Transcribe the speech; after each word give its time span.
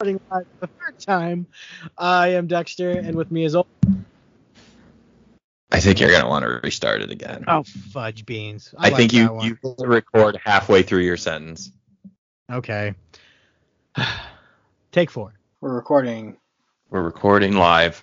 recording 0.00 0.20
live 0.30 0.46
for 0.60 0.66
the 0.66 0.72
third 0.78 0.98
time. 1.00 1.44
I 1.96 2.28
am 2.28 2.46
Dexter, 2.46 2.90
and 2.90 3.16
with 3.16 3.32
me 3.32 3.44
is 3.44 3.56
always. 3.56 3.68
I 5.72 5.80
think 5.80 5.98
you're 5.98 6.12
gonna 6.12 6.28
want 6.28 6.44
to 6.44 6.60
restart 6.62 7.02
it 7.02 7.10
again. 7.10 7.44
Oh, 7.48 7.64
fudge 7.64 8.24
beans. 8.24 8.72
I, 8.78 8.90
like 8.90 8.96
think 8.96 9.12
you 9.12 9.42
you 9.42 9.58
record 9.80 10.38
halfway 10.44 10.84
through 10.84 11.00
your 11.00 11.16
sentence. 11.16 11.72
Okay. 12.48 12.94
Take 14.92 15.10
four. 15.10 15.34
We're 15.60 15.74
recording. 15.74 16.36
We're 16.90 17.02
recording 17.02 17.56
live. 17.56 18.00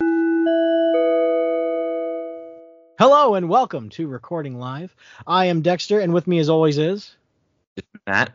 Hello 2.99 3.35
and 3.35 3.47
welcome 3.47 3.87
to 3.91 4.07
Recording 4.09 4.59
Live. 4.59 4.93
I 5.25 5.45
am 5.45 5.61
Dexter, 5.61 6.01
and 6.01 6.13
with 6.13 6.27
me 6.27 6.39
as 6.39 6.49
always 6.49 6.77
is 6.77 7.15
It's 7.77 7.87
Matt. 8.05 8.33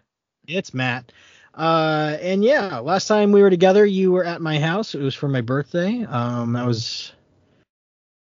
it's 0.49 0.73
Matt. 0.73 1.13
Uh, 1.61 2.17
and 2.23 2.43
yeah, 2.43 2.79
last 2.79 3.07
time 3.07 3.33
we 3.33 3.43
were 3.43 3.51
together, 3.51 3.85
you 3.85 4.13
were 4.13 4.25
at 4.25 4.41
my 4.41 4.59
house. 4.59 4.95
It 4.95 5.03
was 5.03 5.15
for 5.15 5.29
my 5.29 5.43
birthday. 5.43 6.05
Um, 6.05 6.55
that 6.55 6.67
was 6.67 7.13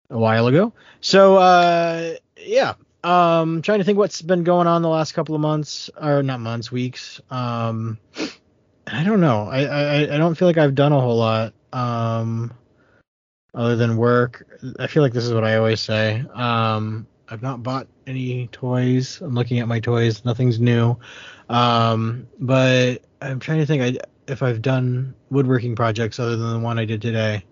a 0.08 0.18
while 0.18 0.46
ago. 0.46 0.72
So 1.02 1.36
uh, 1.36 2.14
yeah, 2.38 2.72
um, 3.04 3.60
trying 3.60 3.80
to 3.80 3.84
think 3.84 3.98
what's 3.98 4.22
been 4.22 4.44
going 4.44 4.66
on 4.66 4.80
the 4.80 4.88
last 4.88 5.12
couple 5.12 5.34
of 5.34 5.42
months, 5.42 5.90
or 6.00 6.22
not 6.22 6.40
months, 6.40 6.72
weeks. 6.72 7.20
Um, 7.30 7.98
I 8.86 9.04
don't 9.04 9.20
know. 9.20 9.46
I, 9.48 9.64
I 9.64 10.00
I 10.14 10.16
don't 10.16 10.34
feel 10.34 10.48
like 10.48 10.56
I've 10.56 10.74
done 10.74 10.92
a 10.92 11.00
whole 11.00 11.18
lot. 11.18 11.52
Um, 11.70 12.54
other 13.54 13.76
than 13.76 13.96
work. 13.96 14.46
I 14.78 14.86
feel 14.86 15.02
like 15.02 15.12
this 15.12 15.24
is 15.24 15.34
what 15.34 15.44
I 15.44 15.56
always 15.56 15.80
say. 15.80 16.24
Um, 16.32 17.06
I've 17.28 17.42
not 17.42 17.62
bought 17.62 17.88
any 18.06 18.46
toys. 18.52 19.20
I'm 19.20 19.34
looking 19.34 19.58
at 19.58 19.68
my 19.68 19.80
toys. 19.80 20.24
Nothing's 20.24 20.60
new. 20.60 20.96
Um, 21.48 22.28
but 22.38 23.02
I'm 23.20 23.40
trying 23.40 23.58
to 23.58 23.66
think 23.66 23.82
I, 23.82 24.32
if 24.32 24.42
I've 24.42 24.62
done 24.62 25.14
woodworking 25.30 25.74
projects 25.76 26.18
other 26.18 26.36
than 26.36 26.52
the 26.52 26.58
one 26.58 26.78
I 26.78 26.84
did 26.84 27.00
today. 27.02 27.44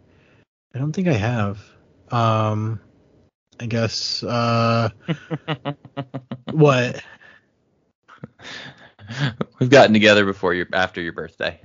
I 0.75 0.79
don't 0.79 0.93
think 0.93 1.09
I 1.09 1.15
have. 1.15 1.59
Um, 2.11 2.81
I 3.59 3.67
guess. 3.67 4.23
Uh, 4.23 4.91
what? 6.53 7.03
We've 9.59 9.71
gotten 9.71 9.93
together 9.93 10.25
before 10.27 10.53
your 10.53 10.67
after 10.73 11.01
your 11.01 11.13
birthday. 11.13 11.61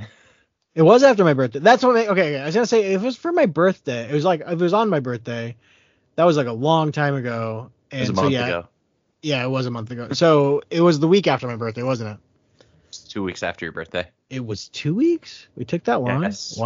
It 0.73 0.83
was 0.83 1.03
after 1.03 1.23
my 1.25 1.33
birthday. 1.33 1.59
That's 1.59 1.83
what. 1.83 1.93
ma- 1.95 2.01
Okay, 2.01 2.09
okay. 2.11 2.39
I 2.39 2.45
was 2.45 2.55
gonna 2.55 2.65
say 2.65 2.93
if 2.93 3.01
it 3.01 3.05
was 3.05 3.17
for 3.17 3.31
my 3.33 3.45
birthday. 3.45 4.09
It 4.09 4.13
was 4.13 4.23
like 4.23 4.41
if 4.41 4.47
it 4.53 4.57
was 4.61 4.73
on 4.73 4.89
my 4.89 4.99
birthday. 5.01 5.55
That 6.15 6.23
was 6.25 6.37
like 6.37 6.47
a 6.47 6.53
long 6.53 6.91
time 6.91 7.15
ago. 7.15 7.71
It 7.91 7.95
And 7.97 8.01
was 8.01 8.09
a 8.09 8.13
so 8.13 8.27
yeah, 8.27 8.45
ago. 8.47 8.67
yeah, 9.21 9.43
it 9.43 9.49
was 9.49 9.65
a 9.65 9.71
month 9.71 9.91
ago. 9.91 10.09
So 10.13 10.61
it 10.69 10.81
was 10.81 10.99
the 10.99 11.07
week 11.07 11.27
after 11.27 11.47
my 11.47 11.55
birthday, 11.55 11.83
wasn't 11.83 12.11
it? 12.11 12.17
Two 13.11 13.23
weeks 13.23 13.43
after 13.43 13.65
your 13.65 13.73
birthday. 13.73 14.07
It 14.29 14.45
was 14.45 14.69
two 14.69 14.95
weeks. 14.95 15.47
We 15.57 15.65
took 15.65 15.83
that 15.83 15.99
long. 15.99 16.23
Yes. 16.23 16.57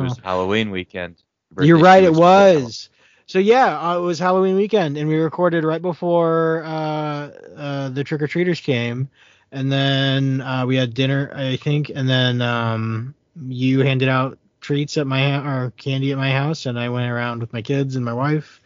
It 0.00 0.04
was 0.04 0.18
Halloween 0.22 0.70
weekend. 0.70 1.22
Oh. 1.56 1.62
You're 1.62 1.78
right. 1.78 2.04
It 2.04 2.10
weeks 2.10 2.18
before 2.18 2.30
Halloween. 2.30 2.64
was. 2.64 2.90
So 3.24 3.38
yeah, 3.38 3.80
uh, 3.80 3.96
it 3.96 4.02
was 4.02 4.18
Halloween 4.18 4.54
weekend, 4.54 4.98
and 4.98 5.08
we 5.08 5.16
recorded 5.16 5.64
right 5.64 5.80
before 5.80 6.62
uh, 6.66 7.30
uh, 7.56 7.88
the 7.88 8.04
trick 8.04 8.20
or 8.20 8.26
treaters 8.26 8.60
came, 8.60 9.08
and 9.50 9.72
then 9.72 10.42
uh, 10.42 10.66
we 10.66 10.76
had 10.76 10.92
dinner, 10.92 11.32
I 11.34 11.56
think, 11.56 11.88
and 11.88 12.06
then 12.06 12.42
um, 12.42 13.14
you 13.48 13.80
handed 13.80 14.10
out 14.10 14.38
treats 14.60 14.98
at 14.98 15.06
my 15.06 15.30
ha- 15.30 15.48
or 15.48 15.70
candy 15.78 16.12
at 16.12 16.18
my 16.18 16.32
house, 16.32 16.66
and 16.66 16.78
I 16.78 16.90
went 16.90 17.10
around 17.10 17.40
with 17.40 17.54
my 17.54 17.62
kids 17.62 17.96
and 17.96 18.04
my 18.04 18.12
wife, 18.12 18.60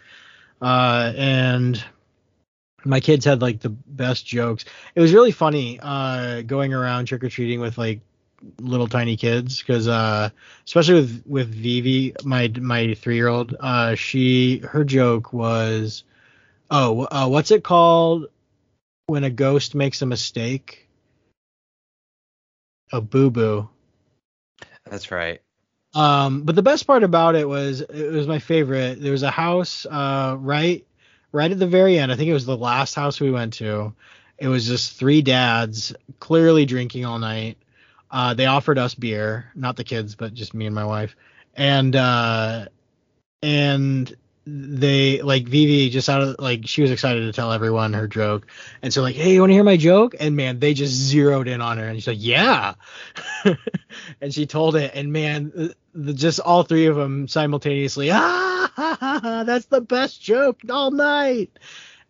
uh, 0.60 1.12
and 1.16 1.84
my 2.84 3.00
kids 3.00 3.24
had 3.24 3.42
like 3.42 3.60
the 3.60 3.70
best 3.70 4.26
jokes. 4.26 4.64
It 4.94 5.00
was 5.00 5.12
really 5.12 5.32
funny 5.32 5.78
uh, 5.80 6.42
going 6.42 6.72
around 6.72 7.06
trick 7.06 7.24
or 7.24 7.28
treating 7.28 7.60
with 7.60 7.78
like 7.78 8.00
little 8.60 8.86
tiny 8.86 9.16
kids 9.16 9.58
because 9.58 9.88
uh 9.88 10.30
especially 10.64 10.94
with 10.94 11.22
with 11.26 11.48
Vivi, 11.48 12.14
my 12.24 12.52
my 12.60 12.94
three 12.94 13.16
year 13.16 13.28
old. 13.28 13.56
Uh, 13.58 13.94
she 13.94 14.58
her 14.58 14.84
joke 14.84 15.32
was, 15.32 16.04
oh, 16.70 17.06
uh, 17.10 17.28
what's 17.28 17.50
it 17.50 17.64
called 17.64 18.26
when 19.06 19.24
a 19.24 19.30
ghost 19.30 19.74
makes 19.74 20.02
a 20.02 20.06
mistake? 20.06 20.86
A 22.92 23.00
boo 23.00 23.30
boo. 23.30 23.68
That's 24.84 25.10
right. 25.10 25.40
Um, 25.94 26.42
but 26.42 26.54
the 26.54 26.62
best 26.62 26.86
part 26.86 27.02
about 27.02 27.34
it 27.34 27.48
was 27.48 27.80
it 27.80 28.12
was 28.12 28.26
my 28.26 28.38
favorite. 28.38 29.00
There 29.00 29.12
was 29.12 29.22
a 29.22 29.30
house 29.30 29.84
uh 29.84 30.36
right 30.38 30.86
right 31.32 31.50
at 31.50 31.58
the 31.58 31.66
very 31.66 31.98
end. 31.98 32.12
I 32.12 32.16
think 32.16 32.28
it 32.28 32.34
was 32.34 32.46
the 32.46 32.56
last 32.56 32.94
house 32.94 33.20
we 33.20 33.30
went 33.30 33.54
to. 33.54 33.94
It 34.38 34.48
was 34.48 34.66
just 34.66 34.94
three 34.94 35.22
dads 35.22 35.94
clearly 36.20 36.64
drinking 36.64 37.04
all 37.04 37.18
night. 37.18 37.58
Uh, 38.10 38.34
they 38.34 38.46
offered 38.46 38.78
us 38.78 38.94
beer, 38.94 39.50
not 39.54 39.76
the 39.76 39.84
kids, 39.84 40.14
but 40.14 40.32
just 40.32 40.54
me 40.54 40.66
and 40.66 40.74
my 40.74 40.84
wife. 40.84 41.16
And 41.54 41.94
uh, 41.94 42.66
and 43.42 44.14
they 44.50 45.20
like 45.20 45.46
Vivi 45.46 45.90
just 45.90 46.08
out 46.08 46.22
of 46.22 46.36
like 46.38 46.66
she 46.66 46.80
was 46.80 46.90
excited 46.90 47.20
to 47.20 47.32
tell 47.32 47.52
everyone 47.52 47.92
her 47.92 48.08
joke, 48.08 48.46
and 48.82 48.92
so 48.92 49.02
like, 49.02 49.14
hey, 49.14 49.34
you 49.34 49.40
want 49.40 49.50
to 49.50 49.54
hear 49.54 49.64
my 49.64 49.76
joke? 49.76 50.14
And 50.18 50.36
man, 50.36 50.58
they 50.58 50.72
just 50.72 50.94
zeroed 50.94 51.48
in 51.48 51.60
on 51.60 51.76
her, 51.76 51.86
and 51.86 51.98
she's 51.98 52.06
like, 52.06 52.16
yeah. 52.20 52.74
and 54.20 54.32
she 54.32 54.46
told 54.46 54.76
it, 54.76 54.92
and 54.94 55.12
man, 55.12 55.52
the, 55.54 55.74
the, 55.94 56.14
just 56.14 56.40
all 56.40 56.62
three 56.62 56.86
of 56.86 56.96
them 56.96 57.28
simultaneously, 57.28 58.10
ah, 58.10 58.72
ha, 58.74 58.96
ha, 58.98 59.20
ha, 59.22 59.44
that's 59.44 59.66
the 59.66 59.82
best 59.82 60.22
joke 60.22 60.60
all 60.70 60.90
night. 60.90 61.50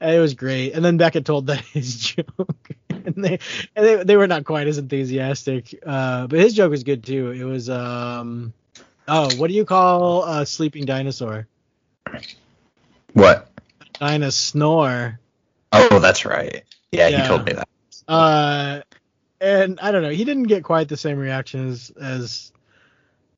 And 0.01 0.15
it 0.15 0.21
was 0.21 0.35
great. 0.35 0.75
And 0.75 0.85
then 0.85 0.97
Beckett 0.97 1.25
told 1.25 1.49
that 1.49 1.61
his 1.73 1.97
joke, 1.97 2.71
and 2.91 3.25
they 3.25 3.41
and 3.75 3.87
they, 3.87 4.05
they 4.05 4.17
were 4.17 4.29
not 4.29 4.45
quite 4.45 4.69
as 4.69 4.79
enthusiastic. 4.79 5.75
Uh, 5.85 6.29
but 6.29 6.39
his 6.39 6.55
joke 6.55 6.71
was 6.71 6.85
good 6.85 7.03
too. 7.03 7.33
It 7.33 7.45
was 7.45 7.69
um, 7.69 8.53
oh, 9.09 9.35
what 9.37 9.49
do 9.49 9.55
you 9.55 9.65
call 9.65 10.25
a 10.25 10.47
sleeping 10.47 10.85
dinosaur? 10.85 11.49
What? 13.13 13.51
Dino 14.01 14.31
snore. 14.31 15.19
Oh, 15.73 15.99
that's 15.99 16.25
right. 16.25 16.63
Yeah, 16.93 17.09
Yeah. 17.09 17.23
he 17.23 17.29
told 17.29 17.45
me 17.47 17.53
that. 17.53 17.69
Uh, 18.07 18.81
and 19.41 19.79
I 19.81 19.91
don't 19.93 20.03
know. 20.03 20.11
He 20.11 20.25
didn't 20.25 20.45
get 20.45 20.65
quite 20.65 20.89
the 20.89 20.97
same 20.97 21.19
reaction 21.19 21.69
as 21.69 21.91
as 22.01 22.53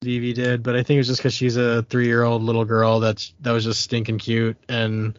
Vivi 0.03 0.33
did, 0.33 0.63
but 0.63 0.77
I 0.77 0.83
think 0.83 0.97
it 0.97 1.01
was 1.01 1.09
just 1.09 1.21
because 1.21 1.35
she's 1.35 1.57
a 1.57 1.83
three 1.83 2.07
year 2.07 2.23
old 2.23 2.43
little 2.43 2.65
girl 2.65 3.01
that's 3.01 3.35
that 3.41 3.53
was 3.53 3.65
just 3.65 3.81
stinking 3.83 4.19
cute, 4.19 4.57
and 4.69 5.19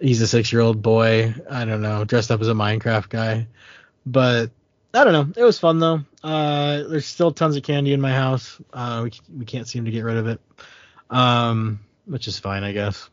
he's 0.00 0.20
a 0.22 0.26
six 0.26 0.52
year 0.52 0.62
old 0.62 0.82
boy. 0.82 1.34
I 1.50 1.64
don't 1.64 1.82
know, 1.82 2.04
dressed 2.04 2.30
up 2.30 2.40
as 2.40 2.48
a 2.48 2.52
Minecraft 2.54 3.08
guy. 3.10 3.46
But 4.06 4.50
I 4.94 5.04
don't 5.04 5.12
know. 5.12 5.32
It 5.40 5.44
was 5.44 5.58
fun 5.58 5.78
though. 5.78 6.00
Uh, 6.24 6.84
there's 6.88 7.06
still 7.06 7.30
tons 7.30 7.56
of 7.56 7.62
candy 7.62 7.92
in 7.92 8.00
my 8.00 8.12
house. 8.12 8.58
Uh, 8.72 9.02
we 9.04 9.12
we 9.40 9.44
can't 9.44 9.68
seem 9.68 9.84
to 9.84 9.90
get 9.90 10.02
rid 10.04 10.16
of 10.16 10.26
it. 10.26 10.40
Um, 11.10 11.80
which 12.08 12.28
is 12.28 12.38
fine, 12.38 12.64
I 12.64 12.72
guess. 12.72 13.08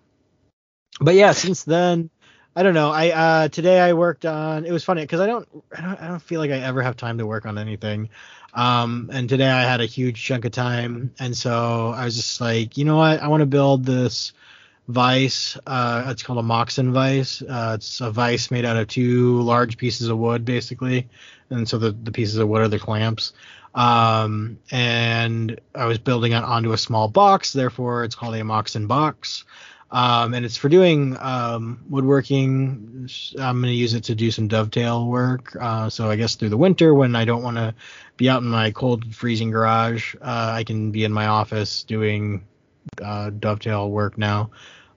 But 1.00 1.16
yeah, 1.16 1.32
since 1.32 1.64
then, 1.64 2.10
I 2.56 2.64
don't 2.64 2.74
know. 2.74 2.92
I 2.92 3.10
uh 3.10 3.48
today 3.50 3.80
I 3.80 3.94
worked 3.94 4.26
on. 4.26 4.66
It 4.66 4.72
was 4.72 4.84
funny 4.84 5.02
because 5.02 5.20
I 5.20 5.28
don't, 5.28 5.48
I 5.78 5.82
don't 5.82 6.02
I 6.02 6.08
don't 6.08 6.22
feel 6.22 6.40
like 6.40 6.52
I 6.52 6.60
ever 6.60 6.82
have 6.82 6.96
time 6.96 7.18
to 7.18 7.26
work 7.26 7.46
on 7.46 7.58
anything. 7.58 8.10
Um, 8.54 9.10
and 9.12 9.28
today 9.28 9.50
I 9.50 9.64
had 9.64 9.82
a 9.82 9.86
huge 9.86 10.24
chunk 10.24 10.46
of 10.46 10.54
time, 10.54 11.14
and 11.20 11.36
so 11.36 11.94
I 11.96 12.06
was 12.06 12.16
just 12.16 12.40
like, 12.40 12.78
you 12.78 12.86
know 12.86 12.96
what? 12.96 13.22
I 13.22 13.28
want 13.28 13.42
to 13.42 13.46
build 13.46 13.84
this 13.84 14.32
vice. 14.88 15.58
Uh, 15.68 16.06
it's 16.08 16.24
called 16.24 16.40
a 16.40 16.44
Moxon 16.44 16.94
vice. 16.94 17.42
Uh, 17.42 17.74
it's 17.76 18.00
a 18.00 18.10
vice 18.12 18.52
made 18.52 18.64
out 18.64 18.78
of 18.78 18.88
two 18.88 19.42
large 19.42 19.78
pieces 19.78 20.08
of 20.08 20.18
wood, 20.18 20.46
basically, 20.46 21.10
and 21.50 21.68
so 21.68 21.78
the 21.78 21.92
the 21.92 22.12
pieces 22.12 22.38
of 22.38 22.48
wood 22.48 22.62
are 22.62 22.70
the 22.70 22.80
clamps. 22.80 23.34
Um, 23.76 24.58
and 24.72 25.60
I 25.76 25.86
was 25.86 25.98
building 26.00 26.32
it 26.32 26.44
onto 26.44 26.72
a 26.72 26.78
small 26.78 27.10
box, 27.10 27.54
therefore 27.54 28.06
it's 28.06 28.16
called 28.16 28.36
a 28.36 28.44
Moxon 28.44 28.88
box. 28.88 29.44
Um, 29.92 30.34
and 30.34 30.46
it's 30.46 30.58
for 30.58 30.68
doing 30.68 31.16
um, 31.20 31.84
woodworking. 31.90 33.08
I'm 33.40 33.62
going 33.62 33.72
to 33.72 33.78
use 33.78 33.94
it 33.94 34.06
to 34.06 34.16
do 34.16 34.32
some 34.32 34.48
dovetail 34.48 35.06
work. 35.08 35.56
Uh, 35.60 35.90
so 35.90 36.10
I 36.10 36.16
guess 36.16 36.36
through 36.36 36.50
the 36.50 36.58
winter, 36.58 36.94
when 36.94 37.16
I 37.16 37.24
don't 37.24 37.44
want 37.44 37.58
to 37.58 37.76
be 38.18 38.28
out 38.28 38.42
in 38.42 38.48
my 38.48 38.72
cold, 38.72 39.14
freezing 39.14 39.52
garage, 39.52 40.16
uh, 40.16 40.52
I 40.54 40.64
can 40.64 40.92
be 40.92 41.04
in 41.04 41.14
my 41.14 41.28
office 41.28 41.84
doing 41.84 42.46
uh, 43.02 43.30
dovetail 43.30 43.90
work 43.90 44.18
now. 44.18 44.50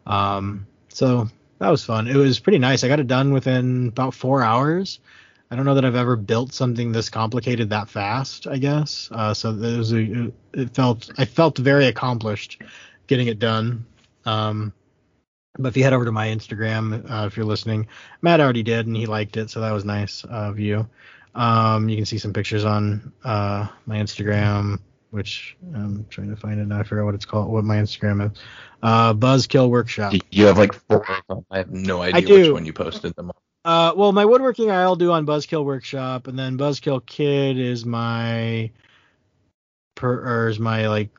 Um, 0.06 0.66
so 0.88 1.28
that 1.58 1.69
was 1.69 1.84
fun. 1.84 2.08
It 2.08 2.16
was 2.16 2.38
pretty 2.38 2.58
nice. 2.58 2.82
I 2.82 2.88
got 2.88 3.00
it 3.00 3.06
done 3.06 3.32
within 3.32 3.88
about 3.88 4.14
four 4.14 4.42
hours. 4.42 5.00
I 5.50 5.56
don't 5.56 5.64
know 5.64 5.74
that 5.74 5.84
I've 5.84 5.94
ever 5.94 6.16
built 6.16 6.52
something 6.52 6.92
this 6.92 7.08
complicated 7.08 7.70
that 7.70 7.88
fast. 7.88 8.46
I 8.46 8.58
guess. 8.58 9.08
Uh, 9.10 9.34
so 9.34 9.50
it 9.50 9.78
was 9.78 9.92
a, 9.92 10.32
it 10.52 10.74
felt 10.74 11.10
I 11.18 11.24
felt 11.24 11.58
very 11.58 11.86
accomplished 11.86 12.62
getting 13.06 13.28
it 13.28 13.38
done. 13.38 13.86
Um, 14.24 14.72
but 15.58 15.68
if 15.68 15.76
you 15.76 15.82
head 15.82 15.92
over 15.92 16.04
to 16.04 16.12
my 16.12 16.28
Instagram, 16.28 17.10
uh, 17.10 17.26
if 17.26 17.36
you're 17.36 17.46
listening, 17.46 17.88
Matt 18.22 18.40
already 18.40 18.62
did 18.62 18.86
and 18.86 18.96
he 18.96 19.06
liked 19.06 19.36
it, 19.36 19.50
so 19.50 19.60
that 19.60 19.72
was 19.72 19.84
nice 19.84 20.24
of 20.24 20.60
you. 20.60 20.88
Um, 21.34 21.88
you 21.88 21.96
can 21.96 22.06
see 22.06 22.18
some 22.18 22.32
pictures 22.32 22.64
on 22.64 23.12
uh, 23.24 23.66
my 23.86 23.96
Instagram, 23.96 24.78
which 25.10 25.56
I'm 25.74 26.06
trying 26.10 26.30
to 26.30 26.36
find 26.36 26.60
it 26.60 26.66
now. 26.66 26.80
I 26.80 26.82
forgot 26.84 27.04
what 27.04 27.14
it's 27.14 27.24
called, 27.24 27.50
what 27.50 27.64
my 27.64 27.76
Instagram 27.76 28.30
is. 28.30 28.38
Uh, 28.82 29.14
Buzzkill 29.14 29.68
Workshop. 29.68 30.14
You 30.30 30.46
have 30.46 30.58
like 30.58 30.74
four. 30.74 31.04
I 31.50 31.58
have 31.58 31.70
no 31.70 32.02
idea 32.02 32.26
do. 32.26 32.40
which 32.42 32.52
one 32.52 32.66
you 32.66 32.72
posted 32.72 33.14
them 33.16 33.30
on. 33.30 33.47
Uh, 33.69 33.93
well, 33.94 34.12
my 34.12 34.25
woodworking 34.25 34.70
I'll 34.70 34.97
do 34.97 35.12
on 35.12 35.26
Buzzkill 35.26 35.62
Workshop, 35.62 36.26
and 36.26 36.38
then 36.38 36.56
Buzzkill 36.56 37.05
Kid 37.05 37.59
is 37.59 37.85
my 37.85 38.70
per 39.94 40.26
or 40.26 40.49
is 40.49 40.59
my 40.59 40.88
like 40.88 41.11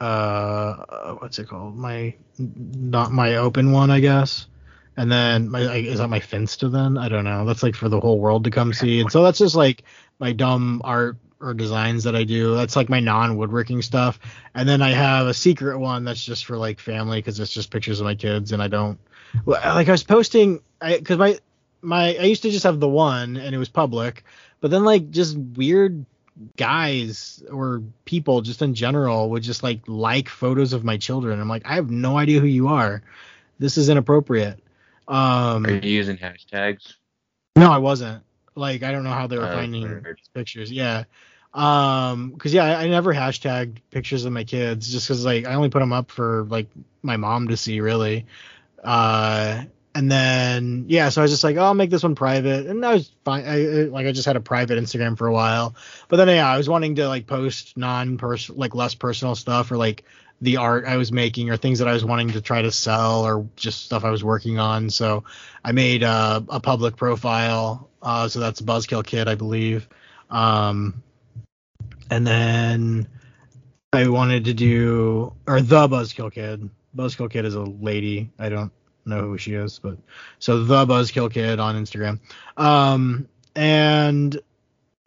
uh 0.00 1.12
what's 1.20 1.38
it 1.38 1.46
called? 1.46 1.76
My 1.76 2.12
not 2.40 3.12
my 3.12 3.36
open 3.36 3.70
one, 3.70 3.92
I 3.92 4.00
guess. 4.00 4.48
And 4.96 5.12
then 5.12 5.48
my 5.48 5.60
like, 5.60 5.84
is 5.84 5.98
that 6.00 6.08
my 6.08 6.18
Finsta 6.18 6.72
then? 6.72 6.98
I 6.98 7.08
don't 7.08 7.22
know. 7.22 7.44
That's 7.44 7.62
like 7.62 7.76
for 7.76 7.88
the 7.88 8.00
whole 8.00 8.18
world 8.18 8.42
to 8.44 8.50
come 8.50 8.72
see. 8.72 9.00
And 9.00 9.12
so 9.12 9.22
that's 9.22 9.38
just 9.38 9.54
like 9.54 9.84
my 10.18 10.32
dumb 10.32 10.80
art 10.82 11.18
or 11.40 11.54
designs 11.54 12.02
that 12.02 12.16
I 12.16 12.24
do. 12.24 12.56
That's 12.56 12.74
like 12.74 12.88
my 12.88 12.98
non 12.98 13.36
woodworking 13.36 13.80
stuff. 13.80 14.18
And 14.56 14.68
then 14.68 14.82
I 14.82 14.90
have 14.90 15.28
a 15.28 15.34
secret 15.34 15.78
one 15.78 16.02
that's 16.02 16.24
just 16.24 16.46
for 16.46 16.56
like 16.56 16.80
family 16.80 17.18
because 17.18 17.38
it's 17.38 17.52
just 17.52 17.70
pictures 17.70 18.00
of 18.00 18.06
my 18.06 18.16
kids 18.16 18.50
and 18.50 18.60
I 18.60 18.66
don't 18.66 18.98
like 19.46 19.88
I 19.88 19.92
was 19.92 20.02
posting 20.02 20.62
I 20.80 20.98
because 20.98 21.18
my 21.18 21.38
my 21.82 22.16
I 22.16 22.22
used 22.24 22.42
to 22.42 22.50
just 22.50 22.64
have 22.64 22.80
the 22.80 22.88
one 22.88 23.36
and 23.36 23.54
it 23.54 23.58
was 23.58 23.68
public, 23.68 24.24
but 24.60 24.70
then 24.70 24.84
like 24.84 25.10
just 25.10 25.36
weird 25.36 26.04
guys 26.56 27.42
or 27.52 27.82
people 28.04 28.40
just 28.40 28.62
in 28.62 28.74
general 28.74 29.30
would 29.30 29.42
just 29.42 29.62
like 29.62 29.80
like 29.86 30.28
photos 30.28 30.72
of 30.72 30.84
my 30.84 30.96
children. 30.96 31.40
I'm 31.40 31.48
like, 31.48 31.62
I 31.66 31.74
have 31.74 31.90
no 31.90 32.16
idea 32.16 32.40
who 32.40 32.46
you 32.46 32.68
are. 32.68 33.02
This 33.58 33.76
is 33.76 33.88
inappropriate. 33.88 34.58
Um, 35.08 35.66
Are 35.66 35.72
you 35.72 35.90
using 35.90 36.16
hashtags? 36.16 36.94
no, 37.56 37.70
I 37.70 37.78
wasn't. 37.78 38.22
Like, 38.54 38.82
I 38.82 38.92
don't 38.92 39.04
know 39.04 39.10
how 39.12 39.26
they 39.26 39.38
were 39.38 39.48
Oh, 39.48 39.52
finding 39.52 39.82
weird. 39.82 40.20
pictures. 40.34 40.70
Yeah. 40.70 41.04
Um, 41.54 42.34
cause 42.38 42.52
yeah, 42.54 42.64
I, 42.78 42.84
I 42.84 42.88
never 42.88 43.12
hashtagged 43.12 43.76
pictures 43.90 44.24
of 44.24 44.32
my 44.32 44.44
kids 44.44 44.90
just 44.90 45.06
cause 45.06 45.22
like 45.24 45.44
I 45.46 45.54
only 45.54 45.68
put 45.68 45.80
them 45.80 45.92
up 45.92 46.10
for 46.10 46.44
like 46.48 46.66
my 47.02 47.16
mom 47.18 47.48
to 47.48 47.56
see 47.58 47.80
really. 47.80 48.24
Uh, 48.82 49.64
and 49.94 50.10
then 50.10 50.86
yeah, 50.88 51.10
so 51.10 51.20
I 51.20 51.24
was 51.24 51.30
just 51.30 51.44
like, 51.44 51.56
oh, 51.56 51.62
I'll 51.62 51.74
make 51.74 51.90
this 51.90 52.02
one 52.02 52.14
private, 52.14 52.66
and 52.66 52.84
I 52.84 52.94
was 52.94 53.10
fine. 53.24 53.44
I 53.46 53.56
like 53.84 54.06
I 54.06 54.12
just 54.12 54.26
had 54.26 54.36
a 54.36 54.40
private 54.40 54.82
Instagram 54.82 55.18
for 55.18 55.26
a 55.26 55.32
while, 55.32 55.74
but 56.08 56.16
then 56.16 56.28
yeah, 56.28 56.48
I 56.48 56.56
was 56.56 56.68
wanting 56.68 56.96
to 56.96 57.08
like 57.08 57.26
post 57.26 57.76
non-person 57.76 58.56
like 58.56 58.74
less 58.74 58.94
personal 58.94 59.34
stuff 59.34 59.70
or 59.70 59.76
like 59.76 60.04
the 60.40 60.56
art 60.56 60.86
I 60.86 60.96
was 60.96 61.12
making 61.12 61.50
or 61.50 61.56
things 61.56 61.78
that 61.78 61.88
I 61.88 61.92
was 61.92 62.04
wanting 62.04 62.30
to 62.30 62.40
try 62.40 62.62
to 62.62 62.72
sell 62.72 63.24
or 63.24 63.46
just 63.54 63.84
stuff 63.84 64.04
I 64.04 64.10
was 64.10 64.24
working 64.24 64.58
on. 64.58 64.90
So 64.90 65.22
I 65.64 65.70
made 65.70 66.02
uh, 66.02 66.40
a 66.48 66.58
public 66.58 66.96
profile. 66.96 67.88
Uh, 68.02 68.26
so 68.26 68.40
that's 68.40 68.60
Buzzkill 68.60 69.06
Kid, 69.06 69.28
I 69.28 69.36
believe. 69.36 69.88
Um, 70.30 71.02
and 72.10 72.26
then 72.26 73.06
I 73.92 74.08
wanted 74.08 74.46
to 74.46 74.54
do 74.54 75.32
or 75.46 75.60
the 75.60 75.86
Buzzkill 75.86 76.32
Kid. 76.32 76.68
Buzzkill 76.96 77.30
Kid 77.30 77.44
is 77.44 77.54
a 77.54 77.62
lady. 77.62 78.30
I 78.36 78.48
don't 78.48 78.72
know 79.04 79.22
who 79.22 79.38
she 79.38 79.54
is, 79.54 79.78
but 79.78 79.96
so 80.38 80.64
the 80.64 80.86
Buzzkill 80.86 81.32
Kid 81.32 81.58
on 81.60 81.76
Instagram. 81.76 82.20
Um, 82.56 83.28
and 83.54 84.40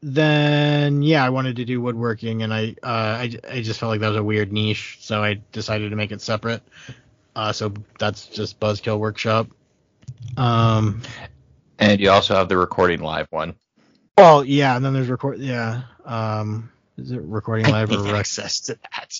then 0.01 1.01
yeah, 1.01 1.25
I 1.25 1.29
wanted 1.29 1.55
to 1.57 1.65
do 1.65 1.81
woodworking, 1.81 2.43
and 2.43 2.53
I 2.53 2.75
uh, 2.83 2.87
I 2.87 3.37
I 3.49 3.61
just 3.61 3.79
felt 3.79 3.89
like 3.89 4.01
that 4.01 4.09
was 4.09 4.17
a 4.17 4.23
weird 4.23 4.51
niche, 4.51 4.97
so 5.01 5.23
I 5.23 5.41
decided 5.51 5.89
to 5.89 5.95
make 5.95 6.11
it 6.11 6.21
separate. 6.21 6.61
Uh, 7.35 7.51
so 7.51 7.73
that's 7.99 8.27
just 8.27 8.59
Buzzkill 8.59 8.99
Workshop. 8.99 9.47
Um, 10.37 11.01
And 11.79 11.99
you 11.99 12.09
also 12.11 12.35
have 12.35 12.47
the 12.49 12.57
recording 12.57 13.01
live 13.01 13.27
one. 13.31 13.55
well, 14.17 14.45
yeah, 14.45 14.75
and 14.75 14.85
then 14.85 14.93
there's 14.93 15.09
record. 15.09 15.39
Yeah, 15.39 15.81
um, 16.05 16.71
is 16.97 17.11
it 17.11 17.21
recording 17.21 17.69
live 17.71 17.91
or 17.91 18.03
rec- 18.03 18.15
access 18.15 18.61
to 18.61 18.79
that. 18.91 19.19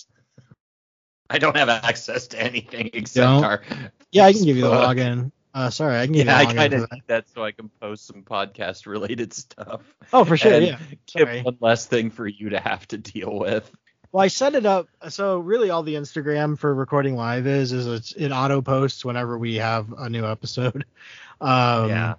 I 1.28 1.38
don't 1.38 1.56
have 1.56 1.68
access 1.68 2.28
to 2.28 2.40
anything 2.40 2.90
except 2.92 3.24
Don't? 3.24 3.44
our. 3.44 3.62
Yeah, 4.12 4.24
I 4.24 4.32
can 4.32 4.44
give 4.44 4.56
you 4.56 4.62
the 4.64 4.70
login. 4.70 5.32
Uh, 5.54 5.70
sorry, 5.70 5.96
I 5.98 6.04
can 6.04 6.12
give 6.14 6.26
Yeah, 6.26 6.40
you 6.42 6.46
the 6.48 6.52
login. 6.52 6.56
Yeah, 6.56 6.60
I 6.60 6.68
kind 6.68 6.74
of 6.74 6.80
that. 6.82 6.92
need 6.92 7.02
that 7.06 7.28
so 7.30 7.44
I 7.44 7.52
can 7.52 7.68
post 7.80 8.06
some 8.06 8.22
podcast 8.22 8.86
related 8.86 9.32
stuff. 9.32 9.82
Oh, 10.12 10.24
for 10.24 10.36
sure. 10.36 10.58
Yeah. 10.60 10.78
Sorry. 11.06 11.42
one 11.42 11.56
less 11.60 11.86
thing 11.86 12.10
for 12.10 12.26
you 12.26 12.50
to 12.50 12.60
have 12.60 12.86
to 12.88 12.98
deal 12.98 13.38
with. 13.38 13.70
Well, 14.12 14.22
I 14.22 14.28
set 14.28 14.54
it 14.54 14.64
up 14.64 14.88
so 15.08 15.38
really 15.38 15.70
all 15.70 15.82
the 15.82 15.94
Instagram 15.96 16.56
for 16.58 16.74
recording 16.74 17.16
live 17.16 17.46
is 17.46 17.72
is 17.72 17.86
it's, 17.86 18.12
it 18.12 18.30
auto 18.32 18.62
posts 18.62 19.04
whenever 19.04 19.36
we 19.36 19.56
have 19.56 19.92
a 19.92 20.08
new 20.08 20.24
episode. 20.24 20.84
Um, 21.40 21.88
Yeah. 21.90 22.14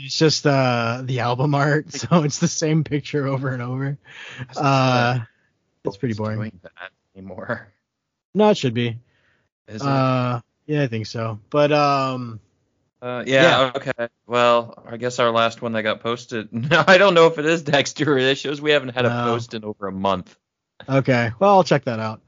It's 0.00 0.16
just 0.16 0.46
uh 0.46 1.02
the 1.04 1.20
album 1.20 1.54
art, 1.54 1.92
so 1.92 2.22
it's 2.22 2.38
the 2.38 2.48
same 2.48 2.84
picture 2.84 3.26
over 3.26 3.48
and 3.48 3.62
over. 3.62 3.98
Uh, 4.56 5.20
it's 5.84 5.96
pretty 5.96 6.14
boring. 6.14 6.38
Doing 6.38 6.60
that 6.62 6.90
anymore? 7.16 7.68
No, 8.34 8.50
it 8.50 8.56
should 8.56 8.74
be. 8.74 8.98
Is 9.66 9.82
it? 9.82 9.88
Uh, 9.88 10.40
yeah, 10.68 10.82
I 10.82 10.86
think 10.86 11.06
so. 11.06 11.40
But 11.50 11.72
um, 11.72 12.38
Uh, 13.02 13.24
yeah, 13.26 13.72
okay. 13.74 14.08
Well, 14.26 14.80
I 14.86 14.96
guess 14.96 15.18
our 15.18 15.30
last 15.32 15.60
one 15.62 15.72
that 15.72 15.82
got 15.82 16.00
posted. 16.00 16.48
No, 16.70 16.84
I 16.86 16.98
don't 16.98 17.14
know 17.14 17.26
if 17.26 17.38
it 17.38 17.46
is 17.46 17.62
Dexter. 17.62 18.16
It 18.18 18.38
shows 18.38 18.60
we 18.60 18.70
haven't 18.70 18.90
had 18.90 19.04
a 19.04 19.08
No. 19.08 19.24
post 19.24 19.54
in 19.54 19.64
over 19.64 19.86
a 19.88 19.92
month. 19.92 20.36
okay. 20.88 21.30
Well, 21.40 21.50
I'll 21.50 21.64
check 21.64 21.84
that 21.84 21.98
out. 21.98 22.20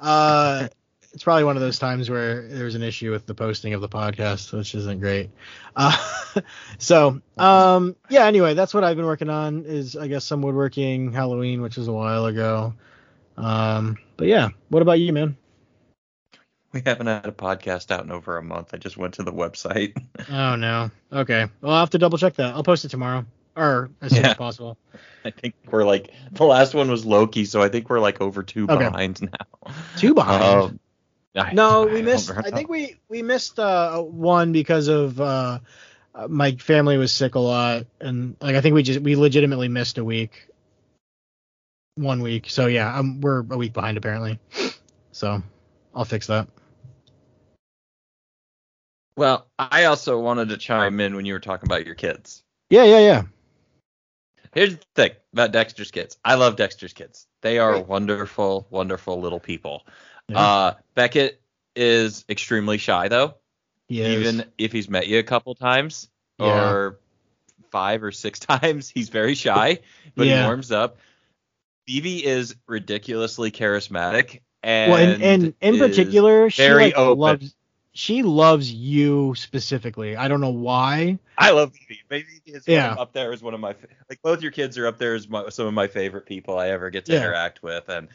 Uh, 0.00 0.68
it's 1.12 1.22
probably 1.24 1.44
one 1.44 1.56
of 1.56 1.62
those 1.62 1.78
times 1.78 2.08
where 2.08 2.48
there's 2.48 2.74
an 2.74 2.82
issue 2.82 3.10
with 3.12 3.26
the 3.26 3.34
posting 3.34 3.74
of 3.74 3.80
the 3.80 3.88
podcast, 3.88 4.52
which 4.56 4.74
isn't 4.74 4.98
great. 5.00 5.30
Uh, 5.76 5.96
so, 6.78 7.20
um, 7.36 7.94
yeah. 8.08 8.24
Anyway, 8.26 8.54
that's 8.54 8.72
what 8.74 8.82
I've 8.84 8.96
been 8.96 9.06
working 9.06 9.28
on. 9.30 9.64
Is 9.66 9.94
I 9.96 10.08
guess 10.08 10.24
some 10.24 10.40
woodworking, 10.42 11.12
Halloween, 11.12 11.60
which 11.62 11.76
was 11.76 11.86
a 11.88 11.92
while 11.92 12.24
ago. 12.26 12.74
Um, 13.36 13.98
but 14.16 14.26
yeah. 14.28 14.48
What 14.70 14.82
about 14.82 15.00
you, 15.00 15.12
man? 15.12 15.36
We 16.72 16.82
haven't 16.86 17.06
had 17.06 17.26
a 17.26 17.32
podcast 17.32 17.90
out 17.90 18.04
in 18.04 18.10
over 18.10 18.38
a 18.38 18.42
month. 18.42 18.70
I 18.72 18.78
just 18.78 18.96
went 18.96 19.14
to 19.14 19.22
the 19.22 19.32
website. 19.32 19.94
Oh 20.30 20.56
no. 20.56 20.90
Okay. 21.12 21.46
Well, 21.60 21.72
I'll 21.72 21.80
have 21.80 21.90
to 21.90 21.98
double 21.98 22.16
check 22.16 22.34
that. 22.34 22.54
I'll 22.54 22.62
post 22.62 22.84
it 22.84 22.88
tomorrow 22.90 23.26
or 23.56 23.90
as 24.00 24.12
soon 24.12 24.22
Yeah. 24.24 24.30
as 24.30 24.36
possible. 24.36 24.78
I 25.24 25.30
think 25.30 25.54
we're 25.70 25.84
like 25.84 26.10
the 26.32 26.44
last 26.44 26.74
one 26.74 26.90
was 26.90 27.04
Loki, 27.04 27.44
so 27.44 27.60
I 27.60 27.68
think 27.68 27.90
we're 27.90 28.00
like 28.00 28.20
over 28.20 28.42
two 28.42 28.64
Okay. 28.68 28.78
behind 28.88 29.20
now. 29.20 29.72
Two 29.98 30.14
behind. 30.14 30.42
Um, 30.42 30.80
I- 31.36 31.52
No, 31.52 31.88
I 31.88 31.92
we 31.92 32.02
missed. 32.02 32.28
don't 32.28 32.46
I 32.46 32.50
think 32.50 32.68
we 32.70 32.96
we 33.08 33.22
missed 33.22 33.58
uh, 33.58 33.98
one 34.00 34.52
because 34.52 34.88
of 34.88 35.20
uh, 35.20 35.58
my 36.28 36.52
family 36.52 36.96
was 36.96 37.12
sick 37.12 37.34
a 37.34 37.40
lot, 37.40 37.86
and 38.00 38.36
like 38.40 38.54
I 38.56 38.60
think 38.62 38.74
we 38.74 38.82
just 38.82 39.00
we 39.00 39.16
legitimately 39.16 39.68
missed 39.68 39.98
a 39.98 40.04
week, 40.04 40.48
one 41.96 42.22
week. 42.22 42.48
So 42.48 42.66
yeah, 42.66 42.96
um, 42.98 43.20
we're 43.20 43.40
a 43.40 43.56
week 43.58 43.72
behind 43.72 43.96
apparently. 43.98 44.38
So 45.12 45.42
I'll 45.94 46.04
fix 46.04 46.28
that. 46.28 46.48
Well, 49.16 49.46
I 49.58 49.84
also 49.84 50.18
wanted 50.18 50.48
to 50.50 50.56
chime 50.56 51.00
in 51.00 51.14
when 51.14 51.26
you 51.26 51.34
were 51.34 51.40
talking 51.40 51.68
about 51.68 51.86
your 51.86 51.94
kids. 51.94 52.42
Yeah, 52.70 52.84
yeah, 52.84 52.98
yeah. 53.00 53.22
Here's 54.54 54.76
the 54.76 54.84
thing 54.94 55.12
about 55.32 55.52
Dexter's 55.52 55.90
kids. 55.90 56.18
I 56.24 56.34
love 56.34 56.56
Dexter's 56.56 56.92
kids. 56.92 57.26
They 57.42 57.58
are 57.58 57.72
Great. 57.72 57.86
wonderful, 57.86 58.66
wonderful 58.70 59.20
little 59.20 59.40
people. 59.40 59.86
Yeah. 60.28 60.38
Uh, 60.40 60.74
Beckett 60.94 61.40
is 61.74 62.24
extremely 62.28 62.78
shy 62.78 63.08
though. 63.08 63.34
He 63.88 64.00
is. 64.02 64.20
Even 64.20 64.46
if 64.58 64.72
he's 64.72 64.88
met 64.88 65.06
you 65.06 65.18
a 65.18 65.22
couple 65.22 65.54
times 65.54 66.08
Yeah. 66.38 66.70
or 66.70 66.98
five 67.70 68.02
or 68.02 68.12
six 68.12 68.38
times, 68.40 68.88
he's 68.88 69.08
very 69.08 69.34
shy, 69.34 69.80
but 70.14 70.26
Yeah. 70.26 70.42
he 70.42 70.46
warms 70.46 70.70
up. 70.70 70.98
Phoebe 71.86 72.24
is 72.24 72.54
ridiculously 72.66 73.50
charismatic 73.50 74.40
and, 74.62 74.92
well, 74.92 75.02
and, 75.02 75.22
and 75.22 75.54
in 75.60 75.78
particular, 75.78 76.48
she 76.48 76.68
like 76.72 76.96
loves 76.96 77.54
she 77.92 78.22
loves 78.22 78.72
you 78.72 79.34
specifically. 79.34 80.16
I 80.16 80.28
don't 80.28 80.40
know 80.40 80.50
why. 80.50 81.18
I 81.38 81.50
love 81.50 81.72
Phoebe. 81.74 82.00
Maybe 82.10 82.26
is 82.46 82.66
Yeah. 82.66 82.94
up 82.98 83.12
there 83.12 83.32
is 83.32 83.42
one 83.42 83.54
of 83.54 83.60
my 83.60 83.74
like 84.08 84.22
both 84.22 84.42
your 84.42 84.52
kids 84.52 84.78
are 84.78 84.86
up 84.86 84.98
there 84.98 85.14
as 85.14 85.28
my, 85.28 85.48
some 85.50 85.66
of 85.66 85.74
my 85.74 85.86
favorite 85.86 86.26
people 86.26 86.58
I 86.58 86.68
ever 86.68 86.90
get 86.90 87.04
to 87.06 87.12
Yeah. 87.12 87.22
interact 87.22 87.62
with, 87.62 87.88
and 87.88 88.08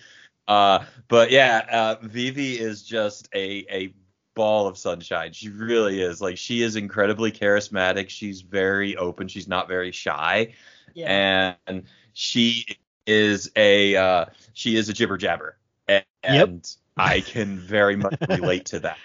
uh, 0.48 0.86
but 1.08 1.32
yeah, 1.32 1.66
uh, 1.72 1.96
Vivi 2.08 2.60
is 2.60 2.84
just 2.84 3.30
a 3.36 3.66
a 3.70 3.94
ball 4.36 4.68
of 4.68 4.78
sunshine. 4.78 5.34
She 5.34 5.50
really 5.50 6.02
is. 6.02 6.22
Like 6.22 6.38
she 6.38 6.62
is 6.62 6.76
incredibly 6.76 7.32
charismatic. 7.32 8.10
She's 8.10 8.42
very 8.42 8.96
open. 8.96 9.28
She's 9.28 9.48
not 9.48 9.68
very 9.68 9.92
shy, 9.92 10.54
Yeah. 10.94 11.56
and 11.68 11.84
she 12.14 12.66
is 13.06 13.52
a 13.56 13.96
uh, 13.96 14.26
she 14.54 14.76
is 14.76 14.90
a 14.90 14.94
jibber 14.94 15.18
jabber, 15.18 15.58
and, 15.88 16.06
Yep. 16.24 16.48
and 16.50 16.76
I 16.98 17.22
can 17.22 17.58
very 17.58 17.96
much 17.96 18.18
relate 18.28 18.66
to 18.68 18.80
that. 18.82 18.98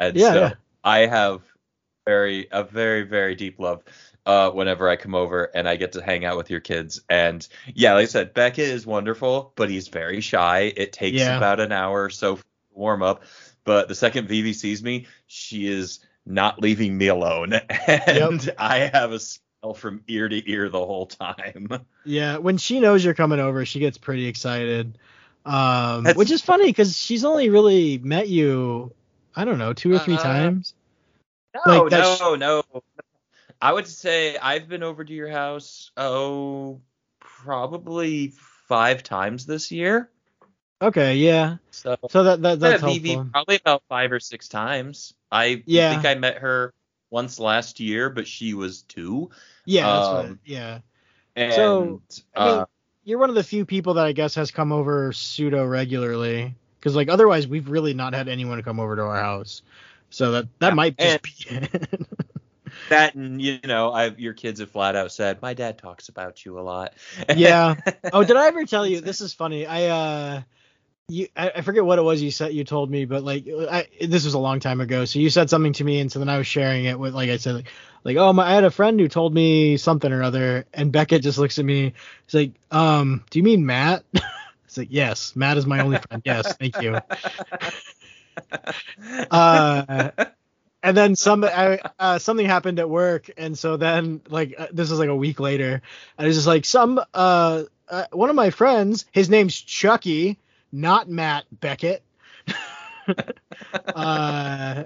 And 0.00 0.16
Yeah, 0.16 0.32
so 0.32 0.40
yeah. 0.40 0.52
I 0.82 0.98
have 1.06 1.42
very 2.06 2.48
a 2.50 2.64
very 2.64 3.02
very 3.02 3.34
deep 3.36 3.60
love 3.60 3.84
uh, 4.26 4.50
whenever 4.50 4.88
I 4.88 4.96
come 4.96 5.14
over 5.14 5.44
and 5.44 5.68
I 5.68 5.76
get 5.76 5.92
to 5.92 6.02
hang 6.02 6.24
out 6.24 6.36
with 6.36 6.50
your 6.50 6.60
kids. 6.60 7.02
And 7.08 7.46
yeah, 7.74 7.94
like 7.94 8.04
I 8.04 8.06
said, 8.06 8.34
Beckett 8.34 8.68
is 8.68 8.86
wonderful, 8.86 9.52
but 9.56 9.70
he's 9.70 9.88
very 9.88 10.20
shy. 10.20 10.72
It 10.76 10.92
takes 10.92 11.18
Yeah. 11.18 11.36
about 11.36 11.60
an 11.60 11.70
hour 11.72 12.04
or 12.04 12.10
so 12.10 12.36
to 12.36 12.42
warm 12.72 13.02
up. 13.02 13.22
But 13.64 13.88
the 13.88 13.94
second 13.94 14.26
Vivi 14.28 14.52
sees 14.54 14.82
me, 14.82 15.06
she 15.26 15.66
is 15.68 16.00
not 16.26 16.60
leaving 16.60 16.96
me 16.96 17.08
alone, 17.08 17.52
and 17.86 18.52
I 18.58 18.90
have 18.92 19.12
a 19.12 19.18
smell 19.20 19.74
from 19.74 20.02
ear 20.08 20.28
to 20.28 20.50
ear 20.50 20.68
the 20.68 20.78
whole 20.84 21.06
time. 21.06 21.68
Yeah, 22.04 22.38
when 22.38 22.56
she 22.56 22.80
knows 22.80 23.04
you're 23.04 23.14
coming 23.14 23.38
over, 23.40 23.64
she 23.66 23.78
gets 23.80 23.98
pretty 23.98 24.26
excited. 24.26 24.96
Um, 25.44 26.04
That's- 26.04 26.16
which 26.16 26.30
is 26.30 26.40
funny 26.42 26.66
because 26.66 26.96
she's 26.96 27.24
only 27.24 27.48
really 27.50 27.98
met 27.98 28.28
you, 28.28 28.92
I 29.34 29.44
don't 29.44 29.58
know, 29.58 29.72
two 29.72 29.92
or 29.92 29.98
three 29.98 30.14
Uh, 30.14 30.22
times. 30.22 30.74
No, 31.54 31.84
Like, 31.84 31.92
no, 31.92 32.34
no. 32.34 32.62
I 33.60 33.72
would 33.72 33.86
say 33.86 34.36
I've 34.36 34.68
been 34.68 34.82
over 34.82 35.04
to 35.04 35.12
your 35.12 35.28
house, 35.28 35.90
oh, 35.96 36.80
probably 37.20 38.32
five 38.68 39.02
times 39.02 39.46
this 39.46 39.70
year. 39.70 40.10
Okay, 40.82 41.16
yeah. 41.16 41.56
So, 41.70 41.96
So 42.08 42.22
that, 42.24 42.42
that 42.42 42.60
that's 42.60 42.82
Vivi 42.82 43.14
helpful. 43.14 43.30
probably 43.32 43.56
about 43.56 43.82
five 43.88 44.12
or 44.12 44.20
six 44.20 44.48
times. 44.48 45.14
I 45.30 45.62
Yeah. 45.66 45.90
think 45.90 46.06
I 46.06 46.14
met 46.18 46.38
her 46.38 46.72
once 47.10 47.38
last 47.38 47.80
year, 47.80 48.08
but 48.08 48.26
she 48.26 48.54
was 48.54 48.82
two. 48.82 49.30
Yeah, 49.66 50.00
um, 50.08 50.38
yeah. 50.44 50.78
And 51.36 51.52
So, 51.52 52.02
I 52.36 52.44
mean, 52.44 52.54
uh, 52.54 52.64
You're 53.04 53.18
one 53.18 53.28
of 53.30 53.34
the 53.34 53.44
few 53.44 53.64
people 53.66 53.94
that 53.94 54.06
I 54.06 54.12
guess 54.12 54.34
has 54.36 54.50
come 54.50 54.72
over 54.72 55.12
pseudo 55.12 55.64
regularly, 55.64 56.54
because 56.80 56.96
like 56.96 57.08
otherwise 57.10 57.46
we've 57.46 57.68
really 57.68 57.94
not 57.94 58.14
had 58.14 58.26
anyone 58.28 58.56
to 58.56 58.62
come 58.62 58.80
over 58.80 58.96
to 58.96 59.02
our 59.02 59.20
house. 59.20 59.62
So 60.10 60.32
that 60.32 60.48
that 60.58 60.68
Yeah, 60.70 60.74
might 60.74 60.98
just 60.98 61.20
and- 61.50 61.68
be 61.70 61.76
it. 61.76 62.06
that 62.88 63.14
and 63.14 63.40
you 63.40 63.60
know, 63.64 63.92
I 63.92 64.06
your 64.16 64.32
kids 64.32 64.58
have 64.60 64.70
flat 64.70 64.96
out 64.96 65.12
said 65.12 65.40
my 65.42 65.54
dad 65.54 65.78
talks 65.78 66.08
about 66.08 66.44
you 66.44 66.58
a 66.58 66.62
lot. 66.62 66.94
Yeah. 67.36 67.74
oh, 68.12 68.24
did 68.24 68.36
I 68.36 68.46
ever 68.48 68.64
tell 68.64 68.86
you? 68.86 69.00
This 69.10 69.20
is 69.20 69.32
funny. 69.34 69.66
I 69.66 69.86
uh, 69.86 70.42
you 71.08 71.28
I, 71.36 71.50
I 71.56 71.60
forget 71.60 71.84
what 71.84 71.98
it 71.98 72.02
was 72.02 72.22
you 72.22 72.30
said 72.30 72.54
you 72.54 72.64
told 72.64 72.90
me, 72.90 73.04
but 73.04 73.22
like 73.22 73.46
I 73.48 73.86
this 74.00 74.24
was 74.24 74.34
a 74.34 74.38
long 74.38 74.58
time 74.60 74.80
ago. 74.80 75.04
So 75.04 75.18
you 75.18 75.30
said 75.30 75.50
something 75.50 75.72
to 75.74 75.84
me, 75.84 76.00
and 76.00 76.10
so 76.10 76.18
then 76.18 76.28
I 76.28 76.38
was 76.38 76.46
sharing 76.46 76.84
it 76.86 76.98
with 76.98 77.14
like 77.14 77.30
I 77.30 77.36
said 77.36 77.54
like, 77.56 77.66
like 78.04 78.16
oh 78.16 78.32
my 78.32 78.48
I 78.50 78.54
had 78.54 78.64
a 78.64 78.70
friend 78.70 78.98
who 78.98 79.08
told 79.08 79.34
me 79.34 79.76
something 79.76 80.10
or 80.12 80.22
other, 80.22 80.64
and 80.74 80.90
Beckett 80.90 81.22
just 81.22 81.38
looks 81.38 81.58
at 81.58 81.64
me. 81.64 81.92
He's 82.26 82.34
like, 82.34 82.52
um, 82.70 83.24
do 83.30 83.38
you 83.38 83.42
mean 83.44 83.66
Matt? 83.66 84.04
It's 84.70 84.78
like 84.78 84.88
yes, 84.92 85.34
Matt 85.34 85.56
is 85.56 85.66
my 85.66 85.80
only 85.80 85.98
friend. 86.08 86.22
Yes, 86.24 86.56
thank 86.56 86.80
you. 86.80 87.00
Uh, 89.30 90.10
and 90.82 90.96
then 90.96 91.14
some 91.14 91.44
I, 91.44 91.80
uh, 91.98 92.18
something 92.18 92.46
happened 92.46 92.78
at 92.78 92.88
work, 92.88 93.28
and 93.36 93.58
so 93.58 93.76
then 93.76 94.22
like 94.28 94.54
uh, 94.56 94.68
this 94.72 94.90
is 94.90 94.98
like 94.98 95.08
a 95.08 95.14
week 95.14 95.40
later, 95.40 95.82
and 96.16 96.26
it's 96.26 96.36
just 96.36 96.46
like 96.46 96.64
some 96.64 97.00
uh, 97.12 97.64
uh 97.88 98.04
one 98.12 98.30
of 98.30 98.36
my 98.36 98.50
friends, 98.50 99.04
his 99.12 99.28
name's 99.28 99.60
Chucky, 99.60 100.38
not 100.72 101.08
Matt 101.08 101.44
Beckett. 101.52 102.02
uh, 103.94 104.84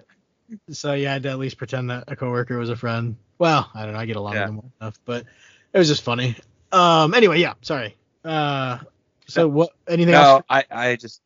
so 0.70 0.94
yeah, 0.94 1.10
I 1.10 1.12
had 1.14 1.22
to 1.24 1.28
at 1.30 1.38
least 1.38 1.58
pretend 1.58 1.90
that 1.90 2.04
a 2.08 2.16
coworker 2.16 2.58
was 2.58 2.70
a 2.70 2.76
friend. 2.76 3.16
Well, 3.38 3.70
I 3.74 3.84
don't 3.84 3.92
know, 3.92 4.00
I 4.00 4.06
get 4.06 4.16
along 4.16 4.34
Yeah. 4.34 4.46
with 4.46 4.56
them 4.56 4.72
enough, 4.80 4.98
but 5.04 5.26
it 5.72 5.78
was 5.78 5.88
just 5.88 6.02
funny. 6.02 6.36
Um, 6.72 7.14
anyway, 7.14 7.38
yeah, 7.40 7.54
sorry. 7.60 7.94
Uh, 8.24 8.78
so 9.26 9.48
what? 9.48 9.70
Anything 9.88 10.14
no, 10.14 10.22
else? 10.22 10.42
I, 10.48 10.64
I 10.70 10.96
just 10.96 11.20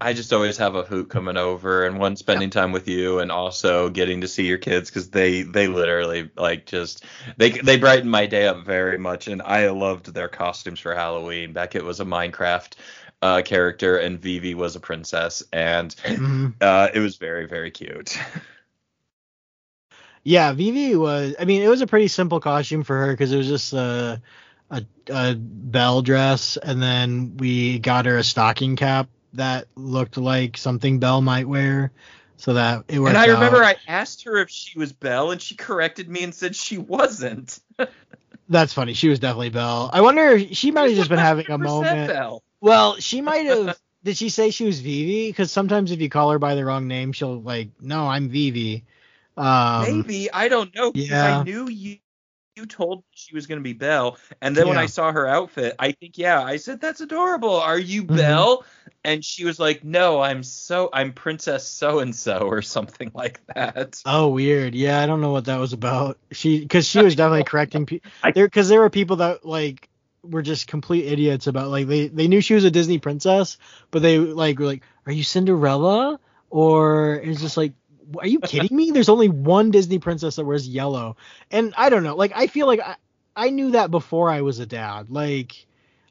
I 0.00 0.12
just 0.12 0.32
always 0.32 0.58
have 0.58 0.74
a 0.74 0.82
hoot 0.82 1.08
coming 1.08 1.36
over 1.38 1.86
and 1.86 1.98
one 1.98 2.16
spending 2.16 2.50
time 2.50 2.72
with 2.72 2.86
you 2.86 3.20
and 3.20 3.32
also 3.32 3.88
getting 3.88 4.20
to 4.20 4.28
see 4.28 4.46
your 4.46 4.58
kids 4.58 4.90
because 4.90 5.10
they 5.10 5.42
they 5.42 5.68
literally 5.68 6.30
like 6.36 6.66
just 6.66 7.04
they 7.38 7.50
they 7.50 7.78
brighten 7.78 8.08
my 8.08 8.26
day 8.26 8.46
up 8.46 8.64
very 8.64 8.98
much 8.98 9.26
and 9.26 9.40
I 9.40 9.70
loved 9.70 10.12
their 10.12 10.28
costumes 10.28 10.80
for 10.80 10.94
Halloween. 10.94 11.52
Beckett 11.54 11.84
was 11.84 12.00
a 12.00 12.04
Minecraft 12.04 12.74
uh, 13.22 13.42
character 13.42 13.96
and 13.96 14.20
Vivi 14.20 14.54
was 14.54 14.76
a 14.76 14.80
princess 14.80 15.42
and 15.52 15.94
Mhm. 16.04 16.54
uh, 16.60 16.88
it 16.92 17.00
was 17.00 17.16
very 17.16 17.46
very 17.46 17.70
cute. 17.70 18.18
Yeah, 20.24 20.52
Vivi 20.54 20.96
was. 20.96 21.36
I 21.38 21.44
mean, 21.44 21.62
it 21.62 21.68
was 21.68 21.82
a 21.82 21.86
pretty 21.86 22.08
simple 22.08 22.40
costume 22.40 22.82
for 22.82 22.96
her 22.96 23.12
because 23.12 23.32
it 23.32 23.36
was 23.36 23.46
just 23.46 23.72
a, 23.72 24.20
a 24.70 24.82
a 25.08 25.34
bell 25.36 26.02
dress, 26.02 26.56
and 26.56 26.82
then 26.82 27.36
we 27.36 27.78
got 27.78 28.06
her 28.06 28.16
a 28.18 28.24
stocking 28.24 28.76
cap 28.76 29.08
that 29.34 29.66
looked 29.76 30.16
like 30.16 30.56
something 30.56 30.98
Belle 30.98 31.20
might 31.20 31.48
wear, 31.48 31.92
so 32.36 32.54
that 32.54 32.84
it 32.88 32.98
worked. 32.98 33.10
and 33.10 33.18
I 33.18 33.26
remember 33.26 33.62
out. 33.62 33.76
I 33.76 33.90
asked 33.90 34.24
her 34.24 34.38
if 34.38 34.50
she 34.50 34.78
was 34.78 34.92
Belle 34.92 35.30
and 35.30 35.40
she 35.40 35.54
corrected 35.54 36.08
me 36.08 36.22
and 36.22 36.34
said 36.34 36.56
she 36.56 36.78
wasn't. 36.78 37.58
That's 38.48 38.72
funny. 38.72 38.94
She 38.94 39.08
was 39.08 39.18
definitely 39.18 39.50
Belle. 39.50 39.90
I 39.92 40.00
wonder. 40.00 40.28
if 40.30 40.56
She 40.56 40.70
might 40.70 40.88
have 40.88 40.96
just 40.96 41.08
been 41.08 41.18
having 41.18 41.50
a 41.50 41.58
moment. 41.58 42.12
Belle. 42.12 42.42
Well, 42.60 42.96
she 42.96 43.20
might 43.20 43.46
have. 43.46 43.78
Did 44.04 44.16
she 44.16 44.28
say 44.28 44.50
she 44.50 44.64
was 44.64 44.78
Vivi? 44.78 45.28
Because 45.28 45.50
sometimes 45.50 45.90
if 45.90 46.00
you 46.00 46.08
call 46.08 46.30
her 46.30 46.38
by 46.38 46.54
the 46.54 46.64
wrong 46.64 46.86
name, 46.86 47.10
she'll 47.12 47.40
like, 47.40 47.70
no, 47.80 48.06
I'm 48.06 48.28
Vivi. 48.28 48.84
Um, 49.36 49.82
Maybe 49.82 50.30
I 50.30 50.48
don't 50.48 50.72
know 50.74 50.92
yeah. 50.94 51.40
I 51.40 51.42
knew 51.42 51.68
you 51.68 51.98
you 52.56 52.64
told 52.66 52.98
me 53.00 53.04
she 53.14 53.34
was 53.34 53.46
going 53.46 53.58
to 53.58 53.62
be 53.62 53.74
Belle, 53.74 54.16
and 54.40 54.56
then 54.56 54.66
when 54.66 54.78
I 54.78 54.86
saw 54.86 55.12
her 55.12 55.26
outfit, 55.26 55.74
I 55.78 55.92
think 55.92 56.16
yeah, 56.16 56.42
I 56.42 56.56
said 56.56 56.80
that's 56.80 57.02
adorable. 57.02 57.54
Are 57.54 57.78
you 57.78 58.04
Mhm. 58.04 58.16
Belle? 58.16 58.64
And 59.04 59.24
she 59.24 59.44
was 59.44 59.58
like, 59.58 59.84
No, 59.84 60.20
I'm 60.20 60.42
so 60.42 60.88
I'm 60.92 61.12
Princess 61.12 61.68
so 61.68 61.98
and 62.00 62.16
so 62.16 62.38
or 62.38 62.62
something 62.62 63.10
like 63.14 63.40
that. 63.54 64.00
Oh, 64.06 64.28
weird. 64.28 64.74
Yeah, 64.74 65.00
I 65.02 65.06
don't 65.06 65.20
know 65.20 65.32
what 65.32 65.44
that 65.46 65.58
was 65.60 65.74
about. 65.74 66.18
She, 66.32 66.60
because 66.60 66.88
she 66.88 67.02
was 67.02 67.14
definitely 67.16 67.44
correcting 67.44 67.84
people. 67.86 68.10
There, 68.32 68.46
because 68.46 68.68
there 68.68 68.80
were 68.80 68.90
people 68.90 69.16
that 69.16 69.44
like 69.44 69.88
were 70.22 70.42
just 70.42 70.66
complete 70.66 71.04
idiots 71.06 71.46
about 71.46 71.68
like 71.68 71.86
they 71.86 72.08
they 72.08 72.26
knew 72.26 72.40
she 72.40 72.54
was 72.54 72.64
a 72.64 72.70
Disney 72.70 72.98
princess, 72.98 73.58
but 73.90 74.00
they 74.02 74.18
like 74.18 74.58
were 74.58 74.66
like, 74.66 74.82
are 75.04 75.12
you 75.12 75.22
Cinderella? 75.22 76.18
Or 76.48 77.16
it's 77.16 77.40
just 77.40 77.56
like, 77.56 77.72
are 78.18 78.26
you 78.26 78.40
kidding 78.40 78.76
me? 78.76 78.90
There's 78.90 79.08
only 79.08 79.28
one 79.28 79.70
Disney 79.70 79.98
princess 79.98 80.36
that 80.36 80.44
wears 80.44 80.68
yellow, 80.68 81.16
and 81.50 81.74
I 81.76 81.88
don't 81.88 82.02
know. 82.02 82.16
Like 82.16 82.32
I 82.34 82.46
feel 82.46 82.66
like 82.66 82.80
I 82.80 82.96
I 83.34 83.50
knew 83.50 83.72
that 83.72 83.90
before 83.90 84.30
I 84.30 84.40
was 84.40 84.58
a 84.58 84.66
dad. 84.66 85.10
Like 85.10 85.66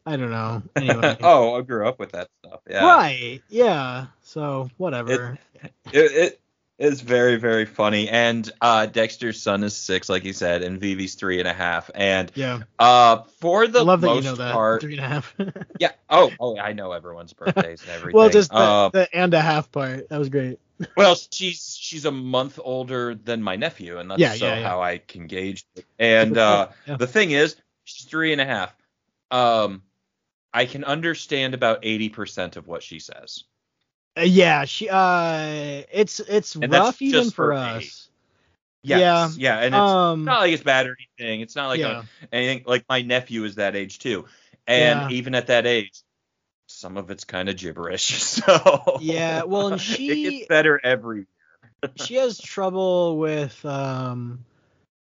I 0.05 0.17
don't 0.17 0.31
know. 0.31 0.61
Anyway. 0.75 1.17
oh, 1.23 1.55
I 1.55 1.61
grew 1.61 1.87
up 1.87 1.99
with 1.99 2.11
that 2.11 2.29
stuff. 2.43 2.61
Yeah. 2.69 2.85
Right. 2.85 3.41
Yeah. 3.49 4.07
So 4.21 4.69
whatever. 4.77 5.39
It, 5.63 5.71
it 5.93 6.41
is 6.77 7.01
very 7.01 7.37
very 7.37 7.65
funny, 7.65 8.09
and 8.09 8.51
uh, 8.61 8.85
Dexter's 8.85 9.41
son 9.41 9.63
is 9.63 9.75
six, 9.75 10.09
like 10.09 10.25
you 10.25 10.33
said, 10.33 10.61
and 10.61 10.79
Vivi's 10.79 11.15
three 11.15 11.39
and 11.39 11.47
a 11.47 11.53
half, 11.53 11.89
and 11.95 12.31
yeah. 12.35 12.63
uh, 12.77 13.23
for 13.39 13.65
the 13.67 13.79
I 13.79 13.83
love 13.83 14.01
that 14.01 14.07
most 14.07 14.23
you 14.23 14.29
know 14.31 14.35
that. 14.35 14.53
part, 14.53 14.81
Three 14.81 14.97
and 14.97 15.05
a 15.05 15.07
half. 15.07 15.33
yeah. 15.79 15.91
Oh, 16.09 16.31
oh, 16.39 16.57
I 16.59 16.73
know 16.73 16.91
everyone's 16.91 17.33
birthdays 17.33 17.81
and 17.81 17.91
everything. 17.91 18.17
well, 18.17 18.29
just 18.29 18.51
the, 18.51 18.57
Um, 18.57 18.91
the 18.93 19.15
and 19.15 19.33
a 19.33 19.41
half 19.41 19.71
part. 19.71 20.09
That 20.09 20.19
was 20.19 20.29
great. 20.29 20.59
Well, 20.97 21.15
she's 21.31 21.77
she's 21.79 22.05
a 22.05 22.11
month 22.11 22.59
older 22.63 23.15
than 23.15 23.41
my 23.41 23.55
nephew, 23.55 23.97
and 23.99 24.09
that's 24.09 24.21
Yeah, 24.21 24.33
so 24.33 24.45
yeah, 24.47 24.59
yeah. 24.59 24.69
how 24.69 24.81
I 24.81 24.97
can 24.97 25.27
gauge 25.27 25.65
it. 25.75 25.85
And 25.99 26.37
uh, 26.37 26.69
Yeah. 26.87 26.97
the 26.97 27.07
thing 27.07 27.31
is, 27.31 27.55
she's 27.83 28.05
three 28.05 28.31
and 28.31 28.41
a 28.41 28.45
half. 28.45 28.75
Um, 29.31 29.83
I 30.53 30.65
can 30.65 30.83
understand 30.83 31.53
about 31.53 31.79
eighty 31.83 32.09
percent 32.09 32.55
of 32.57 32.67
what 32.67 32.83
she 32.83 32.99
says. 32.99 33.43
Uh, 34.17 34.21
yeah, 34.21 34.65
she 34.65 34.87
uh 34.89 35.83
it's 35.91 36.19
it's 36.21 36.55
And 36.55 36.71
rough 36.71 37.01
even 37.01 37.23
just 37.23 37.35
for 37.35 37.53
us. 37.53 38.09
Yes, 38.83 39.35
yeah, 39.37 39.59
and 39.59 39.75
it's 39.75 39.93
um 39.93 40.25
not 40.25 40.39
like 40.41 40.53
it's 40.53 40.63
bad 40.63 40.87
or 40.87 40.95
anything. 41.19 41.41
It's 41.41 41.55
not 41.55 41.67
like 41.67 41.79
yeah. 41.79 42.03
a, 42.31 42.35
anything. 42.35 42.63
Like 42.65 42.85
my 42.87 43.01
nephew 43.01 43.43
is 43.43 43.55
that 43.55 43.75
age 43.75 43.99
too, 43.99 44.25
and 44.67 45.01
Yeah. 45.01 45.09
even 45.09 45.35
at 45.35 45.47
that 45.47 45.65
age, 45.65 46.03
some 46.75 46.97
of 46.97 47.09
it's 47.09 47.23
kind 47.23 47.49
of 47.49 47.57
gibberish. 47.57 48.21
So 48.21 48.99
Yeah, 49.01 49.43
well, 49.43 49.67
and 49.67 49.75
it 49.81 49.83
she- 49.83 50.23
gets 50.39 50.47
better 50.47 50.79
every. 50.83 51.17
year. 51.83 51.91
she 51.95 52.15
has 52.15 52.37
trouble 52.39 53.17
with 53.17 53.63
um 53.65 54.43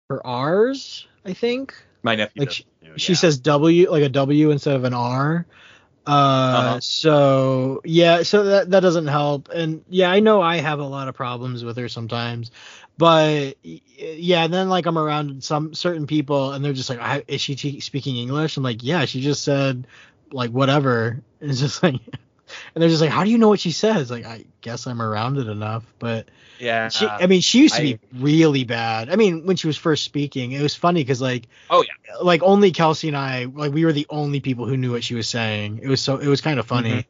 her 0.10 0.26
R's, 0.26 1.08
I 1.26 1.34
think. 1.34 1.74
My 2.04 2.16
nephew. 2.16 2.42
Like 2.42 2.52
she- 2.52 2.64
too, 2.64 2.94
She 2.98 3.16
says 3.16 3.40
W 3.40 3.92
like 3.92 4.04
a 4.04 4.10
W 4.10 4.52
instead 4.52 4.76
of 4.76 4.84
an 4.84 4.94
R. 4.94 5.46
Uh 6.06 6.10
Uh-huh. 6.10 6.80
so 6.80 7.82
yeah, 7.84 8.24
so 8.24 8.44
that 8.46 8.70
that 8.72 8.80
doesn't 8.80 9.08
help. 9.08 9.50
And 9.50 9.84
yeah, 9.90 10.10
I 10.10 10.20
know 10.22 10.42
I 10.42 10.58
have 10.58 10.80
a 10.80 10.86
lot 10.86 11.08
of 11.10 11.16
problems 11.16 11.64
with 11.66 11.76
her 11.78 11.90
sometimes. 11.90 12.52
But 12.98 13.58
yeah, 13.64 14.48
then 14.48 14.70
like 14.70 14.86
I'm 14.86 14.98
around 14.98 15.44
some 15.44 15.74
certain 15.74 16.08
people 16.08 16.54
and 16.54 16.64
they're 16.64 16.74
just 16.74 16.90
like, 16.90 17.00
I, 17.00 17.24
is 17.28 17.42
she 17.42 17.56
te- 17.56 17.80
speaking 17.82 18.16
English? 18.18 18.58
I'm 18.58 18.64
like, 18.64 18.84
yeah, 18.84 19.06
she 19.06 19.22
just 19.22 19.44
said 19.44 19.86
like 20.32 20.52
whatever. 20.52 21.22
And 21.42 21.52
it's 21.52 21.60
just 21.60 21.82
like, 21.84 21.96
and 21.96 22.82
they're 22.82 22.90
just 22.90 23.02
like, 23.02 23.10
how 23.12 23.24
do 23.24 23.30
you 23.30 23.38
know 23.38 23.50
what 23.50 23.60
she 23.60 23.72
says? 23.72 24.10
Like, 24.10 24.26
I 24.26 24.46
guess 24.62 24.88
I'm 24.88 25.02
around 25.02 25.38
it 25.38 25.48
enough. 25.48 25.84
But 26.00 26.30
Yeah. 26.60 26.90
she, 26.90 27.06
I 27.06 27.28
mean, 27.28 27.42
she 27.42 27.60
used 27.60 27.76
to 27.76 27.82
I- 27.82 27.84
be 27.84 28.00
really 28.14 28.64
bad. 28.64 29.10
I 29.10 29.16
mean, 29.16 29.46
when 29.46 29.56
she 29.58 29.68
was 29.68 29.78
first 29.78 30.04
speaking, 30.04 30.54
it 30.54 30.62
was 30.62 30.76
funny 30.76 31.02
because 31.02 31.22
like, 31.22 31.48
Oh, 31.70 31.84
yeah. 31.84 32.16
like 32.22 32.42
only 32.44 32.72
Kelsey 32.72 33.10
and 33.10 33.18
I, 33.18 33.46
like 33.46 33.74
we 33.74 33.84
were 33.86 33.94
the 33.94 34.08
only 34.10 34.40
people 34.40 34.66
who 34.66 34.78
knew 34.78 34.92
what 34.92 35.04
she 35.04 35.16
was 35.16 35.28
saying. 35.28 35.80
It 35.84 35.88
was 35.88 36.02
so, 36.02 36.18
it 36.18 36.28
was 36.28 36.42
kind 36.42 36.60
of 36.60 36.66
funny. 36.68 37.06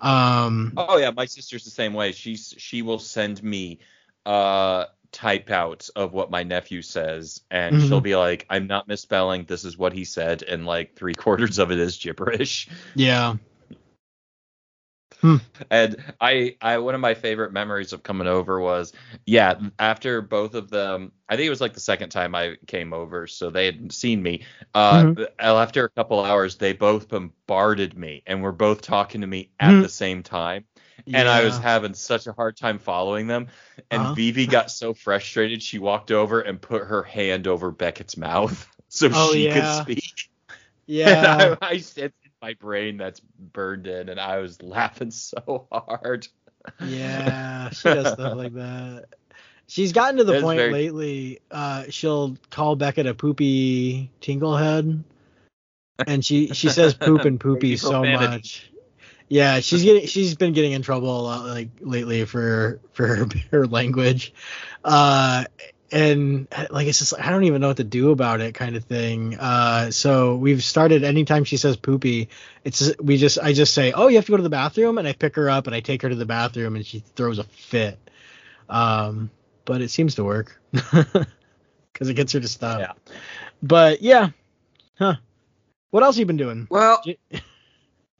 Um, 0.00 0.74
Oh 0.76 0.98
yeah, 0.98 1.10
my 1.10 1.24
sister's 1.24 1.64
the 1.64 1.70
same 1.70 1.94
way. 1.94 2.12
She's 2.12 2.54
she 2.58 2.82
will 2.82 2.98
send 2.98 3.42
me 3.42 3.78
uh 4.26 4.84
type 5.12 5.50
out 5.50 5.88
of 5.96 6.12
what 6.12 6.30
my 6.30 6.42
nephew 6.42 6.82
says 6.82 7.42
and 7.50 7.76
Mhm. 7.76 7.88
she'll 7.88 8.00
be 8.00 8.16
like, 8.16 8.46
I'm 8.50 8.66
not 8.66 8.88
misspelling, 8.88 9.44
this 9.44 9.64
is 9.64 9.76
what 9.78 9.92
he 9.92 10.04
said, 10.04 10.42
and 10.42 10.66
like 10.66 10.94
three 10.96 11.14
quarters 11.14 11.58
of 11.58 11.70
it 11.70 11.78
is 11.78 11.96
gibberish. 11.98 12.68
yeah, 12.94 13.36
And 15.70 15.96
I 16.20 16.56
I 16.60 16.78
one 16.78 16.94
of 16.94 17.00
my 17.00 17.14
favorite 17.14 17.52
memories 17.52 17.92
of 17.92 18.02
coming 18.02 18.26
over 18.26 18.60
was 18.60 18.92
yeah, 19.24 19.54
after 19.78 20.20
both 20.20 20.54
of 20.54 20.68
them 20.70 21.12
I 21.28 21.36
think 21.36 21.46
it 21.46 21.50
was 21.50 21.60
like 21.60 21.74
the 21.74 21.80
second 21.80 22.10
time 22.10 22.34
I 22.34 22.56
came 22.66 22.92
over, 22.92 23.26
so 23.26 23.50
they 23.50 23.66
had 23.66 23.92
seen 23.92 24.22
me. 24.22 24.44
Uh 24.74 25.04
Mm-hmm. 25.04 25.22
after 25.38 25.84
a 25.84 25.90
couple 25.90 26.22
hours 26.22 26.56
they 26.56 26.72
both 26.72 27.08
bombarded 27.08 27.96
me 27.96 28.22
and 28.26 28.42
were 28.42 28.52
both 28.52 28.82
talking 28.82 29.22
to 29.22 29.26
me 29.26 29.50
at 29.58 29.72
Mhm. 29.72 29.82
the 29.82 29.88
same 29.88 30.22
time. 30.22 30.64
And 31.12 31.28
I 31.28 31.44
was 31.44 31.58
having 31.58 31.94
such 31.94 32.26
a 32.26 32.32
hard 32.32 32.56
time 32.56 32.78
following 32.78 33.26
them. 33.26 33.48
And 33.90 34.02
Uh-huh. 34.02 34.14
Vivi 34.14 34.46
got 34.46 34.70
so 34.70 34.94
frustrated, 34.94 35.62
she 35.62 35.78
walked 35.78 36.10
over 36.10 36.40
and 36.40 36.60
put 36.60 36.82
her 36.84 37.02
hand 37.02 37.46
over 37.46 37.70
Beckett's 37.70 38.16
mouth 38.16 38.66
so 38.88 39.08
Oh, 39.12 39.32
she 39.32 39.46
yeah. 39.46 39.54
could 39.54 39.82
speak. 39.82 40.30
yeah. 40.86 41.42
And 41.42 41.58
I, 41.62 41.66
I 41.68 41.78
said 41.78 42.12
in 42.24 42.30
my 42.42 42.54
brain 42.54 42.96
that's 42.96 43.20
burned 43.20 43.86
in, 43.86 44.08
and 44.08 44.18
I 44.20 44.38
was 44.38 44.62
laughing 44.62 45.10
so 45.10 45.66
hard. 45.72 46.26
Yeah, 46.84 47.70
she 47.70 47.84
does 47.88 48.12
stuff 48.14 48.36
like 48.36 48.52
that. 48.54 49.06
She's 49.68 49.92
gotten 49.92 50.18
to 50.18 50.24
the 50.24 50.32
That's 50.32 50.44
point 50.44 50.58
very- 50.58 50.72
lately. 50.72 51.40
Uh, 51.50 51.84
she'll 51.90 52.36
call 52.50 52.76
Beckett 52.76 53.06
a 53.06 53.14
poopy 53.14 54.10
tinglehead, 54.20 55.02
and 56.06 56.24
she 56.24 56.48
she 56.48 56.68
says 56.68 56.94
poop 56.94 57.24
and 57.24 57.38
poopy 57.40 57.76
so 57.76 57.90
profanity. 58.02 58.26
much. 58.26 58.70
Yeah, 59.28 59.60
she's 59.60 59.82
getting 59.82 60.06
she's 60.06 60.36
been 60.36 60.52
getting 60.52 60.72
in 60.72 60.82
trouble 60.82 61.20
a 61.20 61.22
lot 61.22 61.46
like 61.46 61.68
lately 61.80 62.24
for 62.24 62.80
for 62.92 63.06
her, 63.06 63.26
her 63.50 63.66
language, 63.66 64.32
uh, 64.84 65.44
and 65.90 66.46
like 66.70 66.86
it's 66.86 66.98
just 67.00 67.14
I 67.18 67.30
don't 67.30 67.44
even 67.44 67.60
know 67.60 67.68
what 67.68 67.78
to 67.78 67.84
do 67.84 68.10
about 68.10 68.40
it 68.40 68.54
kind 68.54 68.76
of 68.76 68.84
thing. 68.84 69.36
Uh, 69.38 69.90
so 69.90 70.36
we've 70.36 70.62
started 70.62 71.02
anytime 71.02 71.44
she 71.44 71.56
says 71.56 71.76
poopy, 71.76 72.28
it's 72.64 72.92
we 73.00 73.16
just 73.16 73.38
I 73.38 73.52
just 73.52 73.74
say 73.74 73.92
oh 73.92 74.08
you 74.08 74.16
have 74.16 74.26
to 74.26 74.30
go 74.30 74.36
to 74.36 74.42
the 74.42 74.50
bathroom 74.50 74.98
and 74.98 75.08
I 75.08 75.12
pick 75.12 75.36
her 75.36 75.50
up 75.50 75.66
and 75.66 75.74
I 75.74 75.80
take 75.80 76.02
her 76.02 76.08
to 76.08 76.14
the 76.14 76.26
bathroom 76.26 76.76
and 76.76 76.86
she 76.86 77.00
throws 77.00 77.38
a 77.38 77.44
fit. 77.44 77.98
Um, 78.68 79.30
but 79.64 79.80
it 79.80 79.90
seems 79.90 80.16
to 80.16 80.24
work 80.24 80.60
because 80.72 82.08
it 82.08 82.14
gets 82.14 82.32
her 82.32 82.40
to 82.40 82.48
stop. 82.48 82.80
Yeah. 82.80 82.92
But 83.62 84.02
yeah, 84.02 84.30
huh? 84.98 85.16
What 85.90 86.02
else 86.02 86.16
you 86.16 86.26
been 86.26 86.36
doing? 86.36 86.66
Well, 86.70 87.00
J- 87.04 87.18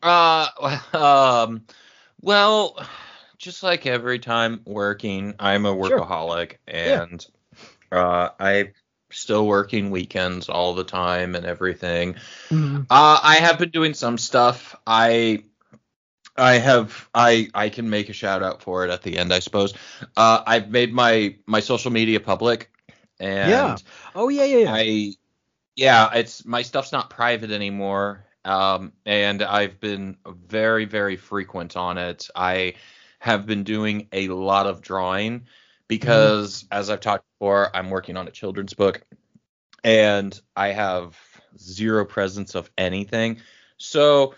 uh, 0.02 0.48
um, 1.46 1.62
well, 2.20 2.78
just 3.38 3.62
like 3.62 3.86
every 3.86 4.18
time 4.18 4.60
working, 4.64 5.34
I'm 5.38 5.66
a 5.66 5.74
Sure. 5.74 6.00
workaholic, 6.00 6.56
and 6.66 7.24
uh, 7.92 8.30
I 8.38 8.72
still 9.10 9.46
working 9.46 9.90
weekends 9.90 10.48
all 10.48 10.74
the 10.74 10.84
time 10.84 11.34
and 11.34 11.46
everything. 11.46 12.16
Mhm. 12.50 12.86
Uh, 12.90 13.20
I 13.22 13.36
have 13.36 13.58
been 13.58 13.70
doing 13.70 13.94
some 13.94 14.18
stuff. 14.18 14.76
I 14.86 15.44
I 16.36 16.58
have 16.58 17.08
I 17.14 17.48
I 17.54 17.68
can 17.70 17.88
make 17.88 18.08
a 18.08 18.12
shout 18.12 18.42
out 18.42 18.62
for 18.62 18.84
it 18.84 18.90
at 18.90 19.02
the 19.02 19.18
end, 19.18 19.32
I 19.32 19.38
suppose. 19.40 19.74
Uh, 20.16 20.42
I've 20.46 20.70
made 20.70 20.92
my 20.92 21.36
my 21.46 21.60
social 21.60 21.90
media 21.90 22.20
public, 22.20 22.70
and 23.20 23.48
Yeah. 23.48 23.76
Oh 24.14 24.28
yeah, 24.28 24.44
yeah, 24.44 24.58
yeah. 24.58 24.72
I 24.74 25.12
yeah, 25.76 26.14
it's 26.14 26.44
my 26.46 26.62
stuff's 26.62 26.92
not 26.92 27.10
private 27.10 27.52
anymore. 27.52 28.25
Um, 28.46 28.92
and 29.04 29.42
I've 29.42 29.80
been 29.80 30.16
very 30.26 30.84
very 30.84 31.16
frequent 31.16 31.76
on 31.76 31.98
it. 31.98 32.28
I 32.34 32.74
have 33.18 33.46
been 33.46 33.64
doing 33.64 34.08
a 34.12 34.28
lot 34.28 34.66
of 34.66 34.80
drawing 34.80 35.46
because 35.88 36.64
as 36.70 36.90
I've 36.90 37.00
talked 37.00 37.24
before, 37.38 37.74
I'm 37.74 37.90
working 37.90 38.16
on 38.16 38.28
a 38.28 38.30
children's 38.30 38.74
book 38.74 39.02
and 39.82 40.38
I 40.54 40.68
have 40.68 41.16
zero 41.58 42.04
presence 42.04 42.54
of 42.54 42.70
anything. 42.78 43.38
So 43.78 44.34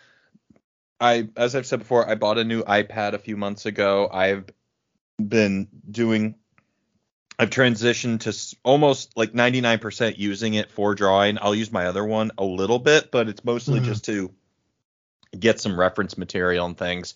I 1.01 1.29
as 1.37 1.55
I've 1.55 1.67
said 1.67 1.81
before, 1.81 2.09
I 2.09 2.15
bought 2.15 2.39
a 2.39 2.45
new 2.45 2.63
iPad 2.63 3.13
a 3.13 3.19
few 3.19 3.37
months 3.37 3.67
ago. 3.67 4.09
I've 4.13 4.45
been 5.19 5.69
doing 5.91 6.37
I've 7.39 7.51
transitioned 7.51 8.21
to 8.21 8.57
almost 8.65 9.17
like 9.17 9.33
99% 9.33 10.19
using 10.19 10.55
it 10.55 10.71
for 10.71 10.95
drawing. 10.95 11.39
I'll 11.41 11.55
use 11.55 11.71
my 11.71 11.87
other 11.87 12.05
one 12.05 12.33
a 12.37 12.45
little 12.45 12.79
bit, 12.81 13.11
but 13.13 13.29
it's 13.29 13.45
mostly 13.45 13.81
Mhm. 13.81 13.85
just 13.85 14.05
to 14.07 14.33
get 15.39 15.61
some 15.61 15.79
reference 15.79 16.19
material 16.19 16.67
and 16.67 16.77
things. 16.77 17.15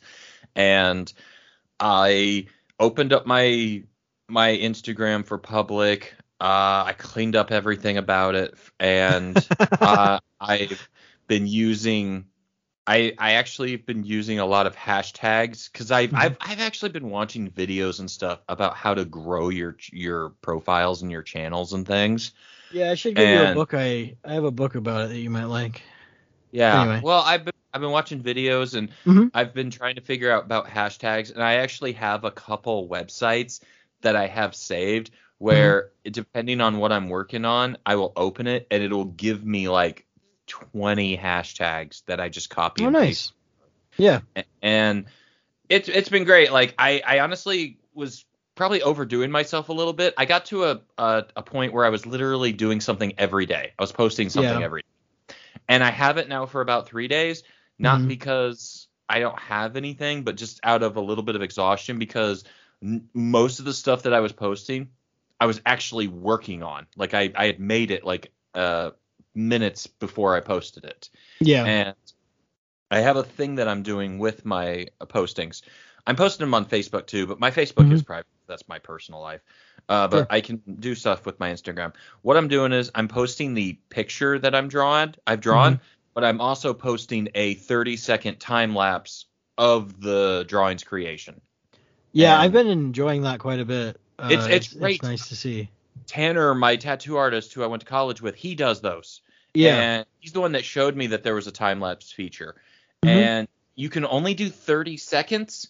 And 0.55 1.13
I 1.81 2.47
opened 2.79 3.13
up 3.13 3.27
my 3.27 3.85
my 4.29 4.51
Instagram 4.57 5.25
for 5.27 5.39
public. 5.39 6.15
Uh, 6.41 6.85
I 6.87 6.95
cleaned 6.97 7.37
up 7.37 7.51
everything 7.51 7.97
about 7.99 8.35
it, 8.35 8.55
and 8.79 9.37
uh, 9.81 10.19
I've 10.41 10.89
been 11.27 11.47
using. 11.47 12.27
I 12.87 13.15
I 13.19 13.33
actually 13.35 13.73
have 13.73 13.87
been 13.87 14.05
using 14.05 14.39
a 14.41 14.47
lot 14.47 14.67
of 14.67 14.75
hashtags 14.77 15.71
because 15.73 15.91
I've 15.91 16.13
Mhm. 16.13 16.17
I've 16.17 16.37
I've 16.41 16.61
actually 16.61 16.91
been 16.91 17.11
watching 17.11 17.51
videos 17.51 18.01
and 18.01 18.11
stuff 18.11 18.41
about 18.49 18.77
how 18.77 18.95
to 18.95 19.05
grow 19.05 19.49
your 19.51 19.77
your 19.93 20.31
profiles 20.43 21.03
and 21.03 21.11
your 21.11 21.23
channels 21.23 21.73
and 21.73 21.87
things. 21.87 22.33
yeah, 22.71 22.91
I 22.91 22.95
should 22.95 23.17
give 23.17 23.31
you 23.31 23.43
a 23.43 23.47
book. 23.47 23.75
I 23.75 24.17
I 24.25 24.33
have 24.35 24.45
a 24.45 24.51
book 24.51 24.75
about 24.75 25.03
it 25.07 25.09
that 25.11 25.19
you 25.19 25.31
might 25.31 25.45
like. 25.45 25.83
Yeah. 26.51 26.89
Anyway. 26.89 27.01
Well, 27.01 27.23
I've 27.23 27.45
been 27.45 27.53
I've 27.73 27.81
been 27.81 27.91
watching 27.91 28.23
videos 28.23 28.75
and 28.77 28.93
Mhm. 29.05 29.33
I've 29.35 29.55
been 29.55 29.71
trying 29.71 29.95
to 29.97 30.03
figure 30.03 30.31
out 30.31 30.45
about 30.45 30.67
hashtags, 30.67 31.33
and 31.33 31.43
I 31.43 31.55
actually 31.55 31.93
have 31.95 32.25
a 32.25 32.31
couple 32.31 32.89
websites 32.89 33.61
that 34.03 34.17
I 34.17 34.27
have 34.27 34.55
saved 34.55 35.11
where 35.39 35.91
Mm-hmm. 35.91 35.93
depending 36.05 36.61
on 36.61 36.79
what 36.79 36.93
I'm 36.93 37.09
working 37.09 37.45
on, 37.45 37.77
I 37.87 37.97
will 37.97 38.13
open 38.17 38.47
it 38.47 38.67
and 38.71 38.83
it'll 38.83 39.07
give 39.07 39.45
me 39.45 39.69
like 39.69 40.07
20 40.53 41.17
hashtags 41.17 42.03
that 42.07 42.21
I 42.21 42.29
just 42.29 42.51
copied. 42.51 42.87
Oh, 42.87 42.91
nice. 42.91 43.33
Yeah. 43.97 44.21
And 44.61 45.07
it's 45.69 45.89
it's 45.89 46.09
been 46.09 46.25
great. 46.25 46.53
Like 46.53 46.75
I 46.79 47.03
I 47.07 47.21
honestly 47.21 47.79
was 47.95 48.25
probably 48.55 48.83
overdoing 48.83 49.31
myself 49.31 49.71
a 49.71 49.73
little 49.73 49.93
bit. 49.95 50.15
I 50.19 50.25
got 50.27 50.47
to 50.47 50.65
a 50.65 50.81
a, 50.99 51.25
a 51.37 51.43
point 51.43 51.73
where 51.73 51.85
I 51.85 51.89
was 51.89 52.05
literally 52.07 52.53
doing 52.53 52.81
something 52.81 53.15
every 53.19 53.47
day. 53.47 53.73
I 53.79 53.83
was 53.83 53.93
posting 53.93 54.29
something 54.29 54.59
Yeah. 54.61 54.65
every 54.65 54.83
day. 54.83 55.35
And 55.69 55.83
I 55.83 55.91
have 55.91 56.19
it 56.19 56.29
now 56.29 56.47
for 56.47 56.61
about 56.61 56.87
3 56.87 57.09
days, 57.09 57.45
not 57.79 58.01
Mhm. 58.01 58.09
because 58.09 58.89
I 59.09 59.21
don't 59.21 59.39
have 59.39 59.77
anything, 59.77 60.23
but 60.23 60.37
just 60.37 60.61
out 60.65 60.83
of 60.83 60.97
a 60.97 61.01
little 61.01 61.25
bit 61.25 61.37
of 61.37 61.43
exhaustion 61.43 61.99
because 61.99 62.45
n- 62.83 63.09
most 63.15 63.59
of 63.59 63.65
the 63.65 63.73
stuff 63.75 64.03
that 64.03 64.13
I 64.13 64.21
was 64.21 64.33
posting, 64.33 64.89
I 65.41 65.47
was 65.47 65.61
actually 65.65 66.09
working 66.09 66.63
on. 66.63 66.87
Like 66.97 67.15
I 67.15 67.33
I 67.35 67.47
had 67.47 67.61
made 67.61 67.91
it 67.91 68.05
like 68.05 68.33
uh 68.55 68.91
minutes 69.35 69.87
before 69.87 70.37
I 70.37 70.41
posted 70.41 70.85
it. 70.85 71.09
Yeah. 71.41 71.65
And 71.65 71.95
I 72.91 73.01
have 73.01 73.17
a 73.17 73.23
thing 73.23 73.55
that 73.57 73.69
I'm 73.69 73.83
doing 73.83 74.19
with 74.19 74.45
my 74.45 74.87
uh, 75.01 75.07
postings. 75.07 75.63
I'm 76.07 76.17
posting 76.17 76.45
them 76.45 76.55
on 76.55 76.67
Facebook 76.67 77.07
too, 77.07 77.27
but 77.27 77.39
my 77.41 77.51
Facebook 77.51 77.91
is 77.93 78.03
private. 78.03 78.27
That's 78.49 78.67
my 78.69 78.79
personal 78.79 79.21
life. 79.21 79.41
Uh, 79.89 80.09
but 80.09 80.17
Sure. 80.19 80.27
I 80.31 80.41
can 80.41 80.61
do 80.81 80.95
stuff 80.95 81.25
with 81.25 81.39
my 81.41 81.51
Instagram. 81.51 81.95
What 82.23 82.37
I'm 82.37 82.49
doing 82.49 82.73
is 82.73 82.91
I'm 82.95 83.09
posting 83.09 83.55
the 83.55 83.79
picture 83.89 84.39
that 84.39 84.55
I'm 84.55 84.69
drawn. 84.69 85.15
I've 85.27 85.41
drawn, 85.41 85.81
but 86.15 86.25
I'm 86.25 86.41
also 86.41 86.75
posting 86.75 87.29
a 87.35 87.55
30 87.55 87.97
second 87.97 88.39
time 88.41 88.75
lapse 88.75 89.27
of 89.59 90.01
the 90.01 90.45
drawing's 90.49 90.85
creation. 90.85 91.41
yeah, 92.13 92.35
and- 92.35 92.43
I've 92.43 92.53
been 92.53 92.67
enjoying 92.67 93.23
that 93.23 93.39
quite 93.39 93.61
a 93.61 93.65
bit. 93.65 93.99
Uh, 94.19 94.29
It's- 94.31 94.47
it's 94.49 94.73
great. 94.75 94.97
It's 94.97 95.03
nice 95.05 95.29
to 95.29 95.37
see. 95.37 95.71
Tanner, 96.07 96.55
my 96.55 96.77
tattoo 96.77 97.17
artist 97.17 97.53
who 97.55 97.63
I 97.63 97.67
went 97.67 97.81
to 97.81 97.87
college 97.87 98.21
with, 98.21 98.35
he 98.35 98.55
does 98.55 98.81
those. 98.81 99.21
Yeah. 99.55 99.77
And 99.77 100.07
he's 100.21 100.33
the 100.33 100.41
one 100.41 100.53
that 100.53 100.65
showed 100.65 100.97
me 100.97 101.09
that 101.09 101.23
there 101.23 101.35
was 101.35 101.47
a 101.47 101.53
time 101.53 101.81
lapse 101.81 102.11
feature. 102.11 102.57
Mhm. 103.05 103.09
And 103.09 103.49
you 103.75 103.89
can 103.89 104.05
only 104.07 104.35
do 104.35 104.49
30 104.49 104.97
seconds. 104.97 105.69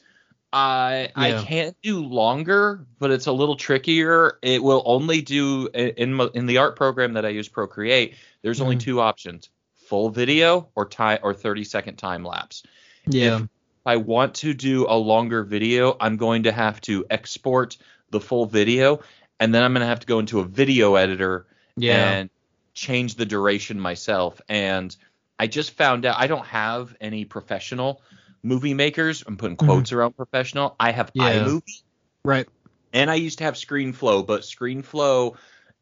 I 0.52 1.10
Yeah. 1.16 1.40
I 1.40 1.44
can't 1.44 1.76
do 1.82 2.04
longer, 2.04 2.84
but 2.98 3.10
it's 3.10 3.26
a 3.26 3.32
little 3.32 3.56
trickier. 3.56 4.38
It 4.42 4.62
will 4.62 4.82
only 4.84 5.22
do 5.22 5.68
in 5.74 6.20
in 6.34 6.46
the 6.46 6.58
art 6.58 6.76
program 6.76 7.14
that 7.14 7.24
I 7.24 7.30
use 7.30 7.48
Procreate. 7.48 8.14
There's 8.42 8.60
only 8.60 8.76
Mhm. 8.76 8.80
two 8.80 9.00
options: 9.00 9.48
full 9.86 10.10
video 10.10 10.68
or 10.74 10.86
time 10.86 11.20
or 11.22 11.32
30 11.32 11.64
second 11.64 11.96
time 11.96 12.24
lapse. 12.24 12.62
yeah. 13.06 13.38
If 13.38 13.48
I 13.86 13.96
want 13.96 14.34
to 14.36 14.54
do 14.54 14.86
a 14.88 14.94
longer 14.96 15.42
video, 15.42 15.96
I'm 16.00 16.16
going 16.16 16.44
to 16.44 16.52
have 16.52 16.80
to 16.82 17.04
export 17.10 17.76
the 18.10 18.20
full 18.20 18.46
video, 18.46 19.00
and 19.42 19.52
then 19.52 19.64
I'm 19.64 19.72
going 19.72 19.80
to 19.80 19.88
have 19.88 19.98
to 19.98 20.06
go 20.06 20.20
into 20.20 20.38
a 20.38 20.44
video 20.44 20.94
editor 20.94 21.46
yeah. 21.76 22.12
and 22.12 22.30
change 22.74 23.16
the 23.16 23.26
duration 23.26 23.80
myself. 23.80 24.40
And 24.48 24.96
I 25.36 25.48
just 25.48 25.72
found 25.72 26.06
out 26.06 26.16
I 26.16 26.28
don't 26.28 26.46
have 26.46 26.94
any 27.00 27.24
professional 27.24 28.02
movie 28.44 28.72
makers. 28.72 29.24
I'm 29.26 29.36
putting 29.36 29.56
quotes 29.56 29.90
around 29.90 30.16
professional. 30.16 30.76
I 30.78 30.92
have 30.92 31.12
Mm-hmm. 31.12 31.20
Yeah. 31.20 31.44
iMovie, 31.44 31.82
right. 32.24 32.48
and 32.92 33.10
I 33.10 33.16
used 33.16 33.38
to 33.38 33.44
have 33.44 33.54
ScreenFlow, 33.54 34.24
but 34.24 34.42
ScreenFlow 34.42 35.34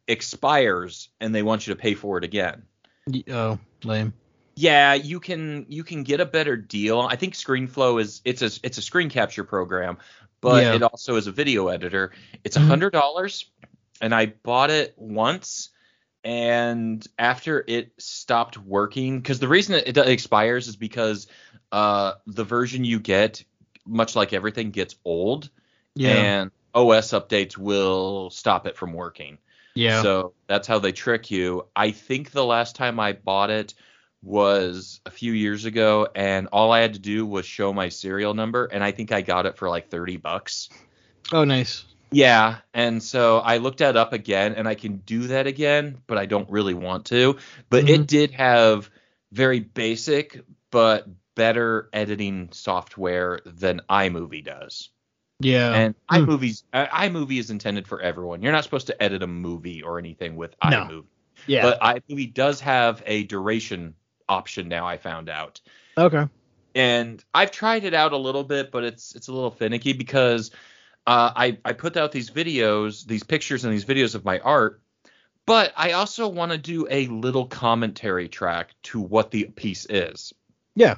expires, 0.07 1.09
and 1.19 1.35
they 1.35 1.43
want 1.43 1.67
you 1.67 1.75
to 1.75 1.79
pay 1.79 1.93
for 1.93 2.17
it 2.17 2.23
again. 2.23 2.63
Oh, 3.29 3.59
lame. 3.83 4.13
Yeah, 4.61 4.93
you 4.93 5.19
can 5.19 5.65
you 5.69 5.83
can 5.83 6.03
get 6.03 6.19
a 6.19 6.25
better 6.25 6.55
deal. 6.55 6.99
I 7.01 7.15
think 7.15 7.33
ScreenFlow 7.33 7.99
is 7.99 8.21
it's 8.25 8.43
a 8.43 8.51
it's 8.63 8.77
a 8.77 8.81
screen 8.83 9.09
capture 9.09 9.43
program, 9.43 9.97
but 10.39 10.61
Yeah. 10.63 10.75
it 10.75 10.83
also 10.83 11.15
is 11.15 11.25
a 11.25 11.31
video 11.31 11.69
editor. 11.69 12.11
It's 12.43 12.57
a 12.57 12.59
Mhm. 12.59 12.67
hundred 12.67 12.93
dollars, 12.93 13.45
and 14.01 14.13
I 14.13 14.27
bought 14.27 14.69
it 14.69 14.93
once, 14.97 15.69
and 16.23 17.03
after 17.17 17.63
it 17.67 17.93
stopped 17.97 18.55
working, 18.55 19.19
because 19.19 19.39
the 19.39 19.47
reason 19.47 19.73
it, 19.73 19.97
it 19.97 20.07
expires 20.07 20.67
is 20.67 20.75
because 20.75 21.25
uh 21.71 22.13
the 22.27 22.43
version 22.43 22.85
you 22.85 22.99
get, 22.99 23.43
much 23.87 24.15
like 24.15 24.31
everything, 24.31 24.69
gets 24.69 24.95
old, 25.03 25.49
Yeah. 25.95 26.11
and 26.11 26.51
OS 26.75 27.13
updates 27.13 27.57
will 27.57 28.29
stop 28.29 28.67
it 28.67 28.77
from 28.77 28.93
working. 28.93 29.39
yeah. 29.73 30.03
So 30.03 30.33
that's 30.45 30.67
how 30.67 30.77
they 30.77 30.91
trick 30.91 31.31
you. 31.31 31.65
I 31.75 31.89
think 31.89 32.29
the 32.29 32.45
last 32.45 32.75
time 32.75 32.99
I 32.99 33.13
bought 33.13 33.49
it 33.49 33.73
was 34.23 35.01
a 35.05 35.11
few 35.11 35.33
years 35.33 35.65
ago, 35.65 36.07
and 36.15 36.47
all 36.51 36.71
I 36.71 36.79
had 36.81 36.93
to 36.93 36.99
do 36.99 37.25
was 37.25 37.45
show 37.45 37.73
my 37.73 37.89
serial 37.89 38.33
number, 38.33 38.65
and 38.65 38.83
I 38.83 38.91
think 38.91 39.11
I 39.11 39.21
got 39.21 39.45
it 39.45 39.57
for 39.57 39.69
like 39.69 39.89
30 39.89 40.17
bucks. 40.17 40.69
oh, 41.31 41.43
nice. 41.43 41.85
Yeah, 42.13 42.57
and 42.73 43.01
so 43.01 43.39
I 43.39 43.57
looked 43.57 43.77
that 43.79 43.95
up 43.95 44.11
again, 44.11 44.55
and 44.55 44.67
I 44.67 44.75
can 44.75 44.97
do 44.97 45.27
that 45.27 45.47
again, 45.47 45.97
but 46.07 46.17
I 46.17 46.25
don't 46.25 46.49
really 46.49 46.73
want 46.73 47.05
to. 47.05 47.37
But 47.69 47.85
Mhm. 47.85 47.89
it 47.89 48.07
did 48.07 48.31
have 48.31 48.89
very 49.31 49.61
basic 49.61 50.41
but 50.71 51.07
better 51.35 51.89
editing 51.93 52.49
software 52.51 53.39
than 53.45 53.81
iMovie 53.89 54.43
does. 54.43 54.89
Yeah. 55.39 55.71
And 55.73 55.95
Hmm. 56.09 56.15
iMovie's 56.29 56.63
iMovie 56.73 57.39
is 57.39 57.49
intended 57.49 57.87
for 57.87 58.01
everyone. 58.01 58.41
You're 58.43 58.51
not 58.51 58.65
supposed 58.65 58.87
to 58.87 59.01
edit 59.01 59.23
a 59.23 59.27
movie 59.27 59.81
or 59.81 59.97
anything 59.97 60.35
with 60.35 60.53
No. 60.63 60.69
iMovie. 60.69 61.05
yeah. 61.47 61.61
But 61.61 61.79
iMovie 61.79 62.33
does 62.33 62.59
have 62.59 63.01
a 63.05 63.23
duration 63.23 63.95
option 64.31 64.67
now. 64.67 64.87
I 64.87 64.97
found 64.97 65.29
out, 65.29 65.59
okay. 65.97 66.27
and 66.73 67.23
I've 67.33 67.51
tried 67.51 67.83
it 67.83 67.93
out 67.93 68.13
a 68.13 68.17
little 68.17 68.43
bit, 68.43 68.71
but 68.71 68.83
it's 68.83 69.15
it's 69.15 69.27
a 69.27 69.33
little 69.33 69.51
finicky 69.51 69.93
because 69.93 70.51
uh, 71.05 71.31
I 71.35 71.57
I 71.65 71.73
put 71.73 71.97
out 71.97 72.11
these 72.11 72.29
videos, 72.29 73.05
these 73.05 73.23
pictures, 73.23 73.65
and 73.65 73.73
these 73.73 73.85
videos 73.85 74.15
of 74.15 74.23
my 74.25 74.39
art. 74.39 74.81
But 75.45 75.73
I 75.75 75.93
also 75.93 76.27
want 76.29 76.51
to 76.51 76.57
do 76.57 76.87
a 76.89 77.07
little 77.07 77.45
commentary 77.47 78.29
track 78.29 78.75
to 78.83 79.01
what 79.01 79.31
the 79.31 79.45
piece 79.45 79.85
is. 79.89 80.33
Yeah. 80.75 80.95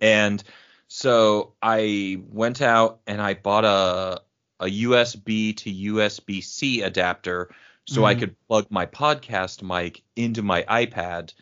And 0.00 0.42
so 0.88 1.54
I 1.62 2.20
went 2.28 2.60
out 2.60 3.00
and 3.06 3.22
I 3.22 3.34
bought 3.34 3.64
a 3.64 4.20
a 4.60 4.66
USB 4.66 5.56
to 5.56 5.70
USB 5.70 6.42
C 6.42 6.82
adapter 6.82 7.50
so 7.86 8.04
I 8.04 8.14
Mhm. 8.14 8.18
could 8.18 8.36
plug 8.48 8.66
my 8.70 8.86
podcast 8.86 9.62
mic 9.62 10.02
into 10.16 10.42
my 10.42 10.62
iPad 10.62 11.34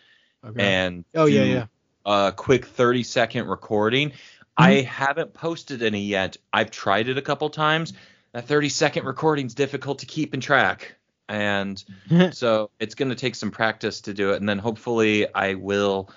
Okay. 0.44 0.62
and 0.62 1.04
oh 1.14 1.26
yeah, 1.26 1.44
yeah. 1.44 1.66
a 2.04 2.32
quick 2.32 2.66
30 2.66 3.02
second 3.02 3.46
recording. 3.46 4.10
Mm-hmm. 4.10 4.62
I 4.62 4.70
haven't 4.82 5.32
posted 5.32 5.82
any 5.82 6.02
yet. 6.02 6.36
I've 6.52 6.70
tried 6.70 7.08
it 7.08 7.18
a 7.18 7.22
couple 7.22 7.48
times. 7.50 7.92
That 8.32 8.46
30 8.46 8.68
second 8.68 9.04
recording's 9.04 9.54
difficult 9.54 10.00
to 10.00 10.06
keep 10.06 10.34
in 10.34 10.40
track. 10.40 10.96
And 11.28 11.82
so 12.32 12.70
it's 12.78 12.94
going 12.94 13.10
to 13.10 13.14
take 13.14 13.34
some 13.34 13.50
practice 13.50 14.02
to 14.02 14.14
do 14.14 14.32
it 14.32 14.36
and 14.36 14.48
then 14.48 14.58
hopefully 14.58 15.32
I 15.32 15.54
will 15.54 16.10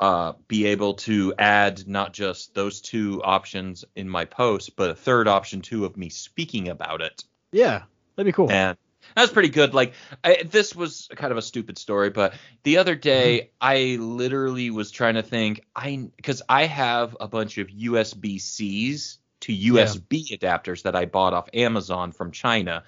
uh, 0.00 0.32
be 0.48 0.66
able 0.66 0.94
to 0.94 1.32
add 1.38 1.86
not 1.86 2.12
just 2.12 2.54
those 2.54 2.80
two 2.80 3.22
options 3.22 3.84
in 3.94 4.08
my 4.08 4.24
post, 4.24 4.76
but 4.76 4.90
a 4.90 4.94
third 4.94 5.28
option 5.28 5.62
too 5.62 5.84
of 5.84 5.96
me 5.96 6.08
speaking 6.08 6.68
about 6.68 7.00
it. 7.00 7.24
yeah. 7.52 7.82
That'd 8.16 8.26
be 8.26 8.32
cool. 8.32 8.50
And 8.50 8.76
that 9.14 9.22
was 9.22 9.30
pretty 9.30 9.48
good. 9.48 9.74
Like 9.74 9.94
I, 10.24 10.42
this 10.44 10.74
was 10.74 11.08
kind 11.16 11.32
of 11.32 11.38
a 11.38 11.42
stupid 11.42 11.78
story, 11.78 12.10
but 12.10 12.34
the 12.62 12.78
other 12.78 12.94
day 12.94 13.50
I 13.60 13.96
literally 14.00 14.70
was 14.70 14.90
trying 14.90 15.14
to 15.14 15.22
think 15.22 15.64
I 15.74 16.08
because 16.16 16.42
I 16.48 16.64
have 16.66 17.16
a 17.20 17.28
bunch 17.28 17.58
of 17.58 17.68
USB 17.68 18.40
Cs 18.40 19.18
to 19.40 19.52
USB 19.52 20.38
adapters 20.38 20.82
that 20.82 20.94
I 20.94 21.06
bought 21.06 21.34
off 21.34 21.48
Amazon 21.52 22.12
from 22.12 22.30
China, 22.30 22.84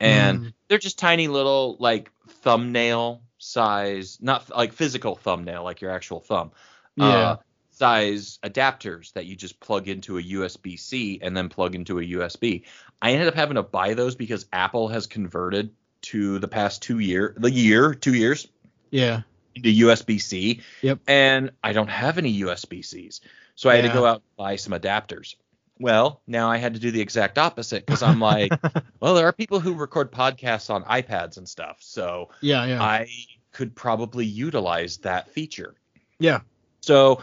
and 0.00 0.40
Mm. 0.40 0.52
they're 0.68 0.78
just 0.78 0.98
tiny 0.98 1.28
little 1.28 1.76
like 1.80 2.10
thumbnail 2.28 3.22
size, 3.38 4.18
not 4.20 4.50
like 4.50 4.72
physical 4.72 5.16
thumbnail 5.16 5.64
like 5.64 5.80
your 5.80 5.90
actual 5.90 6.20
thumb. 6.20 6.52
Yeah. 6.96 7.04
Uh, 7.06 7.36
size 7.74 8.38
adapters 8.42 9.12
that 9.14 9.26
you 9.26 9.36
just 9.36 9.60
plug 9.60 9.88
into 9.88 10.18
a 10.18 10.22
USB 10.22 10.78
C 10.78 11.18
and 11.22 11.36
then 11.36 11.48
plug 11.48 11.74
into 11.74 11.98
a 11.98 12.02
USB. 12.02 12.62
I 13.02 13.12
ended 13.12 13.28
up 13.28 13.34
having 13.34 13.56
to 13.56 13.62
buy 13.62 13.94
those 13.94 14.14
because 14.14 14.46
Apple 14.52 14.88
has 14.88 15.06
converted 15.06 15.70
to 16.02 16.38
the 16.38 16.48
past 16.48 16.82
two 16.82 16.98
year, 16.98 17.34
the 17.36 17.50
year, 17.50 17.94
two 17.94 18.14
years 18.14 18.46
yeah. 18.90 19.22
into 19.54 19.86
USB 19.86 20.20
C. 20.20 20.60
Yep. 20.82 21.00
And 21.06 21.50
I 21.62 21.72
don't 21.72 21.90
have 21.90 22.18
any 22.18 22.40
USB 22.42 22.84
Cs, 22.84 23.20
so 23.54 23.70
I 23.70 23.76
had 23.76 23.84
to 23.84 23.92
go 23.92 24.06
out 24.06 24.16
and 24.16 24.36
buy 24.36 24.56
some 24.56 24.72
adapters. 24.72 25.34
Well, 25.80 26.20
now 26.26 26.50
I 26.50 26.58
had 26.58 26.74
to 26.74 26.80
do 26.80 26.92
the 26.92 27.00
exact 27.00 27.36
opposite 27.36 27.84
because 27.84 28.02
I'm 28.02 28.20
like, 28.20 28.52
well, 29.00 29.14
there 29.14 29.26
are 29.26 29.32
people 29.32 29.58
who 29.58 29.74
record 29.74 30.12
podcasts 30.12 30.70
on 30.70 30.84
iPads 30.84 31.36
and 31.36 31.48
stuff, 31.48 31.78
so 31.80 32.30
yeah, 32.40 32.64
yeah. 32.64 32.82
I 32.82 33.08
could 33.50 33.74
probably 33.74 34.24
utilize 34.24 34.98
that 34.98 35.30
feature. 35.30 35.74
Yeah. 36.20 36.40
So 36.80 37.22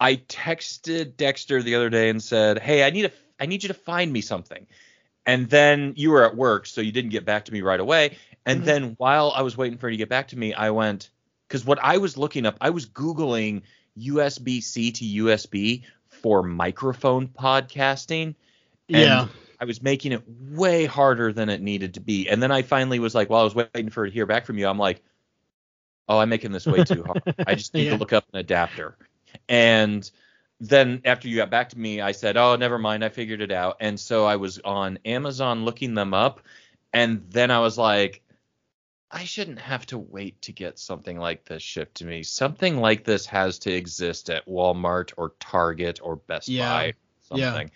I 0.00 0.16
texted 0.16 1.16
Dexter 1.16 1.62
the 1.62 1.74
other 1.74 1.90
day 1.90 2.08
and 2.10 2.22
said, 2.22 2.58
"Hey, 2.58 2.84
I 2.84 2.90
need 2.90 3.06
a 3.06 3.12
I 3.40 3.46
need 3.46 3.62
you 3.62 3.68
to 3.68 3.74
find 3.74 4.12
me 4.12 4.20
something." 4.20 4.66
And 5.26 5.48
then 5.50 5.94
you 5.96 6.10
were 6.10 6.24
at 6.24 6.36
work, 6.36 6.66
so 6.66 6.80
you 6.80 6.92
didn't 6.92 7.10
get 7.10 7.24
back 7.24 7.44
to 7.46 7.52
me 7.52 7.60
right 7.60 7.80
away. 7.80 8.16
And 8.46 8.62
Mhm. 8.62 8.64
then 8.64 8.94
while 8.98 9.32
I 9.36 9.42
was 9.42 9.56
waiting 9.56 9.78
for 9.78 9.88
you 9.88 9.94
to 9.94 9.98
get 9.98 10.08
back 10.08 10.28
to 10.28 10.38
me, 10.38 10.54
I 10.54 10.70
went 10.70 11.10
because 11.48 11.64
what 11.64 11.78
I 11.82 11.98
was 11.98 12.16
looking 12.16 12.46
up, 12.46 12.56
I 12.60 12.70
was 12.70 12.86
googling 12.86 13.62
USB 13.98 14.62
C 14.62 14.92
to 14.92 15.04
USB 15.04 15.84
for 16.08 16.42
microphone 16.42 17.28
podcasting. 17.28 18.34
And 18.92 18.98
yeah. 19.02 19.28
I 19.60 19.64
was 19.64 19.82
making 19.82 20.12
it 20.12 20.22
way 20.28 20.86
harder 20.86 21.32
than 21.32 21.48
it 21.50 21.60
needed 21.60 21.94
to 21.94 22.00
be. 22.00 22.28
And 22.28 22.42
then 22.42 22.50
I 22.52 22.62
finally 22.62 22.98
was 23.00 23.14
like, 23.14 23.28
while 23.28 23.40
I 23.40 23.44
was 23.44 23.54
waiting 23.54 23.90
for 23.90 24.06
it 24.06 24.10
to 24.10 24.14
hear 24.14 24.26
back 24.26 24.46
from 24.46 24.56
you, 24.58 24.66
I'm 24.68 24.78
like, 24.78 25.02
oh, 26.08 26.18
I'm 26.18 26.28
making 26.28 26.52
this 26.52 26.66
way 26.66 26.82
too 26.82 27.04
hard. 27.04 27.18
I 27.46 27.54
just 27.54 27.74
need 27.76 27.84
Yeah. 27.84 27.90
to 27.90 27.96
look 27.96 28.12
up 28.12 28.24
an 28.32 28.38
adapter. 28.40 28.96
And 29.48 30.08
then 30.60 31.02
after 31.04 31.28
you 31.28 31.36
got 31.36 31.50
back 31.50 31.68
to 31.70 31.78
me, 31.78 32.00
I 32.00 32.12
said, 32.12 32.36
oh, 32.36 32.56
never 32.56 32.78
mind. 32.78 33.04
I 33.04 33.08
figured 33.08 33.40
it 33.40 33.52
out. 33.52 33.76
And 33.80 33.98
so 33.98 34.26
I 34.26 34.36
was 34.36 34.58
on 34.58 34.98
Amazon 35.04 35.64
looking 35.64 35.94
them 35.94 36.14
up. 36.14 36.40
And 36.92 37.24
then 37.30 37.50
I 37.50 37.60
was 37.60 37.78
like, 37.78 38.22
I 39.10 39.24
shouldn't 39.24 39.60
have 39.60 39.86
to 39.86 39.98
wait 39.98 40.40
to 40.42 40.52
get 40.52 40.78
something 40.78 41.18
like 41.18 41.44
this 41.44 41.62
shipped 41.62 41.96
to 41.96 42.04
me. 42.06 42.22
Something 42.22 42.76
like 42.78 43.04
this 43.04 43.24
has 43.26 43.58
to 43.60 43.72
exist 43.72 44.28
at 44.30 44.46
Walmart 44.46 45.12
or 45.16 45.32
Target 45.40 46.00
or 46.02 46.16
Best 46.16 46.48
Yeah. 46.48 46.68
Buy, 46.68 46.84
Yeah. 47.32 47.52
something. 47.52 47.70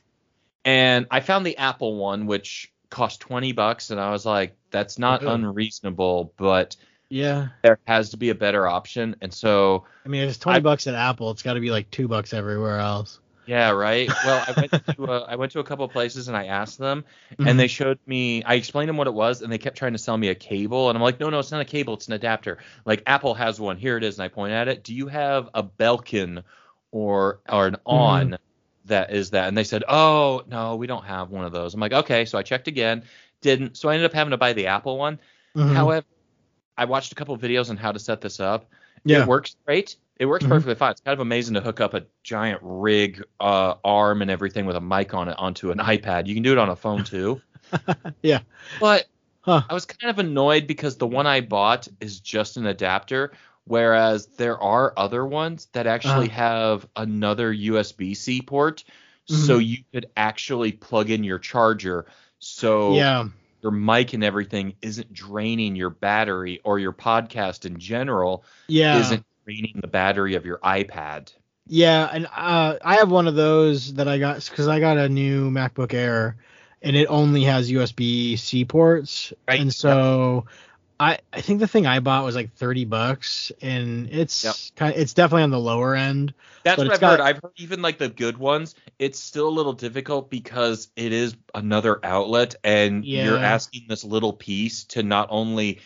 And 0.65 1.07
I 1.11 1.21
found 1.21 1.47
the 1.47 1.57
Apple 1.57 1.97
one, 1.97 2.27
which 2.27 2.73
cost 2.91 3.21
20 3.21 3.53
bucks. 3.53 3.91
And 3.91 3.99
I 4.01 4.11
was 4.11 4.27
like, 4.27 4.57
that's 4.71 4.99
not 4.99 5.23
oh, 5.23 5.27
Really? 5.27 5.35
unreasonable, 5.37 6.35
but 6.37 6.77
Yeah. 7.13 7.49
there 7.63 7.79
has 7.87 8.11
to 8.11 8.17
be 8.17 8.31
a 8.31 8.35
better 8.35 8.67
option. 8.67 9.17
And 9.21 9.33
so, 9.35 9.85
I 10.05 10.09
mean, 10.09 10.23
if 10.23 10.31
it's 10.31 10.39
twenty 10.39 10.59
I- 10.59 10.61
bucks 10.61 10.87
at 10.87 10.95
Apple, 10.95 11.31
it's 11.31 11.43
got 11.43 11.55
to 11.55 11.61
be 11.61 11.71
like 11.71 11.91
two 11.91 12.09
bucks 12.09 12.33
everywhere 12.33 12.79
else. 12.79 13.19
yeah, 13.45 13.71
right. 13.71 14.09
Well, 14.25 14.45
I 14.47 14.53
went 14.61 14.71
to 14.97 15.05
a, 15.05 15.21
I 15.25 15.37
went 15.37 15.53
to 15.53 15.59
a 15.61 15.65
couple 15.65 15.85
of 15.85 15.91
places 15.91 16.29
and 16.29 16.37
I 16.37 16.47
asked 16.47 16.79
them, 16.79 17.05
Mhm. 17.39 17.51
and 17.51 17.59
they 17.61 17.67
showed 17.67 17.99
me. 18.07 18.43
I 18.45 18.55
explained 18.55 18.89
them 18.89 18.97
what 18.97 19.09
it 19.09 19.15
was, 19.15 19.43
and 19.43 19.53
they 19.53 19.59
kept 19.59 19.77
trying 19.77 19.93
to 19.93 19.99
sell 19.99 20.17
me 20.17 20.29
a 20.29 20.35
cable, 20.35 20.89
and 20.89 20.97
I'm 20.97 21.03
like, 21.03 21.21
no, 21.21 21.29
no, 21.29 21.39
it's 21.41 21.51
not 21.51 21.61
a 21.61 21.65
cable, 21.67 21.95
it's 21.95 22.07
an 22.07 22.15
adapter. 22.15 22.59
Like 22.87 23.03
Apple 23.07 23.35
has 23.35 23.61
one. 23.61 23.77
Here 23.77 23.97
it 23.99 24.05
is, 24.05 24.17
and 24.19 24.25
I 24.25 24.29
point 24.29 24.53
at 24.53 24.69
it. 24.69 24.83
Do 24.85 24.95
you 24.95 25.09
have 25.09 25.51
a 25.55 25.63
Belkin 25.63 26.45
or 26.93 27.41
or 27.49 27.67
an 27.67 27.77
on 27.85 28.39
that 28.87 29.13
is 29.13 29.31
that? 29.31 29.49
And 29.49 29.59
they 29.59 29.65
said, 29.65 29.85
oh 29.89 30.43
no, 30.49 30.77
we 30.77 30.87
don't 30.87 31.05
have 31.05 31.31
one 31.31 31.45
of 31.45 31.53
those. 31.53 31.75
I'm 31.75 31.81
like, 31.81 31.93
okay. 31.93 32.25
So 32.25 32.39
I 32.39 32.43
checked 32.43 32.69
again, 32.69 33.03
didn't. 33.43 33.77
So 33.77 33.89
I 33.91 33.95
ended 33.95 34.07
up 34.07 34.15
having 34.15 34.31
to 34.31 34.39
buy 34.39 34.53
the 34.55 34.69
Apple 34.69 34.97
one. 34.99 35.19
Mhm. 35.57 35.75
However, 35.75 36.07
I 36.77 36.85
watched 36.87 37.13
a 37.13 37.15
couple 37.15 37.37
videos 37.39 37.71
on 37.71 37.77
how 37.77 37.93
to 37.93 37.99
set 37.99 38.21
this 38.21 38.41
up. 38.41 38.71
yeah. 39.05 39.23
It 39.23 39.27
works 39.27 39.57
great. 39.67 39.97
It 40.19 40.27
works 40.27 40.45
Mhm. 40.45 40.49
perfectly 40.51 40.75
fine. 40.75 40.93
It's 40.93 41.01
kind 41.01 41.13
of 41.15 41.21
amazing 41.21 41.55
to 41.55 41.61
hook 41.61 41.81
up 41.81 41.95
a 41.95 42.05
giant 42.23 42.61
rig 42.63 43.23
uh, 43.41 43.75
arm 43.85 44.23
and 44.23 44.31
everything 44.31 44.67
with 44.67 44.77
a 44.77 44.81
mic 44.81 45.15
on 45.15 45.29
it 45.29 45.37
onto 45.39 45.71
an 45.71 45.79
iPad. 45.79 46.27
You 46.27 46.35
can 46.35 46.43
do 46.43 46.53
it 46.53 46.59
on 46.59 46.69
a 46.71 46.77
phone 46.77 47.03
too. 47.05 47.41
Yeah. 48.23 48.41
But 48.81 49.07
Huh. 49.41 49.63
I 49.69 49.75
was 49.75 49.87
kind 49.87 50.09
of 50.11 50.19
annoyed 50.21 50.69
because 50.69 50.97
the 50.97 51.07
one 51.07 51.27
I 51.27 51.41
bought 51.41 51.89
is 52.01 52.21
just 52.21 52.57
an 52.57 52.67
adapter, 52.67 53.33
whereas 53.65 54.27
there 54.37 54.57
are 54.61 54.93
other 54.97 55.27
ones 55.27 55.67
that 55.73 55.89
actually 55.89 56.27
Uh-huh. 56.29 56.37
have 56.37 56.87
another 56.95 57.53
USB 57.53 58.15
C 58.15 58.41
port, 58.41 58.85
so 59.27 59.59
Mhm. 59.59 59.67
you 59.67 59.79
could 59.93 60.07
actually 60.17 60.71
plug 60.73 61.11
in 61.11 61.25
your 61.25 61.41
charger. 61.41 62.07
So 62.39 62.95
Yeah. 62.95 63.29
Your 63.63 63.73
mic 63.73 64.13
and 64.13 64.25
everything 64.25 64.75
isn't 64.83 65.13
draining 65.13 65.77
your 65.77 65.91
battery 65.91 66.61
or 66.65 66.79
your 66.79 66.93
podcast 66.93 67.65
in 67.65 67.79
general 67.79 68.45
Yeah. 68.69 68.99
isn't 68.99 69.25
draining 69.45 69.79
the 69.81 69.89
battery 69.89 70.35
of 70.35 70.45
your 70.45 70.59
iPad. 70.59 71.33
Yeah, 71.69 72.09
and 72.13 72.27
uh, 72.27 72.79
I 72.85 72.97
have 72.97 73.11
one 73.11 73.29
of 73.29 73.35
those 73.35 73.95
that 73.95 74.09
I 74.09 74.19
got 74.19 74.45
because 74.49 74.69
I 74.69 74.81
got 74.81 74.99
a 74.99 75.09
new 75.09 75.51
MacBook 75.51 75.95
Air, 75.95 76.37
and 76.83 76.97
it 76.97 77.07
only 77.07 77.45
has 77.45 77.71
USB 77.71 78.37
C 78.37 78.65
ports, 78.65 79.33
Right, 79.49 79.61
and 79.61 79.73
so 79.73 80.47
I 81.03 81.19
I 81.33 81.41
think 81.41 81.59
the 81.61 81.67
thing 81.67 81.87
I 81.87 81.99
bought 82.01 82.25
was 82.25 82.35
like 82.35 82.55
thirty 82.55 82.85
bucks, 82.85 83.51
and 83.61 84.09
it's 84.11 84.45
Yep. 84.45 84.55
kind 84.77 84.95
it's 84.97 85.15
definitely 85.15 85.43
on 85.43 85.51
the 85.51 85.59
lower 85.59 85.95
end. 85.97 86.33
That's 86.63 86.79
what 86.79 86.93
I've 86.93 87.01
got- 87.01 87.19
heard. 87.19 87.21
I've 87.21 87.41
heard 87.43 87.53
even 87.57 87.83
like 87.83 87.99
the 87.99 88.09
good 88.09 88.39
ones, 88.39 88.75
it's 88.99 89.19
still 89.19 89.49
a 89.49 89.51
little 89.51 89.73
difficult 89.73 90.31
because 90.31 90.89
it 90.95 91.13
is 91.13 91.35
another 91.55 91.99
outlet 92.05 92.55
and 92.63 93.05
you're 93.05 93.37
asking 93.39 93.87
this 93.89 94.05
little 94.05 94.33
piece 94.33 94.85
to 94.85 95.03
not 95.03 95.27
only 95.31 95.81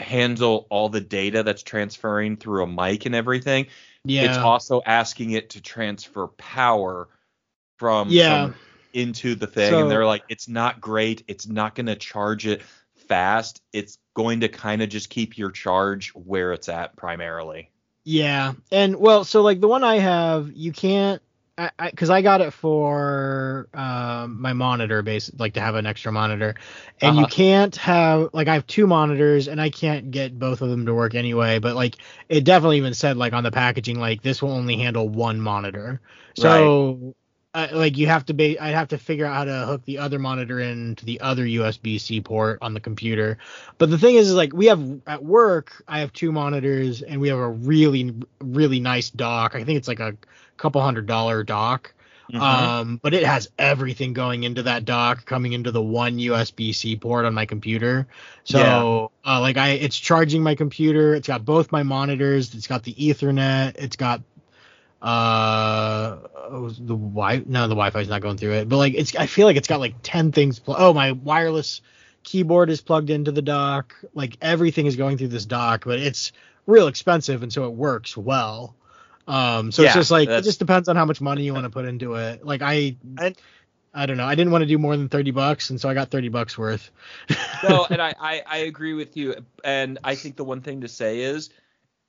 handle 0.00 0.66
all 0.70 0.88
the 0.88 1.00
data 1.00 1.42
that's 1.42 1.62
transferring 1.62 2.36
through 2.36 2.62
a 2.64 2.66
mic 2.66 3.04
and 3.06 3.14
everything, 3.14 3.66
Yeah, 4.04 4.22
it's 4.24 4.38
also 4.38 4.80
asking 4.84 5.32
it 5.32 5.50
to 5.50 5.60
transfer 5.60 6.26
power 6.28 7.08
from, 7.78 8.08
Yeah. 8.08 8.46
from 8.46 8.54
into 8.94 9.34
the 9.34 9.46
thing 9.46 9.70
So- 9.70 9.82
and 9.82 9.90
they're 9.90 10.06
like 10.06 10.22
it's 10.28 10.48
not 10.48 10.80
great 10.80 11.22
it's 11.28 11.46
not 11.48 11.74
going 11.74 11.86
to 11.86 11.96
charge 11.96 12.46
it 12.46 12.62
fast 13.08 13.60
it's 13.72 13.98
going 14.14 14.40
to 14.40 14.48
kind 14.48 14.82
of 14.82 14.88
just 14.88 15.10
keep 15.10 15.36
your 15.38 15.50
charge 15.50 16.10
where 16.10 16.52
it's 16.52 16.68
at 16.68 16.96
primarily 16.96 17.70
yeah, 18.04 18.52
and 18.70 18.96
well, 18.96 19.24
so 19.24 19.40
like 19.40 19.60
the 19.60 19.68
one 19.68 19.82
I 19.82 19.98
have, 19.98 20.52
you 20.54 20.72
can't 20.72 21.22
because 21.56 21.72
I, 21.78 21.90
cause 21.92 22.10
I, 22.10 22.20
got 22.20 22.40
it 22.40 22.52
for 22.52 23.68
um, 23.72 24.42
my 24.42 24.52
monitor, 24.52 25.02
base 25.02 25.30
like 25.38 25.54
to 25.54 25.60
have 25.60 25.74
an 25.76 25.86
extra 25.86 26.12
monitor, 26.12 26.56
and 27.00 27.12
uh-huh. 27.12 27.20
you 27.20 27.26
can't 27.28 27.74
have 27.76 28.30
like 28.34 28.46
I 28.46 28.54
have 28.54 28.66
two 28.66 28.86
monitors 28.86 29.48
and 29.48 29.60
I 29.60 29.70
can't 29.70 30.10
get 30.10 30.38
both 30.38 30.60
of 30.60 30.68
them 30.68 30.84
to 30.86 30.92
work 30.92 31.14
anyway. 31.14 31.60
But 31.60 31.76
like 31.76 31.96
it 32.28 32.44
definitely 32.44 32.76
even 32.78 32.92
said 32.92 33.16
like 33.16 33.32
on 33.32 33.42
the 33.42 33.52
packaging 33.52 33.98
like 33.98 34.20
this 34.20 34.42
will 34.42 34.52
only 34.52 34.76
handle 34.76 35.08
one 35.08 35.40
monitor. 35.40 36.00
So 36.36 37.14
uh, 37.54 37.68
like 37.72 37.96
you 37.96 38.08
have 38.08 38.26
to 38.26 38.34
be 38.34 38.58
I'd 38.58 38.74
have 38.74 38.88
to 38.88 38.98
figure 38.98 39.24
out 39.24 39.34
how 39.34 39.44
to 39.44 39.66
hook 39.66 39.84
the 39.84 39.98
other 39.98 40.18
monitor 40.18 40.58
into 40.58 41.04
the 41.04 41.20
other 41.20 41.44
USB-C 41.44 42.20
port 42.22 42.58
on 42.60 42.74
the 42.74 42.80
computer. 42.80 43.38
But 43.78 43.90
the 43.90 43.98
thing 43.98 44.16
is, 44.16 44.28
is 44.28 44.34
like 44.34 44.52
we 44.52 44.66
have 44.66 45.00
at 45.06 45.24
work, 45.24 45.82
I 45.86 46.00
have 46.00 46.12
two 46.12 46.32
monitors 46.32 47.02
and 47.02 47.20
we 47.20 47.28
have 47.28 47.38
a 47.38 47.48
really 47.48 48.14
really 48.40 48.80
nice 48.80 49.08
dock. 49.10 49.54
I 49.54 49.62
think 49.62 49.78
it's 49.78 49.88
like 49.88 50.00
a 50.00 50.16
couple 50.56 50.82
hundred 50.82 51.06
dollar 51.06 51.44
dock. 51.44 51.94
Mm-hmm. 52.32 52.42
Um, 52.42 53.00
but 53.02 53.12
it 53.12 53.24
has 53.24 53.50
everything 53.58 54.14
going 54.14 54.44
into 54.44 54.62
that 54.62 54.86
dock 54.86 55.26
coming 55.26 55.52
into 55.52 55.70
the 55.70 55.82
one 55.82 56.16
USB-C 56.16 56.96
port 56.96 57.26
on 57.26 57.34
my 57.34 57.44
computer. 57.44 58.06
So, 58.44 59.12
yeah. 59.24 59.30
uh, 59.30 59.40
like 59.40 59.58
I, 59.58 59.72
it's 59.72 59.98
charging 59.98 60.42
my 60.42 60.54
computer. 60.54 61.14
It's 61.14 61.28
got 61.28 61.44
both 61.44 61.70
my 61.70 61.82
monitors. 61.82 62.54
It's 62.54 62.66
got 62.66 62.82
the 62.82 62.94
Ethernet. 62.94 63.74
It's 63.76 63.96
got 63.96 64.22
uh 65.04 66.16
oh, 66.34 66.70
the 66.70 66.96
wi 66.96 67.42
no 67.44 67.68
the 67.68 67.74
wi-fi's 67.74 68.08
not 68.08 68.22
going 68.22 68.38
through 68.38 68.52
it 68.52 68.68
but 68.70 68.78
like 68.78 68.94
it's 68.94 69.14
i 69.16 69.26
feel 69.26 69.46
like 69.46 69.56
it's 69.56 69.68
got 69.68 69.78
like 69.78 69.94
10 70.02 70.32
things 70.32 70.58
pl- 70.58 70.76
oh 70.78 70.94
my 70.94 71.12
wireless 71.12 71.82
keyboard 72.22 72.70
is 72.70 72.80
plugged 72.80 73.10
into 73.10 73.30
the 73.30 73.42
dock 73.42 73.94
like 74.14 74.38
everything 74.40 74.86
is 74.86 74.96
going 74.96 75.18
through 75.18 75.28
this 75.28 75.44
dock 75.44 75.84
but 75.84 75.98
it's 75.98 76.32
real 76.64 76.86
expensive 76.86 77.42
and 77.42 77.52
so 77.52 77.66
it 77.66 77.74
works 77.74 78.16
well 78.16 78.74
um 79.28 79.70
so 79.70 79.82
yeah, 79.82 79.88
it's 79.88 79.94
just 79.94 80.10
like 80.10 80.26
it 80.26 80.42
just 80.42 80.58
depends 80.58 80.88
on 80.88 80.96
how 80.96 81.04
much 81.04 81.20
money 81.20 81.42
you 81.42 81.52
want 81.52 81.64
to 81.64 81.70
put 81.70 81.84
into 81.84 82.14
it 82.14 82.42
like 82.42 82.62
i 82.62 82.96
I, 83.18 83.34
I 83.96 84.06
don't 84.06 84.16
know. 84.16 84.26
I 84.26 84.34
didn't 84.34 84.50
want 84.50 84.62
to 84.62 84.66
do 84.66 84.76
more 84.76 84.96
than 84.96 85.08
thirty 85.08 85.30
bucks, 85.30 85.70
and 85.70 85.80
so 85.80 85.88
I 85.88 85.94
got 85.94 86.10
thirty 86.10 86.28
bucks 86.28 86.58
worth. 86.58 86.90
no, 87.68 87.86
and 87.88 88.02
I, 88.02 88.12
I, 88.18 88.42
I 88.44 88.56
agree 88.58 88.92
with 88.92 89.16
you. 89.16 89.36
And 89.62 90.00
I 90.02 90.16
think 90.16 90.34
the 90.34 90.42
one 90.42 90.62
thing 90.62 90.80
to 90.80 90.88
say 90.88 91.20
is 91.20 91.50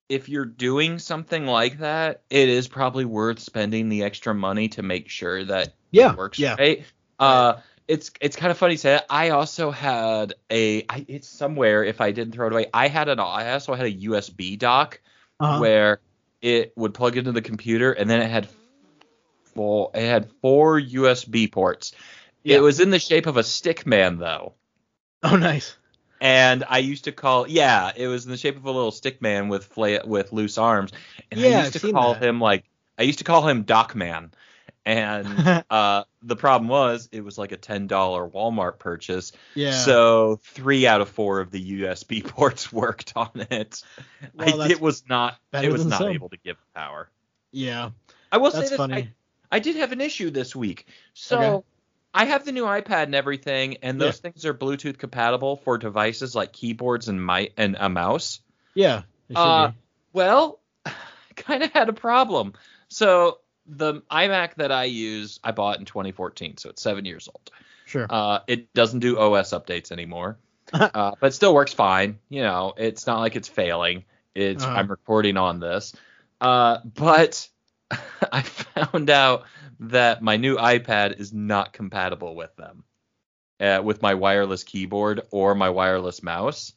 if 0.10 0.30
you're 0.30 0.46
doing 0.46 1.00
something 1.00 1.46
like 1.46 1.80
that, 1.80 2.22
it 2.30 2.50
is 2.50 2.68
probably 2.68 3.06
worth 3.06 3.40
spending 3.40 3.90
the 3.90 4.04
extra 4.04 4.34
money 4.34 4.70
to 4.70 4.84
make 4.84 5.10
sure 5.10 5.44
that 5.46 5.74
yeah, 5.92 6.12
it 6.12 6.18
works 6.18 6.40
yeah. 6.40 6.56
right. 6.58 6.86
Uh, 7.18 7.56
it's 7.88 8.12
it's 8.22 8.36
kind 8.36 8.52
of 8.52 8.58
funny 8.58 8.76
to 8.76 8.82
say 8.82 8.90
that. 8.92 9.06
I 9.10 9.30
also 9.30 9.72
had 9.72 10.34
a 10.52 10.84
I, 10.90 11.06
it's 11.08 11.28
somewhere 11.28 11.84
if 11.84 12.02
I 12.02 12.12
didn't 12.12 12.34
throw 12.34 12.48
it 12.48 12.54
away. 12.54 12.68
I 12.74 12.88
had 12.88 13.10
an 13.10 13.20
I 13.20 13.54
also 13.54 13.74
had 13.74 13.86
a 13.86 13.92
USB 13.92 14.58
dock 14.58 15.02
uh-huh. 15.40 15.60
where 15.60 16.00
it 16.42 16.74
would 16.76 16.94
plug 16.94 17.18
into 17.18 17.32
the 17.32 17.42
computer 17.42 17.92
and 17.92 18.10
then 18.10 18.22
it 18.22 18.30
had 18.30 18.48
four 19.54 19.92
it 19.94 20.06
had 20.06 20.30
four 20.42 20.80
USB 20.80 21.52
ports. 21.52 21.94
Yeah. 22.44 22.58
It 22.58 22.60
was 22.62 22.80
in 22.80 22.90
the 22.92 23.00
shape 23.00 23.28
of 23.28 23.38
a 23.38 23.44
stick 23.44 23.86
man 23.86 24.18
though. 24.18 24.54
Oh 25.24 25.36
nice 25.36 25.76
and 26.22 26.64
I 26.68 26.80
used 26.80 27.06
to 27.06 27.12
call 27.12 27.48
yeah, 27.48 27.92
it 27.96 28.08
was 28.08 28.26
in 28.26 28.32
the 28.32 28.38
shape 28.38 28.58
of 28.58 28.66
a 28.66 28.72
little 28.72 28.92
stick 28.92 29.22
man 29.22 29.50
with 29.50 29.66
fla- 29.66 30.06
with 30.06 30.32
loose 30.32 30.58
arms, 30.58 30.92
and 31.32 31.40
yeah, 31.40 31.48
I 31.48 31.50
used 31.60 31.76
I've 31.76 31.82
to 31.82 31.92
call 31.92 32.14
that. 32.14 32.24
him 32.24 32.40
like 32.40 32.66
I 32.98 33.04
used 33.04 33.20
to 33.20 33.26
call 33.26 33.48
him 33.48 33.64
Doc 33.64 33.96
Man, 33.96 34.32
and 34.86 35.64
uh, 35.70 36.04
the 36.22 36.36
problem 36.36 36.70
was 36.70 37.10
it 37.12 37.24
was 37.24 37.38
like 37.38 37.52
a 37.52 37.58
ten 37.58 37.88
dollar 37.88 38.28
Walmart 38.28 38.80
purchase, 38.80 39.34
yeah. 39.56 39.72
So 39.72 40.40
three 40.44 40.88
out 40.88 41.02
of 41.02 41.10
four 41.10 41.40
of 41.40 41.52
the 41.52 41.82
USB 41.82 42.24
ports 42.28 42.72
worked 42.72 43.14
on 43.16 43.32
it. 43.52 43.84
Well, 44.34 44.62
I, 44.62 44.70
it 44.70 44.80
was 44.80 45.04
not 45.08 45.38
it 45.54 45.72
was 45.72 45.86
not 45.86 46.00
some. 46.02 46.12
able 46.12 46.30
to 46.30 46.38
give 46.38 46.58
power. 46.74 47.10
Yeah, 47.52 47.92
I 48.32 48.38
will 48.38 48.52
that's 48.52 48.66
say 48.66 48.70
this. 48.70 48.78
Funny. 48.78 48.94
I, 48.94 49.10
I 49.52 49.60
did 49.60 49.76
have 49.78 49.92
an 49.92 50.02
issue 50.02 50.30
this 50.30 50.56
week, 50.56 50.88
so. 51.14 51.40
Okay 51.40 51.64
I 52.16 52.24
have 52.24 52.46
the 52.46 52.54
new 52.54 52.64
iPad 52.64 53.04
and 53.04 53.14
everything, 53.14 53.78
and 53.82 54.00
those 54.00 54.16
yeah. 54.16 54.32
things 54.32 54.46
are 54.46 54.54
Bluetooth 54.54 54.98
compatible 54.98 55.58
for 55.58 55.78
devices 55.78 56.34
like 56.34 56.54
keyboards 56.54 57.10
and 57.10 57.24
my 57.24 57.50
and 57.58 57.76
a 57.78 57.90
mouse. 57.90 58.40
Yeah. 58.74 59.02
Uh, 59.36 59.72
well, 60.14 60.62
kind 61.36 61.62
of 61.62 61.74
had 61.74 61.90
a 61.90 61.94
problem. 61.94 62.54
So 62.88 63.40
the 63.68 63.96
iMac 64.10 64.56
that 64.56 64.72
I 64.72 64.86
use, 64.86 65.42
I 65.44 65.52
bought 65.52 65.80
in 65.80 65.86
2014, 65.86 66.56
so 66.56 66.70
it's 66.70 66.82
seven 66.82 67.04
years 67.04 67.28
old. 67.28 67.52
Sure. 67.86 68.08
Uh, 68.10 68.40
it 68.48 68.74
doesn't 68.74 69.00
do 69.00 69.20
OS 69.20 69.50
updates 69.52 69.92
anymore, 69.92 70.38
uh, 70.74 71.12
but 71.20 71.34
still 71.34 71.54
works 71.54 71.74
fine. 71.74 72.20
You 72.30 72.44
know, 72.44 72.74
it's 72.78 73.06
not 73.06 73.20
like 73.20 73.36
it's 73.36 73.50
failing. 73.50 74.06
It's 74.34 74.64
uh-huh. 74.64 74.74
I'm 74.74 74.88
recording 74.88 75.36
on 75.36 75.60
this, 75.60 75.94
uh, 76.40 76.78
but 76.86 77.50
I 78.32 78.42
found 78.42 79.10
out 79.10 79.44
that 79.80 80.22
my 80.22 80.38
new 80.38 80.58
iPad 80.58 81.20
is 81.20 81.34
not 81.34 81.74
compatible 81.74 82.36
with 82.36 82.56
them, 82.56 82.84
uh, 83.60 83.82
with 83.84 84.02
my 84.02 84.14
wireless 84.14 84.64
keyboard 84.64 85.22
or 85.32 85.56
my 85.56 85.70
wireless 85.70 86.24
mouse. 86.24 86.74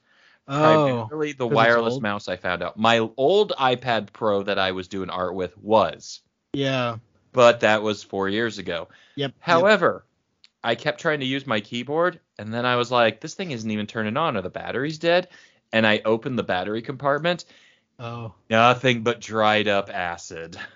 Oh, 0.46 1.06
Primarily 1.08 1.32
the 1.32 1.46
wireless 1.46 2.00
mouse 2.00 2.26
I 2.26 2.36
found 2.36 2.62
out. 2.62 2.78
My 2.78 3.06
old 3.16 3.52
iPad 3.52 4.12
Pro 4.12 4.42
that 4.44 4.58
I 4.58 4.72
was 4.72 4.88
doing 4.88 5.10
art 5.10 5.34
with 5.34 5.56
was. 5.58 6.20
Yeah. 6.54 6.96
But 7.32 7.60
that 7.60 7.82
was 7.82 8.02
four 8.02 8.28
years 8.28 8.58
ago. 8.58 8.88
Yep. 9.16 9.34
However, 9.40 10.04
yep. 10.04 10.50
I 10.64 10.74
kept 10.74 11.00
trying 11.00 11.20
to 11.20 11.26
use 11.26 11.46
my 11.46 11.60
keyboard, 11.60 12.20
and 12.38 12.52
then 12.52 12.64
I 12.64 12.76
was 12.76 12.90
like, 12.90 13.20
this 13.20 13.34
thing 13.34 13.50
isn't 13.50 13.70
even 13.70 13.86
turning 13.86 14.16
on, 14.16 14.36
or 14.36 14.42
the 14.42 14.48
battery's 14.48 14.98
dead. 14.98 15.28
And 15.70 15.86
I 15.86 16.00
opened 16.04 16.38
the 16.38 16.44
battery 16.44 16.80
compartment. 16.80 17.44
Oh. 17.98 18.32
Nothing 18.48 19.02
but 19.02 19.20
dried 19.20 19.68
up 19.68 19.90
acid. 19.90 20.56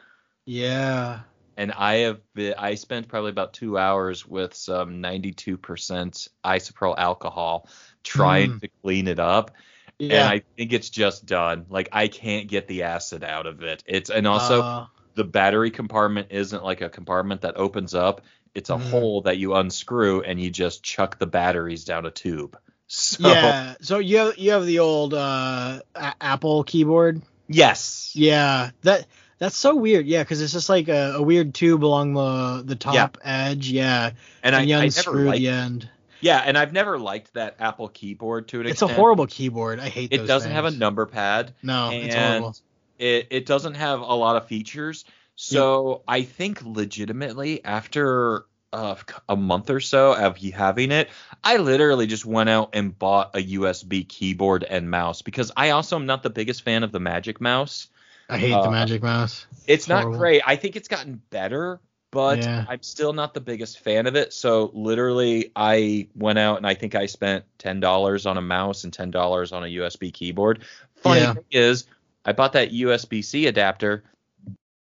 Yeah 0.45 1.21
and 1.57 1.73
I 1.73 1.95
have 1.97 2.21
been, 2.35 2.55
I 2.57 2.75
spent 2.75 3.09
probably 3.09 3.31
about 3.31 3.53
two 3.53 3.77
hours 3.79 4.27
with 4.27 4.55
some 4.55 5.03
92% 5.03 6.29
isopropyl 6.45 6.95
alcohol 6.99 7.69
trying 8.03 8.53
mm. 8.53 8.61
to 8.61 8.69
clean 8.83 9.09
it 9.09 9.19
up. 9.19 9.53
Yeah. 9.99 10.25
And 10.25 10.29
I 10.29 10.43
think 10.57 10.73
it's 10.73 10.91
just 10.91 11.27
done. 11.27 11.67
Like 11.69 11.91
I 11.93 12.09
can't 12.09 12.49
get 12.49 12.67
the 12.67 12.85
acid 12.85 13.23
out 13.23 13.47
of 13.47 13.63
it. 13.63 13.85
It's 13.87 14.11
and 14.11 14.27
also 14.27 14.63
uh, 14.63 14.87
the 15.15 15.25
battery 15.25 15.71
compartment 15.71 16.29
isn't 16.31 16.65
like 16.65 16.81
a 16.81 16.89
compartment 16.89 17.43
that 17.43 17.57
opens 17.57 17.95
up. 17.95 18.23
It's 18.55 18.71
a 18.71 18.75
mm. 18.75 18.91
hole 18.91 19.23
that 19.23 19.39
you 19.39 19.55
unscrew 19.55 20.23
and 20.23 20.41
you 20.41 20.51
just 20.51 20.83
chuck 20.83 21.19
the 21.19 21.27
batteries 21.27 21.85
down 21.85 22.07
a 22.07 22.11
tube. 22.11 22.59
So, 22.95 23.27
yeah. 23.27 23.75
So 23.81 24.01
you 24.01 24.19
have 24.19 24.37
you 24.37 24.51
have 24.51 24.67
the 24.67 24.81
old 24.81 25.15
uh, 25.15 25.81
a- 25.95 26.15
Apple 26.21 26.63
keyboard. 26.63 27.23
Yes. 27.49 28.13
Yeah. 28.15 28.73
That 28.83 29.07
that's 29.43 29.57
so 29.57 29.75
weird. 29.75 30.07
Yeah, 30.07 30.23
because 30.23 30.41
it's 30.41 30.53
just 30.53 30.69
like 30.69 30.87
a, 30.87 31.15
a, 31.17 31.23
weird 31.23 31.53
tube 31.53 31.85
along 31.85 32.15
the 32.15 32.63
the 32.65 32.77
top 32.77 32.95
yeah. 33.25 33.49
edge. 33.49 33.69
Yeah. 33.69 34.13
And, 34.41 34.55
and 34.55 34.57
I, 34.57 34.63
you 34.63 34.79
unscrew 34.79 35.25
liked, 35.25 35.41
the 35.41 35.49
end. 35.49 35.91
Yeah, 36.21 36.39
and 36.47 36.57
I've 36.57 36.73
never 36.73 36.97
liked 36.97 37.35
that 37.35 37.57
Apple 37.59 37.89
keyboard 37.89 38.47
to 38.49 38.61
an 38.61 38.67
it's 38.67 38.75
extent. 38.75 38.93
It's 38.93 38.97
a 38.97 39.01
horrible 39.01 39.27
keyboard. 39.27 39.81
I 39.81 39.89
hate 39.89 40.13
it. 40.13 40.21
It 40.21 40.27
doesn't 40.29 40.51
things. 40.51 40.55
have 40.55 40.67
a 40.67 40.71
number 40.71 41.07
pad. 41.07 41.55
No, 41.61 41.91
and 41.91 42.07
it's 42.07 42.15
horrible. 42.15 42.57
It 43.01 43.27
it 43.31 43.47
doesn't 43.47 43.75
have 43.75 44.01
a 44.01 44.15
lot 44.15 44.37
of 44.37 44.47
features. 44.47 45.05
So 45.35 46.03
I 46.07 46.23
think 46.23 46.63
legitimately 46.65 47.65
after 47.65 48.45
uh, 48.73 48.95
a 49.29 49.35
month 49.35 49.71
or 49.71 49.81
so 49.81 50.15
of 50.15 50.37
having 50.39 50.93
it, 50.93 51.11
I 51.43 51.57
literally 51.57 52.07
just 52.07 52.25
went 52.25 52.49
out 52.49 52.71
and 52.75 52.97
bought 52.97 53.35
a 53.35 53.43
USB 53.43 54.09
keyboard 54.09 54.63
and 54.63 54.89
mouse 54.89 55.21
because 55.21 55.51
I 55.57 55.71
also 55.71 55.97
am 55.97 56.07
not 56.07 56.23
the 56.23 56.31
biggest 56.31 56.63
fan 56.63 56.85
of 56.85 56.93
the 56.93 57.01
Magic 57.01 57.41
Mouse. 57.41 57.89
I 58.29 58.39
hate 58.39 58.53
uh, 58.53 58.63
the 58.63 58.71
Magic 58.71 59.03
Mouse. 59.03 59.47
It's, 59.67 59.89
not 59.89 60.13
great. 60.13 60.43
I 60.47 60.57
think 60.57 60.77
it's 60.77 60.89
gotten 60.89 61.21
better, 61.31 61.81
but 62.11 62.39
yeah. 62.39 62.65
I'm 62.69 62.83
still 62.83 63.13
not 63.13 63.35
the 63.35 63.41
biggest 63.41 63.81
fan 63.81 64.07
of 64.07 64.17
it. 64.17 64.33
So 64.33 64.71
literally, 64.75 65.53
I 65.57 66.09
went 66.15 66.39
out 66.39 66.59
and 66.59 66.67
I 66.67 66.75
think 66.75 66.95
I 66.95 67.07
spent 67.07 67.45
ten 67.59 67.81
dollars 67.81 68.27
on 68.27 68.37
a 68.37 68.43
mouse 68.43 68.85
and 68.85 68.93
ten 68.93 69.11
dollars 69.11 69.53
on 69.53 69.65
a 69.65 69.67
USB 69.67 70.13
keyboard. 70.13 70.65
Funny 70.97 71.21
yeah. 71.21 71.35
thing 71.35 71.45
is, 71.51 71.87
I 72.25 72.33
bought 72.33 72.53
that 72.53 72.71
USB 72.71 73.25
C 73.25 73.47
adapter. 73.47 74.05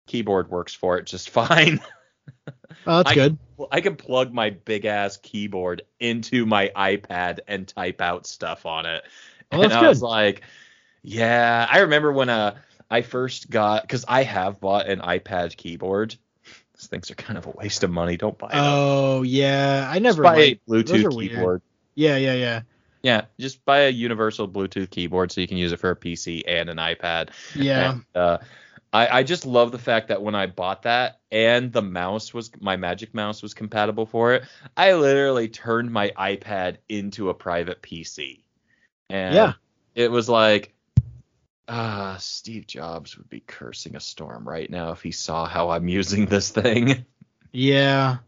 Keyboard 0.06 0.50
works 0.50 0.74
for 0.74 0.98
it 0.98 1.06
just 1.06 1.30
fine. 1.30 1.80
Oh, 2.86 2.98
that's 2.98 3.10
I, 3.10 3.14
good. 3.14 3.38
I 3.70 3.80
can 3.80 3.96
plug 3.96 4.32
my 4.32 4.50
big 4.50 4.84
ass 4.84 5.16
keyboard 5.16 5.82
into 6.00 6.46
my 6.46 6.70
iPad 6.74 7.40
and 7.46 7.66
type 7.66 8.00
out 8.00 8.26
stuff 8.26 8.66
on 8.66 8.86
it. 8.86 9.04
Oh, 9.50 9.60
that's 9.60 9.72
and 9.72 9.72
I 9.74 9.80
good. 9.82 9.88
was 9.88 10.02
like, 10.02 10.42
yeah. 11.02 11.66
I 11.70 11.80
remember 11.80 12.12
when 12.12 12.28
uh 12.28 12.56
I 12.92 13.00
first 13.00 13.48
got 13.48 13.82
because 13.82 14.04
I 14.06 14.22
have 14.22 14.60
bought 14.60 14.86
an 14.86 15.00
iPad 15.00 15.56
keyboard. 15.56 16.14
These 16.74 16.88
things 16.88 17.10
are 17.10 17.14
kind 17.14 17.38
of 17.38 17.46
a 17.46 17.50
waste 17.50 17.84
of 17.84 17.90
money. 17.90 18.18
Don't 18.18 18.36
buy 18.36 18.48
them. 18.48 18.58
Oh 18.60 19.22
yeah, 19.22 19.88
I 19.90 19.98
never 19.98 20.22
buy 20.22 20.36
a 20.36 20.60
Bluetooth 20.68 21.18
keyboard. 21.18 21.62
Yeah, 21.94 22.18
yeah, 22.18 22.34
yeah. 22.34 22.60
Yeah, 23.02 23.22
just 23.40 23.64
buy 23.64 23.80
a 23.80 23.88
universal 23.88 24.46
Bluetooth 24.46 24.90
keyboard 24.90 25.32
so 25.32 25.40
you 25.40 25.48
can 25.48 25.56
use 25.56 25.72
it 25.72 25.80
for 25.80 25.90
a 25.90 25.96
PC 25.96 26.42
and 26.46 26.68
an 26.68 26.76
iPad. 26.76 27.30
Yeah. 27.56 27.92
And, 27.92 28.04
uh, 28.14 28.38
I, 28.92 29.20
I 29.20 29.22
just 29.22 29.46
love 29.46 29.72
the 29.72 29.78
fact 29.78 30.08
that 30.08 30.22
when 30.22 30.34
I 30.34 30.46
bought 30.46 30.82
that 30.82 31.20
and 31.30 31.72
the 31.72 31.82
mouse 31.82 32.34
was 32.34 32.50
my 32.60 32.76
Magic 32.76 33.14
Mouse 33.14 33.42
was 33.42 33.54
compatible 33.54 34.04
for 34.04 34.34
it, 34.34 34.44
I 34.76 34.92
literally 34.92 35.48
turned 35.48 35.90
my 35.90 36.10
iPad 36.10 36.76
into 36.90 37.30
a 37.30 37.34
private 37.34 37.80
PC. 37.80 38.42
And 39.08 39.34
yeah. 39.34 39.52
it 39.94 40.10
was 40.10 40.28
like 40.28 40.74
Uh, 41.72 42.18
Steve 42.18 42.66
Jobs 42.66 43.16
would 43.16 43.30
be 43.30 43.40
cursing 43.40 43.96
a 43.96 44.00
storm 44.00 44.46
right 44.46 44.68
now 44.68 44.92
if 44.92 45.02
he 45.02 45.10
saw 45.10 45.46
how 45.46 45.70
I'm 45.70 45.88
using 45.88 46.26
this 46.26 46.50
thing. 46.50 47.06
Yeah. 47.50 48.18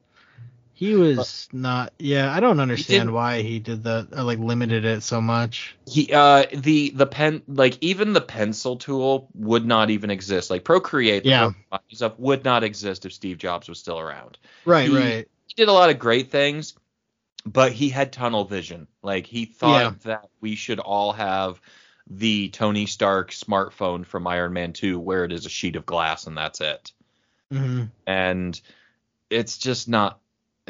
He 0.72 0.94
was 0.96 1.48
not. 1.52 1.92
Yeah, 1.98 2.32
I 2.34 2.40
don't 2.40 2.58
understand 2.58 3.02
didn't- 3.02 3.12
why 3.12 3.42
he 3.42 3.58
did 3.60 3.84
that. 3.84 4.08
Or 4.12 4.22
like 4.22 4.38
limited 4.38 4.84
it 4.84 5.02
so 5.02 5.20
much. 5.20 5.76
He 5.86 6.10
uh 6.12 6.46
the 6.52 6.90
the 6.90 7.06
pen 7.06 7.42
like 7.46 7.78
even 7.80 8.12
the 8.12 8.20
pencil 8.20 8.76
tool 8.76 9.28
would 9.34 9.64
not 9.64 9.90
even 9.90 10.10
exist. 10.10 10.50
Like 10.50 10.64
Procreate, 10.64 11.24
Yeah. 11.24 11.52
Stuff 11.92 12.18
would 12.18 12.44
not 12.44 12.64
exist 12.64 13.06
if 13.06 13.12
Steve 13.12 13.38
Jobs 13.38 13.68
was 13.68 13.78
still 13.78 14.00
around. 14.00 14.36
Right. 14.64 14.88
He- 14.88 14.96
right. 14.96 15.28
He 15.46 15.54
did 15.54 15.68
a 15.68 15.72
lot 15.72 15.90
of 15.90 15.98
great 16.00 16.30
things, 16.32 16.74
but 17.46 17.72
he 17.72 17.88
had 17.90 18.10
tunnel 18.12 18.44
vision. 18.44 18.88
Like 19.02 19.26
he 19.26 19.44
thought 19.44 19.80
Yeah. 19.80 19.92
that 20.04 20.28
we 20.40 20.56
should 20.56 20.80
all 20.80 21.12
have 21.12 21.60
the 22.08 22.48
Tony 22.50 22.86
Stark 22.86 23.30
smartphone 23.30 24.04
from 24.04 24.26
Iron 24.26 24.52
Man 24.52 24.72
2 24.72 24.98
where 24.98 25.24
it 25.24 25.32
is 25.32 25.46
a 25.46 25.48
sheet 25.50 25.76
of 25.76 25.86
glass 25.86 26.26
and 26.26 26.36
that's 26.36 26.60
it. 26.60 26.92
hmm 27.50 27.84
and 28.06 28.60
it's 29.30 29.58
just 29.58 29.88
not 29.88 30.18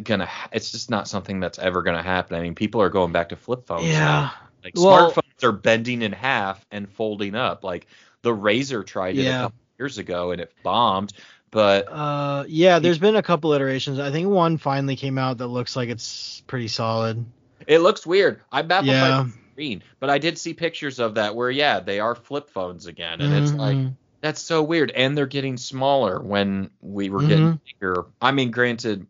gonna 0.03 0.29
it's 0.53 0.71
just 0.73 0.91
not 0.91 1.07
something 1.09 1.39
that's 1.41 1.59
ever 1.59 1.83
gonna 1.83 2.03
happen 2.03 2.37
i 2.37 2.41
mean 2.41 2.55
people 2.55 2.81
are 2.83 2.89
going 2.91 3.13
back 3.13 3.29
to 3.29 3.37
flip 3.37 3.65
phones 3.67 3.85
Yeah. 3.87 3.99
now. 4.01 4.33
like 4.65 4.75
Well- 4.77 5.13
smartphones 5.13 5.45
are 5.45 5.53
bending 5.53 6.03
in 6.03 6.13
half 6.13 6.65
and 6.71 6.89
folding 6.91 7.35
up 7.35 7.63
like 7.65 7.87
the 8.23 8.31
Razr 8.35 8.85
tried 8.87 9.17
it 9.19 9.23
Yeah. 9.23 9.39
a 9.39 9.43
couple 9.45 9.59
years 9.79 9.99
ago 9.99 10.31
and 10.33 10.41
it 10.41 10.53
bombed 10.63 11.13
but 11.53 11.87
Uh, 11.89 12.45
yeah. 12.49 12.81
There's 12.81 12.99
been 12.99 13.15
a 13.15 13.23
couple 13.23 13.53
iterations. 13.53 14.01
I 14.01 14.11
think 14.11 14.27
one 14.29 14.59
finally 14.59 14.97
came 14.97 15.19
out 15.19 15.39
that 15.39 15.47
looks 15.47 15.77
like 15.77 15.89
it's 15.89 16.43
pretty 16.49 16.67
solid. 16.67 17.25
it 17.69 17.79
looks 17.79 18.05
weird 18.05 18.41
i'm 18.51 18.67
baffled 18.67 18.89
Yeah. 18.89 19.23
the 19.25 19.33
screen 19.55 19.83
but 20.01 20.11
i 20.11 20.19
did 20.19 20.37
see 20.37 20.53
pictures 20.53 20.99
of 20.99 21.15
that 21.15 21.35
where 21.37 21.51
yeah 21.51 21.81
they 21.81 22.01
are 22.01 22.15
flip 22.15 22.51
phones 22.51 22.87
again 22.87 23.21
and 23.21 23.33
it's 23.33 23.53
like 23.55 23.77
Mhm. 23.77 23.97
that's 24.21 24.41
so 24.43 24.63
weird 24.63 24.91
and 24.91 25.17
they're 25.17 25.27
getting 25.27 25.57
smaller 25.57 26.21
when 26.21 26.71
we 26.81 27.09
were 27.09 27.21
Mm-hmm. 27.21 27.29
getting 27.29 27.61
bigger 27.81 28.07
i 28.21 28.33
mean 28.33 28.51
granted 28.51 29.07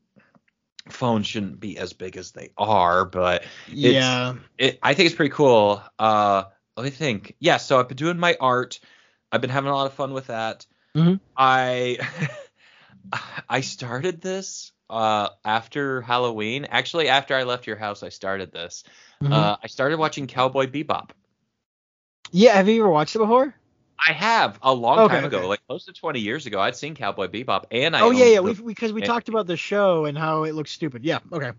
phones 0.91 1.27
shouldn't 1.27 1.59
be 1.61 1.79
as 1.79 1.95
big 1.95 2.17
as 2.19 2.33
they 2.33 2.51
are 2.59 3.07
but 3.07 3.45
yeah. 3.67 4.35
it, 4.59 4.79
I 4.83 4.93
think 4.95 5.07
it's 5.07 5.17
pretty 5.17 5.33
cool. 5.35 5.83
Uh, 5.99 6.45
let 6.77 6.85
me 6.85 6.91
think. 6.91 7.35
Yeah, 7.41 7.57
so 7.57 7.79
I've 7.81 7.89
been 7.89 7.97
doing 7.97 8.19
my 8.19 8.37
art. 8.39 8.81
I've 9.33 9.41
been 9.41 9.49
having 9.51 9.71
a 9.71 9.75
lot 9.75 9.87
of 9.87 9.95
fun 9.95 10.13
with 10.13 10.27
that. 10.27 10.67
Mhm. 10.95 11.21
I 11.37 11.99
I 13.49 13.61
started 13.63 14.21
this 14.21 14.73
uh, 14.91 15.31
after 15.45 16.03
Halloween. 16.03 16.67
Actually, 16.67 17.09
after 17.09 17.35
I 17.35 17.45
left 17.45 17.67
your 17.67 17.77
house, 17.77 18.03
I 18.03 18.11
started 18.11 18.53
this. 18.53 18.85
Mhm. 19.25 19.33
Uh, 19.33 19.57
I 19.63 19.67
started 19.69 19.99
watching 19.99 20.27
Cowboy 20.27 20.67
Bebop. 20.67 21.11
yeah. 22.31 22.55
Have 22.55 22.69
you 22.69 22.81
ever 22.83 22.91
watched 22.91 23.15
it 23.17 23.19
before? 23.21 23.55
I 24.07 24.13
have 24.13 24.59
a 24.61 24.75
long 24.75 24.99
Okay, 24.99 25.15
time 25.15 25.25
ago, 25.25 25.39
okay. 25.39 25.47
like 25.47 25.67
close 25.69 25.85
to 25.87 25.93
20 25.93 26.19
years 26.21 26.47
ago. 26.47 26.61
I'd 26.61 26.75
seen 26.77 26.95
Cowboy 26.97 27.29
Bebop, 27.29 27.65
and 27.71 27.95
I 27.97 28.01
oh 28.01 28.11
yeah, 28.11 28.25
yeah. 28.27 28.37
the- 28.37 28.43
We 28.43 28.53
because 28.55 28.93
we 28.93 29.01
talked 29.03 29.29
about 29.29 29.47
the 29.47 29.57
show 29.57 30.05
and 30.05 30.19
how 30.19 30.43
it 30.45 30.55
looks 30.55 30.73
stupid. 30.73 31.05
Yeah. 31.05 31.21
Okay. 31.33 31.53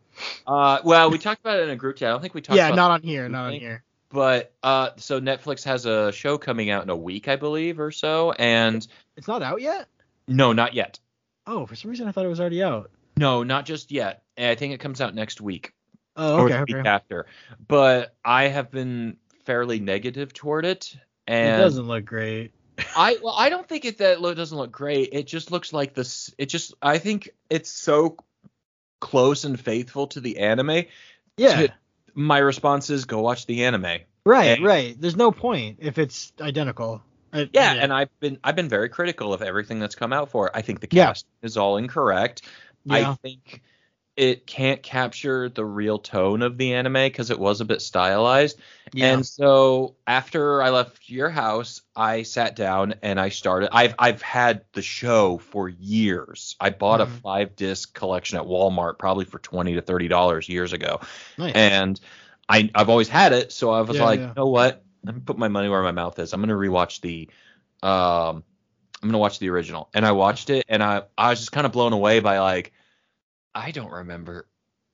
uh, 0.46 0.80
well, 0.84 1.10
we 1.10 1.18
talked 1.18 1.40
about 1.42 1.60
it 1.60 1.64
in 1.64 1.70
a 1.70 1.76
group 1.76 1.96
chat. 1.98 2.10
I 2.10 2.12
don't 2.12 2.22
think 2.22 2.34
we 2.34 2.42
talked 2.42 2.58
Yeah. 2.58 2.70
Not 2.72 2.92
on 2.92 3.02
here. 3.02 3.28
Not 3.30 3.48
on 3.48 3.54
here. 3.54 3.84
but 4.10 4.54
uh, 4.64 4.90
so 4.98 5.20
Netflix 5.22 5.64
has 5.64 5.86
a 5.86 6.12
show 6.12 6.38
coming 6.38 6.70
out 6.70 6.84
in 6.84 6.90
a 6.90 6.96
week, 6.96 7.28
I 7.28 7.36
believe, 7.38 7.80
or 7.80 7.92
so, 7.92 8.32
and 8.34 8.86
It's 9.18 9.28
not 9.28 9.42
out 9.42 9.62
yet. 9.62 9.88
no, 10.28 10.52
not 10.54 10.74
yet. 10.74 11.00
Oh, 11.48 11.66
for 11.66 11.76
some 11.76 11.90
reason 11.90 12.08
I 12.08 12.12
thought 12.12 12.26
it 12.26 12.30
was 12.30 12.40
already 12.42 12.62
out. 12.64 12.92
No, 13.18 13.44
not 13.44 13.66
just 13.66 13.92
yet. 13.92 14.24
I 14.38 14.56
think 14.56 14.74
it 14.74 14.80
comes 14.82 15.00
out 15.00 15.16
next 15.16 15.40
week 15.40 15.74
Oh, 16.16 16.38
or 16.38 16.46
okay. 16.46 16.58
the 16.58 16.64
week 16.68 16.76
Okay. 16.78 16.90
after. 16.90 17.26
But 17.68 18.16
I 18.24 18.48
have 18.48 18.72
been 18.72 19.18
fairly 19.46 19.80
negative 19.80 20.34
toward 20.34 20.66
it, 20.66 20.96
and 21.28 21.60
It 21.62 21.64
doesn't 21.64 21.88
look 21.88 22.06
great. 22.06 22.52
I 22.96 23.18
well, 23.24 23.36
I 23.38 23.50
don't 23.50 23.68
think 23.68 23.86
it 23.86 24.00
that 24.00 24.22
lo- 24.22 24.34
doesn't 24.34 24.58
look 24.58 24.72
great. 24.72 25.10
It 25.14 25.28
just 25.28 25.52
looks 25.52 25.72
like 25.74 25.94
this. 25.94 26.34
It 26.38 26.48
just 26.48 26.74
I 26.82 26.98
think 26.98 27.30
it's 27.50 27.70
so 27.72 28.18
close 29.00 29.44
and 29.46 29.60
faithful 29.60 30.08
to 30.08 30.20
the 30.22 30.40
anime. 30.40 30.84
Yeah. 31.38 31.68
To- 31.68 31.74
my 32.14 32.38
response 32.38 32.90
is 32.90 33.06
go 33.06 33.22
watch 33.22 33.46
the 33.46 33.66
anime. 33.66 34.00
Right. 34.26 34.58
and- 34.58 34.64
right. 34.66 34.96
There's 35.00 35.16
no 35.16 35.32
point 35.32 35.80
if 35.82 35.98
it's 35.98 36.34
identical. 36.42 37.02
Uh, 37.34 37.46
Yeah, 37.54 37.74
and 37.74 37.92
I've 37.94 38.20
been 38.20 38.40
I've 38.44 38.56
been 38.56 38.70
very 38.70 38.90
critical 38.90 39.34
of 39.34 39.42
everything 39.42 39.80
that's 39.80 39.96
come 39.96 40.14
out 40.14 40.30
for 40.30 40.48
it. 40.48 40.54
I 40.56 40.62
think 40.62 40.80
the 40.80 40.88
Yeah. 40.92 41.08
cast 41.08 41.26
is 41.42 41.58
all 41.58 41.78
incorrect. 41.78 42.42
yeah. 42.86 43.12
I 43.12 43.16
think 43.16 43.62
it 44.18 44.48
can't 44.48 44.82
capture 44.82 45.50
the 45.50 45.66
real 45.66 46.00
tone 46.00 46.42
of 46.42 46.58
the 46.58 46.74
anime 46.74 46.94
because 46.94 47.32
it 47.32 47.40
was 47.40 47.62
a 47.62 47.66
bit 47.66 47.82
stylized. 47.82 48.60
yeah. 48.94 49.14
And 49.14 49.26
so 49.26 49.96
after 50.08 50.62
I 50.62 50.70
left 50.70 51.10
your 51.10 51.30
house, 51.30 51.82
I 51.96 52.24
sat 52.24 52.56
down 52.56 52.96
and 53.02 53.20
I 53.20 53.30
started. 53.30 53.70
I've 53.74 53.96
I've 54.00 54.22
had 54.22 54.64
the 54.74 54.82
show 54.82 55.38
for 55.38 55.68
years. 55.70 56.56
I 56.60 56.70
bought 56.70 57.02
a 57.02 57.06
Mhm. 57.06 57.22
five 57.22 57.56
disc 57.56 57.94
collection 57.94 58.38
at 58.38 58.46
Walmart 58.46 58.98
probably 59.00 59.26
for 59.26 59.40
twenty 59.40 59.74
to 59.76 59.82
thirty 59.82 60.08
dollars 60.08 60.48
years 60.48 60.72
ago, 60.74 61.02
nice. 61.38 61.54
and 61.56 62.00
I 62.48 62.70
I've 62.76 62.90
always 62.90 63.10
had 63.10 63.34
it. 63.34 63.52
So 63.52 63.72
I 63.72 63.82
was 63.82 63.98
Yeah, 63.98 64.04
like, 64.04 64.20
yeah. 64.22 64.28
you 64.28 64.34
know 64.36 64.48
what? 64.48 64.84
Let 65.04 65.16
me 65.16 65.22
put 65.22 65.38
my 65.38 65.48
money 65.50 65.70
where 65.70 65.84
my 65.84 65.92
mouth 65.92 66.18
is. 66.20 66.34
I'm 66.34 66.42
gonna 66.42 66.54
rewatch 66.56 67.02
the 67.02 67.30
um. 67.88 68.44
I'm 69.04 69.10
gonna 69.10 69.20
watch 69.20 69.40
the 69.40 69.50
original, 69.50 69.90
and 69.94 70.06
I 70.06 70.14
watched 70.14 70.50
it, 70.50 70.66
and 70.68 70.82
I 70.82 71.04
I 71.18 71.30
was 71.30 71.40
just 71.40 71.52
kind 71.52 71.66
of 71.66 71.72
blown 71.72 71.94
away 71.94 72.22
by 72.22 72.40
like, 72.40 72.74
I 73.56 73.72
don't 73.72 73.92
remember 73.92 74.48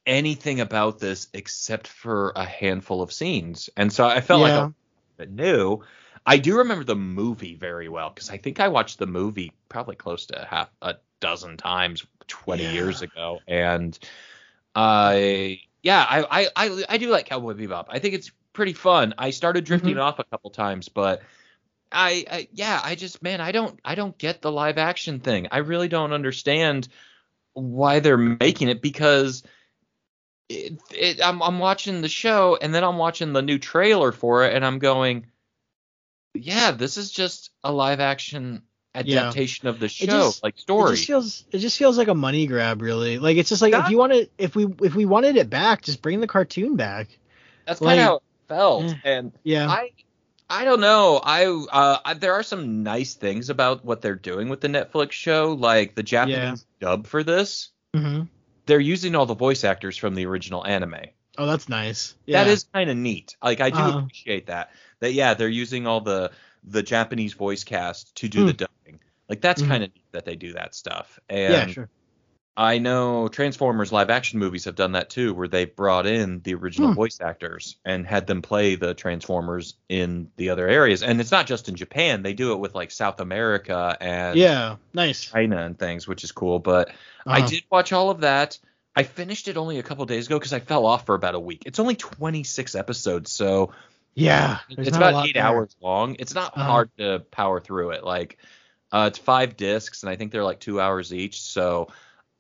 anything 0.06 0.62
about 0.62 1.00
this 1.00 1.28
except 1.34 1.88
for 1.88 2.32
a 2.36 2.46
handful 2.46 3.02
of 3.02 3.12
scenes, 3.14 3.70
and 3.78 3.92
so 3.92 4.08
I 4.08 4.22
felt 4.22 4.42
like 4.42 4.56
Yeah. 4.56 4.58
I 4.58 4.62
was 4.62 4.70
a 5.20 5.26
bit 5.26 5.32
new. 5.32 5.84
I 6.26 6.38
do 6.38 6.60
remember 6.60 6.84
the 6.86 6.96
movie 6.96 7.56
very 7.56 7.90
well 7.90 8.10
because 8.10 8.30
I 8.30 8.38
think 8.38 8.60
I 8.60 8.68
watched 8.70 9.00
the 9.00 9.08
movie 9.08 9.52
probably 9.70 9.96
close 9.96 10.28
to 10.28 10.46
half 10.50 10.72
a 10.82 10.96
dozen 11.20 11.58
times 11.58 12.06
20 12.28 12.66
Yeah. 12.66 12.68
years 12.68 13.02
ago, 13.02 13.44
and 13.48 13.98
I 14.76 15.62
yeah 15.84 16.06
I, 16.10 16.44
I 16.44 16.50
I 16.56 16.84
I 16.90 16.98
do 16.98 17.10
like 17.10 17.28
Cowboy 17.28 17.54
Bebop. 17.54 17.86
I 17.90 18.00
think 18.00 18.16
it's 18.16 18.32
pretty 18.54 18.74
fun. 18.74 19.14
I 19.18 19.32
started 19.32 19.66
drifting 19.66 19.98
Mm-hmm. 19.98 20.00
off 20.00 20.20
a 20.20 20.24
couple 20.26 20.52
times, 20.52 20.90
but 20.90 21.24
I, 21.92 22.26
I 22.32 22.48
yeah 22.54 22.80
I 22.84 22.96
just 22.96 23.22
man 23.22 23.42
I 23.42 23.52
don't 23.52 23.80
I 23.84 23.96
don't 23.96 24.18
get 24.18 24.42
the 24.42 24.52
live 24.52 24.78
action 24.78 25.20
thing. 25.20 25.48
I 25.52 25.60
really 25.60 25.88
don't 25.90 26.14
understand 26.14 26.88
why 27.54 28.00
they're 28.00 28.18
making 28.18 28.70
it 28.70 28.82
because 28.82 29.44
it, 30.50 30.82
it, 30.92 31.22
I'm 31.26 31.42
I'm 31.42 31.60
watching 31.60 32.02
the 32.02 32.10
show 32.10 32.58
and 32.62 32.74
then 32.74 32.84
I'm 32.84 32.98
watching 32.98 33.34
the 33.34 33.42
new 33.42 33.58
trailer 33.60 34.12
for 34.12 34.46
it 34.46 34.54
and 34.54 34.66
I'm 34.66 34.80
going, 34.80 35.28
yeah, 36.34 36.72
this 36.72 36.98
is 36.98 37.12
just 37.12 37.52
a 37.64 37.72
live 37.72 38.00
action 38.00 38.64
Yeah. 38.94 39.22
adaptation 39.22 39.68
of 39.70 39.80
the 39.80 39.88
show, 39.90 40.06
just- 40.06 40.44
like 40.44 40.56
It 40.60 40.68
just 40.68 41.06
feels 41.08 41.46
it 41.52 41.60
just 41.60 41.78
feels 41.78 41.98
like 41.98 42.08
a 42.10 42.16
money 42.16 42.48
grab, 42.48 42.82
really. 42.82 43.18
Like 43.20 43.38
it's 43.38 43.50
just 43.50 43.62
like 43.62 43.72
Yeah. 43.74 43.86
if 43.86 43.90
you 43.92 43.98
wanted 43.98 44.30
if 44.38 44.56
we 44.56 44.68
if 44.82 44.96
we 44.96 45.06
wanted 45.06 45.38
it 45.38 45.50
back, 45.50 45.82
just 45.84 46.02
bring 46.02 46.20
the 46.20 46.28
cartoon 46.28 46.76
back. 46.76 47.18
That's 47.66 47.80
kind 47.80 48.00
of 48.00 48.06
how 48.06 48.16
it 48.18 48.24
felt, 48.50 48.84
Eh. 48.86 48.96
and 49.06 49.32
Yeah. 49.44 49.70
I 49.70 49.92
I 50.52 50.66
don't 50.66 50.82
know. 50.82 51.20
I 51.24 51.46
uh 51.46 51.98
I, 52.04 52.14
there 52.14 52.34
are 52.34 52.44
some 52.44 52.84
nice 52.84 53.14
things 53.16 53.50
about 53.50 53.86
what 53.86 54.02
they're 54.02 54.16
doing 54.16 54.50
with 54.50 54.62
the 54.62 54.68
Netflix 54.68 55.14
show, 55.14 55.54
like 55.54 55.96
the 55.96 56.04
Japanese 56.04 56.66
dub 56.80 57.08
for 57.08 57.24
this. 57.24 57.70
hmm 57.96 58.24
They're 58.66 58.80
using 58.80 59.16
all 59.16 59.26
the 59.26 59.34
voice 59.36 59.64
actors 59.64 59.98
from 59.98 60.14
the 60.14 60.26
original 60.26 60.66
anime. 60.66 61.06
Oh, 61.38 61.46
that's 61.48 61.70
nice. 61.70 62.16
Yeah. 62.28 62.44
That 62.44 62.52
is 62.52 62.66
kind 62.74 62.90
of 62.90 62.98
neat. 62.98 63.36
Like 63.42 63.62
I 63.62 63.70
do 63.70 63.78
Uh-huh. 63.78 64.00
appreciate 64.00 64.48
that. 64.48 64.72
That 65.00 65.14
yeah, 65.14 65.34
they're 65.34 65.48
using 65.48 65.88
all 65.88 66.02
the 66.02 66.32
the 66.64 66.84
Japanese 66.84 67.34
voice 67.34 67.64
cast 67.64 68.14
to 68.18 68.28
do 68.28 68.42
Hmm. 68.42 68.48
the 68.48 68.54
dubbing. 68.54 69.00
Like 69.30 69.42
that's 69.42 69.62
Mhm. 69.62 69.68
kind 69.70 69.84
of 69.84 69.94
neat 69.96 70.06
that 70.12 70.26
they 70.26 70.36
do 70.36 70.54
that 70.54 70.76
stuff. 70.76 71.18
And 71.30 71.54
yeah, 71.54 71.66
sure. 71.68 71.90
I 72.58 72.80
know 72.80 73.30
Transformers 73.30 73.94
live 73.94 74.10
action 74.10 74.38
movies 74.38 74.66
have 74.66 74.76
done 74.76 74.92
that 74.92 75.10
too, 75.10 75.34
where 75.34 75.48
they 75.48 75.66
brought 75.66 76.06
in 76.06 76.42
the 76.42 76.54
original 76.54 76.90
Hmm. 76.90 76.96
voice 76.96 77.20
actors 77.22 77.78
and 77.86 78.06
had 78.06 78.28
them 78.28 78.42
play 78.42 78.76
the 78.76 78.94
Transformers 78.94 79.76
in 79.88 80.30
the 80.36 80.50
other 80.50 80.68
areas. 80.68 81.02
And 81.02 81.22
it's 81.22 81.32
not 81.32 81.48
just 81.48 81.70
in 81.70 81.76
Japan; 81.76 82.24
they 82.24 82.34
do 82.34 82.52
it 82.52 82.60
with 82.60 82.76
like 82.76 82.92
South 82.92 83.22
America 83.22 83.98
and 84.02 84.38
Yeah, 84.38 84.76
nice. 84.94 85.24
China 85.32 85.58
and 85.64 85.80
things, 85.80 86.08
which 86.08 86.24
is 86.26 86.32
cool. 86.34 86.60
But 86.60 86.92
I 87.26 87.40
Uh-huh. 87.40 87.48
did 87.48 87.64
watch 87.72 87.94
all 87.94 88.10
of 88.10 88.20
that. 88.22 88.60
I 88.98 89.04
finished 89.04 89.48
it 89.48 89.56
only 89.56 89.80
a 89.80 89.84
couple 89.84 90.06
days 90.06 90.28
ago 90.28 90.38
because 90.38 90.52
I 90.54 90.60
fell 90.60 90.86
off 90.86 91.06
for 91.06 91.16
about 91.16 91.36
a 91.36 91.40
week. 91.40 91.64
It's 91.66 91.80
only 91.80 91.96
26 91.96 92.76
episodes, 92.76 93.32
so 93.32 93.72
Yeah, 94.16 94.60
it's 94.70 94.98
about 94.98 95.26
eight 95.26 95.36
there. 95.36 95.44
hours 95.46 95.76
long. 95.82 96.16
It's 96.20 96.36
not 96.36 96.54
Uh-huh. 96.56 96.70
hard 96.70 96.92
to 96.98 97.20
power 97.32 97.62
through 97.62 97.92
it. 97.92 98.04
Like, 98.04 98.38
uh, 98.92 99.06
it's 99.08 99.18
five 99.18 99.56
discs, 99.56 100.04
and 100.04 100.10
I 100.10 100.18
think 100.18 100.32
they're 100.34 100.44
like 100.44 100.60
two 100.60 100.82
hours 100.82 101.14
each. 101.14 101.42
So 101.42 101.88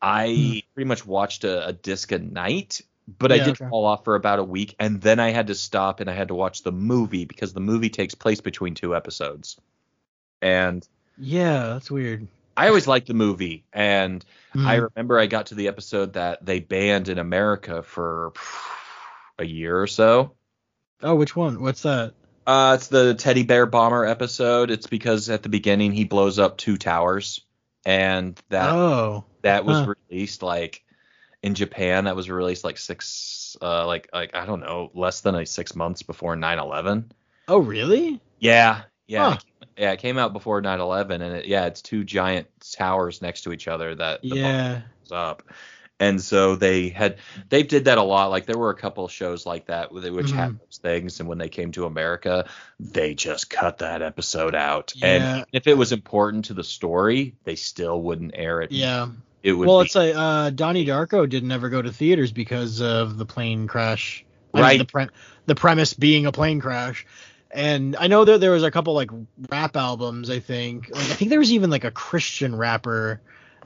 I 0.01 0.25
Hmm. 0.27 0.59
pretty 0.73 0.87
much 0.87 1.05
watched 1.05 1.43
a, 1.43 1.67
a 1.67 1.73
disc 1.73 2.11
a 2.11 2.19
night, 2.19 2.81
but 3.19 3.31
I 3.31 3.39
did 3.39 3.55
okay. 3.55 3.65
fall 3.69 3.85
off 3.85 4.03
for 4.03 4.15
about 4.15 4.39
a 4.39 4.43
week, 4.43 4.75
and 4.79 5.01
then 5.01 5.19
I 5.19 5.29
had 5.31 5.47
to 5.47 5.55
stop 5.55 5.99
and 5.99 6.09
I 6.09 6.13
had 6.13 6.29
to 6.29 6.35
watch 6.35 6.63
the 6.63 6.71
movie 6.71 7.25
because 7.25 7.53
the 7.53 7.59
movie 7.59 7.89
takes 7.89 8.15
place 8.15 8.41
between 8.41 8.73
two 8.75 8.95
episodes. 8.95 9.57
And 10.41 10.87
Yeah, 11.17 11.67
that's 11.67 11.91
weird. 11.91 12.27
I 12.57 12.67
always 12.67 12.87
liked 12.87 13.07
the 13.07 13.13
movie, 13.13 13.63
and 13.73 14.23
I 14.55 14.75
Mhm. 14.75 14.89
remember 14.95 15.19
I 15.19 15.25
got 15.27 15.47
to 15.47 15.55
the 15.55 15.67
episode 15.67 16.13
that 16.13 16.45
they 16.45 16.59
banned 16.59 17.09
in 17.09 17.17
America 17.17 17.81
for 17.83 18.33
a 19.39 19.45
year 19.45 19.79
or 19.81 19.87
so. 19.87 20.35
oh, 21.03 21.15
which 21.15 21.35
one? 21.35 21.61
What's 21.61 21.83
that? 21.83 22.13
Uh, 22.45 22.73
it's 22.77 22.87
the 22.87 23.13
teddy 23.13 23.43
bear 23.43 23.65
bomber 23.65 24.05
episode. 24.05 24.71
It's 24.71 24.87
because 24.87 25.29
at 25.29 25.43
the 25.43 25.49
beginning 25.49 25.91
he 25.91 26.03
blows 26.05 26.39
up 26.39 26.57
two 26.57 26.77
towers, 26.77 27.41
and 27.85 28.39
that 28.49 28.73
oh, 28.73 29.25
that 29.41 29.65
was 29.65 29.77
huh. 29.77 29.93
released 30.09 30.43
like 30.43 30.83
in 31.43 31.55
Japan. 31.55 32.05
That 32.05 32.15
was 32.15 32.29
released 32.29 32.63
like 32.63 32.77
six, 32.77 33.57
uh, 33.61 33.85
like 33.87 34.09
like 34.13 34.35
I 34.35 34.45
don't 34.45 34.59
know, 34.59 34.91
less 34.93 35.21
than 35.21 35.35
like 35.35 35.47
six 35.47 35.75
months 35.75 36.03
before 36.03 36.35
9/11. 36.35 37.05
oh 37.47 37.59
really? 37.59 38.21
Yeah, 38.39 38.83
yeah, 39.07 39.31
Huh. 39.31 39.37
it 39.61 39.67
yeah. 39.77 39.91
It 39.91 39.99
came 39.99 40.17
out 40.17 40.33
before 40.33 40.61
9/11, 40.61 41.21
and 41.21 41.35
it, 41.35 41.45
yeah, 41.45 41.65
it's 41.65 41.81
two 41.81 42.03
giant 42.03 42.47
towers 42.71 43.21
next 43.21 43.41
to 43.41 43.53
each 43.53 43.67
other 43.67 43.95
that 43.95 44.21
the 44.21 44.35
Yeah. 44.35 44.81
up. 45.11 45.43
And 46.01 46.19
so 46.19 46.55
they 46.55 46.89
had 46.89 47.17
they 47.49 47.61
did 47.63 47.85
that 47.85 47.97
a 47.99 48.03
lot. 48.03 48.31
Like 48.31 48.47
there 48.47 48.57
were 48.57 48.71
a 48.71 48.75
couple 48.75 49.05
of 49.05 49.11
shows 49.11 49.45
like 49.45 49.67
that 49.67 49.91
which 49.93 50.03
had 50.31 50.49
Mhm. 50.51 50.59
those 50.59 50.79
things, 50.81 51.19
and 51.19 51.29
when 51.29 51.37
they 51.37 51.47
came 51.47 51.71
to 51.73 51.85
America, 51.85 52.49
they 52.79 53.13
just 53.13 53.49
cut 53.51 53.77
that 53.77 54.01
episode 54.01 54.55
out. 54.55 54.93
Yeah. 54.95 55.07
And 55.37 55.45
if 55.53 55.67
it 55.67 55.77
was 55.77 55.91
important 55.91 56.45
to 56.45 56.55
the 56.55 56.63
story, 56.63 57.35
they 57.43 57.55
still 57.55 58.01
wouldn't 58.01 58.31
air 58.33 58.61
it. 58.61 58.71
Yeah. 58.71 59.09
It 59.43 59.53
would 59.53 59.67
Well, 59.67 59.79
be 59.81 59.85
it's 59.85 59.95
like 59.95 60.13
uh, 60.15 60.49
Donnie 60.49 60.85
Darko 60.85 61.29
didn't 61.29 61.51
ever 61.51 61.69
go 61.69 61.81
to 61.81 61.91
theaters 61.91 62.31
because 62.31 62.81
of 62.81 63.17
the 63.17 63.25
plane 63.25 63.67
crash. 63.67 64.25
I 64.53 64.57
mean, 64.57 64.63
Right. 64.63 64.79
the, 64.79 64.85
pre- 64.85 65.07
the 65.45 65.55
premise 65.55 65.93
being 65.93 66.25
a 66.25 66.31
plane 66.31 66.59
crash. 66.59 67.05
And 67.51 67.95
I 67.99 68.07
know 68.07 68.25
that 68.25 68.39
there 68.39 68.51
was 68.51 68.63
a 68.63 68.71
couple 68.71 68.93
like 68.95 69.11
rap 69.51 69.75
albums. 69.77 70.29
I 70.31 70.39
think. 70.39 70.89
Like, 70.91 71.01
I 71.11 71.13
think 71.13 71.29
there 71.29 71.39
was 71.39 71.51
even 71.51 71.69
like 71.69 71.83
a 71.83 71.91
Christian 71.91 72.55
rapper. 72.55 73.21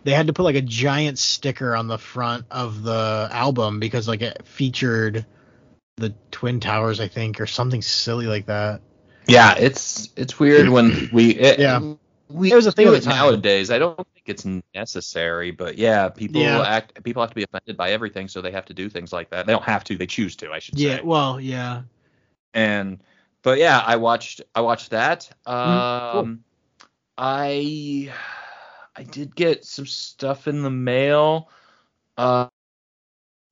They 0.06 0.12
had 0.14 0.28
to 0.28 0.34
put 0.34 0.44
like 0.44 0.56
a 0.56 0.62
giant 0.62 1.18
sticker 1.18 1.76
on 1.76 1.88
the 1.88 1.98
front 1.98 2.46
of 2.52 2.84
the 2.84 3.28
album 3.32 3.80
because 3.80 4.08
like 4.08 4.22
it 4.22 4.46
featured 4.46 5.26
the 5.98 6.14
twin 6.30 6.60
towers, 6.60 7.00
I 7.00 7.08
think, 7.08 7.42
or 7.42 7.48
something 7.48 7.82
silly 7.82 8.28
like 8.28 8.46
that. 8.46 8.82
Yeah, 9.28 9.56
it's 9.58 10.10
it's 10.16 10.40
weird 10.40 10.70
when 10.70 11.10
we 11.12 11.32
it, 11.32 11.60
Yeah. 11.60 11.80
we 12.30 12.52
It 12.52 12.56
was 12.56 12.68
a 12.68 12.72
thing 12.72 12.86
do 12.86 12.94
at 12.94 12.98
it 12.98 13.04
the 13.04 13.10
nowadays. 13.10 13.72
I 13.72 13.80
don't 13.80 13.98
think 13.98 14.28
it's 14.28 14.46
necessary, 14.76 15.50
but 15.50 15.78
yeah, 15.80 16.10
people 16.10 16.42
Yeah. 16.42 16.62
act 16.62 17.04
people 17.04 17.24
have 17.24 17.32
to 17.32 17.36
be 17.36 17.44
offended 17.44 17.76
by 17.76 17.92
everything, 17.92 18.28
so 18.28 18.42
they 18.42 18.52
have 18.52 18.66
to 18.66 18.76
do 18.76 18.90
things 18.90 19.12
like 19.12 19.32
that. 19.32 19.48
They 19.48 19.54
don't 19.54 19.64
have 19.64 19.84
to, 19.86 19.98
they 19.98 20.06
choose 20.08 20.36
to, 20.38 20.52
I 20.52 20.60
should 20.60 20.78
Yeah. 20.78 20.98
say. 20.98 21.02
Well, 21.04 21.40
yeah. 21.42 21.82
And 22.54 23.02
but 23.42 23.58
yeah, 23.58 23.82
I 23.84 23.96
watched 23.96 24.42
I 24.54 24.62
watched 24.62 24.92
that. 24.92 25.30
Um 25.48 25.64
Mhm, 25.82 26.12
cool. 26.12 26.30
I 27.18 28.12
I 28.96 29.04
did 29.04 29.36
get 29.36 29.66
some 29.66 29.86
stuff 29.86 30.48
in 30.48 30.62
the 30.64 30.70
mail. 30.70 31.50
Uh, 32.18 32.48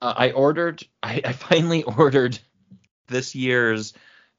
uh, 0.01 0.13
I 0.15 0.31
ordered 0.31 0.83
I, 1.01 1.21
I 1.23 1.31
finally 1.33 1.83
ordered 1.97 2.39
this 3.07 3.35
year's 3.35 3.93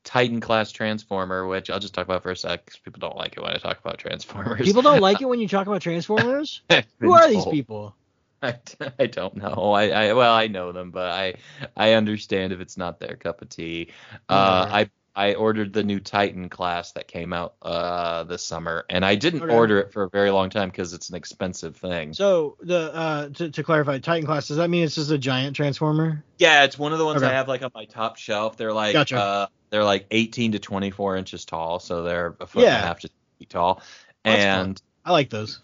Titan 0.05 0.41
class 0.41 0.71
Transformer, 0.71 1.47
which 1.47 1.71
I'll 1.71 1.81
just 1.81 1.95
talk 1.95 2.05
about 2.05 2.23
for 2.23 2.31
a 2.31 2.37
sec 2.37 2.65
because 2.65 2.79
people 2.79 3.01
don't 3.01 3.17
like 3.17 3.37
it 3.37 3.43
when 3.43 3.53
I 3.53 3.57
talk 3.57 3.79
about 3.81 3.99
Transformers. 3.99 4.67
People 4.67 4.83
don't 4.83 5.01
like 5.01 5.21
it 5.23 5.27
when 5.27 5.41
you 5.41 5.49
talk 5.49 5.67
about 5.67 5.83
Transformers. 5.83 6.63
Who 7.01 7.13
are 7.13 7.29
these 7.29 7.47
people? 7.47 7.97
I, 8.43 8.59
I 8.99 9.07
don't 9.07 9.37
know. 9.37 9.73
I, 9.73 9.89
I 9.89 10.13
well 10.13 10.35
I 10.35 10.49
know 10.49 10.73
them, 10.73 10.91
but 10.91 11.11
I 11.11 11.35
I 11.77 11.93
understand 11.93 12.53
if 12.53 12.61
it's 12.61 12.77
not 12.77 13.01
their 13.01 13.17
cup 13.17 13.41
of 13.41 13.49
tea. 13.49 13.89
Uh. 14.29 14.69
I 14.71 14.91
I 15.17 15.35
ordered 15.35 15.73
the 15.73 15.85
new 15.85 16.01
Titan 16.01 16.49
class 16.49 16.93
that 16.93 17.07
came 17.09 17.33
out 17.33 17.55
uh 17.63 18.25
this 18.25 18.43
summer, 18.45 18.85
and 18.91 19.05
I 19.05 19.15
didn't 19.15 19.43
Okay. 19.43 19.55
order 19.55 19.79
it 19.79 19.93
for 19.93 20.05
a 20.05 20.11
very 20.11 20.31
long 20.31 20.51
time 20.51 20.69
because 20.71 20.93
it's 20.93 21.09
an 21.11 21.17
expensive 21.17 21.77
thing. 21.77 22.13
So 22.13 22.57
the 22.61 22.95
uh 22.95 23.29
to, 23.31 23.51
to 23.51 23.63
clarify, 23.63 23.99
Titan 23.99 24.27
class 24.27 24.49
does 24.49 24.57
that 24.57 24.69
mean 24.71 24.85
it's 24.85 24.95
just 24.97 25.11
a 25.11 25.19
giant 25.19 25.57
transformer? 25.57 26.25
yeah, 26.39 26.65
it's 26.65 26.79
one 26.79 26.93
of 26.93 26.99
the 26.99 27.05
ones 27.05 27.23
Okay. 27.23 27.27
I 27.31 27.33
have 27.35 27.49
like 27.49 27.63
on 27.63 27.71
my 27.75 27.85
top 27.85 28.17
shelf. 28.17 28.57
They're 28.57 28.73
like 28.73 28.95
Gotcha. 28.95 29.17
uh 29.19 29.47
they're 29.71 29.85
like 29.85 30.07
18 30.11 30.53
to 30.53 30.59
24 30.59 31.17
inches 31.17 31.45
tall, 31.45 31.79
so 31.81 32.03
they're 32.03 32.37
a 32.41 32.47
foot 32.47 32.65
and 32.67 32.77
a 32.77 32.81
half 32.87 33.01
to 33.01 33.09
two 33.09 33.15
feet 33.39 33.51
tall. 33.51 33.83
That's 34.25 34.45
fun. 34.45 34.67
and 34.69 34.83
I 35.05 35.13
like 35.13 35.31
those. 35.31 35.61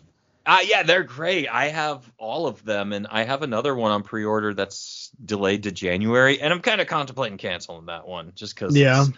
Uh, 0.46 0.58
yeah, 0.64 0.82
they're 0.82 1.04
great. 1.04 1.48
I 1.48 1.68
have 1.68 2.10
all 2.18 2.46
of 2.46 2.64
them, 2.64 2.92
and 2.92 3.06
I 3.08 3.22
have 3.24 3.42
another 3.42 3.74
one 3.74 3.92
on 3.92 4.02
pre-order 4.02 4.52
that's 4.54 5.10
delayed 5.24 5.64
to 5.64 5.70
January, 5.70 6.40
and 6.40 6.52
I'm 6.52 6.60
kind 6.60 6.80
of 6.80 6.86
contemplating 6.88 7.38
canceling 7.38 7.86
that 7.86 8.08
one 8.08 8.32
just 8.34 8.54
because 8.54 8.74
Yeah. 8.74 9.02
it's, 9.02 9.10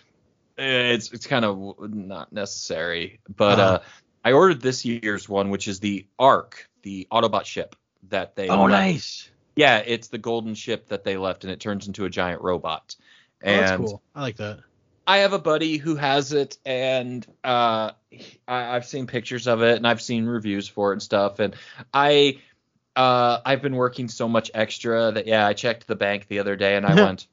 it's 0.58 1.12
it's 1.12 1.26
kind 1.26 1.44
of 1.44 1.76
not 1.92 2.32
necessary. 2.32 3.20
But 3.36 3.58
Uh-huh. 3.58 3.74
uh, 3.74 3.82
I 4.24 4.32
ordered 4.32 4.60
this 4.60 4.84
year's 4.84 5.28
one, 5.28 5.50
which 5.50 5.66
is 5.68 5.80
the 5.80 6.06
Ark, 6.18 6.68
the 6.82 7.06
Autobot 7.10 7.44
ship 7.44 7.76
that 8.08 8.36
they. 8.36 8.48
Oh, 8.48 8.62
left. 8.62 8.70
nice. 8.70 9.30
Yeah, 9.56 9.78
it's 9.78 10.08
the 10.08 10.18
golden 10.18 10.54
ship 10.54 10.88
that 10.88 11.04
they 11.04 11.16
left, 11.16 11.44
and 11.44 11.52
it 11.52 11.60
turns 11.60 11.86
into 11.86 12.04
a 12.04 12.10
giant 12.10 12.40
robot. 12.42 12.96
Oh, 13.44 13.50
that's 13.50 13.76
cool. 13.76 14.02
I 14.14 14.22
like 14.22 14.36
that. 14.36 14.60
I 15.06 15.18
have 15.18 15.32
a 15.32 15.38
buddy 15.38 15.76
who 15.78 15.96
has 15.96 16.32
it, 16.32 16.56
and 16.64 17.26
uh, 17.42 17.90
I, 18.46 18.76
I've 18.76 18.86
seen 18.86 19.06
pictures 19.08 19.48
of 19.48 19.60
it, 19.62 19.76
and 19.76 19.86
I've 19.86 20.00
seen 20.00 20.26
reviews 20.26 20.68
for 20.68 20.90
it 20.92 20.94
and 20.94 21.02
stuff. 21.02 21.40
And 21.40 21.56
I, 21.92 22.38
uh, 22.94 23.40
I've 23.44 23.60
been 23.62 23.74
working 23.74 24.08
so 24.08 24.28
much 24.28 24.50
extra 24.54 25.10
that 25.10 25.26
yeah, 25.26 25.44
I 25.46 25.54
checked 25.54 25.86
the 25.88 25.96
bank 25.96 26.28
the 26.28 26.38
other 26.38 26.54
day, 26.56 26.76
and 26.76 26.86
I 26.86 26.94
went, 27.04 27.26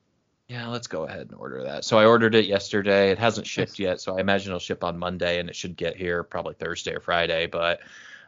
yeah, 0.49 0.67
let's 0.67 0.87
go 0.87 1.05
ahead 1.05 1.21
and 1.21 1.35
order 1.35 1.63
that. 1.63 1.85
So 1.85 1.97
I 1.97 2.05
ordered 2.05 2.35
it 2.35 2.45
yesterday. 2.45 3.11
It 3.11 3.19
hasn't 3.19 3.47
shipped 3.47 3.79
yet, 3.79 4.01
so 4.01 4.17
I 4.17 4.19
imagine 4.19 4.49
it'll 4.49 4.59
ship 4.59 4.83
on 4.83 4.97
Monday, 4.97 5.39
and 5.39 5.47
it 5.47 5.55
should 5.55 5.77
get 5.77 5.95
here 5.95 6.23
probably 6.23 6.55
Thursday 6.55 6.95
or 6.95 6.99
Friday. 6.99 7.45
But 7.45 7.79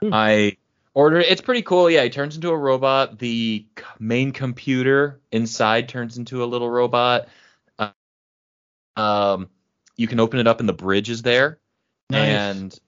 Hmm. 0.02 0.14
I 0.14 0.58
ordered 0.94 1.20
it. 1.20 1.32
It's 1.32 1.42
pretty 1.42 1.62
cool. 1.62 1.90
Yeah, 1.90 2.04
he 2.04 2.10
turns 2.10 2.36
into 2.36 2.50
a 2.50 2.58
robot. 2.58 3.20
The 3.20 3.66
main 4.00 4.32
computer 4.32 5.22
inside 5.32 5.90
turns 5.90 6.18
into 6.18 6.44
a 6.44 6.46
little 6.46 6.70
robot. 6.70 7.28
Um, 8.98 9.50
you 9.96 10.08
can 10.08 10.20
open 10.20 10.40
it 10.40 10.48
up, 10.48 10.60
and 10.60 10.68
the 10.68 10.74
bridge 10.74 11.10
is 11.10 11.22
there. 11.22 11.60
Nice. 12.10 12.28
And 12.30 12.80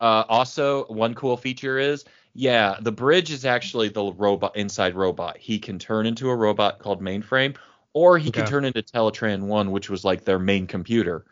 uh, 0.00 0.24
also, 0.28 0.84
one 0.86 1.14
cool 1.14 1.36
feature 1.36 1.78
is, 1.78 2.04
yeah, 2.34 2.76
the 2.80 2.92
bridge 2.92 3.30
is 3.30 3.44
actually 3.44 3.88
the 3.88 4.12
robot 4.12 4.56
inside 4.56 4.94
robot. 4.94 5.36
He 5.36 5.58
can 5.58 5.78
turn 5.78 6.06
into 6.06 6.30
a 6.30 6.36
robot 6.36 6.78
called 6.78 7.02
Mainframe, 7.02 7.56
or 7.94 8.18
he 8.18 8.28
Okay. 8.30 8.42
turn 8.44 8.64
into 8.64 8.82
Teletran 8.82 9.42
One, 9.42 9.70
which 9.70 9.90
was 9.90 10.04
like 10.04 10.24
their 10.24 10.38
main 10.38 10.66
computer. 10.66 11.24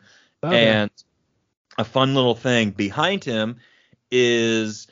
Okay. 0.43 0.67
And 0.69 0.91
a 1.77 1.83
fun 1.83 2.13
little 2.15 2.35
thing 2.35 2.71
behind 2.71 3.23
him 3.23 3.57
is 4.11 4.87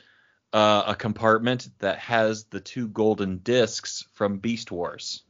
uh, 0.52 0.84
a 0.88 0.94
compartment 0.94 1.68
that 1.78 1.98
has 1.98 2.44
the 2.44 2.60
two 2.60 2.88
golden 2.88 3.38
discs 3.38 4.04
from 4.14 4.38
Beast 4.38 4.70
Wars. 4.72 5.22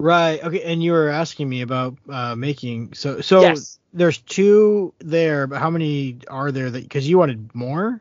right. 0.00 0.42
Okay. 0.42 0.62
And 0.62 0.82
you 0.82 0.92
were 0.92 1.08
asking 1.08 1.48
me 1.48 1.62
about 1.62 1.96
uh 2.08 2.34
making 2.36 2.94
so 2.94 3.20
so 3.20 3.42
Yes. 3.42 3.78
there's 3.92 4.18
two 4.18 4.92
there, 4.98 5.46
but 5.46 5.58
how 5.60 5.70
many 5.70 6.18
are 6.28 6.52
there 6.52 6.70
that 6.70 6.82
because 6.82 7.08
you 7.08 7.18
wanted 7.18 7.54
more? 7.54 8.00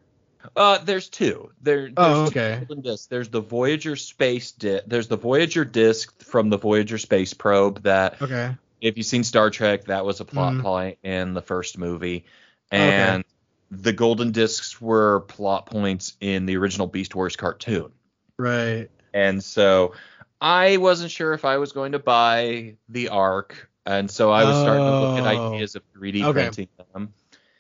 Uh, 0.56 0.78
there's 0.80 1.10
two. 1.10 1.52
There, 1.62 1.84
there's 1.84 1.94
Oh, 1.98 2.26
okay. 2.28 2.66
There's 3.10 3.30
the 3.30 3.42
Voyager 3.42 3.96
space 3.96 4.52
di- 4.52 4.82
There's 4.88 5.08
the 5.08 5.18
Voyager 5.18 5.66
disc 5.66 6.22
from 6.24 6.50
the 6.50 6.58
Voyager 6.58 6.98
space 6.98 7.34
probe 7.34 7.84
that, 7.84 8.22
Okay. 8.22 8.56
if 8.82 8.98
you've 8.98 9.06
seen 9.06 9.24
Star 9.24 9.50
Trek, 9.50 9.86
that 9.86 10.06
was 10.06 10.20
a 10.20 10.26
plot 10.26 10.54
Mhm. 10.54 10.62
point 10.62 10.98
in 11.04 11.34
the 11.34 11.42
first 11.42 11.78
movie, 11.78 12.26
Okay. 12.72 12.82
and 12.82 13.24
the 13.72 13.94
golden 13.94 14.32
discs 14.32 14.80
were 14.80 15.22
plot 15.22 15.66
points 15.66 16.16
in 16.22 16.46
the 16.46 16.58
original 16.58 16.88
Beast 16.88 17.14
Wars 17.16 17.36
cartoon. 17.36 17.92
Right. 18.38 18.90
And 19.14 19.44
so 19.44 19.94
I 20.40 20.78
wasn't 20.78 21.12
sure 21.12 21.34
if 21.34 21.44
I 21.46 21.58
was 21.58 21.72
going 21.72 21.92
to 21.94 22.00
buy 22.00 22.76
the 22.90 23.10
Ark, 23.10 23.70
and 23.86 24.10
so 24.10 24.32
I 24.32 24.44
was 24.44 24.56
starting 24.58 24.86
to 24.86 25.00
look 25.02 25.20
at 25.20 25.36
Oh. 25.36 25.54
ideas 25.54 25.76
of 25.76 25.82
3D 25.94 26.24
Okay. 26.24 26.34
printing 26.44 26.68
them 26.94 27.14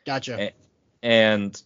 Gotcha. 0.06 0.40
Eh, 0.40 0.50
and 1.04 1.62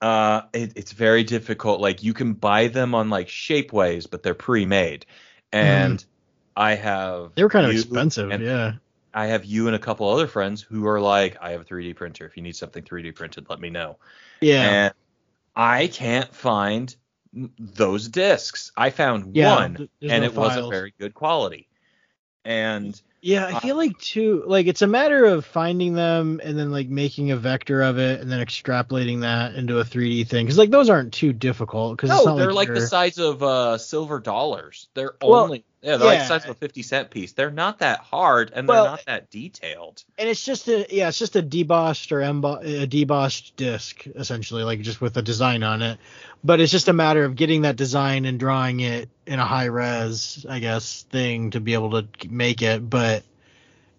uh 0.00 0.42
it, 0.52 0.72
it's 0.76 0.92
very 0.92 1.24
difficult 1.24 1.80
like 1.80 2.02
you 2.02 2.14
can 2.14 2.32
buy 2.32 2.68
them 2.68 2.94
on 2.94 3.10
like 3.10 3.28
shapeways 3.28 4.08
but 4.10 4.22
they're 4.22 4.34
pre-made 4.34 5.04
and 5.52 6.04
i 6.56 6.74
have 6.74 7.32
they 7.34 7.42
were 7.42 7.50
kind 7.50 7.66
of 7.66 7.72
expensive. 7.72 8.30
and 8.30 8.42
Yeah. 8.42 8.72
i 9.12 9.26
have 9.26 9.44
you 9.44 9.66
and 9.66 9.76
a 9.76 9.78
couple 9.78 10.08
other 10.08 10.26
friends 10.26 10.62
who 10.62 10.86
are 10.86 11.00
like 11.00 11.36
i 11.42 11.50
have 11.50 11.60
a 11.62 11.64
3d 11.64 11.94
printer 11.96 12.24
if 12.26 12.36
you 12.36 12.42
need 12.42 12.56
something 12.56 12.82
3d 12.82 13.14
printed 13.14 13.46
let 13.50 13.60
me 13.60 13.70
know 13.70 13.98
Yeah. 14.40 14.62
and 14.70 14.94
i 15.56 15.86
can't 15.88 16.34
find 16.34 16.96
those 17.58 18.08
discs 18.08 18.72
i 18.76 18.90
found 18.90 19.24
Yeah, 19.34 19.54
one 19.54 19.76
and 20.08 20.24
no 20.24 20.24
it 20.24 20.34
wasn't 20.34 20.68
very 20.70 20.94
good 20.98 21.14
quality 21.14 21.68
and 22.44 23.00
Yeah, 23.22 23.46
I 23.46 23.54
feel 23.54 23.76
like 23.76 23.98
too 23.98 24.44
like 24.46 24.66
it's 24.66 24.80
a 24.80 24.86
matter 24.86 25.26
of 25.26 25.44
finding 25.44 25.92
them 25.92 26.40
and 26.42 26.58
then 26.58 26.70
like 26.70 26.88
making 26.88 27.30
a 27.32 27.36
vector 27.36 27.82
of 27.82 27.98
it 27.98 28.20
and 28.20 28.30
then 28.32 28.44
extrapolating 28.44 29.20
that 29.20 29.54
into 29.54 29.78
a 29.78 29.84
3D 29.84 30.26
thing 30.26 30.46
because 30.46 30.56
like 30.56 30.70
those 30.70 30.88
aren't 30.88 31.12
too 31.12 31.32
difficult 31.34 31.96
because 31.98 32.08
No, 32.10 32.34
they're 32.34 32.52
like, 32.52 32.68
like, 32.68 32.74
the 32.74 32.80
size 32.80 33.18
of 33.18 33.42
uh, 33.42 33.76
silver 33.78 34.20
dollars. 34.20 34.88
They're 34.94 35.16
Well, 35.20 35.44
only 35.44 35.64
yeah, 35.82 35.96
they're 35.96 36.06
like 36.06 36.18
yeah. 36.18 36.22
the 36.24 36.28
size 36.28 36.44
of 36.44 36.50
a 36.50 36.54
fifty 36.54 36.82
cent 36.82 37.10
piece. 37.10 37.32
They're 37.32 37.50
not 37.50 37.78
that 37.78 38.00
hard 38.00 38.52
and 38.54 38.68
Well, 38.68 38.84
they're 38.84 38.90
not 38.92 39.04
that 39.06 39.30
detailed. 39.30 40.04
and 40.18 40.28
it's 40.28 40.44
just 40.44 40.68
a 40.68 40.86
yeah 40.90 41.08
it's 41.08 41.18
just 41.18 41.36
a 41.36 41.42
debossed 41.42 42.12
or 42.12 42.20
embo- 42.20 42.62
a 42.62 42.86
debossed 42.86 43.52
disc 43.56 44.06
essentially 44.14 44.62
like 44.62 44.80
just 44.80 45.00
with 45.00 45.16
a 45.16 45.22
design 45.22 45.62
on 45.62 45.82
it 45.82 45.98
but 46.44 46.60
it's 46.60 46.72
just 46.72 46.88
a 46.88 46.92
matter 46.92 47.24
of 47.24 47.36
getting 47.36 47.62
that 47.62 47.76
design 47.76 48.24
and 48.24 48.38
drawing 48.38 48.80
it 48.80 49.08
in 49.26 49.38
a 49.38 49.44
high 49.44 49.66
res 49.66 50.44
I 50.48 50.58
guess 50.58 51.02
thing 51.10 51.50
to 51.52 51.60
be 51.60 51.74
able 51.74 52.02
to 52.02 52.06
make 52.28 52.62
it 52.62 52.88
but 52.88 53.22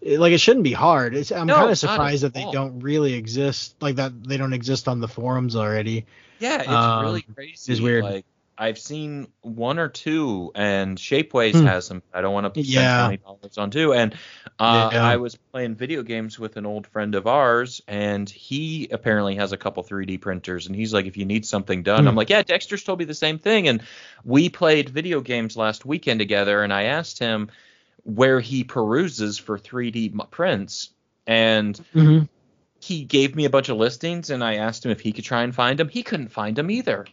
it- 0.02 0.20
like 0.20 0.34
it 0.34 0.40
shouldn't 0.40 0.64
be 0.64 0.74
hard. 0.74 1.14
It's, 1.16 1.32
I'm 1.32 1.46
No, 1.46 1.56
kind 1.56 1.70
of 1.72 1.78
surprised 1.78 2.24
that 2.24 2.34
they 2.34 2.42
all. 2.44 2.52
don't 2.52 2.80
really 2.80 3.14
exist, 3.14 3.76
like 3.82 3.98
that 3.98 4.24
they 4.24 4.38
don't 4.38 4.54
exist 4.54 4.88
on 4.88 5.00
the 5.00 5.08
forums 5.08 5.56
already. 5.56 6.06
Yeah, 6.40 6.58
it's 6.62 6.68
Um, 6.68 7.06
really 7.06 7.22
crazy. 7.22 7.72
it's 7.72 7.80
weird. 7.80 8.04
Like 8.04 8.26
I've 8.58 8.78
seen 8.78 9.28
one 9.42 9.80
or 9.80 9.88
two, 9.88 10.52
and 10.54 10.98
Shapeways 10.98 11.60
Hmm. 11.60 11.66
has 11.66 11.86
some. 11.88 12.04
I 12.14 12.22
don't 12.22 12.34
want 12.34 12.54
to 12.54 12.64
spend 12.64 12.74
Yeah. 12.74 13.02
twenty 13.04 13.18
dollars 13.18 13.58
on 13.58 13.72
two. 13.72 13.94
And 13.94 14.14
uh, 14.60 14.90
Yeah. 14.94 15.04
I 15.04 15.18
was 15.18 15.36
playing 15.36 15.76
video 15.76 16.04
games 16.04 16.38
with 16.38 16.58
an 16.58 16.66
old 16.66 16.86
friend 16.88 17.16
of 17.16 17.26
ours, 17.26 17.82
and 17.88 18.30
he 18.30 18.88
apparently 18.92 19.36
has 19.36 19.52
a 19.52 19.58
couple 19.58 19.84
3D 19.84 20.18
printers, 20.22 20.68
and 20.68 20.76
he's 20.76 20.94
like, 20.94 21.06
if 21.08 21.18
you 21.18 21.26
need 21.26 21.46
something 21.46 21.82
done, 21.82 22.04
Hmm. 22.04 22.10
I'm 22.10 22.16
like, 22.16 22.30
yeah, 22.30 22.44
Dexter's 22.44 22.84
told 22.84 23.00
me 23.00 23.06
the 23.06 23.16
same 23.16 23.40
thing, 23.40 23.68
and 23.68 23.82
we 24.24 24.50
played 24.50 24.90
video 24.90 25.22
games 25.22 25.58
last 25.58 25.86
weekend 25.86 26.20
together, 26.20 26.62
and 26.62 26.72
I 26.72 26.84
asked 26.84 27.18
him 27.20 27.50
where 28.04 28.40
he 28.40 28.64
peruses 28.64 29.38
for 29.38 29.58
3D 29.58 30.10
prints, 30.30 30.90
and 31.26 31.80
Mm-hmm. 31.96 32.26
he 32.80 33.04
gave 33.04 33.36
me 33.36 33.46
a 33.46 33.50
bunch 33.50 33.70
of 33.70 33.78
listings 33.78 34.32
and 34.32 34.44
I 34.44 34.56
asked 34.56 34.84
him 34.84 34.92
if 34.92 35.00
he 35.02 35.12
could 35.12 35.24
try 35.24 35.44
and 35.44 35.54
find 35.54 35.78
them. 35.80 35.88
He 35.88 36.02
couldn't 36.02 36.30
find 36.30 36.56
them 36.56 36.72
either. 36.72 37.06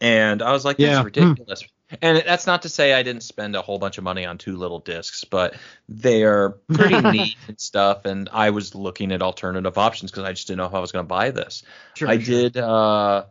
And 0.00 0.42
I 0.42 0.52
was 0.52 0.64
like, 0.64 0.78
that's 0.78 0.78
Yeah, 0.78 1.02
hmm. 1.18 1.32
ridiculous. 1.32 1.64
And 2.02 2.22
that's 2.26 2.46
not 2.46 2.62
to 2.62 2.68
say 2.68 2.92
I 2.94 3.02
didn't 3.04 3.22
spend 3.22 3.54
a 3.54 3.62
whole 3.62 3.78
bunch 3.78 3.98
of 3.98 4.04
money 4.04 4.26
on 4.26 4.38
two 4.38 4.56
little 4.56 4.80
discs, 4.80 5.24
but 5.24 5.56
they 5.88 6.24
are 6.24 6.58
pretty 6.72 7.00
neat 7.02 7.36
and 7.48 7.60
stuff. 7.60 8.04
And 8.06 8.28
I 8.32 8.50
was 8.50 8.74
looking 8.74 9.12
at 9.12 9.22
alternative 9.22 9.78
options 9.78 10.10
because 10.10 10.24
I 10.24 10.32
just 10.32 10.48
didn't 10.48 10.58
know 10.58 10.66
if 10.66 10.74
I 10.74 10.80
was 10.80 10.92
going 10.92 11.04
to 11.04 11.08
buy 11.08 11.30
this. 11.30 11.62
Sure, 11.94 12.08
I 12.08 12.18
sure. 12.20 12.50
did 12.50 12.56
uh, 12.56 13.26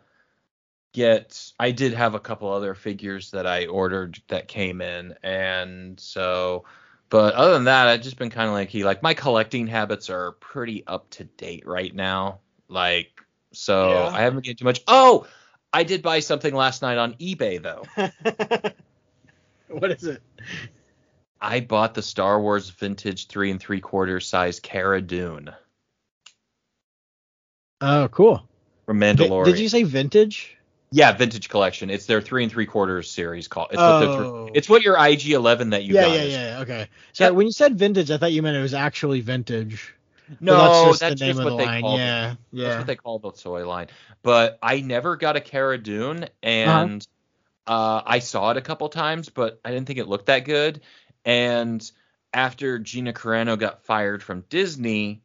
get, 0.93 1.51
I 1.59 1.71
did 1.71 1.93
have 1.93 2.13
a 2.15 2.19
couple 2.19 2.49
other 2.51 2.73
figures 2.75 3.31
that 3.31 3.45
I 3.45 3.65
ordered 3.67 4.19
that 4.29 4.47
came 4.47 4.81
in. 4.81 5.15
And 5.23 5.99
so, 5.99 6.65
but 7.09 7.33
other 7.35 7.53
than 7.53 7.65
that, 7.65 7.87
I've 7.87 8.01
just 8.01 8.17
been 8.17 8.29
kind 8.29 8.47
of 8.47 8.53
like 8.53 8.69
he, 8.69 8.83
like 8.85 9.03
my 9.03 9.13
collecting 9.13 9.67
habits 9.67 10.09
are 10.09 10.33
pretty 10.33 10.85
up 10.87 11.09
to 11.11 11.25
date 11.25 11.65
right 11.67 11.93
now. 11.93 12.39
Like, 12.67 13.21
so 13.53 13.89
Yeah. 13.89 14.09
I 14.11 14.21
haven't 14.21 14.37
been 14.37 14.43
getting 14.43 14.57
too 14.57 14.65
much. 14.65 14.81
Oh, 14.87 15.27
I 15.75 15.83
did 15.83 16.01
buy 16.01 16.21
something 16.21 16.53
last 16.55 16.81
night 16.81 16.97
on 16.97 17.15
eBay 17.15 17.61
though. 17.61 17.83
what 19.67 19.91
is 19.91 20.05
it? 20.05 20.21
I 21.41 21.59
bought 21.59 21.93
the 21.95 22.01
Star 22.01 22.39
Wars 22.39 22.69
vintage 22.69 23.27
three 23.27 23.51
and 23.51 23.59
three 23.59 23.81
quarter 23.81 24.21
size 24.21 24.61
Cara 24.61 25.01
Dune 25.01 25.53
Oh, 27.81 28.07
cool. 28.07 28.47
from 28.85 29.01
Mandalorian. 29.01 29.43
Did 29.43 29.59
you 29.59 29.67
say 29.67 29.83
vintage? 29.83 30.55
Yeah, 30.91 31.11
vintage 31.11 31.49
collection. 31.49 31.89
It's 31.89 32.05
their 32.05 32.21
three 32.21 32.43
and 32.43 32.51
three 32.51 32.65
quarters 32.65 33.11
series 33.11 33.49
called. 33.49 33.67
It's 33.71 33.81
what, 33.81 33.99
their 33.99 34.09
Oh. 34.09 34.49
it's 34.53 34.69
what 34.69 34.81
your 34.81 34.95
IG 34.97 35.31
Eleven 35.31 35.71
that 35.71 35.83
you 35.83 35.93
yeah, 35.93 36.01
got. 36.03 36.11
yeah, 36.15 36.21
is. 36.21 36.33
yeah. 36.33 36.59
Okay. 36.61 36.87
So 37.11 37.25
Yeah. 37.25 37.29
when 37.31 37.47
you 37.47 37.51
said 37.51 37.77
vintage, 37.77 38.11
I 38.11 38.17
thought 38.17 38.31
you 38.31 38.41
meant 38.41 38.55
it 38.55 38.61
was 38.61 38.73
actually 38.73 39.19
vintage. 39.19 39.93
No, 40.39 40.57
that's 40.57 40.99
that's 40.99 40.99
just 40.99 40.99
just, 40.99 41.19
the 41.19 41.25
name 41.25 41.35
what 41.37 41.49
the 41.51 41.57
they 41.57 41.65
line. 41.65 41.81
call 41.81 41.95
it. 41.95 41.99
Yeah, 41.99 42.35
That's 42.65 42.77
what 42.79 42.87
they 42.87 42.95
call 42.95 43.19
the 43.19 43.31
toy 43.31 43.67
line. 43.67 43.87
But 44.23 44.57
I 44.61 44.81
never 44.81 45.15
got 45.17 45.35
a 45.35 45.41
Cara 45.41 45.77
Dune, 45.77 46.27
and 46.43 47.05
uh 47.67 48.01
I 48.05 48.19
saw 48.19 48.51
it 48.51 48.57
a 48.57 48.61
couple 48.61 48.89
times, 48.89 49.29
but 49.29 49.59
I 49.65 49.71
didn't 49.71 49.87
think 49.87 49.99
it 49.99 50.07
looked 50.07 50.27
that 50.27 50.45
good. 50.45 50.81
And 51.25 51.89
after 52.33 52.79
Gina 52.79 53.13
Carano 53.13 53.57
got 53.57 53.83
fired 53.85 54.21
from 54.23 54.41
Disney, 54.49 55.21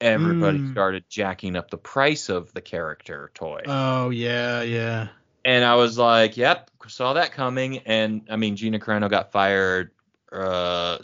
everybody 0.00 0.58
Mm. 0.58 0.70
started 0.72 1.04
jacking 1.08 1.56
up 1.56 1.70
the 1.70 1.78
price 1.78 2.28
of 2.28 2.52
the 2.52 2.60
character 2.60 3.30
toy. 3.34 3.62
Oh 3.66 4.10
yeah, 4.10 4.62
yeah. 4.62 5.08
and 5.44 5.64
I 5.64 5.76
was 5.76 5.96
like, 5.98 6.36
"Yep, 6.36 6.70
saw 6.88 7.14
that 7.14 7.32
coming." 7.32 7.78
And 7.78 8.26
I 8.30 8.36
mean, 8.36 8.56
Gina 8.56 8.78
Carano 8.78 9.08
got 9.08 9.32
fired, 9.32 9.90
uh, 10.32 10.98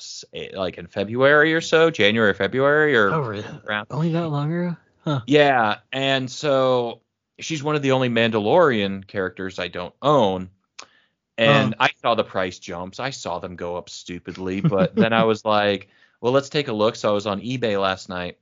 like 0.55 0.79
in 0.79 0.87
February 0.87 1.55
or 1.55 1.61
so, 1.61 1.91
January, 1.91 2.35
February, 2.35 2.97
or 2.97 3.13
Oh, 3.13 3.21
really? 3.21 3.45
around. 3.67 3.87
Only 3.91 4.13
that 4.13 4.29
long 4.29 4.53
ago? 4.53 4.77
Huh. 5.05 5.21
Yeah, 5.27 5.77
and 5.93 6.31
so 6.31 7.01
she's 7.39 7.63
one 7.63 7.77
of 7.77 7.83
the 7.83 7.93
only 7.93 8.09
Mandalorian 8.09 9.07
characters 9.07 9.59
I 9.59 9.69
don't 9.69 9.95
own. 10.03 10.51
And 11.39 11.75
I 11.79 11.91
saw 12.01 12.15
the 12.15 12.25
price 12.25 12.59
jumps. 12.59 12.99
I 12.99 13.11
saw 13.11 13.41
them 13.41 13.57
go 13.57 13.77
up 13.77 13.91
stupidly, 13.91 14.63
but 14.63 14.95
then 14.95 15.13
I 15.13 15.25
was 15.25 15.45
like, 15.45 15.89
"Well, 16.21 16.33
let's 16.33 16.49
take 16.49 16.69
a 16.69 16.73
look." 16.73 16.97
So 16.97 17.11
I 17.11 17.13
was 17.13 17.27
on 17.27 17.43
eBay 17.43 17.79
last 17.81 18.09
night, 18.09 18.39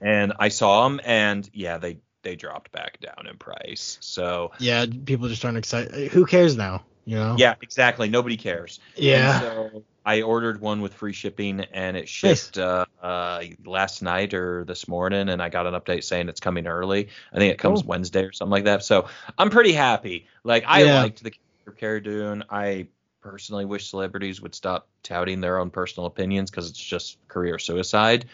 and 0.00 0.32
I 0.38 0.48
saw 0.48 0.88
them, 0.88 1.00
and 1.04 1.48
yeah, 1.52 1.78
they 1.78 1.98
they 2.22 2.34
dropped 2.34 2.72
back 2.72 2.98
down 3.00 3.28
in 3.30 3.38
price. 3.38 3.98
So 4.00 4.50
Yeah, 4.58 4.86
people 5.04 5.28
just 5.28 5.44
aren't 5.44 5.58
excited. 5.58 6.10
Who 6.10 6.26
cares 6.26 6.56
now? 6.56 6.82
You 7.08 7.16
know? 7.16 7.36
yeah, 7.38 7.54
exactly. 7.62 8.10
Nobody 8.10 8.36
cares. 8.36 8.80
Yeah. 8.94 9.32
And 9.32 9.40
so 9.40 9.84
I 10.04 10.20
ordered 10.20 10.60
one 10.60 10.82
with 10.82 10.92
free 10.92 11.14
shipping, 11.14 11.60
and 11.72 11.96
it 11.96 12.06
shipped 12.06 12.58
uh, 12.58 12.84
uh, 13.02 13.44
last 13.64 14.02
night 14.02 14.34
or 14.34 14.66
this 14.66 14.86
morning, 14.86 15.30
and 15.30 15.42
I 15.42 15.48
got 15.48 15.66
an 15.66 15.72
update 15.72 16.04
saying 16.04 16.28
it's 16.28 16.40
coming 16.40 16.66
early. 16.66 17.08
I 17.32 17.38
think 17.38 17.54
it 17.54 17.58
comes 17.58 17.80
Cool. 17.80 17.88
Wednesday 17.88 18.24
or 18.24 18.32
something 18.32 18.50
like 18.50 18.64
that. 18.64 18.84
So 18.84 19.08
I'm 19.38 19.48
pretty 19.48 19.72
happy. 19.72 20.26
Like 20.44 20.64
I 20.66 20.82
Yeah. 20.82 21.00
liked 21.00 21.22
the 21.22 21.30
character 21.30 21.70
of 21.70 21.76
Cara 21.78 22.02
Dune. 22.02 22.44
I 22.50 22.88
personally 23.22 23.64
wish 23.64 23.88
celebrities 23.88 24.42
would 24.42 24.54
stop 24.54 24.86
touting 25.02 25.40
their 25.40 25.58
own 25.58 25.70
personal 25.70 26.06
opinions 26.06 26.50
because 26.50 26.68
it's 26.68 26.78
just 26.78 27.16
career 27.26 27.58
suicide. 27.58 28.26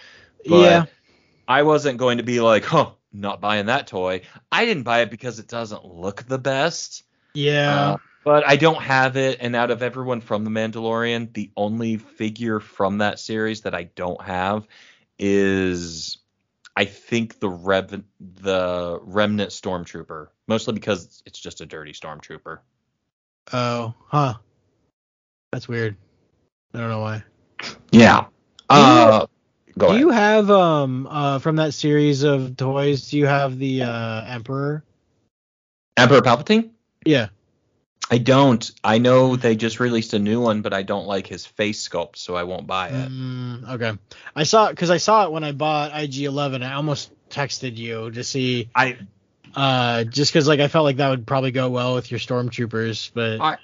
But 0.48 0.60
yeah. 0.60 0.84
I 1.46 1.62
wasn't 1.62 1.98
going 1.98 2.18
to 2.18 2.24
be 2.24 2.40
like, 2.40 2.64
huh, 2.64 2.90
not 3.12 3.40
buying 3.40 3.66
that 3.66 3.86
toy. 3.86 4.22
I 4.50 4.64
didn't 4.64 4.82
buy 4.82 5.02
it 5.02 5.12
because 5.12 5.38
it 5.38 5.46
doesn't 5.46 5.84
look 5.84 6.24
the 6.24 6.38
best. 6.38 7.04
Yeah. 7.34 7.92
Uh, 7.92 7.96
but 8.24 8.46
I 8.46 8.56
don't 8.56 8.80
have 8.80 9.16
it, 9.16 9.38
and 9.40 9.54
out 9.54 9.70
of 9.70 9.82
everyone 9.82 10.20
from 10.20 10.44
The 10.44 10.50
Mandalorian, 10.50 11.32
the 11.32 11.50
only 11.56 11.98
figure 11.98 12.58
from 12.58 12.98
that 12.98 13.18
series 13.20 13.62
that 13.62 13.74
I 13.74 13.84
don't 13.84 14.20
have 14.22 14.66
is, 15.18 16.18
I 16.76 16.86
think 16.86 17.38
the 17.38 17.48
Rev 17.48 18.02
the 18.20 18.98
Remnant 19.02 19.50
Stormtrooper, 19.50 20.28
mostly 20.48 20.74
because 20.74 21.22
it's 21.26 21.38
just 21.38 21.60
a 21.60 21.66
dirty 21.66 21.92
Stormtrooper. 21.92 22.60
oh, 23.52 23.94
huh. 24.06 24.34
That's 25.52 25.68
weird. 25.68 25.96
I 26.72 26.78
don't 26.78 26.88
know 26.88 27.00
why. 27.00 27.22
Yeah. 27.92 28.26
Uh, 28.68 29.26
go 29.78 29.92
do 29.92 29.98
you 29.98 30.10
have 30.10 30.50
um 30.50 31.06
uh 31.08 31.38
from 31.38 31.56
that 31.56 31.74
series 31.74 32.22
of 32.22 32.56
toys? 32.56 33.10
Do 33.10 33.18
you 33.18 33.26
have 33.26 33.58
the 33.58 33.82
uh 33.82 34.24
Emperor? 34.26 34.82
Emperor 35.96 36.22
Palpatine? 36.22 36.70
Yeah. 37.04 37.28
I 38.10 38.18
don't. 38.18 38.70
I 38.82 38.98
know 38.98 39.36
they 39.36 39.56
just 39.56 39.80
released 39.80 40.12
a 40.12 40.18
new 40.18 40.40
one, 40.40 40.62
but 40.62 40.72
I 40.74 40.82
don't 40.82 41.06
like 41.06 41.26
his 41.26 41.46
face 41.46 41.88
sculpt, 41.88 42.16
so 42.16 42.36
I 42.36 42.42
won't 42.44 42.66
buy 42.66 42.88
it. 42.88 43.10
Mm, 43.10 43.68
okay. 43.70 43.92
I 44.36 44.42
saw 44.42 44.68
because 44.68 44.90
I 44.90 44.98
saw 44.98 45.24
it 45.24 45.32
when 45.32 45.42
I 45.42 45.52
bought 45.52 45.92
IG11. 45.92 46.64
I 46.64 46.74
almost 46.74 47.10
texted 47.30 47.76
you 47.76 48.10
to 48.10 48.22
see 48.22 48.68
I 48.74 48.98
uh 49.56 50.04
just 50.04 50.32
because 50.32 50.46
like 50.46 50.60
I 50.60 50.68
felt 50.68 50.84
like 50.84 50.98
that 50.98 51.08
would 51.08 51.26
probably 51.26 51.50
go 51.50 51.70
well 51.70 51.94
with 51.94 52.10
your 52.10 52.20
stormtroopers, 52.20 53.10
but 53.14 53.40
I, 53.40 53.56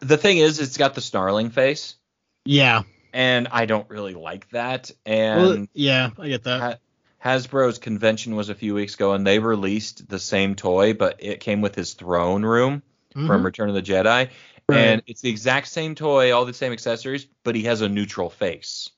the 0.00 0.16
thing 0.16 0.38
is, 0.38 0.58
it's 0.58 0.78
got 0.78 0.94
the 0.94 1.02
snarling 1.02 1.50
face, 1.50 1.96
yeah. 2.44 2.82
and 3.12 3.48
I 3.50 3.66
don't 3.66 3.88
really 3.90 4.14
like 4.14 4.48
that. 4.50 4.90
Well, 5.06 5.52
And 5.52 5.68
yeah, 5.74 6.10
I 6.18 6.28
get 6.28 6.44
that. 6.44 6.80
Hasbro's 7.22 7.78
convention 7.78 8.34
was 8.34 8.48
a 8.48 8.54
few 8.54 8.74
weeks 8.74 8.94
ago, 8.94 9.12
and 9.12 9.24
they 9.24 9.38
released 9.38 10.08
the 10.08 10.18
same 10.18 10.56
toy, 10.56 10.92
but 10.94 11.16
it 11.20 11.38
came 11.38 11.60
with 11.60 11.76
his 11.76 11.94
throne 11.94 12.42
room 12.44 12.82
from 13.12 13.28
Mhm. 13.28 13.44
Return 13.44 13.68
of 13.68 13.74
the 13.74 13.82
Jedi, 13.82 14.28
Right. 14.68 14.78
and 14.78 15.02
it's 15.06 15.20
the 15.20 15.30
exact 15.30 15.68
same 15.68 15.94
toy, 15.94 16.32
all 16.34 16.44
the 16.44 16.54
same 16.54 16.72
accessories, 16.72 17.26
but 17.44 17.54
he 17.54 17.62
has 17.64 17.80
a 17.80 17.88
neutral 17.88 18.30
face. 18.30 18.90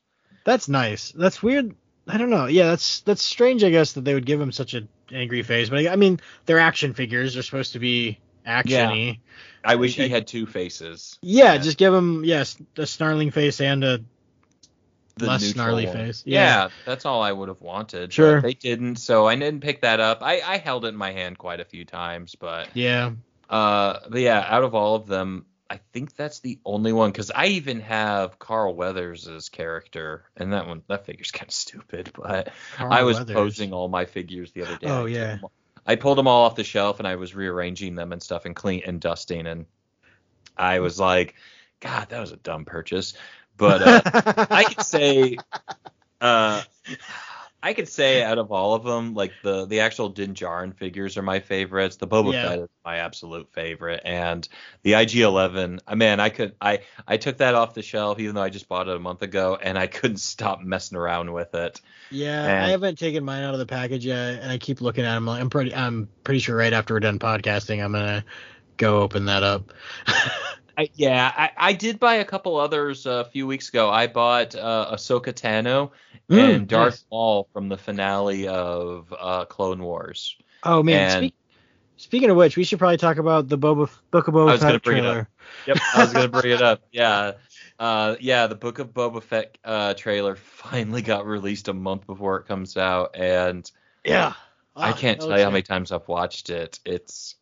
That's 0.45 0.69
nice. 0.69 1.13
That's 1.13 1.43
weird. 1.43 1.75
I 2.07 2.19
don't 2.19 2.29
know. 2.31 2.47
Yeah, 2.47 2.67
that's 2.67 3.01
that's 3.01 3.23
strange. 3.23 3.65
I 3.65 3.71
guess 3.71 3.93
that 3.95 4.05
they 4.05 4.13
would 4.15 4.27
give 4.27 4.41
him 4.41 4.53
such 4.53 4.75
an 4.75 4.89
angry 5.11 5.43
face, 5.43 5.71
but 5.71 5.79
I, 5.87 5.93
I 5.93 5.97
mean, 5.97 6.21
they're 6.47 6.59
action 6.61 6.93
figures. 6.93 7.33
They're 7.35 7.43
supposed 7.43 7.73
to 7.73 7.79
be 7.79 8.19
actiony. 8.47 9.21
I 9.65 9.77
wish 9.77 9.97
he 9.97 10.09
had 10.11 10.27
two 10.27 10.45
faces. 10.45 11.19
Yeah, 11.23 11.55
Yeah. 11.55 11.59
just 11.59 11.79
give 11.79 11.95
him 11.95 12.23
yes 12.25 12.59
a 12.77 12.85
snarling 12.87 13.31
face 13.31 13.59
and 13.63 13.83
a 13.83 14.01
The 15.17 15.27
less 15.27 15.45
snarly 15.47 15.87
one. 15.87 15.95
face. 15.97 16.23
Yeah. 16.27 16.65
Yeah. 16.65 16.69
that's 16.85 17.07
all 17.07 17.23
I 17.23 17.33
would 17.33 17.49
have 17.49 17.63
wanted. 17.63 18.13
Sure. 18.13 18.43
they 18.43 18.53
didn't, 18.55 18.97
so 18.97 19.27
I 19.27 19.37
didn't 19.37 19.61
pick 19.63 19.81
that 19.83 20.01
up. 20.01 20.19
I, 20.23 20.43
I 20.45 20.59
held 20.59 20.85
it 20.85 20.89
in 20.89 20.97
my 20.97 21.13
hand 21.13 21.39
quite 21.39 21.61
a 21.61 21.65
few 21.65 21.85
times, 21.87 22.35
but 22.35 22.69
yeah. 22.75 23.13
Uh, 23.49 24.01
but 24.09 24.21
yeah, 24.21 24.45
out 24.47 24.65
of 24.65 24.75
all 24.75 24.95
of 24.95 25.07
them, 25.07 25.47
I 25.69 25.81
think 25.93 26.15
that's 26.15 26.41
the 26.41 26.59
only 26.65 26.93
one 26.93 27.11
because 27.11 27.31
I 27.35 27.47
even 27.47 27.81
have 27.81 28.39
Carl 28.39 28.75
Weathers' 28.75 29.49
character, 29.49 30.25
and 30.37 30.53
that 30.53 30.67
one 30.67 30.83
that 30.89 31.07
figure's 31.07 31.31
kind 31.31 31.49
of 31.49 31.55
stupid. 31.55 32.13
But 32.15 32.51
Carl 32.77 32.93
I 32.93 33.03
was 33.03 33.19
Weathers. 33.19 33.35
posing 33.35 33.73
all 33.73 33.89
my 33.89 34.05
figures 34.05 34.53
the 34.53 34.63
other 34.63 34.77
day. 34.77 34.89
Oh, 34.89 35.07
yeah. 35.07 35.39
I 35.87 35.97
pulled 35.97 36.19
them 36.19 36.27
all 36.27 36.45
off 36.45 36.57
the 36.57 36.65
shelf 36.65 36.99
and 36.99 37.07
I 37.07 37.17
was 37.17 37.35
rearranging 37.35 37.95
them 37.95 38.13
and 38.13 38.23
stuff 38.23 38.47
and 38.47 38.57
clean 38.57 38.83
and 38.87 39.01
dusting, 39.01 39.47
and 39.47 39.67
I 40.57 40.81
was 40.81 40.99
like, 41.01 41.35
God, 41.81 42.09
that 42.11 42.21
was 42.21 42.33
a 42.33 42.37
dumb 42.37 42.65
purchase. 42.65 43.15
But 43.57 43.83
uh, 43.83 44.47
I 44.51 44.65
could 44.65 44.85
say, 44.85 45.37
uh, 46.21 46.63
I 47.65 47.73
could 47.73 47.89
say 47.89 48.23
out 48.23 48.37
of 48.37 48.53
all 48.53 48.75
of 48.75 48.85
them, 48.85 49.15
like 49.15 49.33
the 49.43 49.65
the 49.65 49.81
actual 49.81 50.11
Din 50.11 50.35
Djarin 50.35 50.77
figures 50.77 51.17
are 51.17 51.23
my 51.23 51.41
favorites. 51.41 51.97
The 51.97 52.07
Boba 52.07 52.35
Yeah. 52.35 52.49
Fett 52.51 52.59
is 52.59 52.69
my 52.85 52.97
absolute 52.99 53.51
favorite, 53.55 54.03
and 54.05 54.47
the 54.83 54.93
IG-11. 54.97 55.81
I 55.89 55.93
uh, 55.93 55.97
man, 55.97 56.21
I 56.21 56.29
could 56.29 56.55
I 56.61 56.81
I 57.09 57.17
took 57.17 57.39
that 57.39 57.55
off 57.55 57.73
the 57.73 57.81
shelf 57.81 58.21
even 58.21 58.35
though 58.35 58.43
I 58.43 58.51
just 58.51 58.69
bought 58.69 58.87
it 58.89 58.95
a 58.95 59.01
month 59.01 59.23
ago, 59.23 59.59
and 59.61 59.79
I 59.79 59.87
couldn't 59.87 60.19
stop 60.19 60.61
messing 60.61 60.99
around 60.99 61.33
with 61.33 61.55
it. 61.55 61.81
Yeah, 62.11 62.43
And- 62.45 62.67
I 62.67 62.69
haven't 62.69 62.99
taken 62.99 63.25
mine 63.25 63.43
out 63.43 63.55
of 63.55 63.59
the 63.61 63.67
package 63.67 64.05
yet, 64.05 64.43
and 64.43 64.53
I 64.53 64.59
keep 64.59 64.83
looking 64.83 65.07
at 65.07 65.15
them. 65.15 65.27
I'm 65.31 65.49
pretty, 65.49 65.75
I'm 65.75 66.07
pretty 66.23 66.41
sure 66.41 66.55
right 66.57 66.73
after 66.75 66.93
we're 66.93 67.01
done 67.01 67.19
podcasting, 67.19 67.83
I'm 67.83 67.93
gonna 67.93 68.27
go 68.77 69.01
open 69.01 69.25
that 69.25 69.43
up. 69.43 69.73
I, 70.77 70.89
yeah, 70.95 71.33
I, 71.37 71.51
I 71.57 71.73
did 71.73 72.01
buy 72.01 72.15
a 72.17 72.25
couple 72.25 72.57
others 72.57 73.07
uh, 73.07 73.23
a 73.27 73.31
few 73.31 73.47
weeks 73.47 73.69
ago. 73.69 73.91
I 73.91 74.07
bought 74.09 74.55
uh, 74.55 74.91
Ahsoka 74.93 75.33
Tano 75.33 75.91
Mm, 76.31 76.57
and 76.57 76.69
Darth 76.69 76.93
nice. 76.95 77.05
Maul 77.11 77.49
from 77.53 77.69
the 77.69 77.77
finale 77.77 78.49
of 78.49 79.13
uh, 79.19 79.45
Clone 79.45 79.83
Wars. 79.83 80.37
Oh 80.63 80.83
man, 80.83 81.11
And- 81.11 81.25
speak, 81.27 81.35
speaking 81.99 82.31
of 82.31 82.37
which, 82.37 82.57
we 82.57 82.65
should 82.65 82.79
probably 82.79 82.97
talk 82.97 83.19
about 83.19 83.49
the 83.49 83.59
Boba 83.59 83.91
Book 84.11 84.29
of 84.29 84.35
I 84.35 84.39
Boba 84.39 84.47
was 84.53 84.61
gonna 84.61 84.73
Fett 84.73 84.83
bring 84.83 84.99
it 84.99 85.05
up. 85.05 85.13
trailer. 85.13 85.29
Yep, 85.67 85.79
I 85.95 86.01
was 86.03 86.13
gonna 86.13 86.29
bring 86.29 86.53
it 86.53 86.63
up. 86.63 86.81
Yeah, 86.93 87.33
uh, 87.79 88.17
yeah, 88.21 88.47
the 88.47 88.55
Book 88.55 88.79
of 88.79 88.95
Boba 88.95 89.23
Fett 89.23 89.59
uh, 89.65 89.93
trailer 89.95 90.35
finally 90.37 91.03
got 91.03 91.27
released 91.27 91.69
a 91.69 91.75
month 91.75 92.07
before 92.07 92.39
it 92.39 92.47
comes 92.47 92.77
out, 92.79 93.15
and 93.17 93.71
Yeah, 94.05 94.33
I 94.75 94.91
Ah, 94.91 94.93
can't 94.95 95.21
tell 95.21 95.37
you 95.37 95.45
how 95.45 95.51
many 95.51 95.63
times 95.63 95.93
I've 95.93 96.09
watched 96.09 96.49
it. 96.51 96.81
It's 96.87 97.35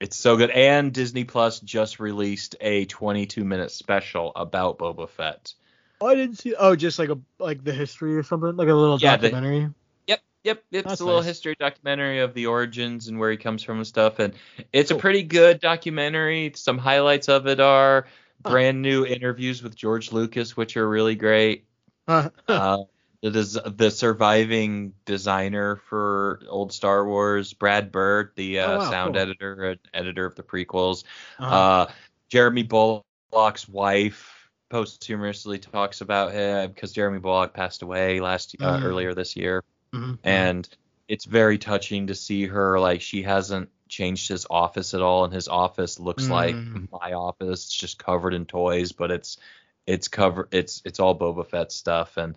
it's 0.00 0.16
so 0.16 0.36
good. 0.36 0.50
And 0.50 0.92
Disney 0.92 1.24
Plus 1.24 1.60
just 1.60 1.98
released 2.00 2.56
a 2.60 2.84
22 2.86 3.44
minute 3.44 3.70
special 3.70 4.32
about 4.36 4.78
Boba 4.78 5.08
Fett. 5.08 5.54
Oh, 6.00 6.06
I 6.06 6.14
didn't 6.14 6.36
see. 6.38 6.54
Oh, 6.56 6.76
just 6.76 6.98
like 6.98 7.08
a 7.08 7.18
like 7.38 7.64
the 7.64 7.72
history 7.72 8.16
or 8.16 8.22
something, 8.22 8.56
like 8.56 8.68
a 8.68 8.74
little 8.74 8.98
Yeah, 9.00 9.16
the- 9.16 9.30
documentary. 9.30 9.70
Yep, 10.06 10.20
yep. 10.44 10.62
It's 10.70 10.88
That's 10.88 11.00
a 11.00 11.04
little 11.04 11.20
nice. 11.20 11.26
history 11.26 11.56
documentary 11.58 12.20
of 12.20 12.34
the 12.34 12.46
origins 12.46 13.08
and 13.08 13.18
where 13.18 13.30
he 13.32 13.36
comes 13.36 13.62
from 13.64 13.78
and 13.78 13.86
stuff. 13.86 14.20
And 14.20 14.34
it's 14.72 14.90
Cool. 14.90 14.98
a 14.98 15.00
pretty 15.00 15.22
good 15.24 15.60
documentary. 15.60 16.52
Some 16.54 16.78
highlights 16.78 17.28
of 17.28 17.46
it 17.48 17.58
are 17.58 18.06
brand 18.42 18.80
new 18.80 19.04
interviews 19.04 19.62
with 19.64 19.74
George 19.74 20.12
Lucas, 20.12 20.56
which 20.56 20.76
are 20.76 20.88
really 20.88 21.16
great. 21.16 21.64
Uh, 22.06 22.84
it 23.22 23.34
is 23.34 23.58
the 23.64 23.90
surviving 23.90 24.92
designer 25.04 25.76
for 25.88 26.40
old 26.48 26.72
Star 26.72 27.04
Wars, 27.06 27.52
Brad 27.52 27.90
Bird, 27.90 28.32
the 28.36 28.60
uh, 28.60 28.70
Oh, 28.70 28.78
wow, 28.78 28.90
sound 28.90 29.14
cool. 29.14 29.22
editor 29.22 29.64
and 29.70 29.80
editor 29.92 30.24
of 30.24 30.34
the 30.36 30.42
prequels. 30.42 31.04
Uh-huh. 31.38 31.54
Uh, 31.54 31.90
Jeremy 32.28 32.62
Bulloch's 32.62 33.68
wife 33.68 34.48
posthumously 34.70 35.58
talks 35.58 36.00
about 36.00 36.32
him 36.32 36.70
because 36.72 36.92
Jeremy 36.92 37.18
Bulloch 37.18 37.54
passed 37.54 37.82
away 37.82 38.20
last 38.20 38.54
uh, 38.60 38.78
Mhm. 38.78 38.84
earlier 38.84 39.14
this 39.14 39.34
year, 39.34 39.64
Mhm. 39.94 40.18
and 40.22 40.68
it's 41.08 41.24
very 41.24 41.56
touching 41.58 42.06
to 42.08 42.14
see 42.14 42.46
her 42.46 42.78
like 42.78 43.00
she 43.00 43.22
hasn't 43.22 43.70
changed 43.88 44.28
his 44.28 44.46
office 44.50 44.92
at 44.92 45.00
all, 45.00 45.24
and 45.24 45.32
his 45.32 45.48
office 45.48 45.98
looks 45.98 46.28
like 46.28 46.54
Mm. 46.54 46.88
my 46.92 47.14
office, 47.14 47.64
it's 47.64 47.74
just 47.74 47.98
covered 47.98 48.34
in 48.34 48.44
toys, 48.44 48.92
but 48.92 49.10
it's 49.10 49.38
it's 49.86 50.06
cover 50.06 50.46
it's 50.52 50.82
it's 50.84 51.00
all 51.00 51.18
Boba 51.18 51.46
Fett 51.46 51.72
stuff, 51.72 52.18
and 52.18 52.36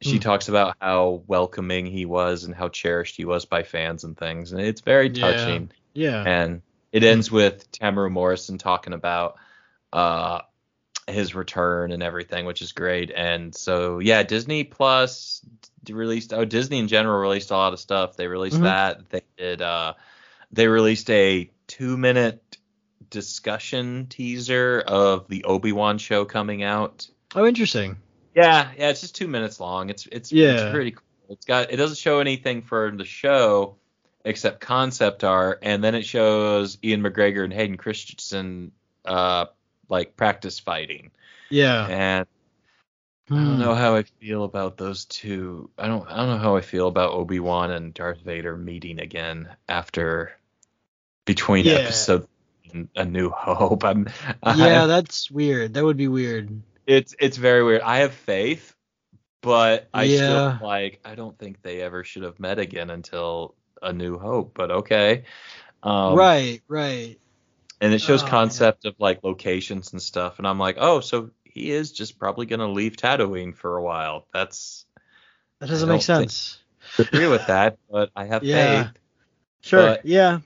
she 0.00 0.18
Mm. 0.18 0.22
talks 0.22 0.48
about 0.48 0.76
how 0.80 1.22
welcoming 1.26 1.86
he 1.86 2.04
was 2.06 2.44
and 2.44 2.54
how 2.54 2.68
cherished 2.68 3.16
he 3.16 3.24
was 3.24 3.44
by 3.44 3.62
fans 3.62 4.04
and 4.04 4.16
things, 4.16 4.52
and 4.52 4.60
it's 4.60 4.80
very 4.80 5.10
touching 5.10 5.70
yeah. 5.94 6.22
and 6.26 6.62
it 6.92 7.04
ends 7.04 7.30
with 7.30 7.70
Temuera 7.72 8.10
Morrison 8.10 8.58
talking 8.58 8.92
about 8.92 9.36
uh 9.92 10.40
his 11.08 11.34
return 11.34 11.90
and 11.90 12.02
everything, 12.04 12.46
which 12.46 12.62
is 12.62 12.70
great. 12.72 13.10
And 13.14 13.52
so 13.54 13.98
yeah, 13.98 14.22
Disney 14.22 14.62
Plus 14.64 15.42
released 15.88 16.32
oh 16.32 16.44
Disney 16.44 16.78
in 16.78 16.86
general 16.88 17.20
released 17.20 17.50
a 17.50 17.56
lot 17.56 17.72
of 17.72 17.80
stuff. 17.80 18.16
They 18.16 18.26
released 18.28 18.58
Mhm. 18.58 18.62
that. 18.62 19.10
They 19.10 19.22
did 19.36 19.60
uh 19.62 19.94
they 20.52 20.66
released 20.68 21.10
a 21.10 21.50
two 21.66 21.96
minute 21.96 22.42
discussion 23.10 24.06
teaser 24.08 24.82
of 24.86 25.26
the 25.28 25.44
Obi-Wan 25.44 25.98
show 25.98 26.24
coming 26.24 26.62
out. 26.62 27.08
Oh, 27.34 27.44
interesting. 27.46 27.96
Yeah, 28.34 28.70
yeah, 28.78 28.90
it's 28.90 29.00
just 29.00 29.14
two 29.14 29.26
minutes 29.28 29.58
long. 29.60 29.90
It's 29.90 30.06
it's, 30.10 30.30
Yeah. 30.32 30.52
it's 30.52 30.72
pretty 30.72 30.92
cool. 30.92 31.02
It's 31.30 31.44
got 31.46 31.72
it 31.72 31.76
doesn't 31.76 31.98
show 31.98 32.20
anything 32.20 32.62
for 32.62 32.90
the 32.90 33.04
show 33.04 33.76
except 34.24 34.60
concept 34.60 35.24
art, 35.24 35.60
and 35.62 35.82
then 35.82 35.94
it 35.94 36.04
shows 36.04 36.76
Ewan 36.82 37.02
McGregor 37.02 37.44
and 37.44 37.52
Hayden 37.52 37.76
Christensen 37.76 38.72
uh 39.04 39.46
like 39.88 40.16
practice 40.16 40.58
fighting. 40.58 41.10
Yeah. 41.50 41.86
And 41.86 42.26
I 43.30 43.34
Hmm. 43.34 43.44
don't 43.44 43.58
know 43.60 43.74
how 43.74 43.94
I 43.96 44.02
feel 44.02 44.44
about 44.44 44.76
those 44.76 45.04
two. 45.04 45.70
I 45.78 45.86
don't 45.86 46.06
I 46.10 46.16
don't 46.16 46.28
know 46.28 46.38
how 46.38 46.56
I 46.56 46.60
feel 46.60 46.88
about 46.88 47.12
Obi 47.12 47.40
Wan 47.40 47.70
and 47.70 47.94
Darth 47.94 48.20
Vader 48.22 48.56
meeting 48.56 48.98
again 49.00 49.48
after 49.68 50.32
between 51.24 51.64
Yeah. 51.64 51.74
episode 51.74 52.26
and 52.72 52.88
A 52.96 53.04
New 53.04 53.30
Hope. 53.30 53.84
I'm 53.84 54.08
Yeah, 54.44 54.84
I- 54.84 54.86
that's 54.86 55.30
weird. 55.30 55.74
That 55.74 55.84
would 55.84 55.96
be 55.96 56.08
weird. 56.08 56.62
It's 56.90 57.14
it's 57.20 57.36
very 57.36 57.62
weird. 57.62 57.82
I 57.82 57.98
have 57.98 58.12
faith, 58.12 58.74
but 59.42 59.88
I 59.94 60.04
Yeah. 60.04 60.16
still 60.58 60.66
like 60.68 61.00
I 61.04 61.14
don't 61.14 61.38
think 61.38 61.62
they 61.62 61.80
ever 61.82 62.02
should 62.04 62.24
have 62.24 62.40
met 62.40 62.58
again 62.58 62.90
until 62.90 63.54
A 63.80 63.92
New 63.92 64.18
Hope. 64.18 64.52
But 64.54 64.70
okay, 64.70 65.24
um, 65.82 66.14
right, 66.16 66.60
right. 66.68 67.16
And 67.80 67.94
it 67.94 68.00
shows 68.00 68.20
Oh, 68.22 68.24
man. 68.26 68.30
concept 68.30 68.84
of 68.84 68.94
like 68.98 69.22
locations 69.24 69.92
and 69.92 70.02
stuff, 70.02 70.38
and 70.38 70.46
I'm 70.46 70.58
like, 70.58 70.76
oh, 70.78 71.00
so 71.00 71.30
he 71.44 71.70
is 71.70 71.92
just 71.92 72.18
probably 72.18 72.46
gonna 72.46 72.68
leave 72.68 72.96
Tatooine 72.96 73.54
for 73.54 73.76
a 73.76 73.82
while. 73.82 74.26
That's 74.32 74.84
That 75.60 75.68
doesn't 75.68 75.88
make 75.88 76.02
sense. 76.02 76.58
agree 76.98 77.26
with 77.28 77.46
that, 77.46 77.78
but 77.90 78.10
I 78.16 78.24
have 78.26 78.42
Yeah. 78.44 78.84
faith. 78.84 78.92
Sure. 79.62 79.86
but- 79.90 80.04
yeah. 80.06 80.40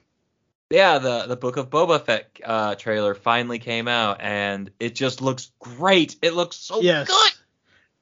Yeah, 0.70 0.98
the 0.98 1.26
the 1.26 1.36
Book 1.36 1.56
of 1.56 1.70
Boba 1.70 2.04
Fett 2.04 2.30
uh, 2.44 2.74
trailer 2.74 3.14
finally 3.14 3.58
came 3.58 3.86
out, 3.86 4.20
and 4.20 4.70
it 4.80 4.94
just 4.94 5.20
looks 5.20 5.52
great. 5.58 6.16
It 6.22 6.34
looks 6.34 6.56
so 6.56 6.80
Yes. 6.80 7.08
good. 7.08 7.32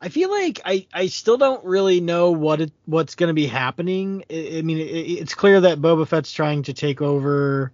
I 0.00 0.08
feel 0.08 0.30
like 0.30 0.60
I, 0.64 0.86
I 0.92 1.06
still 1.06 1.36
don't 1.36 1.64
really 1.64 2.00
know 2.00 2.32
what 2.32 2.60
it 2.60 2.72
what's 2.86 3.14
going 3.14 3.28
to 3.28 3.34
be 3.34 3.46
happening. 3.46 4.24
I, 4.30 4.58
I 4.58 4.62
mean, 4.62 4.78
it, 4.78 4.82
it's 4.82 5.34
clear 5.34 5.60
that 5.60 5.78
Boba 5.80 6.08
Fett's 6.08 6.32
trying 6.32 6.64
to 6.64 6.72
take 6.72 7.00
over 7.02 7.72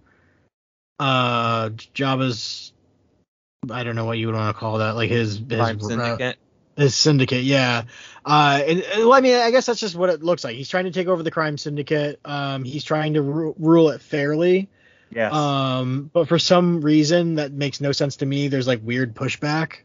uh 0.99 1.69
Jabba's 1.71 2.73
I 3.71 3.83
don't 3.85 3.97
know 3.97 4.05
what 4.05 4.19
you 4.19 4.27
would 4.27 4.37
want 4.37 4.55
to 4.55 4.59
call 4.59 4.79
that, 4.79 4.95
like 4.95 5.11
his 5.11 5.39
his 5.39 5.45
Prime 5.47 5.79
uh, 5.79 5.89
Syndicate. 5.89 6.37
his 6.77 6.95
syndicate, 6.95 7.43
yeah. 7.43 7.85
Uh, 8.25 8.63
and, 8.67 8.81
and, 8.83 9.01
well, 9.01 9.15
I 9.15 9.21
mean, 9.21 9.35
I 9.35 9.51
guess 9.51 9.67
that's 9.67 9.81
just 9.81 9.97
what 9.97 10.11
it 10.11 10.23
looks 10.23 10.45
like. 10.45 10.55
He's 10.55 10.69
trying 10.69 10.85
to 10.85 10.91
take 10.91 11.09
over 11.09 11.23
the 11.23 11.31
crime 11.31 11.59
syndicate. 11.59 12.21
Um, 12.25 12.63
he's 12.65 12.85
trying 12.85 13.15
to 13.15 13.23
ru- 13.23 13.55
rule 13.59 13.91
it 13.91 14.01
fairly. 14.01 14.69
Yes. 15.11 15.33
Um, 15.33 16.11
but 16.13 16.29
for 16.29 16.39
some 16.39 16.81
reason 16.81 17.37
that 17.37 17.53
makes 17.53 17.81
no 17.81 17.93
sense 17.93 18.17
to 18.17 18.27
me. 18.27 18.49
There's 18.49 18.67
like 18.67 18.81
weird 18.83 19.15
pushback. 19.15 19.79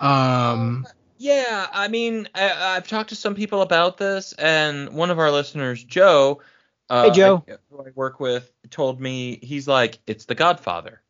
Um, 0.00 0.86
Yeah, 1.18 1.66
I 1.72 1.88
mean, 1.88 2.28
I, 2.34 2.76
I've 2.76 2.88
talked 2.88 3.10
to 3.10 3.16
some 3.16 3.34
people 3.34 3.62
about 3.62 3.96
this, 3.96 4.32
and 4.34 4.90
one 4.90 5.10
of 5.10 5.18
our 5.18 5.30
listeners, 5.30 5.82
Joe, 5.82 6.42
uh, 6.90 7.04
Hey, 7.04 7.10
Joe. 7.10 7.44
I, 7.48 7.52
who 7.70 7.80
I 7.86 7.90
work 7.94 8.20
with, 8.20 8.50
told 8.70 9.00
me 9.00 9.38
he's 9.42 9.66
like, 9.66 9.98
it's 10.06 10.24
The 10.24 10.34
Godfather. 10.34 11.00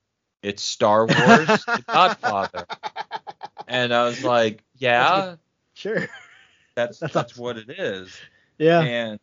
It's 0.42 0.62
Star 0.62 1.06
Wars, 1.06 1.08
The 1.66 1.84
Godfather, 1.86 2.66
and 3.66 3.94
I 3.94 4.04
was 4.04 4.22
like, 4.22 4.62
yeah, 4.76 5.36
sure. 5.74 6.00
that's 6.00 6.10
That's 6.74 6.98
that's, 6.98 7.16
awesome. 7.16 7.42
what 7.42 7.56
it 7.56 7.70
is. 7.70 8.14
Yeah. 8.58 8.80
And 8.80 9.20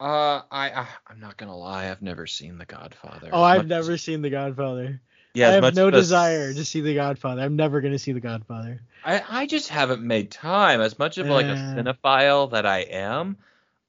uh, 0.00 0.42
I, 0.50 0.70
I 0.70 0.86
I'm 1.08 1.20
not 1.20 1.36
gonna 1.36 1.56
lie, 1.56 1.90
I've 1.90 2.02
never 2.02 2.26
seen 2.26 2.58
The 2.58 2.66
Godfather. 2.66 3.30
Oh, 3.32 3.42
I've 3.42 3.66
never 3.66 3.92
as- 3.92 4.02
seen 4.02 4.22
The 4.22 4.30
Godfather. 4.30 5.00
yeah, 5.34 5.48
I 5.48 5.52
have 5.52 5.74
no 5.74 5.90
desire 5.90 6.52
to 6.52 6.64
see 6.64 6.80
The 6.80 6.94
Godfather. 6.94 7.42
I'm 7.42 7.56
never 7.56 7.80
going 7.80 7.92
to 7.92 7.98
see 7.98 8.12
The 8.12 8.20
Godfather. 8.20 8.80
I, 9.04 9.22
I 9.28 9.46
just 9.46 9.68
haven't 9.68 10.02
made 10.02 10.30
time. 10.30 10.80
As 10.80 10.98
much 10.98 11.18
of 11.18 11.26
like 11.28 11.46
a 11.46 11.54
cinephile 11.76 12.50
that 12.50 12.66
I 12.66 12.78
am, 12.80 13.36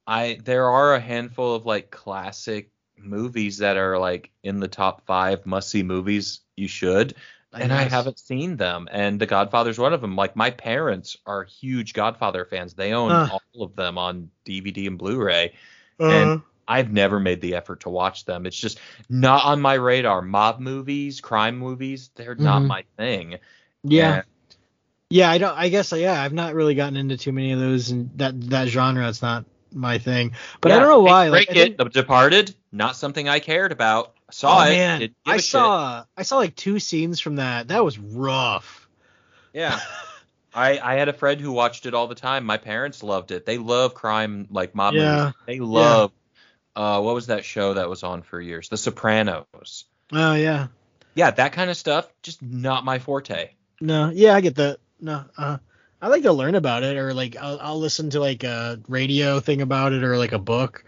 I 0.06 0.40
there 0.44 0.70
are 0.70 0.94
a 0.96 1.00
handful 1.00 1.56
of 1.56 1.66
like 1.66 1.90
classic 1.92 2.70
movies 2.98 3.58
that 3.60 3.78
are 3.78 3.98
like 3.98 4.32
in 4.44 4.60
the 4.60 4.68
top 4.68 5.06
five 5.06 5.46
must 5.46 5.70
see 5.70 5.84
movies 5.84 6.40
you 6.56 6.68
should, 6.68 7.16
and 7.54 7.74
I 7.74 7.84
haven't 7.84 8.20
seen 8.20 8.56
them. 8.58 8.88
And 8.92 9.20
The 9.20 9.26
Godfather's 9.26 9.80
one 9.80 9.94
of 9.94 10.02
them. 10.02 10.16
Like 10.16 10.36
my 10.36 10.52
parents 10.52 11.18
are 11.26 11.44
huge 11.44 11.94
Godfather 11.94 12.46
fans. 12.46 12.74
They 12.76 12.94
own 12.94 13.12
Huh. 13.12 13.28
all 13.56 13.64
of 13.64 13.76
them 13.76 13.98
on 13.98 14.30
DVD 14.46 14.88
and 14.88 14.98
Blu-ray. 14.98 15.54
Uh, 16.00 16.06
and- 16.10 16.42
I've 16.70 16.92
never 16.92 17.18
made 17.22 17.40
the 17.40 17.56
effort 17.56 17.80
to 17.82 17.90
watch 17.90 18.26
them. 18.26 18.46
It's 18.46 18.60
just 18.60 18.78
not 19.10 19.46
on 19.46 19.62
my 19.62 19.76
radar. 19.76 20.22
Mob 20.22 20.60
movies, 20.60 21.22
crime 21.22 21.58
movies, 21.58 22.10
they're 22.16 22.36
not 22.36 22.62
Mhm. 22.62 22.68
my 22.68 22.84
thing. 22.98 23.38
yeah. 23.84 24.16
And 24.16 24.24
Yeah, 25.10 25.30
I 25.32 25.38
don't. 25.38 25.58
I 25.58 25.70
guess 25.70 25.94
yeah, 25.94 26.22
I've 26.22 26.34
not 26.34 26.54
really 26.54 26.76
gotten 26.76 26.98
into 26.98 27.16
too 27.16 27.32
many 27.32 27.54
of 27.54 27.60
those, 27.60 27.92
and 27.92 28.10
that 28.18 28.50
that 28.50 28.68
genre. 28.68 29.08
It's 29.08 29.22
not 29.22 29.46
my 29.74 29.98
thing. 30.00 30.34
But 30.60 30.74
I 30.74 30.80
don't 30.80 30.90
know 30.90 31.00
why. 31.00 31.30
Break 31.30 31.50
I 31.50 31.54
it. 31.54 31.56
think- 31.56 31.78
The 31.78 31.86
Departed, 31.86 32.54
not 32.74 32.98
something 32.98 33.30
I 33.30 33.40
cared 33.40 33.72
about. 33.72 34.14
Saw 34.32 34.58
oh 34.58 34.64
it. 34.68 34.72
man, 34.72 35.10
I 35.26 35.36
a 35.36 35.38
shit. 35.38 35.46
saw 35.46 36.04
I 36.18 36.24
saw 36.24 36.36
like 36.36 36.58
two 36.58 36.80
scenes 36.80 37.22
from 37.22 37.38
that. 37.38 37.70
That 37.70 37.86
was 37.86 37.98
rough. 37.98 38.90
Yeah. 39.54 39.80
I, 40.54 40.80
I 40.80 40.96
had 40.96 41.10
a 41.10 41.14
friend 41.14 41.40
who 41.40 41.52
watched 41.52 41.86
it 41.86 41.94
all 41.94 42.08
the 42.08 42.16
time. 42.16 42.46
My 42.46 42.58
parents 42.58 43.04
loved 43.04 43.32
it. 43.32 43.46
They 43.46 43.58
love 43.58 43.94
crime 43.94 44.48
like 44.50 44.74
mob 44.76 44.94
Yeah. 44.96 45.18
movies. 45.18 45.34
They 45.46 45.60
love 45.60 46.12
uh 46.76 47.02
what 47.02 47.16
was 47.16 47.28
that 47.28 47.44
show 47.46 47.74
that 47.76 47.90
was 47.90 48.04
on 48.04 48.22
for 48.22 48.40
years? 48.40 48.70
The 48.70 48.78
Sopranos. 48.78 49.86
Oh 50.12 50.34
yeah. 50.36 50.68
Yeah, 51.16 51.32
that 51.32 51.54
kind 51.54 51.70
of 51.70 51.78
stuff 51.78 52.08
just 52.22 52.42
not 52.42 52.86
my 52.86 53.00
forte. 53.00 53.50
No, 53.82 54.10
yeah, 54.10 54.34
I 54.36 54.42
get 54.42 54.56
that. 54.56 54.78
No, 55.00 55.26
uh, 55.38 55.58
I 56.02 56.08
like 56.08 56.24
to 56.24 56.34
learn 56.34 56.56
about 56.56 56.84
it, 56.84 56.98
or 56.98 57.14
like 57.14 57.36
I'll, 57.36 57.60
I'll 57.60 57.80
listen 57.80 58.10
to 58.12 58.20
like 58.20 58.44
a 58.44 58.80
radio 58.88 59.40
thing 59.40 59.62
about 59.62 59.94
it, 59.94 60.04
or 60.04 60.18
like 60.18 60.32
a 60.32 60.40
book. 60.40 60.84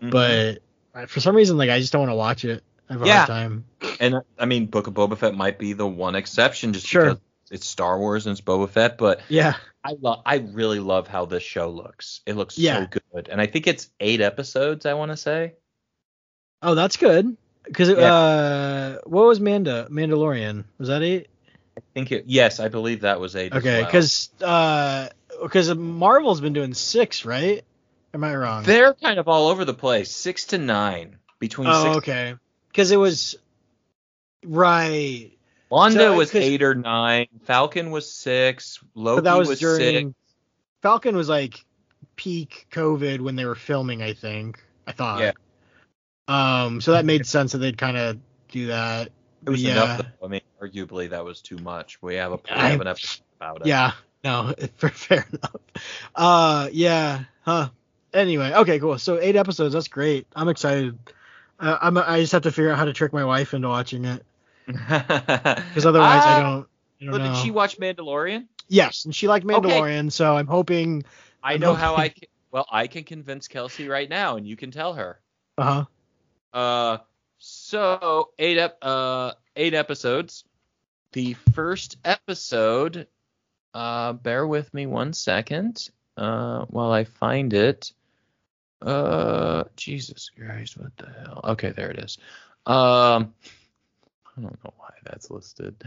Mhm. 0.00 0.10
But 0.10 0.58
uh, 0.94 1.06
for 1.06 1.20
some 1.20 1.34
reason, 1.36 1.56
like 1.58 1.70
I 1.70 1.78
just 1.80 1.92
don't 1.92 2.00
want 2.00 2.10
to 2.10 2.16
watch 2.16 2.44
it. 2.44 2.62
I 2.88 2.92
have 2.94 3.02
a 3.02 3.06
Yeah. 3.06 3.16
hard 3.18 3.28
time. 3.28 3.64
and 4.00 4.16
I 4.38 4.46
mean 4.46 4.66
Book 4.66 4.86
of 4.86 4.94
Boba 4.94 5.16
Fett 5.18 5.34
might 5.34 5.58
be 5.58 5.72
the 5.72 5.86
one 5.86 6.14
exception 6.14 6.72
just 6.72 6.86
Sure. 6.86 7.04
because 7.04 7.20
it's 7.52 7.66
Star 7.66 7.98
Wars 7.98 8.26
and 8.26 8.32
it's 8.32 8.40
Boba 8.40 8.68
Fett, 8.68 8.98
but 8.98 9.20
Yeah. 9.28 9.54
I 9.84 9.94
love 10.00 10.22
I 10.26 10.36
really 10.36 10.80
love 10.80 11.06
how 11.08 11.26
this 11.26 11.42
show 11.42 11.68
looks. 11.70 12.20
It 12.26 12.34
looks 12.34 12.58
Yeah. 12.58 12.86
so 12.90 13.00
good. 13.12 13.28
And 13.28 13.40
I 13.40 13.46
think 13.46 13.66
it's 13.66 13.88
8 14.00 14.20
episodes, 14.20 14.86
I 14.86 14.94
want 14.94 15.10
to 15.12 15.16
say. 15.16 15.54
Oh, 16.62 16.74
that's 16.74 16.96
good. 16.96 17.36
Because 17.64 17.90
Yeah. 17.90 18.12
uh, 18.14 18.98
what 19.04 19.26
was 19.26 19.38
Manda 19.40 19.86
Mandalorian? 19.90 20.64
Was 20.78 20.88
that 20.88 21.02
eight? 21.02 21.28
I 21.76 21.80
think 21.94 22.12
it 22.12 22.24
yes, 22.26 22.58
I 22.60 22.68
believe 22.68 23.02
that 23.02 23.20
was 23.20 23.34
8 23.36 23.52
as 23.52 23.58
Okay, 23.58 23.78
well. 23.78 23.86
because 23.86 24.30
uh, 24.42 25.08
because 25.42 25.74
Marvel's 25.74 26.40
been 26.40 26.52
doing 26.52 26.74
six, 26.74 27.24
right? 27.24 27.64
Am 28.14 28.22
I 28.24 28.34
wrong? 28.36 28.62
They're 28.64 28.94
kind 28.94 29.18
of 29.18 29.26
all 29.28 29.48
over 29.48 29.64
the 29.64 29.74
place. 29.74 30.10
Six 30.10 30.46
to 30.46 30.58
nine 30.58 31.16
between 31.38 31.68
oh, 31.68 31.84
six. 31.84 31.96
okay. 31.98 32.34
Because 32.68 32.90
it 32.90 32.96
was 32.98 33.36
right, 34.44 35.30
Wanda 35.72 36.00
So, 36.00 36.16
was 36.18 36.34
eight 36.34 36.62
or 36.62 36.74
nine. 36.74 37.28
Falcon 37.44 37.90
was 37.90 38.12
six. 38.12 38.78
Loki 38.94 39.22
was, 39.22 39.48
was, 39.48 39.58
during 39.58 40.08
six. 40.08 40.34
Falcon 40.82 41.16
was 41.16 41.30
like 41.30 41.64
peak 42.14 42.66
COVID 42.70 43.22
when 43.22 43.36
they 43.36 43.46
were 43.46 43.54
filming. 43.54 44.02
I 44.02 44.12
think 44.12 44.62
I 44.86 44.92
thought. 44.92 45.20
Yeah. 45.20 45.32
Um. 46.28 46.82
So 46.82 46.92
that 46.92 47.06
made 47.06 47.24
sense 47.24 47.52
that 47.52 47.58
they'd 47.58 47.78
kind 47.78 47.96
of 47.96 48.18
do 48.50 48.66
that. 48.66 49.12
It 49.46 49.48
was 49.48 49.62
yeah. 49.62 49.72
enough. 49.72 50.06
Though. 50.20 50.26
I 50.26 50.28
mean, 50.28 50.42
arguably 50.60 51.08
that 51.08 51.24
was 51.24 51.40
too 51.40 51.56
much. 51.56 52.02
We 52.02 52.16
have 52.16 52.32
a 52.32 52.36
we 52.36 52.50
have 52.50 52.80
an 52.82 52.86
episode 52.86 53.22
about 53.40 53.62
it. 53.62 53.66
Yeah. 53.66 53.92
No. 54.22 54.54
Fair, 54.76 54.90
fair 54.90 55.26
enough. 55.32 55.56
Uh. 56.14 56.68
Yeah. 56.70 57.24
Huh. 57.46 57.70
Anyway. 58.12 58.52
Okay. 58.52 58.78
Cool. 58.78 58.98
So 58.98 59.18
eight 59.18 59.36
episodes. 59.36 59.72
That's 59.72 59.88
great. 59.88 60.26
I'm 60.36 60.50
excited. 60.50 60.98
Uh, 61.58 61.78
I'm. 61.80 61.96
I 61.96 62.20
just 62.20 62.32
have 62.32 62.42
to 62.42 62.52
figure 62.52 62.72
out 62.72 62.76
how 62.76 62.84
to 62.84 62.92
trick 62.92 63.14
my 63.14 63.24
wife 63.24 63.54
into 63.54 63.70
watching 63.70 64.04
it 64.04 64.22
because 64.72 65.86
otherwise 65.86 66.26
I 66.26 66.34
don't. 66.34 66.68
I 67.00 67.04
don't 67.04 67.12
But 67.12 67.18
know. 67.18 67.24
did 67.24 67.36
she 67.36 67.50
watch 67.50 67.78
Mandalorian? 67.78 68.46
Yes, 68.68 69.04
and 69.04 69.14
she 69.14 69.28
liked 69.28 69.46
Okay. 69.50 69.80
Mandalorian, 69.80 70.10
so 70.12 70.36
I'm 70.36 70.46
hoping. 70.46 71.04
I 71.42 71.54
I'm 71.54 71.60
know 71.60 71.74
how 71.74 71.96
I 71.96 72.08
can. 72.08 72.28
Well, 72.50 72.66
I 72.70 72.86
can 72.86 73.04
convince 73.04 73.48
Kelsey 73.48 73.88
right 73.88 74.08
now, 74.08 74.36
and 74.36 74.46
you 74.46 74.56
can 74.56 74.70
tell 74.70 74.94
her. 74.94 75.20
Uh 75.58 75.84
huh. 76.52 76.58
Uh, 76.58 76.98
so 77.38 78.30
eight 78.38 78.58
ep- 78.58 78.78
uh 78.82 79.32
eight 79.56 79.74
episodes. 79.74 80.44
The 81.12 81.34
first 81.34 81.96
episode. 82.04 83.06
Uh, 83.74 84.12
bear 84.12 84.46
with 84.46 84.72
me 84.74 84.86
one 84.86 85.12
second. 85.12 85.90
Uh, 86.16 86.64
while 86.66 86.92
I 86.92 87.04
find 87.04 87.52
it. 87.52 87.92
Uh, 88.80 89.64
Jesus 89.76 90.30
Christ, 90.30 90.76
what 90.78 90.96
the 90.96 91.06
hell? 91.06 91.40
Okay, 91.44 91.70
there 91.70 91.90
it 91.90 91.98
is. 91.98 92.18
Um, 92.66 93.34
I 94.36 94.40
don't 94.40 94.64
know 94.64 94.72
why 94.76 94.90
that's 95.04 95.30
listed. 95.30 95.82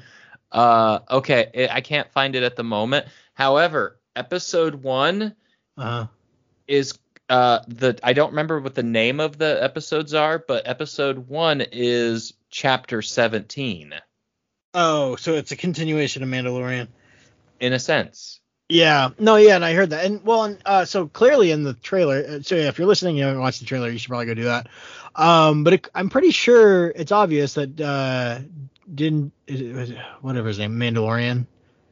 Uh, 0.52 1.00
okay, 1.10 1.50
it, 1.54 1.70
I 1.72 1.82
can't 1.82 2.12
find 2.12 2.36
it 2.36 2.43
at 2.43 2.56
the 2.56 2.64
moment. 2.64 3.08
However, 3.34 4.00
episode 4.16 4.76
one 4.76 5.36
Uh 5.78 5.84
huh. 5.84 6.08
is 6.68 6.98
uh 7.30 7.60
the 7.68 7.98
I 8.04 8.14
don't 8.14 8.30
remember 8.32 8.60
what 8.60 8.76
the 8.76 8.84
name 8.84 9.20
of 9.20 9.38
the 9.38 9.62
episodes 9.64 10.14
are, 10.14 10.38
but 10.38 10.68
episode 10.68 11.28
one 11.28 11.62
is 11.72 12.34
chapter 12.50 13.02
seventeen. 13.02 13.93
Oh, 14.74 15.16
so 15.16 15.34
it's 15.34 15.52
a 15.52 15.56
continuation 15.56 16.22
of 16.22 16.30
Mandalorian. 16.30 16.88
in 17.60 17.74
a 17.74 17.80
sense. 17.80 18.39
Yeah. 18.70 19.09
No. 19.20 19.36
Yeah, 19.36 19.55
and 19.55 19.66
I 19.66 19.74
heard 19.74 19.91
that. 19.91 20.05
And 20.05 20.24
well, 20.26 20.43
and, 20.45 20.57
uh, 20.66 20.86
so 20.86 21.07
clearly 21.07 21.51
in 21.51 21.63
the 21.63 21.74
trailer. 21.76 22.26
uh, 22.28 22.41
So 22.41 22.55
yeah, 22.55 22.68
if 22.68 22.78
you're 22.80 22.88
listening, 22.88 23.16
you 23.18 23.24
haven't 23.24 23.41
watched 23.41 23.59
the 23.59 23.66
trailer, 23.66 23.89
you 23.89 23.97
should 23.97 24.09
probably 24.09 24.26
go 24.26 24.34
do 24.34 24.45
that. 24.45 24.68
Um, 25.16 25.63
but 25.63 25.74
it, 25.74 25.88
I'm 25.95 26.09
pretty 26.09 26.32
sure 26.32 26.88
it's 26.89 27.11
obvious 27.11 27.53
that 27.53 27.80
uh, 27.80 28.39
Din, 28.93 29.32
is 29.47 29.61
it- 29.61 29.74
was 29.76 29.89
it- 29.91 29.97
whatever 30.22 30.47
his 30.47 30.59
name, 30.59 30.76
Mandalorian. 30.78 31.45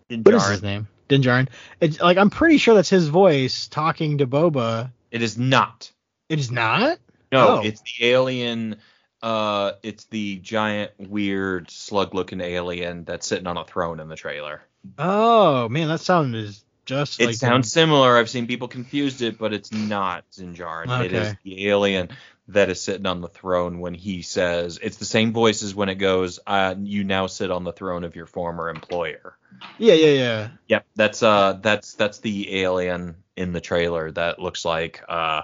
Is 0.09 0.47
his 0.49 0.63
name? 0.63 0.87
Din 1.07 1.21
Djarin. 1.21 1.47
It's 1.79 1.99
like 1.99 2.17
I'm 2.17 2.29
pretty 2.29 2.57
sure 2.57 2.75
that's 2.75 2.89
his 2.89 3.07
voice 3.07 3.67
talking 3.67 4.17
to 4.19 4.27
Boba. 4.27 4.91
It 5.11 5.21
is 5.21 5.37
not. 5.37 5.91
It 6.29 6.39
is 6.39 6.51
not. 6.51 6.99
No, 7.31 7.47
Oh. 7.59 7.61
it's 7.63 7.81
the 7.81 8.05
alien. 8.07 8.77
Uh, 9.21 9.73
it's 9.83 10.03
the 10.05 10.37
giant, 10.37 10.91
weird, 10.99 11.71
slug-looking 11.71 12.41
alien 12.41 13.05
that's 13.05 13.25
sitting 13.25 13.47
on 13.47 13.57
a 13.57 13.63
throne 13.63 13.99
in 13.99 14.07
the 14.09 14.15
trailer. 14.15 14.61
Oh 14.97 15.69
man, 15.69 15.87
that 15.87 16.01
sounded 16.01 16.53
just 16.85 17.19
It 17.19 17.27
like 17.27 17.35
sounds 17.35 17.71
similar. 17.71 18.17
I've 18.17 18.29
seen 18.29 18.47
people 18.47 18.67
confused 18.67 19.21
it, 19.21 19.37
but 19.37 19.53
it's 19.53 19.71
not 19.71 20.25
Din 20.35 20.53
Djarin. 20.55 21.03
It 21.03 21.13
is 21.13 21.35
the 21.43 21.69
alien 21.69 22.09
that 22.49 22.69
is 22.69 22.81
sitting 22.81 23.05
on 23.05 23.21
the 23.21 23.29
throne 23.29 23.79
when 23.79 23.93
he 23.93 24.21
says 24.21 24.79
it's 24.81 24.97
the 24.97 25.05
same 25.05 25.31
voice 25.31 25.63
as 25.63 25.73
when 25.73 25.89
it 25.89 25.95
goes, 25.95 26.39
uh, 26.45 26.75
"You 26.77 27.03
now 27.03 27.27
sit 27.27 27.51
on 27.51 27.63
the 27.63 27.71
throne 27.71 28.03
of 28.03 28.15
your 28.15 28.25
former 28.25 28.69
employer." 28.69 29.37
Yeah, 29.77 29.93
yeah, 29.93 30.11
yeah. 30.11 30.49
Yep, 30.67 30.85
that's 30.95 31.23
uh, 31.23 31.53
that's 31.61 31.93
that's 31.93 32.19
the 32.19 32.61
alien 32.61 33.15
in 33.37 33.53
the 33.53 33.61
trailer 33.61 34.11
that 34.11 34.39
looks 34.39 34.65
like 34.65 35.03
uh, 35.07 35.43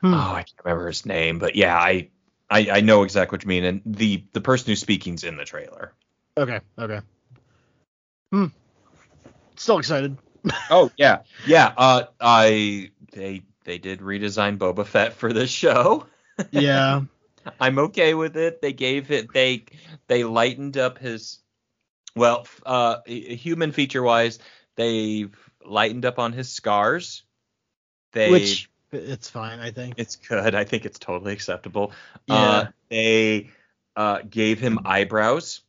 Hmm. 0.00 0.14
oh, 0.14 0.32
I 0.34 0.44
can't 0.44 0.64
remember 0.64 0.86
his 0.86 1.04
name, 1.06 1.38
but 1.38 1.56
yeah, 1.56 1.76
I. 1.76 2.10
I, 2.50 2.68
I 2.72 2.80
know 2.80 3.02
exactly 3.02 3.34
what 3.36 3.42
you 3.42 3.48
mean, 3.48 3.64
and 3.64 3.82
the 3.84 4.24
the 4.32 4.40
person 4.40 4.68
who's 4.68 4.80
speaking's 4.80 5.22
in 5.22 5.36
the 5.36 5.44
trailer. 5.44 5.92
Okay, 6.34 6.60
okay. 6.78 7.00
Hmm. 8.32 8.46
Still 9.56 9.78
excited. 9.78 10.16
Oh 10.70 10.90
yeah, 10.96 11.20
yeah. 11.46 11.72
Uh, 11.76 12.04
I 12.20 12.90
they 13.12 13.42
they 13.64 13.78
did 13.78 14.00
redesign 14.00 14.58
Boba 14.58 14.86
Fett 14.86 15.12
for 15.12 15.32
this 15.32 15.50
show. 15.50 16.06
Yeah. 16.50 17.02
I'm 17.60 17.78
okay 17.78 18.14
with 18.14 18.36
it. 18.36 18.60
They 18.60 18.72
gave 18.72 19.10
it 19.10 19.32
they 19.32 19.64
they 20.06 20.24
lightened 20.24 20.76
up 20.76 20.98
his 20.98 21.38
well, 22.16 22.46
uh 22.66 22.96
human 23.06 23.72
feature 23.72 24.02
wise, 24.02 24.38
they've 24.76 25.34
lightened 25.64 26.04
up 26.04 26.18
on 26.18 26.32
his 26.32 26.50
scars. 26.50 27.22
They 28.12 28.30
Which 28.30 28.70
it's 28.92 29.28
fine, 29.28 29.60
I 29.60 29.70
think. 29.70 29.94
it's 29.98 30.16
good. 30.16 30.54
I 30.54 30.64
think 30.64 30.84
it's 30.86 30.98
totally 30.98 31.32
acceptable. 31.32 31.92
Yeah. 32.26 32.34
Uh 32.36 32.66
they 32.90 33.50
uh 33.96 34.18
gave 34.28 34.58
him 34.60 34.80
eyebrows, 34.84 35.60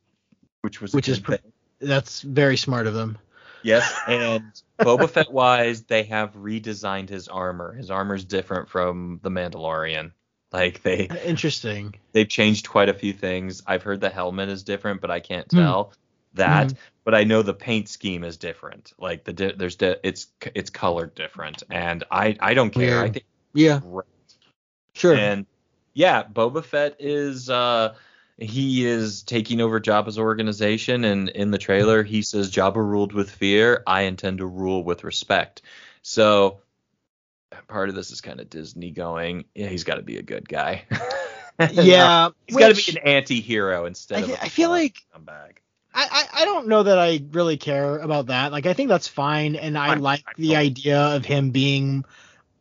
which 0.61 0.81
was 0.81 0.93
Which 0.93 1.09
is 1.09 1.19
pr- 1.19 1.35
That's 1.79 2.21
very 2.21 2.57
smart 2.57 2.87
of 2.87 2.93
them. 2.93 3.17
Yes, 3.63 3.93
and 4.07 4.43
Boba 4.79 5.09
Fett 5.09 5.31
wise, 5.31 5.83
they 5.83 6.03
have 6.03 6.33
redesigned 6.33 7.09
his 7.09 7.27
armor. 7.27 7.73
His 7.73 7.91
armor's 7.91 8.25
different 8.25 8.69
from 8.69 9.19
the 9.23 9.29
Mandalorian. 9.29 10.11
Like 10.51 10.81
they 10.81 11.07
Interesting. 11.25 11.95
they've 12.11 12.27
changed 12.27 12.67
quite 12.69 12.89
a 12.89 12.93
few 12.93 13.13
things. 13.13 13.61
I've 13.67 13.83
heard 13.83 14.01
the 14.01 14.09
helmet 14.09 14.49
is 14.49 14.63
different, 14.63 15.01
but 15.01 15.11
I 15.11 15.19
can't 15.19 15.49
Hmm. 15.51 15.57
tell 15.57 15.93
that. 16.33 16.67
Mhm. 16.69 16.77
But 17.03 17.15
I 17.15 17.23
know 17.23 17.41
the 17.41 17.53
paint 17.53 17.89
scheme 17.89 18.23
is 18.23 18.37
different. 18.37 18.93
Like 18.97 19.23
the 19.23 19.33
di- 19.33 19.53
there's 19.53 19.75
di- 19.75 19.97
it's 20.03 20.27
it's 20.55 20.69
colored 20.69 21.13
different, 21.15 21.63
and 21.69 22.03
I 22.11 22.35
I 22.39 22.53
don't 22.53 22.71
care. 22.71 22.99
I 23.01 23.09
think 23.09 23.25
Yeah, 23.53 23.79
great. 23.79 24.05
sure. 24.93 25.15
And 25.15 25.45
yeah, 25.93 26.23
Boba 26.23 26.63
Fett 26.63 26.95
is 26.99 27.49
uh 27.49 27.95
he 28.41 28.85
is 28.85 29.23
taking 29.23 29.61
over 29.61 29.79
Jabba's 29.79 30.17
organization 30.19 31.03
and 31.03 31.29
in 31.29 31.51
the 31.51 31.57
trailer 31.57 32.03
he 32.03 32.21
says 32.21 32.51
Jabba 32.51 32.75
ruled 32.77 33.13
with 33.13 33.29
fear, 33.29 33.83
I 33.85 34.01
intend 34.03 34.37
to 34.39 34.45
rule 34.45 34.83
with 34.83 35.03
respect. 35.03 35.61
So 36.01 36.61
part 37.67 37.89
of 37.89 37.95
this 37.95 38.11
is 38.11 38.21
kind 38.21 38.39
of 38.39 38.49
Disney 38.49 38.91
going, 38.91 39.45
yeah, 39.53 39.67
he's 39.67 39.83
got 39.83 39.95
to 39.95 40.01
be 40.01 40.17
a 40.17 40.21
good 40.23 40.47
guy. 40.47 40.83
yeah, 41.71 42.29
he's 42.47 42.57
got 42.57 42.73
to 42.75 42.91
be 42.91 42.97
an 42.97 43.07
anti-hero 43.07 43.85
instead 43.85 44.19
I 44.19 44.21
of 44.21 44.27
fe- 44.27 44.33
a 44.33 44.41
I 44.41 44.49
feel 44.49 44.69
like- 44.69 44.95
scumbag. 45.13 45.57
I, 45.91 46.07
I 46.11 46.41
I 46.41 46.45
don't 46.45 46.67
know 46.67 46.83
that 46.83 46.99
I 46.99 47.19
really 47.31 47.57
care 47.57 47.97
about 47.97 48.27
that. 48.27 48.51
Like 48.51 48.67
I 48.67 48.73
think 48.73 48.89
that's 48.89 49.07
fine, 49.07 49.55
and 49.55 49.75
I 49.75 49.87
Fine, 49.87 50.01
like 50.01 50.23
the 50.37 50.55
idea 50.55 50.99
of 51.15 51.25
him 51.25 51.49
being 51.49 52.05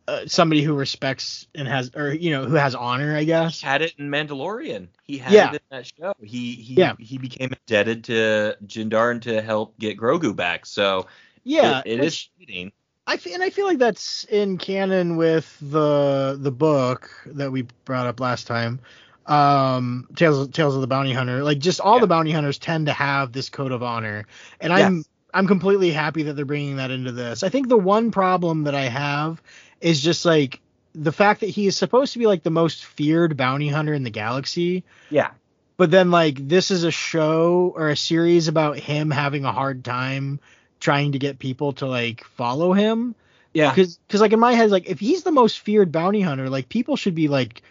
uh, 0.09 0.27
somebody 0.27 0.63
who 0.63 0.75
respects 0.75 1.47
and 1.55 1.69
has, 1.69 1.91
or 1.95 2.13
you 2.13 2.31
know, 2.31 2.45
who 2.47 2.55
has 2.55 2.75
honor. 2.75 3.15
I 3.15 3.25
guess. 3.25 3.61
had 3.61 3.83
it 3.83 3.95
in 3.99 4.09
Mandalorian. 4.09 4.89
He 5.05 5.19
had 5.19 5.33
Yeah. 5.35 5.51
it 5.51 5.55
in 5.55 5.61
that 5.71 5.93
show. 5.99 6.15
He 6.23 6.55
he 6.55 6.75
Yeah. 6.75 6.95
he 6.99 7.19
became 7.19 7.53
indebted 7.53 8.05
to 8.05 8.57
Din 8.67 8.91
Djarin 8.91 9.21
to 9.23 9.43
help 9.43 9.79
get 9.79 9.99
Grogu 9.99 10.35
back. 10.35 10.67
So 10.67 11.07
Yeah, 11.45 11.81
it, 11.85 12.01
it 12.01 12.05
is 12.05 12.29
fitting. 12.39 12.73
I 13.07 13.19
and 13.33 13.43
I 13.43 13.51
feel 13.51 13.67
like 13.67 13.79
that's 13.79 14.25
in 14.25 14.59
canon 14.59 15.17
with 15.17 15.57
the 15.61 16.37
the 16.41 16.51
book 16.53 17.11
that 17.27 17.53
we 17.53 17.67
brought 17.85 18.07
up 18.07 18.21
last 18.21 18.47
time. 18.47 18.81
Um, 19.27 20.09
Tales 20.17 20.49
Tales 20.49 20.75
of 20.75 20.81
the 20.81 20.87
Bounty 20.87 21.13
Hunter. 21.13 21.43
Like 21.43 21.59
just 21.59 21.81
all 21.81 21.97
Yeah. 21.97 22.01
the 22.01 22.07
bounty 22.07 22.33
hunters 22.33 22.59
tend 22.59 22.87
to 22.87 22.93
have 22.93 23.33
this 23.33 23.51
code 23.51 23.73
of 23.73 23.83
honor, 23.83 24.27
and 24.61 24.73
I'm 24.73 25.05
I'm 25.35 25.47
completely 25.47 25.91
happy 25.91 26.23
that 26.25 26.35
they're 26.35 26.45
bringing 26.47 26.77
that 26.77 26.91
into 26.91 27.13
this. 27.13 27.43
I 27.43 27.49
think 27.51 27.69
the 27.69 27.77
one 27.77 28.11
problem 28.11 28.65
that 28.65 28.75
I 28.75 28.89
have 28.89 29.43
is 29.81 30.01
just 30.01 30.24
like 30.24 30.61
the 30.95 31.12
fact 31.12 31.41
that 31.41 31.49
he 31.51 31.66
is 31.66 31.76
supposed 31.76 32.12
to 32.14 32.18
be 32.18 32.26
like 32.26 32.43
the 32.43 32.51
most 32.51 32.85
feared 32.85 33.37
bounty 33.37 33.68
hunter 33.68 33.95
in 33.95 34.03
the 34.03 34.11
galaxy. 34.11 34.85
Yeah. 35.11 35.31
But 35.76 35.91
then 35.91 36.11
like 36.11 36.49
this 36.49 36.70
is 36.70 36.85
a 36.85 36.91
show 36.91 37.72
or 37.76 37.89
a 37.89 37.97
series 37.97 38.49
about 38.49 38.79
him 38.79 39.11
having 39.11 39.45
a 39.45 39.53
hard 39.53 39.85
time 39.85 40.41
trying 40.81 41.12
to 41.12 41.18
get 41.18 41.39
people 41.39 41.72
to 41.74 41.87
like 41.87 42.24
follow 42.24 42.72
him. 42.72 43.14
Yeah. 43.55 43.70
Because 43.70 43.97
because 43.99 44.20
like 44.20 44.33
in 44.33 44.41
my 44.41 44.53
head 44.55 44.70
like 44.70 44.89
if 44.89 44.99
he's 44.99 45.22
the 45.22 45.31
most 45.33 45.61
feared 45.61 45.93
bounty 45.93 46.20
hunter 46.20 46.49
like 46.51 46.68
people 46.68 46.97
should 46.97 47.14
be 47.14 47.29
like 47.29 47.62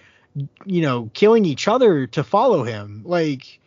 you 0.65 0.81
know 0.81 1.09
killing 1.13 1.45
each 1.45 1.67
other 1.67 2.07
to 2.07 2.23
follow 2.23 2.63
him 2.63 3.01
like. 3.05 3.59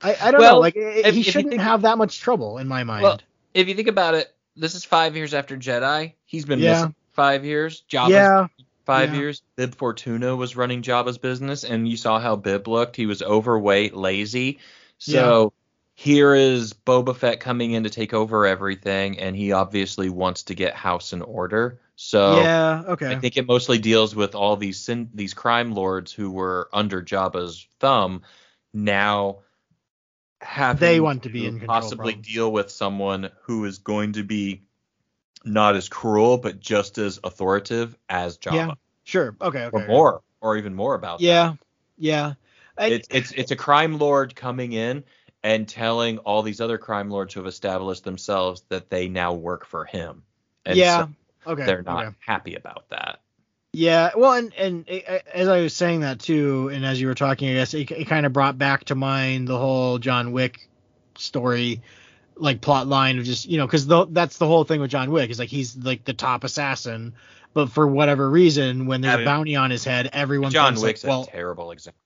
I, 0.00 0.16
I 0.20 0.30
don't 0.30 0.40
Well, 0.40 0.54
know. 0.54 0.60
Like 0.60 0.74
if- 0.76 1.12
he 1.14 1.20
if 1.22 1.26
shouldn't 1.26 1.50
think- 1.50 1.62
have 1.62 1.82
that 1.82 1.98
much 1.98 2.20
trouble 2.20 2.58
in 2.58 2.68
my 2.68 2.84
mind. 2.84 3.02
Well, 3.02 3.20
if 3.52 3.66
you 3.66 3.74
think 3.74 3.88
about 3.88 4.14
it, 4.14 4.32
this 4.54 4.76
is 4.76 4.84
five 4.84 5.16
years 5.16 5.34
after 5.34 5.56
Jedi. 5.56 6.12
He's 6.24 6.44
been 6.44 6.60
Yeah. 6.60 6.72
missing 6.72 6.94
five 7.18 7.44
years. 7.44 7.82
Jabba's 7.90 8.10
yeah, 8.10 8.46
five 8.86 9.12
yeah. 9.12 9.20
years. 9.20 9.42
Bib 9.56 9.74
Fortuna 9.74 10.36
was 10.36 10.54
running 10.54 10.82
Jabba's 10.82 11.18
business, 11.18 11.64
and 11.64 11.88
you 11.88 11.96
saw 11.96 12.20
how 12.20 12.36
Bib 12.36 12.68
looked. 12.68 12.94
He 12.94 13.06
was 13.06 13.22
overweight, 13.22 13.94
lazy. 13.94 14.60
So 14.98 15.52
here 15.94 16.32
is 16.32 16.74
Boba 16.74 17.16
Fett 17.16 17.40
coming 17.40 17.72
in 17.72 17.82
to 17.82 17.90
take 17.90 18.14
over 18.14 18.46
everything, 18.46 19.18
and 19.18 19.34
he 19.34 19.50
obviously 19.50 20.08
wants 20.08 20.44
to 20.44 20.54
get 20.54 20.74
house 20.74 21.12
in 21.12 21.22
order. 21.22 21.80
So 21.96 22.40
yeah, 22.40 22.82
okay. 22.90 23.10
I 23.10 23.16
think 23.16 23.36
it 23.36 23.48
mostly 23.48 23.78
deals 23.78 24.14
with 24.14 24.36
all 24.36 24.56
these 24.56 24.78
sin- 24.78 25.10
these 25.12 25.34
crime 25.34 25.72
lords 25.72 26.12
who 26.12 26.30
were 26.30 26.68
under 26.72 27.02
Jabba's 27.02 27.66
thumb 27.80 28.22
now 28.72 29.40
have 30.40 30.78
They 30.78 31.00
want 31.00 31.24
to 31.24 31.30
be 31.30 31.46
in 31.46 31.58
possibly 31.60 32.14
deal 32.14 32.52
with 32.52 32.70
someone 32.70 33.30
who 33.42 33.64
is 33.64 33.78
going 33.78 34.12
to 34.12 34.22
be 34.22 34.67
not 35.44 35.76
as 35.76 35.88
cruel 35.88 36.38
but 36.38 36.60
just 36.60 36.98
as 36.98 37.20
authoritative 37.22 37.96
as 38.08 38.38
Jabba 38.38 38.54
Yeah, 38.54 38.74
Sure. 39.08 39.34
Okay. 39.40 39.64
Okay. 39.64 39.84
or 39.84 39.86
more 39.86 40.20
or 40.42 40.58
even 40.58 40.74
more 40.74 40.94
about 40.94 41.18
that. 41.20 41.24
Yeah. 41.24 41.54
Yeah. 41.96 42.34
I, 42.76 42.88
it's 42.88 43.08
it's 43.10 43.32
it's 43.32 43.50
a 43.50 43.56
crime 43.56 43.96
lord 43.96 44.36
coming 44.36 44.72
in 44.72 45.02
and 45.42 45.66
telling 45.66 46.18
all 46.18 46.42
these 46.42 46.60
other 46.60 46.76
crime 46.76 47.10
lords 47.10 47.32
who 47.32 47.40
have 47.40 47.46
established 47.46 48.04
themselves 48.04 48.64
that 48.68 48.90
they 48.90 49.08
now 49.08 49.32
work 49.32 49.64
for 49.64 49.86
him. 49.86 50.24
And 50.66 50.76
yeah. 50.76 51.06
so 51.44 51.52
okay. 51.52 51.64
they're 51.64 51.82
not 51.82 52.04
okay. 52.04 52.16
happy 52.20 52.54
about 52.54 52.90
that. 52.90 53.20
Yeah. 53.72 54.10
Well, 54.14 54.34
and 54.34 54.52
and 54.54 54.86
as 55.32 55.48
I 55.48 55.62
was 55.62 55.74
saying 55.74 56.00
that 56.00 56.20
too, 56.20 56.68
and 56.68 56.84
as 56.84 57.00
you 57.00 57.06
were 57.06 57.14
talking, 57.14 57.48
I 57.48 57.54
guess 57.54 57.72
it, 57.72 57.90
it 57.90 58.08
kind 58.08 58.26
of 58.26 58.34
brought 58.34 58.58
back 58.58 58.84
to 58.84 58.94
mind 58.94 59.48
the 59.48 59.56
whole 59.58 59.98
John 59.98 60.32
Wick 60.32 60.68
story, 61.16 61.80
like 62.40 62.60
plot 62.60 62.86
line 62.86 63.18
of 63.18 63.24
just 63.24 63.46
you 63.46 63.58
know 63.58 63.66
because 63.66 63.86
that's 63.86 64.38
the 64.38 64.46
whole 64.46 64.64
thing 64.64 64.80
with 64.80 64.90
John 64.90 65.10
Wick 65.10 65.30
is 65.30 65.38
like 65.38 65.48
he's 65.48 65.76
like 65.76 66.04
the 66.04 66.12
top 66.14 66.44
assassin, 66.44 67.14
but 67.54 67.70
for 67.70 67.86
whatever 67.86 68.28
reason, 68.30 68.86
when 68.86 69.00
there's 69.00 69.12
I 69.12 69.14
a 69.14 69.18
mean, 69.18 69.24
bounty 69.26 69.56
on 69.56 69.70
his 69.70 69.84
head, 69.84 70.10
everyone 70.12 70.50
John 70.50 70.74
thinks, 70.74 70.82
Wick's 70.82 71.04
like, 71.04 71.10
well, 71.10 71.22
a 71.22 71.26
terrible 71.26 71.70
example. 71.72 71.98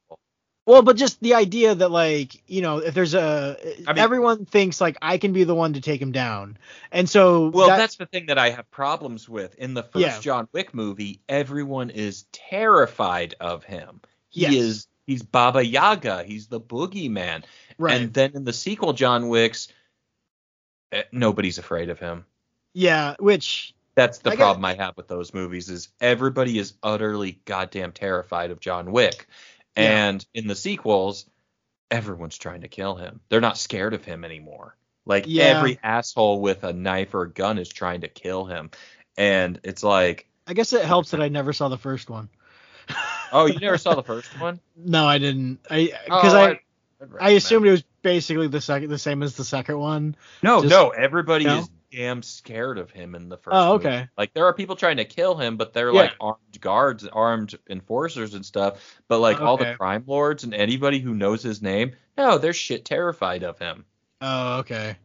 Well, 0.64 0.82
but 0.82 0.96
just 0.96 1.20
the 1.20 1.34
idea 1.34 1.74
that 1.74 1.90
like 1.90 2.40
you 2.46 2.62
know 2.62 2.78
if 2.78 2.94
there's 2.94 3.14
a 3.14 3.56
I 3.86 3.92
mean- 3.94 3.98
everyone 3.98 4.44
thinks 4.46 4.80
like 4.80 4.96
I 5.02 5.18
can 5.18 5.32
be 5.32 5.42
the 5.44 5.54
one 5.56 5.72
to 5.72 5.80
take 5.80 6.00
him 6.00 6.12
down, 6.12 6.56
and 6.92 7.10
so 7.10 7.48
Well, 7.48 7.66
that- 7.68 7.78
that's 7.78 7.96
the 7.96 8.06
thing 8.06 8.26
that 8.26 8.38
I 8.38 8.50
have 8.50 8.70
problems 8.70 9.28
with. 9.28 9.54
In 9.56 9.74
the 9.74 9.82
first 9.82 9.98
Yeah. 10.02 10.20
John 10.20 10.48
Wick 10.52 10.72
movie, 10.72 11.20
everyone 11.28 11.90
is 11.90 12.26
terrified 12.32 13.34
of 13.40 13.64
him. 13.64 14.00
He 14.28 14.42
Yes. 14.42 14.54
is 14.54 14.86
he's 15.06 15.22
Baba 15.24 15.64
Yaga. 15.66 16.22
He's 16.22 16.46
the 16.46 16.60
boogeyman. 16.60 17.42
right. 17.78 18.00
And 18.00 18.14
then 18.14 18.32
in 18.34 18.44
the 18.44 18.52
sequel, 18.52 18.92
John 18.92 19.28
Wick's, 19.28 19.66
Eh, 20.92 21.02
nobody's 21.10 21.58
afraid 21.58 21.88
of 21.90 21.98
him. 21.98 22.24
yeah, 22.74 23.14
which 23.18 23.74
That's 23.94 24.18
the 24.18 24.32
I 24.32 24.36
problem 24.36 24.64
I 24.64 24.74
have 24.74 24.96
with 24.96 25.08
those 25.08 25.34
movies 25.34 25.68
is 25.68 25.88
everybody 26.00 26.58
is 26.58 26.74
utterly 26.82 27.40
goddamn 27.44 27.92
terrified 27.92 28.50
of 28.50 28.60
John 28.60 28.92
Wick. 28.92 29.26
Yeah. 29.76 29.82
And 29.84 30.26
in 30.34 30.46
the 30.46 30.54
sequels, 30.54 31.26
everyone's 31.90 32.38
trying 32.38 32.60
to 32.62 32.68
kill 32.68 32.94
him. 32.96 33.20
They're 33.28 33.40
not 33.40 33.58
scared 33.58 33.94
of 33.94 34.04
him 34.04 34.24
anymore. 34.24 34.76
Like 35.06 35.24
Yeah. 35.26 35.44
every 35.44 35.78
asshole 35.82 36.40
with 36.40 36.62
a 36.64 36.72
knife 36.72 37.14
or 37.14 37.22
a 37.22 37.30
gun 37.30 37.58
is 37.58 37.68
trying 37.68 38.02
to 38.02 38.08
kill 38.08 38.44
him. 38.44 38.70
And 39.16 39.60
it's 39.64 39.82
like, 39.82 40.28
I 40.46 40.54
guess 40.54 40.72
it 40.72 40.84
helps 40.84 41.10
that 41.12 41.20
I 41.22 41.28
never 41.28 41.52
saw 41.52 41.68
the 41.68 41.78
first 41.78 42.10
one. 42.10 42.28
oh, 43.32 43.46
you 43.46 43.58
never 43.60 43.78
saw 43.78 43.94
the 43.94 44.02
first 44.02 44.38
one? 44.40 44.60
No, 44.76 45.06
I 45.06 45.18
didn't. 45.18 45.60
I 45.70 45.92
because 46.04 46.34
Oh, 46.34 46.38
I 46.38 46.42
I 46.44 46.60
recommend 47.00 47.36
assumed 47.36 47.66
it 47.66 47.70
was 47.72 47.84
basically 48.02 48.48
the 48.48 48.60
second 48.60 48.90
the 48.90 48.98
same 48.98 49.22
as 49.22 49.36
the 49.36 49.44
second 49.44 49.78
one. 49.78 50.16
No, 50.42 50.60
Just- 50.62 50.70
no, 50.70 50.90
everybody 50.90 51.44
No? 51.44 51.58
is 51.60 51.70
damn 51.90 52.22
scared 52.22 52.78
of 52.78 52.90
him 52.90 53.14
in 53.14 53.28
the 53.28 53.36
first. 53.36 53.54
Oh, 53.54 53.74
movie. 53.74 53.86
okay. 53.88 54.08
Like 54.16 54.32
there 54.34 54.46
are 54.46 54.54
people 54.54 54.76
trying 54.76 54.96
to 54.96 55.04
kill 55.04 55.36
him, 55.36 55.56
but 55.56 55.72
they're 55.74 55.92
Yeah. 55.92 56.00
like 56.02 56.14
armed 56.20 56.60
guards, 56.60 57.06
armed 57.06 57.54
enforcers 57.68 58.34
and 58.34 58.44
stuff. 58.46 58.80
But 59.08 59.18
like 59.18 59.40
all 59.40 59.56
the 59.56 59.74
crime 59.74 60.04
lords 60.06 60.44
and 60.44 60.54
anybody 60.54 60.98
who 61.00 61.14
knows 61.14 61.42
his 61.42 61.60
name, 61.62 61.92
no, 62.16 62.38
they're 62.38 62.52
shit 62.54 62.84
terrified 62.84 63.42
of 63.42 63.58
him. 63.58 63.84
Oh, 64.20 64.58
okay. 64.60 64.96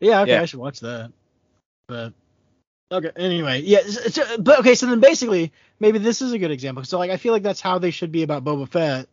Yeah, 0.00 0.22
okay, 0.22 0.32
Yeah. 0.32 0.42
I 0.42 0.44
should 0.46 0.60
watch 0.60 0.80
that. 0.80 1.12
But 1.88 2.12
okay, 2.90 3.12
anyway, 3.16 3.60
yeah. 3.62 3.82
So, 3.86 4.24
but 4.38 4.58
okay, 4.60 4.74
so 4.74 4.86
then 4.86 4.98
basically, 5.00 5.52
maybe 5.78 5.98
this 5.98 6.20
is 6.22 6.32
a 6.32 6.38
good 6.38 6.50
example. 6.50 6.82
So 6.84 6.98
like, 6.98 7.10
I 7.12 7.16
feel 7.18 7.32
like 7.32 7.44
that's 7.44 7.60
how 7.60 7.78
they 7.78 7.92
should 7.92 8.10
be 8.10 8.24
about 8.24 8.42
Boba 8.44 8.68
Fett, 8.68 9.08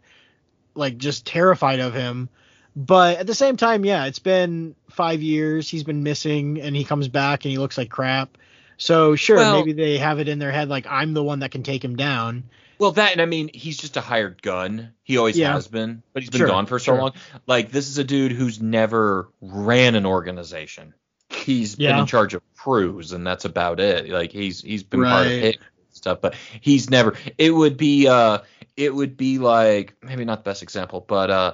like 0.73 0.97
just 0.97 1.25
terrified 1.27 1.79
of 1.79 1.93
him. 1.93 2.27
But 2.75 3.19
at 3.19 3.27
the 3.27 3.35
same 3.35 3.57
time, 3.57 3.85
yeah, 3.85 4.05
it's 4.05 4.19
been 4.19 4.75
five 4.89 5.21
years. 5.21 5.69
He's 5.69 5.83
been 5.83 6.03
missing, 6.03 6.59
and 6.61 6.75
he 6.75 6.83
comes 6.83 7.07
back 7.07 7.45
and 7.45 7.51
he 7.51 7.57
looks 7.57 7.77
like 7.77 7.89
crap. 7.89 8.37
So 8.77 9.15
sure, 9.15 9.37
Well- 9.37 9.57
maybe 9.59 9.73
they 9.73 9.97
have 9.99 10.19
it 10.19 10.27
in 10.27 10.39
their 10.39 10.51
head 10.51 10.69
like 10.69 10.85
I'm 10.89 11.13
the 11.13 11.23
one 11.23 11.39
that 11.39 11.51
can 11.51 11.63
take 11.63 11.83
him 11.83 11.95
down. 11.95 12.43
Well, 12.79 12.91
that 12.93 13.11
and 13.13 13.21
I 13.21 13.25
mean, 13.25 13.49
he's 13.53 13.77
just 13.77 13.95
a 13.97 14.01
hired 14.01 14.41
gun. 14.41 14.89
He 15.03 15.17
always 15.17 15.37
Yeah. 15.37 15.53
has 15.53 15.67
been, 15.67 16.01
but 16.11 16.23
he's 16.23 16.31
been 16.31 16.39
Sure, 16.39 16.47
gone 16.47 16.65
for 16.65 16.79
so 16.79 16.85
sure. 16.93 16.97
long. 16.97 17.11
Like 17.45 17.71
this 17.71 17.87
is 17.87 17.97
a 17.99 18.03
dude 18.03 18.31
who's 18.31 18.61
never 18.61 19.29
ran 19.41 19.93
an 19.95 20.05
organization. 20.07 20.93
He's 21.29 21.75
been 21.75 21.97
in 21.97 22.05
charge 22.07 22.33
of 22.33 22.41
crews, 22.55 23.11
and 23.11 23.25
that's 23.25 23.45
about 23.45 23.79
it. 23.79 24.09
Like 24.09 24.31
he's 24.31 24.61
he's 24.61 24.83
been 24.83 25.03
part 25.03 25.27
of 25.27 25.31
Right. 25.31 25.41
hit 25.43 25.57
stuff, 25.91 26.19
but 26.21 26.33
he's 26.59 26.89
never. 26.89 27.13
It 27.37 27.51
would 27.51 27.77
be 27.77 28.07
uh, 28.07 28.39
it 28.75 28.93
would 28.93 29.15
be 29.17 29.37
like 29.37 29.93
maybe 30.01 30.25
not 30.25 30.43
the 30.43 30.49
best 30.49 30.63
example, 30.63 31.05
but 31.07 31.29
uh, 31.29 31.53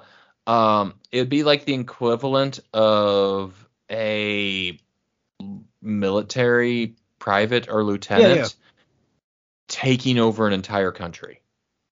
um, 0.50 0.96
it 1.12 1.20
would 1.20 1.30
be 1.30 1.44
like 1.44 1.66
the 1.66 1.76
equivalent 1.76 2.60
of 2.74 3.54
a 3.92 4.80
military 5.80 6.96
private 7.20 7.70
or 7.70 7.84
lieutenant 7.84 8.36
yeah. 8.36 8.46
taking 9.68 10.18
over 10.18 10.48
an 10.48 10.54
entire 10.54 10.92
country. 10.92 11.42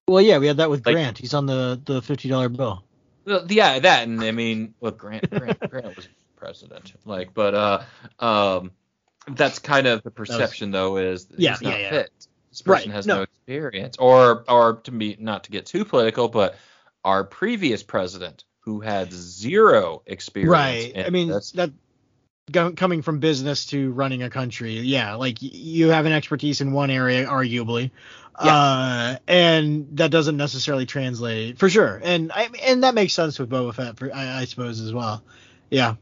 Well, 0.08 0.22
yeah, 0.22 0.40
we 0.40 0.48
had 0.48 0.58
that 0.58 0.72
with 0.72 0.86
Like- 0.86 0.96
Grant. 0.96 1.18
He's 1.20 1.36
on 1.36 1.46
the 1.46 1.80
the 1.86 2.02
fifty 2.02 2.30
dollar 2.30 2.50
bill. 2.50 2.84
Well, 3.26 3.46
yeah, 3.50 3.78
that 3.78 4.08
and 4.08 4.22
I 4.24 4.32
mean, 4.32 4.74
look, 4.82 4.98
Grant, 4.98 5.30
Grant, 5.30 5.60
Grant 5.70 5.96
was 5.96 6.08
president, 6.36 6.94
like, 7.06 7.34
but 7.36 7.54
uh, 7.54 7.84
um, 8.20 8.72
that's 9.28 9.60
kind 9.60 9.86
of 9.86 10.02
the 10.02 10.12
perception 10.12 10.72
though 10.72 10.98
is 10.98 11.26
that 11.26 11.40
Yeah, 11.40 11.52
he's 11.52 11.62
not 11.62 11.74
yeah, 11.74 11.78
yeah. 11.80 11.90
fit. 11.90 12.12
This 12.50 12.66
Right, 12.66 12.78
person 12.78 12.92
has 12.92 13.06
no. 13.06 13.18
no. 13.18 13.22
experience, 13.22 13.98
or 13.98 14.46
or 14.48 14.78
to 14.86 14.92
be 14.92 15.16
not 15.20 15.44
to 15.44 15.52
get 15.52 15.68
too 15.68 15.86
political, 15.86 16.28
but 16.28 16.56
our 17.04 17.24
previous 17.24 17.84
president 17.84 18.44
who 18.68 18.82
had 18.82 19.14
zero 19.14 20.04
experience. 20.06 20.52
Right. 20.52 21.06
I 21.06 21.10
mean, 21.10 21.30
this, 21.30 21.52
that 21.52 21.72
go, 22.52 22.74
coming 22.74 23.02
from 23.02 23.20
business 23.20 23.68
to 23.68 23.92
running 23.94 24.24
a 24.24 24.30
country, 24.30 24.74
yeah, 24.74 25.16
like 25.16 25.38
you 25.40 25.88
have 25.88 26.06
an 26.06 26.12
expertise 26.12 26.60
in 26.60 26.74
one 26.74 26.90
area, 26.90 27.26
arguably, 27.26 27.92
uh, 28.36 29.16
and 29.26 29.88
that 29.94 30.12
doesn't 30.12 30.36
necessarily 30.36 30.86
translate 30.86 31.58
for 31.58 31.70
sure. 31.70 32.02
And 32.04 32.30
I 32.34 32.50
and 32.62 32.84
that 32.84 32.94
makes 32.94 33.14
sense 33.14 33.40
with 33.40 33.50
Boba 33.50 33.74
Fett, 33.74 33.98
for, 33.98 34.14
I, 34.14 34.42
I 34.42 34.46
suppose 34.46 34.82
as 34.82 34.94
well. 34.94 35.24
Yeah. 35.70 35.96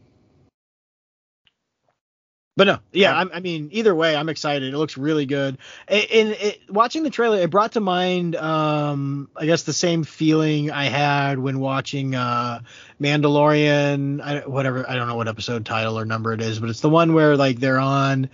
But 2.57 2.67
no, 2.67 2.79
yeah, 2.93 3.13
I'm, 3.13 3.29
I 3.33 3.41
mean, 3.41 3.67
either 3.73 3.93
way, 3.93 4.15
I'm 4.15 4.29
excited. 4.29 4.73
It 4.73 4.77
looks 4.77 4.97
really 4.97 5.25
good. 5.25 5.57
And, 5.89 6.37
watching 6.69 7.03
the 7.03 7.09
trailer, 7.09 7.37
it 7.39 7.49
brought 7.49 7.73
to 7.73 7.81
mind, 7.81 8.37
um, 8.37 9.29
I 9.35 9.45
guess 9.45 9.63
the 9.63 9.73
same 9.73 10.05
feeling 10.05 10.71
I 10.71 10.85
had 10.85 11.37
when 11.37 11.59
watching 11.59 12.15
uh, 12.15 12.61
Mandalorian. 13.01 14.21
I, 14.21 14.39
whatever, 14.47 14.89
I 14.89 14.95
don't 14.95 15.09
know 15.09 15.17
what 15.17 15.27
episode 15.27 15.65
title 15.65 15.99
or 15.99 16.05
number 16.05 16.31
it 16.31 16.41
is, 16.41 16.59
but 16.59 16.69
it's 16.69 16.79
the 16.79 16.89
one 16.89 17.13
where 17.13 17.35
like 17.35 17.59
they're 17.59 17.79
on 17.79 18.29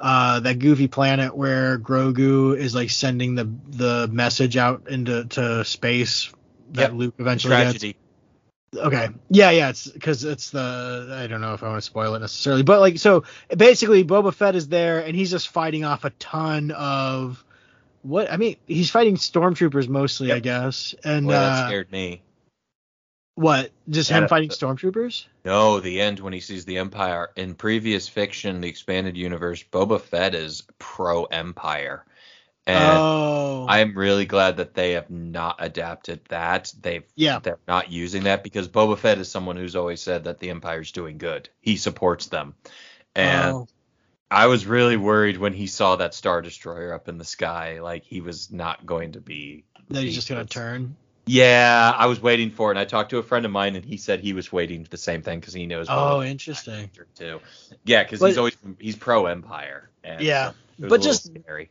uh, 0.00 0.40
that 0.40 0.58
goofy 0.58 0.88
planet 0.88 1.36
where 1.36 1.78
Grogu 1.78 2.56
is 2.56 2.74
like 2.74 2.88
sending 2.88 3.34
the 3.34 3.50
the 3.68 4.08
message 4.10 4.56
out 4.56 4.88
into 4.88 5.26
to 5.26 5.64
space 5.66 6.32
that 6.70 6.92
Yep. 6.92 6.92
Luke 6.92 7.14
eventually 7.18 7.56
gets. 7.56 7.98
Okay. 8.76 9.08
Yeah, 9.30 9.50
yeah. 9.50 9.70
It's 9.70 9.88
because 9.88 10.24
it's 10.24 10.50
the 10.50 11.16
I 11.22 11.26
don't 11.26 11.40
know 11.40 11.54
if 11.54 11.62
I 11.62 11.68
want 11.68 11.78
to 11.78 11.86
spoil 11.86 12.14
it 12.14 12.20
necessarily, 12.20 12.62
but 12.62 12.80
like 12.80 12.98
so 12.98 13.24
basically 13.56 14.04
Boba 14.04 14.32
Fett 14.32 14.54
is 14.54 14.68
there 14.68 15.00
and 15.04 15.14
he's 15.14 15.30
just 15.30 15.48
fighting 15.48 15.84
off 15.84 16.04
a 16.04 16.10
ton 16.10 16.70
of 16.70 17.42
what 18.02 18.30
I 18.32 18.36
mean 18.36 18.56
he's 18.66 18.90
fighting 18.90 19.16
stormtroopers 19.16 19.88
mostly 19.88 20.30
I 20.30 20.38
guess 20.38 20.94
and 21.02 21.28
that 21.30 21.52
uh, 21.52 21.66
scared 21.66 21.90
me. 21.90 22.22
What? 23.34 23.70
Just 23.90 24.10
him 24.10 24.22
Yeah. 24.22 24.28
fighting 24.28 24.48
stormtroopers? 24.48 25.26
No, 25.44 25.78
the 25.80 26.00
end 26.00 26.20
when 26.20 26.32
he 26.32 26.40
sees 26.40 26.64
the 26.64 26.78
Empire. 26.78 27.28
In 27.36 27.54
previous 27.54 28.08
fiction, 28.08 28.62
the 28.62 28.68
expanded 28.68 29.16
universe, 29.16 29.62
Boba 29.62 30.00
Fett 30.00 30.34
is 30.34 30.62
pro 30.78 31.24
Empire. 31.24 32.06
And 32.66 32.98
oh. 32.98 33.66
I 33.68 33.78
am 33.78 33.96
really 33.96 34.26
glad 34.26 34.56
that 34.56 34.74
they 34.74 34.92
have 34.92 35.08
not 35.08 35.56
adapted 35.60 36.20
that. 36.28 36.72
They've 36.80 37.04
yeah. 37.14 37.38
they're 37.38 37.58
not 37.68 37.92
using 37.92 38.24
that 38.24 38.42
because 38.42 38.68
Boba 38.68 38.98
Fett 38.98 39.18
is 39.18 39.30
someone 39.30 39.56
who's 39.56 39.76
always 39.76 40.00
said 40.00 40.24
that 40.24 40.40
the 40.40 40.50
Empire's 40.50 40.90
doing 40.90 41.18
good. 41.18 41.48
He 41.60 41.76
supports 41.76 42.26
them. 42.26 42.54
And 43.14 43.52
Oh. 43.52 43.68
I 44.30 44.46
was 44.46 44.66
really 44.66 44.96
worried 44.96 45.38
when 45.38 45.52
he 45.52 45.68
saw 45.68 45.96
that 45.96 46.12
Star 46.12 46.42
Destroyer 46.42 46.92
up 46.92 47.08
in 47.08 47.18
the 47.18 47.24
sky, 47.24 47.80
like 47.80 48.02
he 48.02 48.20
was 48.20 48.50
not 48.50 48.84
going 48.84 49.12
to 49.12 49.20
be 49.20 49.64
That 49.90 50.02
he's 50.02 50.16
just 50.16 50.28
gonna 50.28 50.44
turn. 50.44 50.96
Yeah, 51.26 51.92
I 51.96 52.06
was 52.06 52.20
waiting 52.20 52.50
for 52.50 52.70
it. 52.70 52.72
And 52.72 52.78
I 52.78 52.84
talked 52.84 53.10
to 53.10 53.18
a 53.18 53.22
friend 53.22 53.44
of 53.44 53.50
mine, 53.50 53.74
and 53.74 53.84
he 53.84 53.96
said 53.96 54.20
he 54.20 54.32
was 54.32 54.52
waiting 54.52 54.84
for 54.84 54.90
the 54.90 54.96
same 54.96 55.22
thing 55.22 55.40
because 55.40 55.54
he 55.54 55.66
knows. 55.66 55.88
Oh, 55.88 55.92
Boba 55.92 56.28
interesting. 56.28 56.90
Too. 57.16 57.40
Yeah, 57.84 58.02
because 58.02 58.20
he's 58.20 58.38
always 58.38 58.56
he's 58.78 58.96
pro 58.96 59.26
Empire. 59.26 59.90
Yeah, 60.04 60.50
so 60.50 60.54
it 60.78 60.82
was 60.82 60.90
but 60.90 61.02
just- 61.02 61.26
scary. 61.26 61.70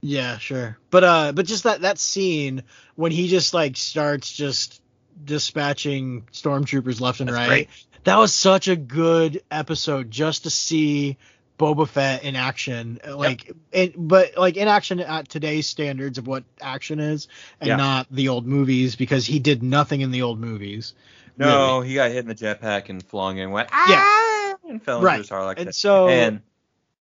Yeah, 0.00 0.38
sure. 0.38 0.78
But 0.90 1.04
uh 1.04 1.32
but 1.32 1.46
just 1.46 1.64
that 1.64 1.82
that 1.82 1.98
scene 1.98 2.62
when 2.96 3.12
he 3.12 3.28
just 3.28 3.54
like 3.54 3.76
starts 3.76 4.30
just 4.32 4.80
dispatching 5.24 6.22
stormtroopers 6.32 7.00
left 7.00 7.20
and 7.20 7.28
That's 7.28 7.36
right. 7.36 7.48
great. 7.48 7.68
That 8.04 8.18
was 8.18 8.34
such 8.34 8.68
a 8.68 8.76
good 8.76 9.42
episode 9.50 10.10
just 10.10 10.42
to 10.44 10.50
see 10.50 11.16
Boba 11.58 11.86
Fett 11.86 12.24
in 12.24 12.34
action. 12.34 12.98
Like 13.08 13.52
it, 13.70 13.94
but 13.96 14.36
like 14.36 14.56
in 14.56 14.66
action 14.66 14.98
at 14.98 15.28
today's 15.28 15.68
standards 15.68 16.18
of 16.18 16.26
what 16.26 16.42
action 16.60 16.98
is 16.98 17.28
and 17.60 17.68
Yeah. 17.68 17.76
not 17.76 18.08
the 18.10 18.28
old 18.28 18.46
movies 18.46 18.96
because 18.96 19.24
he 19.24 19.38
did 19.38 19.62
nothing 19.62 20.00
in 20.00 20.10
the 20.10 20.22
old 20.22 20.40
movies. 20.40 20.94
No, 21.38 21.80
he 21.80 21.94
got 21.94 22.10
hit 22.10 22.18
in 22.18 22.26
the 22.28 22.34
jetpack 22.34 22.88
and 22.88 23.02
flung 23.04 23.38
and 23.38 23.52
went 23.52 23.68
Yeah. 23.70 24.02
ah, 24.04 24.54
and 24.68 24.82
fell 24.82 24.96
into 24.98 25.06
Right. 25.06 25.18
his 25.18 25.30
Sarlacc. 25.30 25.58
And 25.58 25.74
so 25.74 26.08
and 26.08 26.40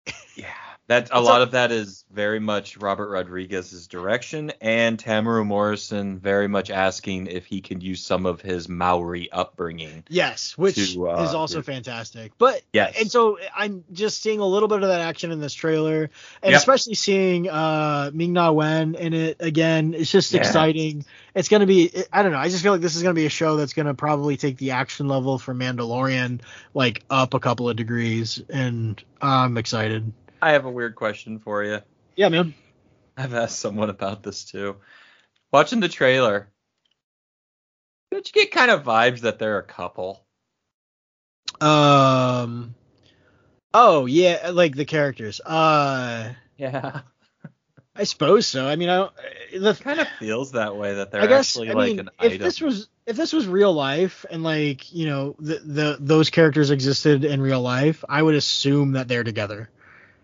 yeah, 0.35 0.45
that 0.91 1.09
a 1.11 1.21
lot 1.21 1.39
a- 1.41 1.43
of 1.43 1.51
that 1.51 1.71
is 1.71 2.03
very 2.11 2.39
much 2.39 2.75
Robert 2.77 3.09
Rodriguez's 3.09 3.87
direction 3.87 4.51
and 4.59 4.97
Temuera 4.97 5.45
Morrison 5.45 6.19
very 6.19 6.47
much 6.47 6.69
asking 6.69 7.27
if 7.27 7.45
he 7.45 7.61
can 7.61 7.79
use 7.79 8.03
some 8.03 8.25
of 8.25 8.41
his 8.41 8.67
Maori 8.67 9.31
upbringing. 9.31 10.03
Yes, 10.09 10.57
which 10.57 10.93
to, 10.93 11.09
uh, 11.09 11.23
is 11.23 11.33
also 11.33 11.57
yeah. 11.59 11.61
fantastic. 11.63 12.33
But 12.37 12.61
Yes. 12.73 12.95
and 12.99 13.09
so 13.09 13.37
I'm 13.55 13.83
just 13.93 14.21
seeing 14.21 14.39
a 14.39 14.45
little 14.45 14.67
bit 14.67 14.83
of 14.83 14.89
that 14.89 15.01
action 15.01 15.31
in 15.31 15.39
this 15.39 15.53
trailer, 15.53 16.09
and 16.43 16.51
Yep. 16.51 16.59
especially 16.59 16.95
seeing 16.95 17.49
uh 17.49 18.11
Ming 18.13 18.33
Na 18.33 18.51
Wen 18.51 18.95
in 18.95 19.13
it 19.13 19.37
again. 19.39 19.93
It's 19.93 20.11
just 20.11 20.33
exciting. 20.35 21.05
It's 21.33 21.47
gonna 21.47 21.65
be 21.65 21.91
I 22.11 22.23
don't 22.23 22.33
know. 22.33 22.37
I 22.37 22.49
just 22.49 22.61
feel 22.63 22.73
like 22.73 22.81
this 22.81 22.95
is 22.95 23.03
gonna 23.03 23.13
be 23.13 23.25
a 23.25 23.29
show 23.29 23.55
that's 23.55 23.73
gonna 23.73 23.93
probably 23.93 24.35
take 24.35 24.57
the 24.57 24.71
action 24.71 25.07
level 25.07 25.37
for 25.39 25.53
Mandalorian 25.55 26.41
like 26.73 27.03
up 27.09 27.33
a 27.33 27.39
couple 27.39 27.69
of 27.69 27.77
degrees, 27.77 28.41
and 28.49 29.01
I'm 29.21 29.57
excited. 29.57 30.11
I 30.41 30.51
have 30.53 30.65
a 30.65 30.71
weird 30.71 30.95
question 30.95 31.39
for 31.39 31.63
you. 31.63 31.79
Yeah, 32.15 32.29
man. 32.29 32.53
I've 33.17 33.33
asked 33.33 33.59
someone 33.59 33.89
about 33.89 34.23
this 34.23 34.45
too. 34.45 34.77
Watching 35.51 35.79
the 35.81 35.89
trailer, 35.89 36.49
don't 38.11 38.25
you 38.27 38.33
get 38.41 38.51
kind 38.51 38.71
of 38.71 38.83
vibes 38.83 39.21
that 39.21 39.37
they're 39.37 39.59
a 39.59 39.63
couple? 39.63 40.25
Um. 41.59 42.73
Oh 43.73 44.05
yeah, 44.05 44.49
like 44.51 44.75
the 44.75 44.85
characters. 44.85 45.39
Uh, 45.41 46.33
Yeah. 46.57 47.01
I 47.93 48.05
suppose 48.05 48.47
so. 48.47 48.67
I 48.67 48.77
mean, 48.77 48.89
I 48.89 48.95
don't. 48.97 49.13
The 49.53 49.73
kind 49.73 49.99
of 49.99 50.07
feels 50.17 50.53
that 50.53 50.77
way 50.77 50.95
that 50.95 51.11
they're 51.11 51.21
I 51.21 51.27
guess 51.27 51.49
actually 51.57 51.69
I 51.71 51.73
like 51.73 51.87
mean, 51.89 51.99
an 51.99 52.09
if 52.21 52.33
item. 52.33 52.39
this 52.41 52.61
was 52.61 52.87
if 53.05 53.17
this 53.17 53.33
was 53.33 53.47
real 53.47 53.73
life 53.73 54.25
and 54.31 54.43
like 54.43 54.93
you 54.93 55.07
know 55.07 55.35
the, 55.39 55.59
the 55.59 55.97
those 55.99 56.29
characters 56.29 56.71
existed 56.71 57.25
in 57.25 57.41
real 57.41 57.61
life, 57.61 58.03
I 58.07 58.21
would 58.23 58.35
assume 58.35 58.93
that 58.93 59.09
they're 59.09 59.25
together. 59.25 59.69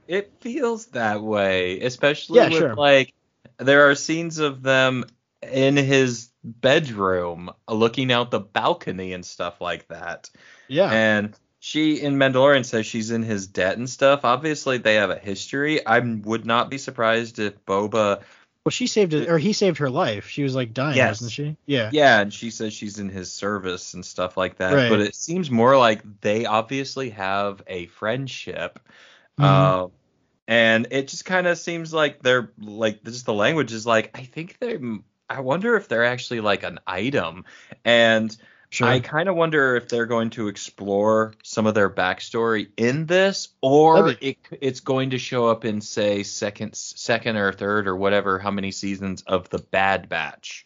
It 0.07 0.33
feels 0.39 0.87
that 0.87 1.21
way, 1.21 1.79
especially 1.81 2.37
Yeah, 2.39 2.49
with 2.49 2.57
sure. 2.57 2.75
like 2.75 3.13
there 3.57 3.89
are 3.89 3.95
scenes 3.95 4.39
of 4.39 4.61
them 4.63 5.05
in 5.41 5.77
his 5.77 6.29
bedroom 6.43 7.49
uh, 7.67 7.73
looking 7.73 8.11
out 8.11 8.31
the 8.31 8.39
balcony 8.39 9.13
and 9.13 9.25
stuff 9.25 9.61
like 9.61 9.87
that. 9.89 10.29
Yeah. 10.67 10.89
And 10.91 11.35
she 11.59 11.99
in 12.01 12.15
Mandalorian 12.15 12.65
says 12.65 12.85
she's 12.85 13.11
in 13.11 13.23
his 13.23 13.47
debt 13.47 13.77
and 13.77 13.89
stuff. 13.89 14.23
Obviously 14.25 14.77
they 14.77 14.95
have 14.95 15.09
a 15.09 15.17
history. 15.17 15.85
I 15.85 15.99
would 15.99 16.45
not 16.45 16.69
be 16.69 16.77
surprised 16.77 17.39
if 17.39 17.63
Boba 17.65 18.21
well, 18.67 18.71
she 18.71 18.87
saved 18.87 19.13
it, 19.13 19.29
or 19.29 19.37
he 19.37 19.53
saved 19.53 19.77
her 19.77 19.89
life. 19.89 20.27
She 20.27 20.43
was 20.43 20.53
like 20.53 20.73
dying, 20.73 20.97
Yes. 20.97 21.21
wasn't 21.21 21.31
she? 21.31 21.55
Yeah. 21.67 21.89
Yeah, 21.93 22.19
and 22.19 22.33
she 22.33 22.51
says 22.51 22.73
she's 22.73 22.99
in 22.99 23.07
his 23.07 23.31
service 23.31 23.93
and 23.93 24.05
stuff 24.05 24.35
like 24.35 24.57
that. 24.57 24.73
Right. 24.73 24.89
But 24.89 24.99
it 24.99 25.15
seems 25.15 25.49
more 25.49 25.77
like 25.77 26.01
they 26.19 26.45
obviously 26.45 27.11
have 27.11 27.63
a 27.67 27.85
friendship. 27.85 28.77
Mhm. 29.39 29.43
Uh, 29.43 29.87
and 30.47 30.87
it 30.91 31.07
just 31.09 31.25
kind 31.25 31.45
of 31.47 31.57
seems 31.57 31.93
like 31.93 32.21
they're 32.23 32.51
like 32.59 33.03
just 33.03 33.25
the 33.25 33.33
language 33.33 33.73
is 33.73 33.85
like 33.85 34.11
I 34.17 34.23
think 34.23 34.57
they 34.59 34.79
I 35.29 35.41
wonder 35.41 35.75
if 35.75 35.87
they're 35.89 36.05
actually 36.05 36.39
like 36.41 36.63
an 36.63 36.79
item. 36.87 37.45
And 37.83 38.35
Sure. 38.69 38.87
I 38.89 38.99
kind 38.99 39.29
of 39.29 39.35
wonder 39.37 39.77
if 39.77 39.87
they're 39.87 40.05
going 40.05 40.29
to 40.31 40.49
explore 40.49 41.33
some 41.41 41.67
of 41.67 41.73
their 41.73 41.89
backstory 41.89 42.67
in 42.75 43.05
this, 43.05 43.47
or 43.61 44.09
it, 44.19 44.37
it's 44.59 44.81
going 44.81 45.11
to 45.11 45.17
show 45.17 45.47
up 45.47 45.63
in 45.63 45.79
say 45.79 46.23
second, 46.23 46.75
second 46.75 47.37
or 47.37 47.53
third 47.53 47.87
or 47.87 47.95
whatever 47.95 48.39
how 48.39 48.51
many 48.51 48.71
seasons 48.71 49.21
of 49.21 49.47
the 49.49 49.59
Bad 49.59 50.09
Batch. 50.09 50.65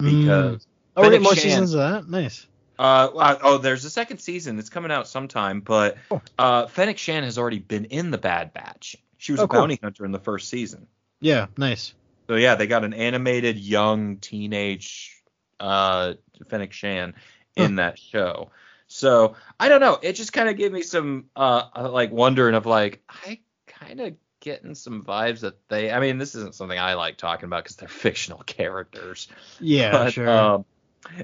Mm. 0.00 0.22
Because 0.22 0.66
oh, 0.96 1.02
we're 1.02 1.10
getting 1.10 1.18
Fennec 1.18 1.22
more 1.24 1.34
Shan- 1.34 1.42
seasons 1.42 1.74
of 1.74 1.80
that. 1.80 2.08
Nice. 2.08 2.46
Uh, 2.78 3.10
well, 3.14 3.38
oh, 3.42 3.58
there's 3.58 3.84
a 3.84 3.90
second 3.90 4.18
season. 4.18 4.58
It's 4.58 4.70
coming 4.70 4.90
out 4.90 5.08
sometime, 5.08 5.60
but 5.60 5.96
Oh. 6.10 6.20
uh, 6.38 6.66
Fennec 6.66 6.98
Shan 6.98 7.22
has 7.24 7.38
already 7.38 7.58
been 7.58 7.86
in 7.86 8.10
the 8.10 8.18
Bad 8.18 8.52
Batch. 8.52 8.96
She 9.18 9.32
was 9.32 9.40
Oh, 9.40 9.44
a 9.44 9.48
cool. 9.48 9.60
bounty 9.60 9.78
hunter 9.82 10.04
in 10.04 10.12
the 10.12 10.18
first 10.20 10.48
season. 10.48 10.86
Yeah. 11.20 11.46
Nice. 11.56 11.94
So 12.28 12.34
yeah, 12.34 12.54
they 12.56 12.66
got 12.66 12.84
an 12.84 12.92
animated 12.92 13.56
young 13.58 14.16
teenage 14.18 15.22
uh, 15.60 16.14
Fennec 16.48 16.72
Shan 16.72 17.14
in 17.56 17.76
that 17.76 17.98
show. 17.98 18.50
So 18.88 19.34
I 19.58 19.68
don't 19.68 19.80
know. 19.80 19.98
It 20.02 20.12
just 20.12 20.32
kind 20.32 20.48
of 20.48 20.56
gave 20.56 20.72
me 20.72 20.82
some 20.82 21.26
uh, 21.34 21.62
uh, 21.74 21.90
like 21.90 22.12
wondering 22.12 22.54
of 22.54 22.66
like 22.66 23.02
I 23.08 23.40
kind 23.66 24.00
of 24.00 24.14
getting 24.40 24.74
some 24.74 25.02
vibes 25.02 25.40
that 25.40 25.54
they. 25.68 25.90
I 25.90 25.98
mean, 26.00 26.18
this 26.18 26.34
isn't 26.34 26.54
something 26.54 26.78
I 26.78 26.94
like 26.94 27.16
talking 27.16 27.46
about 27.46 27.64
because 27.64 27.76
they're 27.76 27.88
fictional 28.06 28.38
characters. 28.44 29.28
Yeah. 29.60 29.92
But, 29.92 30.12
sure. 30.12 30.28
Um, 30.28 30.64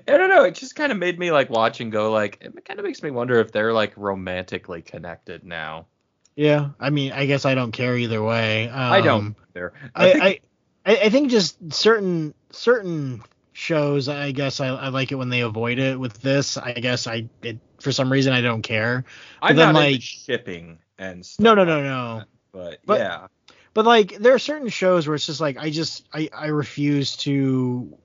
I 0.08 0.16
don't 0.16 0.28
know. 0.28 0.44
It 0.44 0.54
just 0.54 0.74
kind 0.74 0.92
of 0.92 0.98
made 0.98 1.18
me 1.18 1.30
like 1.32 1.50
watch 1.50 1.80
and 1.80 1.90
go 1.92 2.10
like 2.12 2.38
it 2.40 2.64
kind 2.64 2.78
of 2.80 2.84
makes 2.86 3.02
me 3.02 3.10
wonder 3.10 3.40
if 3.40 3.52
they're 3.52 3.72
like 3.72 3.92
romantically 3.96 4.82
connected 4.82 5.44
now. 5.44 5.86
yeah. 6.36 6.70
I 6.80 6.90
mean, 6.90 7.12
I 7.12 7.26
guess 7.26 7.44
I 7.44 7.54
don't 7.54 7.72
care 7.72 7.96
either 7.96 8.22
way. 8.22 8.68
Um, 8.68 8.92
I 8.92 9.00
don't. 9.00 9.36
There. 9.52 9.72
I, 9.94 10.12
think- 10.12 10.22
I, 10.24 10.40
I 10.86 10.96
I 11.04 11.08
think 11.10 11.30
just 11.30 11.56
certain 11.72 12.34
certain 12.50 13.22
shows 13.54 14.08
I 14.08 14.32
guess 14.32 14.60
I, 14.60 14.68
I 14.68 14.88
like 14.88 15.12
it 15.12 15.16
when 15.16 15.28
they 15.28 15.40
avoid 15.42 15.78
it. 15.78 15.98
With 16.00 16.20
this, 16.22 16.56
I 16.56 16.72
guess 16.72 17.06
I 17.06 17.28
it, 17.42 17.58
for 17.80 17.92
some 17.92 18.10
reason 18.10 18.32
I 18.32 18.40
don't 18.40 18.62
care. 18.62 19.04
I'm 19.42 19.56
then, 19.56 19.74
not 19.74 19.80
like- 19.80 20.00
shipping 20.02 20.78
and 20.98 21.24
stuff. 21.26 21.42
No, 21.44 21.54
no, 21.54 21.64
no, 21.64 21.82
no. 21.82 22.18
that, 22.18 22.26
But, 22.52 22.78
But- 22.86 23.00
yeah. 23.00 23.26
But 23.74 23.86
like 23.86 24.18
there 24.18 24.34
are 24.34 24.38
certain 24.38 24.68
shows 24.68 25.06
where 25.06 25.14
it's 25.14 25.24
just 25.26 25.40
like 25.40 25.56
I 25.56 25.70
just 25.70 26.06
I 26.12 26.28
I 26.36 26.46
refuse 26.48 27.16
to 27.18 27.96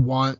want 0.00 0.38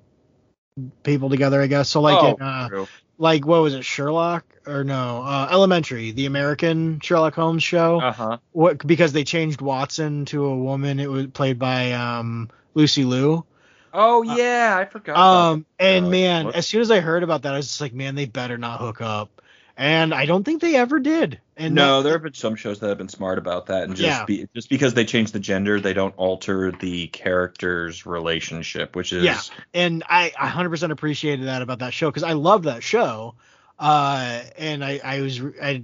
people 1.02 1.30
together. 1.30 1.60
I 1.60 1.66
guess 1.66 1.88
so. 1.88 2.00
Like 2.00 2.22
oh, 2.22 2.34
in, 2.34 2.42
uh, 2.42 2.86
like 3.18 3.46
what 3.46 3.62
was 3.62 3.74
it 3.74 3.84
Sherlock 3.84 4.44
or 4.66 4.84
no 4.84 5.22
uh, 5.22 5.48
Elementary, 5.50 6.10
the 6.10 6.26
American 6.26 7.00
Sherlock 7.00 7.34
Holmes 7.34 7.62
show. 7.62 8.00
Uh-huh. 8.00 8.38
what 8.52 8.86
because 8.86 9.12
they 9.12 9.24
changed 9.24 9.60
Watson 9.60 10.24
to 10.26 10.44
a 10.44 10.56
woman. 10.56 11.00
It 11.00 11.10
was 11.10 11.26
played 11.28 11.58
by 11.58 11.92
um 11.92 12.50
Lucy 12.74 13.04
Liu. 13.04 13.44
Oh 13.92 14.22
yeah, 14.22 14.76
I 14.78 14.84
forgot. 14.84 15.16
Um, 15.16 15.66
and 15.78 16.06
Uh, 16.06 16.10
man, 16.10 16.44
what- 16.46 16.56
as 16.56 16.66
soon 16.66 16.82
as 16.82 16.90
I 16.90 17.00
heard 17.00 17.22
about 17.22 17.42
that, 17.42 17.54
I 17.54 17.56
was 17.56 17.68
just 17.68 17.80
like, 17.80 17.94
man, 17.94 18.14
they 18.14 18.26
better 18.26 18.58
not 18.58 18.80
hook 18.80 19.00
up. 19.00 19.30
And 19.78 20.14
I 20.14 20.24
don't 20.24 20.42
think 20.42 20.62
they 20.62 20.74
ever 20.76 20.98
did. 20.98 21.38
And 21.56 21.74
no, 21.74 21.98
that- 21.98 22.04
there 22.04 22.12
have 22.14 22.22
been 22.22 22.32
some 22.34 22.56
shows 22.56 22.80
that 22.80 22.88
have 22.88 22.98
been 22.98 23.08
smart 23.10 23.36
about 23.38 23.66
that, 23.66 23.84
and 23.84 23.94
just 23.94 24.06
Yeah. 24.06 24.24
be, 24.24 24.46
just 24.54 24.70
because 24.70 24.94
they 24.94 25.04
change 25.04 25.32
the 25.32 25.38
gender, 25.38 25.80
they 25.80 25.92
don't 25.92 26.14
alter 26.16 26.72
the 26.72 27.08
character's 27.08 28.06
relationship, 28.06 28.96
which 28.96 29.12
is 29.12 29.24
Yeah. 29.24 29.38
and 29.74 30.02
I 30.08 30.32
100% 30.36 30.92
appreciated 30.92 31.46
that 31.46 31.60
about 31.62 31.80
that 31.80 31.92
show 31.92 32.10
because 32.10 32.22
I 32.22 32.32
love 32.32 32.62
that 32.64 32.82
show. 32.82 33.34
Uh, 33.78 34.40
and 34.56 34.82
I, 34.82 35.00
I 35.04 35.20
was, 35.20 35.40
I, 35.62 35.82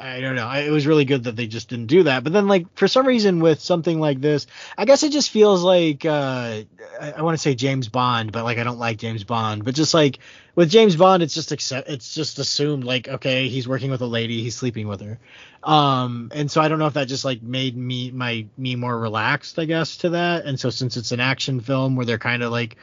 I 0.00 0.20
don't 0.20 0.34
know. 0.34 0.50
It 0.50 0.70
was 0.70 0.86
really 0.86 1.04
good 1.04 1.24
that 1.24 1.36
they 1.36 1.46
just 1.46 1.68
didn't 1.68 1.86
do 1.86 2.02
that. 2.04 2.24
But 2.24 2.32
then, 2.32 2.48
like, 2.48 2.66
for 2.76 2.88
some 2.88 3.06
reason, 3.06 3.40
with 3.40 3.60
something 3.60 4.00
like 4.00 4.20
this, 4.20 4.46
I 4.76 4.84
guess 4.84 5.02
it 5.02 5.12
just 5.12 5.30
feels 5.30 5.62
like, 5.62 6.04
uh, 6.04 6.62
I, 7.00 7.12
I 7.16 7.22
want 7.22 7.34
to 7.34 7.42
say 7.42 7.54
James 7.54 7.88
Bond, 7.88 8.32
but 8.32 8.44
like, 8.44 8.58
I 8.58 8.64
don't 8.64 8.78
like 8.78 8.98
James 8.98 9.24
Bond. 9.24 9.64
But 9.64 9.74
just 9.74 9.94
like 9.94 10.18
with 10.54 10.70
James 10.70 10.96
Bond, 10.96 11.22
it's 11.22 11.34
just 11.34 11.52
accept, 11.52 11.88
it's 11.88 12.14
just 12.14 12.38
assumed 12.38 12.84
like, 12.84 13.08
okay, 13.08 13.48
he's 13.48 13.68
working 13.68 13.90
with 13.90 14.00
a 14.00 14.06
lady, 14.06 14.42
he's 14.42 14.56
sleeping 14.56 14.88
with 14.88 15.00
her. 15.00 15.18
Um, 15.62 16.30
and 16.34 16.50
so 16.50 16.60
I 16.60 16.68
don't 16.68 16.78
know 16.78 16.86
if 16.86 16.94
that 16.94 17.08
just 17.08 17.24
like 17.24 17.42
made 17.42 17.76
me 17.76 18.10
my 18.10 18.46
me 18.56 18.76
more 18.76 18.98
relaxed, 18.98 19.58
I 19.58 19.64
guess, 19.66 19.98
to 19.98 20.10
that. 20.10 20.46
And 20.46 20.58
so 20.58 20.70
since 20.70 20.96
it's 20.96 21.12
an 21.12 21.20
action 21.20 21.60
film 21.60 21.96
where 21.96 22.06
they're 22.06 22.18
kind 22.18 22.42
of 22.42 22.50
like, 22.50 22.76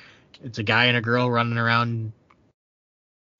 it's 0.43 0.58
a 0.58 0.64
guy 0.64 0.86
and 0.86 0.97
a 0.97 1.01
girl 1.01 1.30
running 1.30 1.58
around 1.58 2.12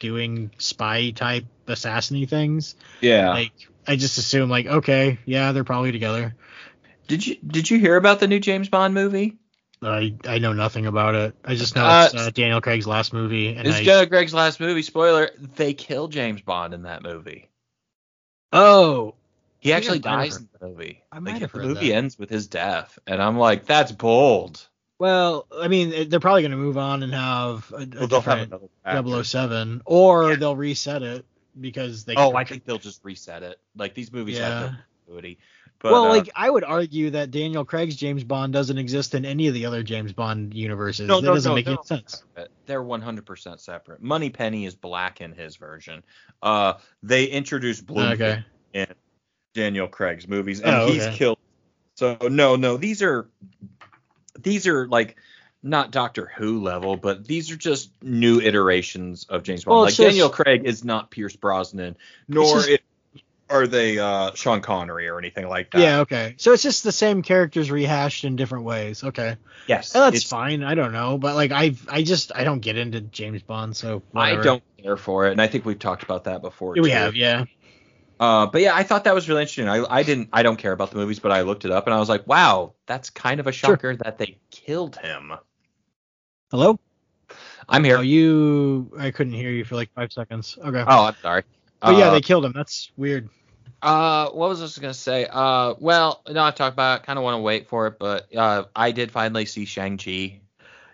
doing 0.04 0.52
spy 0.58 1.12
type 1.12 1.46
assassiny 1.66 2.28
things. 2.28 2.76
Yeah. 3.02 3.30
Like 3.30 3.54
I 3.88 3.96
just 3.96 4.18
assume 4.18 4.50
like 4.50 4.68
okay, 4.68 5.18
yeah, 5.26 5.54
they're 5.54 5.64
probably 5.64 5.94
together. 5.94 6.36
Did 7.08 7.26
you 7.26 7.38
did 7.46 7.70
you 7.70 7.80
hear 7.80 7.96
about 7.96 8.20
the 8.20 8.28
new 8.28 8.40
James 8.40 8.70
Bond 8.70 8.94
movie? 8.94 9.38
I 9.82 10.16
I 10.28 10.40
know 10.40 10.54
nothing 10.54 10.86
about 10.86 11.16
it. 11.16 11.36
I 11.44 11.56
just 11.56 11.76
know 11.76 11.86
Uh, 11.86 12.06
it's 12.06 12.16
uh, 12.16 12.30
Daniel 12.32 12.62
Craig's 12.62 12.86
last 12.88 13.14
movie, 13.14 13.56
and 13.56 13.66
It's 13.68 13.78
I, 13.78 13.84
Jonah 13.84 14.06
Greg's 14.06 14.34
last 14.34 14.60
movie. 14.60 14.82
Spoiler: 14.82 15.30
They 15.56 15.74
kill 15.74 16.08
James 16.10 16.42
Bond 16.42 16.74
in 16.74 16.84
that 16.84 17.02
movie. 17.04 17.50
oh 18.54 19.16
He 19.60 19.74
actually 19.74 20.00
think 20.00 20.06
I 20.06 20.16
might 20.16 20.32
have 20.32 20.32
dies 20.32 20.38
in 20.38 20.50
the 20.60 20.68
movie. 20.68 21.04
I 21.12 21.20
might 21.20 21.32
Like, 21.34 21.42
have 21.42 21.52
the 21.54 21.60
movie 21.60 21.90
that. 21.90 21.96
ends 21.96 22.18
with 22.20 22.30
his 22.30 22.48
death, 22.48 22.98
and 23.08 23.22
I'm 23.22 23.38
like, 23.38 23.66
that's 23.66 23.92
bold. 23.92 24.68
Well, 25.04 25.48
I 25.60 25.68
mean 25.68 26.08
they're 26.08 26.22
probably 26.22 26.44
gonna 26.44 26.56
move 26.56 26.78
on 26.78 27.04
and 27.04 27.14
have 27.14 27.70
a, 27.74 27.82
a 28.04 28.08
Well, 28.08 28.22
have 28.22 28.48
another 28.86 29.24
007, 29.26 29.82
or 29.86 30.30
Yeah. 30.30 30.36
they'll 30.38 30.56
reset 30.56 31.04
it 31.04 31.26
because 31.60 32.06
they. 32.06 32.16
Oh, 32.16 32.34
I 32.38 32.46
think 32.46 32.64
they'll 32.64 32.78
just 32.78 33.04
reset 33.04 33.44
it. 33.44 33.60
Like 33.76 33.96
these 33.96 34.14
movies 34.14 34.38
Yeah. 34.38 34.48
have 34.48 34.76
continuity. 35.06 35.40
But, 35.80 35.92
well, 35.92 36.06
uh, 36.06 36.10
like 36.16 36.30
I 36.38 36.50
would 36.50 36.64
argue 36.64 37.10
that 37.10 37.32
Daniel 37.32 37.66
Craig's 37.66 37.98
James 37.98 38.24
Bond 38.24 38.54
doesn't 38.54 38.78
exist 38.78 39.14
in 39.14 39.26
any 39.26 39.50
of 39.50 39.54
the 39.54 39.66
other 39.66 39.84
James 39.84 40.14
Bond 40.14 40.54
universes. 40.54 41.10
No, 41.10 41.20
that 41.20 41.28
no, 41.28 41.34
doesn't 41.34 41.50
no, 41.50 41.56
make 41.56 41.68
any 41.68 41.78
sense. 41.84 42.24
they're 42.66 42.82
100% 42.82 43.60
separate. 43.60 44.02
Moneypenny 44.02 44.66
is 44.66 44.74
black 44.74 45.20
in 45.20 45.34
his 45.34 45.58
version. 45.58 46.02
Uh, 46.42 46.76
they 47.02 47.26
introduced 47.26 47.86
Blofeld 47.86 48.22
Okay. 48.22 48.46
in 48.72 48.88
Daniel 49.54 49.90
Craig's 49.90 50.30
movies, 50.30 50.62
and 50.62 50.74
Oh, 50.74 50.88
he's 50.88 51.06
killed. 51.10 51.40
So 51.96 52.18
no, 52.22 52.56
no, 52.56 52.78
these 52.78 53.02
are 53.02 53.28
these 54.40 54.68
are 54.68 54.88
like 54.88 55.18
not 55.62 55.92
Doctor 55.92 56.32
Who 56.36 56.62
level, 56.62 56.98
but 56.98 57.26
these 57.26 57.52
are 57.52 57.56
just 57.56 57.90
new 58.02 58.42
iterations 58.42 59.26
of 59.30 59.44
James 59.44 59.64
Bond. 59.64 59.74
Well, 59.74 59.82
like 59.84 59.94
just- 59.94 60.10
Daniel 60.10 60.30
Craig 60.30 60.64
is 60.66 60.84
not 60.84 61.10
Pierce 61.10 61.36
Brosnan, 61.36 61.96
nor 62.28 62.56
just- 62.56 62.70
it, 62.70 62.82
are 63.50 63.68
they 63.68 64.00
uh, 64.00 64.32
Sean 64.34 64.62
Connery 64.62 65.08
or 65.08 65.20
anything 65.20 65.48
like 65.48 65.72
that. 65.72 65.82
Yeah, 65.82 66.00
okay. 66.00 66.34
So 66.38 66.54
it's 66.54 66.64
just 66.64 66.84
the 66.84 66.92
same 66.92 67.22
characters 67.22 67.70
rehashed 67.70 68.24
in 68.24 68.36
different 68.36 68.66
ways. 68.66 69.04
Okay. 69.04 69.36
Yes. 69.68 69.94
And 69.94 70.04
that's 70.04 70.24
fine. 70.24 70.64
I 70.64 70.76
don't 70.76 70.92
know, 70.92 71.18
but 71.18 71.36
like 71.36 71.52
I 71.52 71.76
I 71.88 72.04
just 72.04 72.32
I 72.34 72.44
don't 72.44 72.60
get 72.60 72.78
into 72.78 73.02
James 73.02 73.42
Bond, 73.42 73.76
so 73.76 74.02
I 74.16 74.36
don't 74.36 74.64
care 74.82 74.98
for 74.98 75.28
it, 75.28 75.32
and 75.32 75.42
I 75.42 75.48
think 75.48 75.66
we've 75.66 75.80
talked 75.80 76.04
about 76.04 76.26
that 76.26 76.42
before. 76.42 76.74
We 76.74 76.82
too. 76.82 76.90
have, 76.90 77.16
yeah. 77.16 77.46
Uh, 78.20 78.46
but 78.48 78.62
yeah, 78.62 78.76
I 78.76 78.84
thought 78.84 79.04
that 79.06 79.14
was 79.16 79.28
really 79.28 79.42
interesting. 79.42 79.68
I, 79.68 79.84
I 79.90 80.04
didn't, 80.04 80.30
I 80.32 80.44
don't 80.44 80.58
care 80.58 80.72
about 80.72 80.92
the 80.92 80.98
movies, 80.98 81.20
but 81.20 81.32
I 81.32 81.42
looked 81.42 81.66
it 81.66 81.72
up 81.72 81.88
and 81.88 81.94
I 81.94 82.00
was 82.00 82.10
like, 82.10 82.26
wow, 82.28 82.74
that's 82.86 83.10
kind 83.10 83.40
of 83.40 83.48
a 83.48 83.52
Sure. 83.52 83.72
shocker 83.76 83.96
that 83.98 84.18
they 84.18 84.38
killed 84.52 84.96
him. 84.98 85.34
Hello? 86.52 86.80
I'm 87.68 87.84
here. 87.84 87.98
Oh, 87.98 88.02
you 88.02 88.92
I 89.00 89.12
couldn't 89.12 89.34
hear 89.34 89.50
you 89.52 89.66
for 89.66 89.76
like 89.76 89.92
5 89.94 90.12
seconds. 90.14 90.58
Okay. 90.64 90.84
Oh, 90.88 91.06
I'm 91.06 91.16
sorry. 91.22 91.44
but 91.80 91.98
yeah, 91.98 92.08
Uh, 92.08 92.12
they 92.12 92.22
killed 92.22 92.46
him. 92.46 92.54
That's 92.54 92.92
weird. 92.98 93.30
Uh, 93.82 94.30
what 94.30 94.48
was 94.50 94.62
I 94.62 94.66
just 94.66 94.80
gonna 94.80 94.94
say? 94.94 95.26
Uh, 95.30 95.74
well, 95.80 96.22
no, 96.30 96.42
I've 96.44 96.56
talked 96.56 96.74
about. 96.74 97.04
Kind 97.04 97.20
of 97.20 97.24
want 97.24 97.36
to 97.36 97.40
wait 97.42 97.68
for 97.68 97.88
it, 97.88 98.00
but 98.00 98.34
uh, 98.36 98.66
I 98.76 98.92
did 98.92 99.12
finally 99.12 99.46
see 99.46 99.66
Shang 99.66 99.98
Chi. 99.98 100.40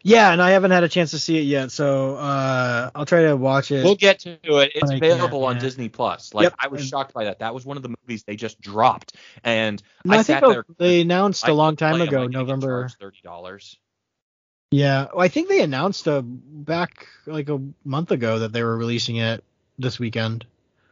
Yeah, 0.04 0.32
and 0.32 0.42
I 0.42 0.52
haven't 0.52 0.72
had 0.72 0.84
a 0.84 0.90
chance 0.90 1.12
to 1.12 1.20
see 1.20 1.38
it 1.38 1.44
yet, 1.44 1.72
so 1.72 2.16
uh 2.16 2.90
I'll 2.96 3.06
try 3.06 3.24
to 3.24 3.36
watch 3.36 3.72
it. 3.72 3.84
We'll 3.84 3.96
get 3.96 4.20
to 4.20 4.32
it. 4.32 4.72
It's 4.76 4.90
Like, 4.90 5.02
yeah, 5.02 5.14
available 5.14 5.46
on 5.46 5.56
yeah. 5.56 5.62
Disney 5.62 5.90
Plus. 5.90 6.34
Like 6.34 6.44
Yep. 6.44 6.56
I 6.60 6.68
was 6.68 6.88
shocked 6.88 7.14
by 7.14 7.26
that. 7.26 7.40
That 7.40 7.54
was 7.54 7.66
one 7.66 7.78
of 7.78 7.84
the 7.84 7.90
movies 7.90 8.24
they 8.24 8.36
just 8.36 8.62
dropped, 8.62 9.16
and 9.44 9.82
I, 10.08 10.20
I, 10.20 10.24
think 10.24 10.40
sat 10.40 10.44
there. 10.48 10.66
they 10.78 11.02
announced 11.02 11.44
a 11.46 11.48
I 11.48 11.52
long 11.52 11.76
time 11.76 11.96
ago, 11.96 12.04
like, 12.04 12.10
they 12.12 12.22
get 12.22 12.32
November. 12.32 12.90
Thirty 13.00 13.20
dollars. 13.24 13.78
Yeah, 14.72 15.08
well, 15.14 15.22
I 15.22 15.30
think 15.30 15.50
they 15.50 15.62
announced 15.62 16.06
a 16.08 16.22
back 16.22 17.08
like 17.26 17.50
a 17.50 17.60
month 17.84 18.12
ago 18.12 18.40
that 18.40 18.54
they 18.54 18.64
were 18.64 18.78
releasing 18.78 19.16
it 19.16 19.44
this 19.80 19.98
weekend. 19.98 20.46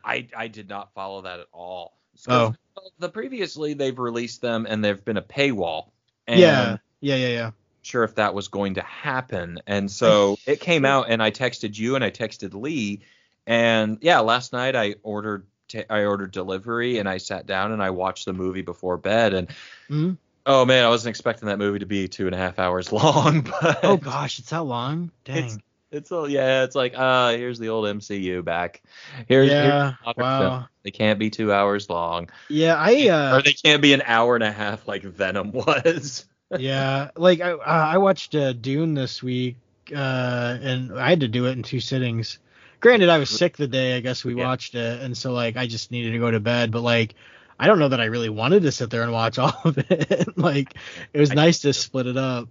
I 0.04 0.28
I 0.36 0.48
did 0.48 0.68
not 0.68 0.94
follow 0.94 1.22
that 1.22 1.40
at 1.40 1.48
all. 1.52 1.98
Oh. 2.28 2.56
The 3.00 3.10
previously 3.10 3.74
they've 3.74 3.98
released 3.98 4.42
them 4.42 4.66
and 4.68 4.84
there've 4.84 5.04
been 5.04 5.18
a 5.18 5.22
paywall. 5.22 5.90
And 6.26 6.40
yeah, 6.40 6.78
yeah, 7.02 7.16
yeah, 7.16 7.28
yeah. 7.28 7.52
Sure, 7.88 8.04
if 8.04 8.16
that 8.16 8.34
was 8.34 8.50
going 8.50 8.74
to 8.74 8.82
happen, 8.82 9.60
and 9.66 9.90
so 9.90 10.38
it 10.46 10.60
came 10.60 10.84
out, 10.84 11.06
and 11.10 11.24
I 11.24 11.32
texted 11.32 11.78
you 11.78 11.96
and 11.96 12.04
I 12.04 12.12
texted 12.12 12.54
Lee, 12.54 13.00
and 13.46 13.98
yeah, 14.02 14.20
last 14.20 14.52
night 14.52 14.76
I 14.76 14.96
ordered 15.04 15.48
ta 15.70 15.80
I 15.90 16.04
ordered 16.04 16.32
delivery 16.32 16.98
and 16.98 17.08
I 17.08 17.18
sat 17.18 17.46
down 17.46 17.72
and 17.72 17.82
I 17.82 17.92
watched 17.92 18.26
the 18.26 18.34
movie 18.34 18.62
before 18.62 18.98
bed, 18.98 19.34
and 19.34 19.48
Mhm. 19.90 20.18
oh 20.46 20.66
man, 20.66 20.84
I 20.84 20.90
wasn't 20.90 21.12
expecting 21.12 21.48
that 21.48 21.60
movie 21.60 21.80
to 21.80 21.86
be 21.86 22.10
two 22.10 22.26
and 22.26 22.36
a 22.36 22.38
half 22.38 22.60
hours 22.60 22.92
long, 22.92 23.42
but 23.62 23.80
Oh 23.84 23.96
gosh, 23.96 24.40
it's 24.40 24.50
that 24.50 24.64
long. 24.64 25.12
Dang. 25.24 25.38
It's- 25.38 25.58
it's 25.90 26.12
a, 26.12 26.26
yeah, 26.28 26.64
it's 26.66 26.76
like 26.76 26.94
uh 26.98 27.30
here's 27.38 27.60
the 27.60 27.70
old 27.70 27.86
MCU 27.86 28.44
back. 28.44 28.84
Here's, 29.30 29.50
here's 29.50 29.64
yeah. 29.64 29.94
modern 30.06 30.24
Wow. 30.26 30.40
film. 30.40 30.66
They 30.84 30.92
can't 30.92 31.18
be 31.18 31.30
two 31.30 31.54
hours 31.54 31.90
long. 31.90 32.30
Yeah, 32.50 32.76
I 32.78 33.08
uh 33.08 33.38
or 33.38 33.42
they 33.42 33.54
can't 33.54 33.82
be 33.82 33.94
an 33.94 34.02
hour 34.06 34.36
and 34.36 34.44
a 34.44 34.52
half 34.52 34.86
like 34.90 35.04
Venom 35.04 35.52
was. 35.54 36.26
Yeah, 36.58 37.12
like 37.16 37.42
I 37.42 37.52
uh, 37.52 37.58
I 37.66 37.98
watched 37.98 38.36
uh, 38.36 38.54
Dune 38.54 38.94
this 38.94 39.22
week, 39.22 39.58
uh, 39.94 40.58
and 40.62 40.98
I 40.98 41.10
had 41.10 41.20
to 41.22 41.28
do 41.28 41.46
it 41.48 41.52
in 41.52 41.64
two 41.64 41.80
sittings. 41.80 42.40
Granted, 42.80 43.10
I 43.10 43.18
was 43.18 43.30
sick 43.30 43.58
the 43.58 43.68
day 43.68 43.98
I 43.98 44.00
guess 44.00 44.24
we 44.24 44.36
Yeah. 44.36 44.46
watched 44.46 44.76
it, 44.76 45.02
and 45.02 45.18
so 45.18 45.34
like 45.34 45.58
I 45.58 45.68
just 45.68 45.92
needed 45.92 46.12
to 46.12 46.20
go 46.20 46.32
to 46.32 46.40
bed. 46.40 46.72
But 46.72 46.82
like, 46.82 47.16
I 47.60 47.68
don't 47.68 47.80
know 47.80 47.90
that 47.90 48.00
I 48.02 48.06
really 48.06 48.30
wanted 48.30 48.64
to 48.64 48.72
sit 48.72 48.90
there 48.90 49.04
and 49.04 49.12
watch 49.12 49.40
all 49.40 49.60
of 49.66 49.78
it. 49.78 50.38
like, 50.38 50.76
it 51.14 51.20
was 51.20 51.32
I 51.32 51.36
nice 51.36 51.60
to 51.62 51.74
split 51.74 52.08
it 52.08 52.18
up. 52.18 52.48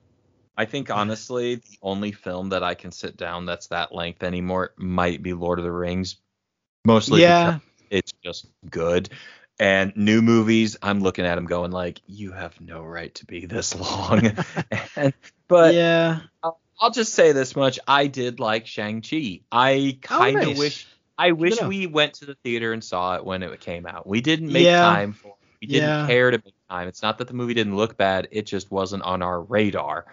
I 0.56 0.64
think 0.64 0.90
honestly, 0.90 1.56
the 1.56 1.78
only 1.82 2.12
film 2.12 2.48
that 2.50 2.62
I 2.62 2.74
can 2.74 2.90
sit 2.90 3.16
down 3.16 3.44
that's 3.44 3.66
that 3.68 3.94
length 3.94 4.22
anymore 4.22 4.72
might 4.76 5.22
be 5.22 5.34
Lord 5.34 5.58
of 5.58 5.64
the 5.64 5.72
Rings. 5.72 6.16
Mostly 6.84 7.20
yeah, 7.20 7.44
because 7.44 7.60
it's 7.90 8.12
just 8.24 8.46
good. 8.70 9.10
And 9.58 9.96
new 9.96 10.20
movies, 10.20 10.76
I'm 10.82 11.00
looking 11.00 11.24
at 11.24 11.36
them 11.36 11.46
going 11.46 11.70
like, 11.70 12.00
you 12.06 12.32
have 12.32 12.60
no 12.60 12.82
right 12.82 13.14
to 13.14 13.26
be 13.26 13.46
this 13.46 13.74
long. 13.74 14.32
and, 14.96 15.14
but 15.48 15.74
yeah. 15.74 16.20
I'll 16.78 16.90
just 16.90 17.14
say 17.14 17.32
this 17.32 17.56
much: 17.56 17.78
I 17.88 18.06
did 18.06 18.38
like 18.38 18.66
Shang 18.66 19.00
Chi. 19.00 19.40
I 19.50 19.98
kind 20.02 20.36
of 20.36 20.42
Oh, 20.42 20.48
nice. 20.50 20.58
wish 20.58 20.86
I 21.16 21.32
wish 21.32 21.62
we 21.62 21.86
went 21.86 22.14
to 22.14 22.26
the 22.26 22.34
theater 22.44 22.74
and 22.74 22.84
saw 22.84 23.16
it 23.16 23.24
when 23.24 23.42
it 23.42 23.60
came 23.60 23.86
out. 23.86 24.06
We 24.06 24.20
didn't 24.20 24.52
make 24.52 24.66
Yeah. 24.66 24.80
time 24.80 25.12
for. 25.14 25.28
it. 25.28 25.34
We 25.62 25.68
didn't 25.68 25.88
Yeah. 25.88 26.06
care 26.06 26.30
to 26.30 26.42
make 26.44 26.54
time. 26.68 26.88
It's 26.88 27.02
not 27.02 27.16
that 27.18 27.28
the 27.28 27.34
movie 27.34 27.54
didn't 27.54 27.76
look 27.76 27.96
bad; 27.96 28.28
it 28.30 28.42
just 28.42 28.70
wasn't 28.70 29.04
on 29.04 29.22
our 29.22 29.40
radar. 29.40 30.06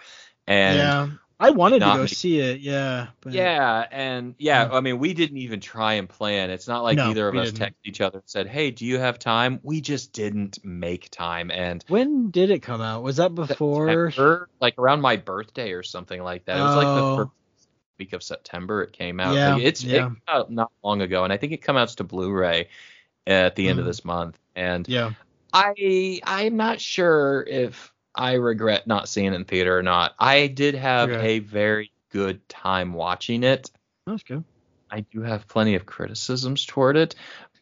And 0.46 0.78
yeah, 0.78 1.08
I 1.44 1.50
wanted 1.50 1.80
to 1.80 1.84
go 1.86 1.96
make- 2.02 2.08
see 2.08 2.38
it. 2.40 2.60
Yeah, 2.60 3.08
but 3.20 3.32
yeah, 3.32 3.86
and 3.90 4.34
yeah, 4.38 4.68
I 4.72 4.80
mean, 4.80 4.98
we 4.98 5.14
didn't 5.14 5.36
even 5.38 5.60
try 5.60 5.94
and 5.94 6.08
plan. 6.08 6.50
It's 6.50 6.66
not 6.68 6.82
like 6.82 6.96
No, 6.96 7.10
either 7.10 7.28
of 7.28 7.36
us 7.36 7.52
didn't. 7.52 7.74
texted 7.74 7.84
each 7.84 8.00
other 8.00 8.18
and 8.18 8.28
said, 8.28 8.46
"Hey, 8.46 8.70
do 8.70 8.84
you 8.86 8.98
have 8.98 9.18
time?" 9.18 9.60
We 9.62 9.80
just 9.80 10.12
didn't 10.12 10.58
make 10.64 11.10
time, 11.10 11.50
and 11.50 11.84
When 11.88 12.30
did 12.30 12.50
it 12.50 12.60
come 12.60 12.80
out? 12.80 13.02
Was 13.02 13.16
that 13.16 13.34
before? 13.34 13.88
September, 14.10 14.48
like 14.60 14.74
around 14.78 15.00
my 15.00 15.16
birthday 15.16 15.72
or 15.72 15.82
something 15.82 16.22
like 16.22 16.44
that. 16.46 16.56
It 16.58 16.62
was 16.62 16.76
like 16.76 16.86
Oh. 16.86 17.10
the 17.10 17.16
first 17.24 17.30
week 17.98 18.12
of 18.12 18.22
September 18.22 18.82
it 18.82 18.92
came 18.92 19.20
out. 19.20 19.34
Yeah, 19.34 19.54
Like, 19.54 19.62
it's 19.62 19.84
it 19.84 19.88
yeah. 19.88 19.98
came 20.04 20.20
out 20.26 20.50
not 20.50 20.72
long 20.82 21.00
ago, 21.02 21.24
and 21.24 21.32
I 21.32 21.36
think 21.36 21.52
it 21.52 21.58
comes 21.62 21.78
out 21.78 21.88
to 21.90 22.04
Blu-ray 22.04 22.68
at 23.26 23.54
the 23.54 23.68
end 23.68 23.78
of 23.78 23.84
Mm. 23.84 23.88
this 23.88 24.04
month. 24.04 24.38
And 24.56 24.88
Yeah. 24.88 25.12
I 25.52 26.20
I'm 26.24 26.56
not 26.56 26.80
sure 26.80 27.44
if 27.48 27.92
I 28.14 28.34
regret 28.34 28.86
not 28.86 29.08
seeing 29.08 29.26
it 29.32 29.34
in 29.34 29.44
theater 29.44 29.76
or 29.78 29.82
not. 29.82 30.14
I 30.18 30.46
did 30.46 30.74
have 30.74 31.10
a 31.10 31.40
very 31.40 31.90
good 32.10 32.48
time 32.48 32.92
watching 32.94 33.42
it. 33.42 33.70
That's 34.06 34.22
good. 34.22 34.44
I 34.90 35.00
do 35.00 35.22
have 35.22 35.48
plenty 35.48 35.74
of 35.74 35.86
criticisms 35.86 36.64
toward 36.64 36.96
it, 36.96 37.14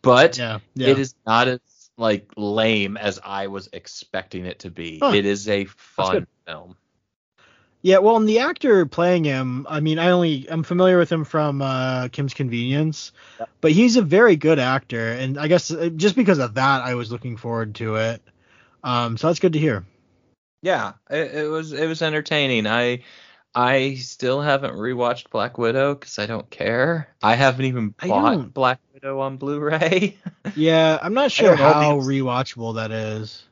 but 0.03 0.36
Yeah. 0.36 0.59
Yeah. 0.74 0.88
it 0.88 0.98
is 0.98 1.14
not 1.26 1.48
as 1.48 1.61
like 1.96 2.30
lame 2.36 2.96
as 2.96 3.20
I 3.24 3.46
was 3.46 3.68
expecting 3.72 4.44
it 4.46 4.61
to 4.61 4.70
be. 4.70 4.98
Huh. 4.98 5.12
It 5.14 5.24
is 5.24 5.48
a 5.48 5.64
fun 5.66 6.26
film. 6.46 6.76
Yeah, 7.85 7.98
well, 7.98 8.16
and 8.16 8.28
the 8.28 8.39
actor 8.39 8.86
playing 8.86 9.24
him, 9.24 9.66
I 9.68 9.81
mean, 9.81 9.98
I 9.98 10.10
only 10.10 10.47
I'm 10.48 10.62
familiar 10.62 10.98
with 10.98 11.10
him 11.10 11.24
from 11.24 11.60
uh, 11.60 12.09
Kim's 12.09 12.32
Convenience, 12.32 13.10
Yep. 13.40 13.48
but 13.60 13.72
he's 13.72 13.97
a 13.97 14.02
very 14.02 14.36
good 14.36 14.60
actor, 14.60 15.12
and 15.12 15.36
I 15.36 15.48
guess 15.48 15.70
uh, 15.72 15.89
just 15.97 16.14
because 16.14 16.39
of 16.39 16.55
that, 16.55 16.82
I 16.82 16.94
was 16.94 17.10
looking 17.10 17.36
forward 17.36 17.74
to 17.76 17.97
it. 17.97 18.22
Um, 18.85 19.16
so 19.16 19.26
that's 19.26 19.40
good 19.40 19.55
to 19.55 19.59
hear. 19.59 19.85
Yeah, 20.62 20.94
it, 21.10 21.34
it 21.34 21.48
was 21.48 21.72
it 21.72 21.86
was 21.86 22.02
entertaining. 22.02 22.66
I 22.66 23.02
I 23.55 23.94
still 23.97 24.40
haven't 24.40 24.74
rewatched 24.74 25.30
Black 25.30 25.59
Widow 25.59 25.94
because 25.94 26.18
I 26.18 26.26
don't 26.26 26.48
care. 26.51 27.09
I 27.22 27.34
haven't 27.34 27.66
even 27.66 27.94
bought. 28.06 28.55
Black 28.55 28.80
Widow 28.94 29.20
on 29.20 29.36
Blu-ray. 29.36 30.16
Yeah, 30.55 30.98
I'm 31.02 31.14
not 31.14 31.32
sure 31.32 31.55
how 31.56 31.98
rewatchable 32.01 32.74
that 32.76 32.90
is. 32.93 33.44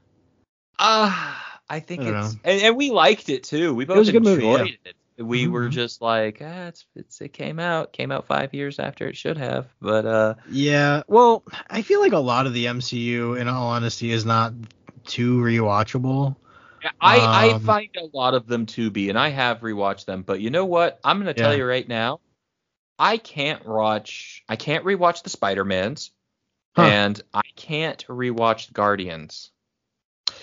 Ah, 0.79 1.61
I 1.69 1.81
think 1.81 2.03
I 2.03 2.11
it's 2.11 2.37
and, 2.45 2.63
and 2.63 2.77
we 2.77 2.91
liked 2.91 3.29
it 3.29 3.45
too. 3.45 3.75
We 3.75 3.85
both 3.85 3.99
was 3.99 4.09
a 4.09 4.13
good 4.13 4.23
movie, 4.23 4.45
enjoyed 4.51 4.79
it. 4.85 4.97
We 5.19 5.47
were 5.49 5.69
Mhm. 5.69 5.73
just 5.73 6.01
like, 6.01 6.39
ah, 6.43 6.69
it's, 6.69 6.87
it's 6.97 7.21
it 7.21 7.33
came 7.35 7.59
out 7.59 7.93
came 7.93 8.11
out 8.11 8.27
five 8.27 8.55
years 8.55 8.79
after 8.79 9.07
it 9.07 9.17
should 9.17 9.37
have, 9.37 9.69
but 9.81 10.07
uh, 10.07 10.35
Yeah, 10.51 11.03
well, 11.09 11.43
I 11.69 11.83
feel 11.83 12.01
like 12.01 12.13
a 12.13 12.19
lot 12.19 12.47
of 12.47 12.55
the 12.55 12.67
MCU, 12.67 13.35
in 13.35 13.49
all 13.49 13.69
honesty, 13.69 14.11
is 14.11 14.25
not 14.25 14.55
too 15.05 15.39
rewatchable. 15.41 16.37
I 17.01 17.19
I 17.19 17.53
Um, 17.55 17.61
find 17.63 17.89
a 17.97 18.17
lot 18.17 18.35
of 18.35 18.47
them 18.47 18.67
to 18.67 18.91
be, 18.91 19.09
and 19.09 19.19
I 19.19 19.29
have 19.29 19.61
rewatched 19.61 20.05
them. 20.07 20.23
But 20.23 20.41
you 20.41 20.51
know 20.51 20.65
what? 20.65 20.99
I'm 21.05 21.19
gonna 21.19 21.35
tell 21.35 21.55
you 21.57 21.65
right 21.67 21.87
now, 21.89 22.21
I 22.99 23.17
can't 23.17 23.67
watch. 23.67 24.43
I 24.49 24.57
can't 24.57 24.85
rewatch 24.85 25.23
the 25.23 25.31
Spider 25.31 25.65
Mans, 25.65 26.11
Huh. 26.77 26.83
and 26.83 27.23
I 27.35 27.43
can't 27.57 28.05
rewatch 28.07 28.73
Guardians. 28.73 29.51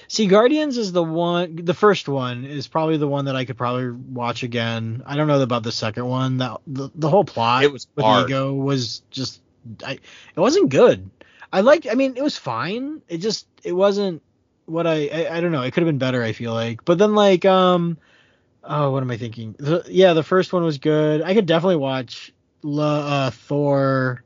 See, 0.09 0.27
Guardians 0.27 0.77
is 0.77 0.91
the 0.91 1.03
one. 1.03 1.55
The 1.57 1.73
first 1.73 2.07
one 2.07 2.45
is 2.45 2.67
probably 2.67 2.97
the 2.97 3.07
one 3.07 3.25
that 3.25 3.35
I 3.35 3.45
could 3.45 3.57
probably 3.57 3.89
watch 3.89 4.43
again. 4.43 5.03
I 5.05 5.15
don't 5.15 5.27
know 5.27 5.41
about 5.41 5.63
the 5.63 5.71
second 5.71 6.05
one. 6.07 6.37
That 6.37 6.59
the, 6.67 6.89
the 6.95 7.09
whole 7.09 7.25
plot 7.25 7.63
It 7.63 7.71
was 7.71 7.87
with 7.95 8.05
hard. 8.05 8.29
Ego 8.29 8.53
was 8.53 9.01
just. 9.11 9.41
I, 9.83 9.93
it 9.93 10.39
wasn't 10.39 10.69
good. 10.69 11.09
I 11.51 11.61
liked. 11.61 11.87
I 11.89 11.95
mean, 11.95 12.15
it 12.15 12.23
was 12.23 12.37
fine. 12.37 13.01
It 13.07 13.17
just. 13.19 13.47
It 13.63 13.73
wasn't 13.73 14.21
what 14.67 14.85
I. 14.85 15.07
I, 15.07 15.37
I 15.37 15.41
don't 15.41 15.51
know. 15.51 15.63
It 15.63 15.73
could 15.73 15.81
have 15.81 15.89
been 15.89 15.97
better. 15.97 16.23
I 16.23 16.33
feel 16.33 16.53
like. 16.53 16.85
But 16.85 16.97
then 16.99 17.15
like 17.15 17.45
um. 17.45 17.97
Oh, 18.63 18.91
what 18.91 19.01
am 19.01 19.09
I 19.09 19.17
thinking? 19.17 19.55
The, 19.57 19.83
yeah, 19.87 20.13
the 20.13 20.23
first 20.23 20.51
one 20.51 20.63
was 20.63 20.77
good. 20.77 21.21
I 21.21 21.33
could 21.33 21.45
definitely 21.45 21.77
watch 21.77 22.33
La, 22.63 23.27
uh, 23.27 23.31
Thor 23.31 24.23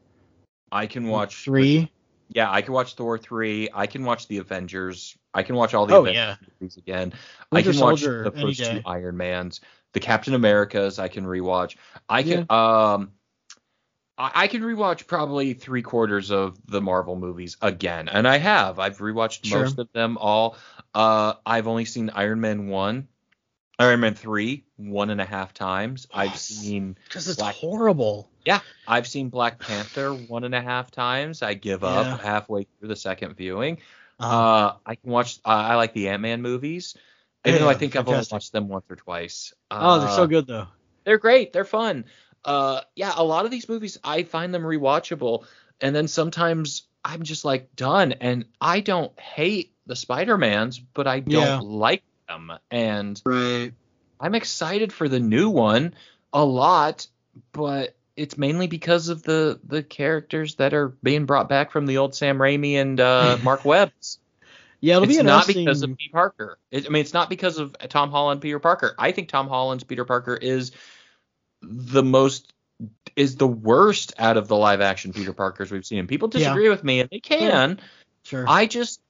I 0.72 0.88
can 0.88 1.07
watch 1.07 1.43
three. 1.43 1.91
Yeah, 2.30 2.49
I 2.49 2.61
can 2.61 2.73
watch 2.73 2.95
Thor 2.95 3.18
three. 3.18 3.69
I 3.73 3.88
can 3.88 4.03
watch 4.05 4.27
the 4.27 4.38
Avengers. 4.38 5.18
I 5.34 5.43
can 5.43 5.55
watch 5.55 5.73
all 5.73 5.85
the 5.85 5.95
Oh, 5.95 6.01
Avengers 6.01 6.38
yeah. 6.41 6.47
movies 6.59 6.77
again. 6.77 7.13
I 7.51 7.55
Winter 7.55 7.72
can 7.72 7.81
watch 7.81 8.01
the 8.01 8.31
first 8.31 8.59
two 8.59 8.81
Iron 8.85 9.18
Mans. 9.18 9.61
The 9.93 9.99
Captain 9.99 10.34
Americas 10.34 10.99
I 10.99 11.09
can 11.09 11.26
rewatch. 11.26 11.76
I 12.07 12.23
can 12.23 12.45
um 12.49 13.11
I, 14.17 14.31
I 14.43 14.47
can 14.47 14.61
rewatch 14.61 15.07
probably 15.07 15.53
three 15.53 15.81
quarters 15.81 16.31
of 16.31 16.57
the 16.67 16.81
Marvel 16.81 17.15
movies 17.15 17.57
again. 17.61 18.09
And 18.09 18.27
I 18.27 18.38
have. 18.38 18.79
I've 18.79 18.97
rewatched 18.99 19.45
Sure. 19.45 19.61
most 19.61 19.79
of 19.79 19.91
them 19.93 20.17
all. 20.17 20.57
Uh 20.93 21.33
I've 21.45 21.67
only 21.67 21.85
seen 21.85 22.09
Iron 22.13 22.41
Man 22.41 22.67
one, 22.67 23.07
Iron 23.79 23.99
Man 24.01 24.13
three, 24.15 24.65
one 24.77 25.09
and 25.09 25.21
a 25.21 25.25
half 25.25 25.53
times. 25.53 26.07
I've 26.13 26.38
seen 26.38 26.97
Because 27.05 27.27
it's 27.27 27.39
Black- 27.39 27.55
horrible. 27.55 28.29
Yeah, 28.45 28.59
I've 28.88 29.07
seen 29.07 29.29
Black 29.29 29.59
Panther 29.59 30.13
one 30.13 30.43
and 30.43 30.55
a 30.55 30.61
half 30.61 30.91
times. 30.91 31.41
I 31.41 31.53
give 31.53 31.81
Yeah. 31.83 31.89
up 31.89 32.19
halfway 32.21 32.63
through 32.79 32.89
the 32.89 32.95
second 32.95 33.35
viewing. 33.35 33.77
Uh, 34.19 34.23
Uh, 34.23 34.75
I 34.85 34.95
can 34.95 35.09
watch. 35.11 35.39
Uh, 35.45 35.49
I 35.49 35.75
like 35.75 35.93
the 35.93 36.09
Ant 36.09 36.21
Man 36.21 36.41
movies, 36.41 36.95
even 37.45 37.61
though 37.61 37.69
I 37.69 37.71
Yeah, 37.73 37.77
think 37.77 37.95
I've 37.95 38.07
only 38.07 38.25
watched 38.31 38.51
them 38.51 38.67
once 38.67 38.85
or 38.89 38.95
twice. 38.95 39.53
oh, 39.71 39.99
they're 39.99 40.09
so 40.09 40.23
Uh, 40.23 40.25
good 40.27 40.47
though. 40.47 40.67
They're 41.05 41.17
great. 41.17 41.53
They're 41.53 41.65
fun. 41.65 42.05
Uh, 42.43 42.81
yeah, 42.95 43.13
a 43.15 43.23
lot 43.23 43.45
of 43.45 43.51
these 43.51 43.69
movies 43.69 43.97
I 44.03 44.23
find 44.23 44.53
them 44.53 44.63
rewatchable, 44.63 45.45
and 45.80 45.95
then 45.95 46.07
sometimes 46.07 46.84
I'm 47.03 47.23
just 47.23 47.45
like 47.45 47.76
done. 47.76 48.13
And 48.13 48.45
I 48.59 48.80
don't 48.80 49.18
hate 49.19 49.73
the 49.85 49.95
Spider 49.95 50.38
Mans, 50.38 50.80
but 50.80 51.07
I 51.07 51.19
don't 51.19 51.34
Yeah. 51.34 51.59
like 51.61 52.03
them. 52.27 52.51
And 52.69 53.22
Right. 53.26 53.73
I'm 54.19 54.35
excited 54.35 54.93
for 54.93 55.09
the 55.09 55.19
new 55.19 55.49
one 55.49 55.95
a 56.34 56.43
lot, 56.45 57.07
but 57.53 57.95
it's 58.15 58.38
mainly 58.38 58.68
because 58.68 59.09
of 59.09 59.23
the 59.23 59.59
the 59.63 59.84
characters 59.84 60.55
that 60.55 60.73
are 60.73 60.89
being 60.89 61.26
brought 61.26 61.49
back 61.49 61.72
from 61.72 61.85
the 61.85 61.97
old 61.97 62.15
Sam 62.15 62.38
Raimi 62.38 62.73
and 62.76 62.99
uh, 62.99 63.38
Mark 63.43 63.65
Webb's. 63.65 64.19
Yeah, 64.80 64.95
it'll 64.95 65.05
it's 65.05 65.15
be 65.15 65.19
interesting. 65.19 65.38
It's 65.38 65.55
not 65.55 65.63
because 65.65 65.84
of 65.84 65.97
Pete 65.97 66.11
Parker. 66.11 66.57
It, 66.72 66.85
I 66.88 66.89
mean, 66.89 67.01
it's 67.01 67.13
not 67.13 67.30
because 67.30 67.59
of 67.59 67.76
Tom 67.89 68.09
Holland, 68.09 68.41
Peter 68.41 68.59
Parker. 68.59 68.95
I 68.97 69.11
think 69.11 69.30
Tom 69.30 69.47
Holland's 69.47 69.84
Peter 69.84 70.05
Parker 70.05 70.35
is 70.35 70.72
the 71.61 72.03
most 72.03 72.53
is 73.15 73.35
the 73.35 73.47
worst 73.47 74.13
out 74.17 74.38
of 74.38 74.47
the 74.47 74.55
live 74.55 74.81
action 74.81 75.13
Peter 75.13 75.33
Parkers 75.33 75.71
we've 75.71 75.85
seen. 75.85 75.99
And 75.99 76.09
People 76.09 76.29
Yeah. 76.33 76.39
disagree 76.39 76.69
with 76.69 76.83
me, 76.83 77.01
and 77.01 77.09
they 77.09 77.19
can. 77.19 77.79
sure. 78.23 78.45
I 78.47 78.65
just 78.65 79.01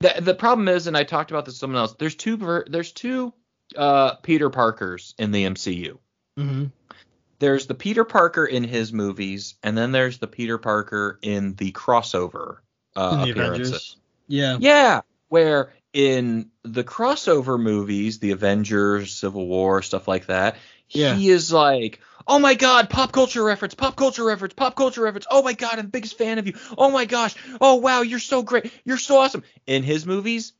the 0.00 0.14
the 0.20 0.34
problem 0.34 0.68
is, 0.68 0.86
and 0.86 0.96
I 0.96 1.04
talked 1.04 1.30
about 1.30 1.44
this 1.46 1.54
with 1.54 1.58
someone 1.60 1.80
else. 1.80 1.94
There's 1.98 2.14
two 2.14 2.36
ver- 2.36 2.66
there's 2.68 2.92
two 2.92 3.32
uh, 3.76 4.14
Peter 4.16 4.50
Parkers 4.50 5.14
in 5.18 5.32
the 5.32 5.44
MCU. 5.44 5.98
hmm 6.36 6.66
There's 7.38 7.66
the 7.66 7.74
Peter 7.74 8.04
Parker 8.04 8.44
in 8.46 8.62
his 8.64 8.92
movies, 8.92 9.54
and 9.62 9.76
then 9.76 9.92
there's 9.92 10.18
the 10.18 10.26
Peter 10.28 10.58
Parker 10.58 11.18
in 11.22 11.54
the 11.54 11.72
crossover 11.72 12.58
uh, 12.94 13.10
In 13.12 13.20
the 13.22 13.30
appearances. 13.30 13.68
Avengers. 13.68 13.96
Yeah. 14.28 14.56
Yeah, 14.60 15.00
where 15.28 15.72
in 15.92 16.50
the 16.62 16.84
crossover 16.84 17.58
movies, 17.60 18.18
the 18.18 18.32
Avengers, 18.32 19.14
Civil 19.14 19.46
War, 19.46 19.82
stuff 19.82 20.06
like 20.06 20.26
that, 20.26 20.56
Yeah. 20.90 21.14
he 21.14 21.30
is 21.30 21.52
like, 21.52 22.00
"Oh 22.26 22.38
my 22.38 22.54
god, 22.54 22.90
pop 22.90 23.12
culture 23.12 23.42
reference, 23.42 23.74
pop 23.74 23.96
culture 23.96 24.24
reference, 24.24 24.54
pop 24.54 24.76
culture 24.76 25.02
reference. 25.02 25.26
Oh 25.30 25.42
my 25.42 25.52
god, 25.52 25.78
I'm 25.78 25.86
the 25.86 25.90
biggest 25.90 26.18
fan 26.18 26.38
of 26.38 26.46
you. 26.46 26.54
Oh 26.78 26.90
my 26.90 27.04
gosh. 27.04 27.34
Oh 27.60 27.76
wow, 27.76 28.02
you're 28.02 28.18
so 28.18 28.42
great. 28.42 28.72
You're 28.84 28.98
so 28.98 29.18
awesome." 29.18 29.42
In 29.66 29.82
his 29.82 30.06
movies, 30.06 30.52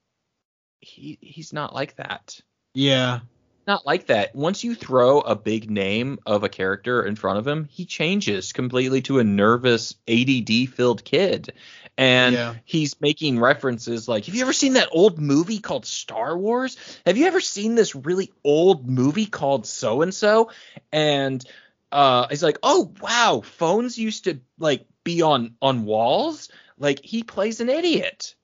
he 0.81 1.19
he's 1.21 1.53
not 1.53 1.75
like 1.75 1.97
that. 1.97 2.41
Yeah. 2.75 3.21
Not 3.67 3.85
like 3.85 4.07
that. 4.07 4.33
Once 4.33 4.63
you 4.63 4.77
throw 4.77 5.19
a 5.21 5.35
big 5.35 5.69
name 5.69 6.21
of 6.25 6.45
a 6.45 6.49
character 6.49 7.05
in 7.05 7.17
front 7.17 7.41
of 7.41 7.47
him, 7.49 7.65
he 7.69 7.85
changes 7.85 8.53
completely 8.53 9.03
to 9.03 9.19
a 9.19 9.25
nervous, 9.25 9.97
ADD 10.07 10.69
filled 10.69 11.05
kid. 11.05 11.53
And 11.99 12.35
Yeah. 12.35 12.55
he's 12.65 13.01
making 13.01 13.41
references 13.41 14.07
like, 14.09 14.27
Have 14.27 14.35
you 14.35 14.43
ever 14.43 14.53
seen 14.53 14.75
that 14.75 14.89
old 14.93 15.19
movie 15.19 15.61
called 15.61 15.87
Star 15.87 16.37
Wars? 16.37 16.77
Have 17.07 17.17
you 17.17 17.27
ever 17.27 17.41
seen 17.41 17.75
this 17.75 17.95
really 17.95 18.33
old 18.45 18.87
movie 18.89 19.27
called 19.27 19.67
so 19.67 20.03
and 20.03 20.13
so? 20.15 20.51
And 20.93 21.43
uh, 21.91 22.27
he's 22.29 22.43
like, 22.43 22.59
Oh 22.63 22.93
wow, 23.01 23.43
phones 23.45 23.97
used 23.99 24.25
to 24.25 24.41
like 24.59 24.87
be 25.05 25.23
on 25.23 25.55
on 25.63 25.85
walls. 25.85 26.51
Like 26.79 27.03
he 27.03 27.23
plays 27.23 27.61
an 27.61 27.71
idiot. 27.71 28.35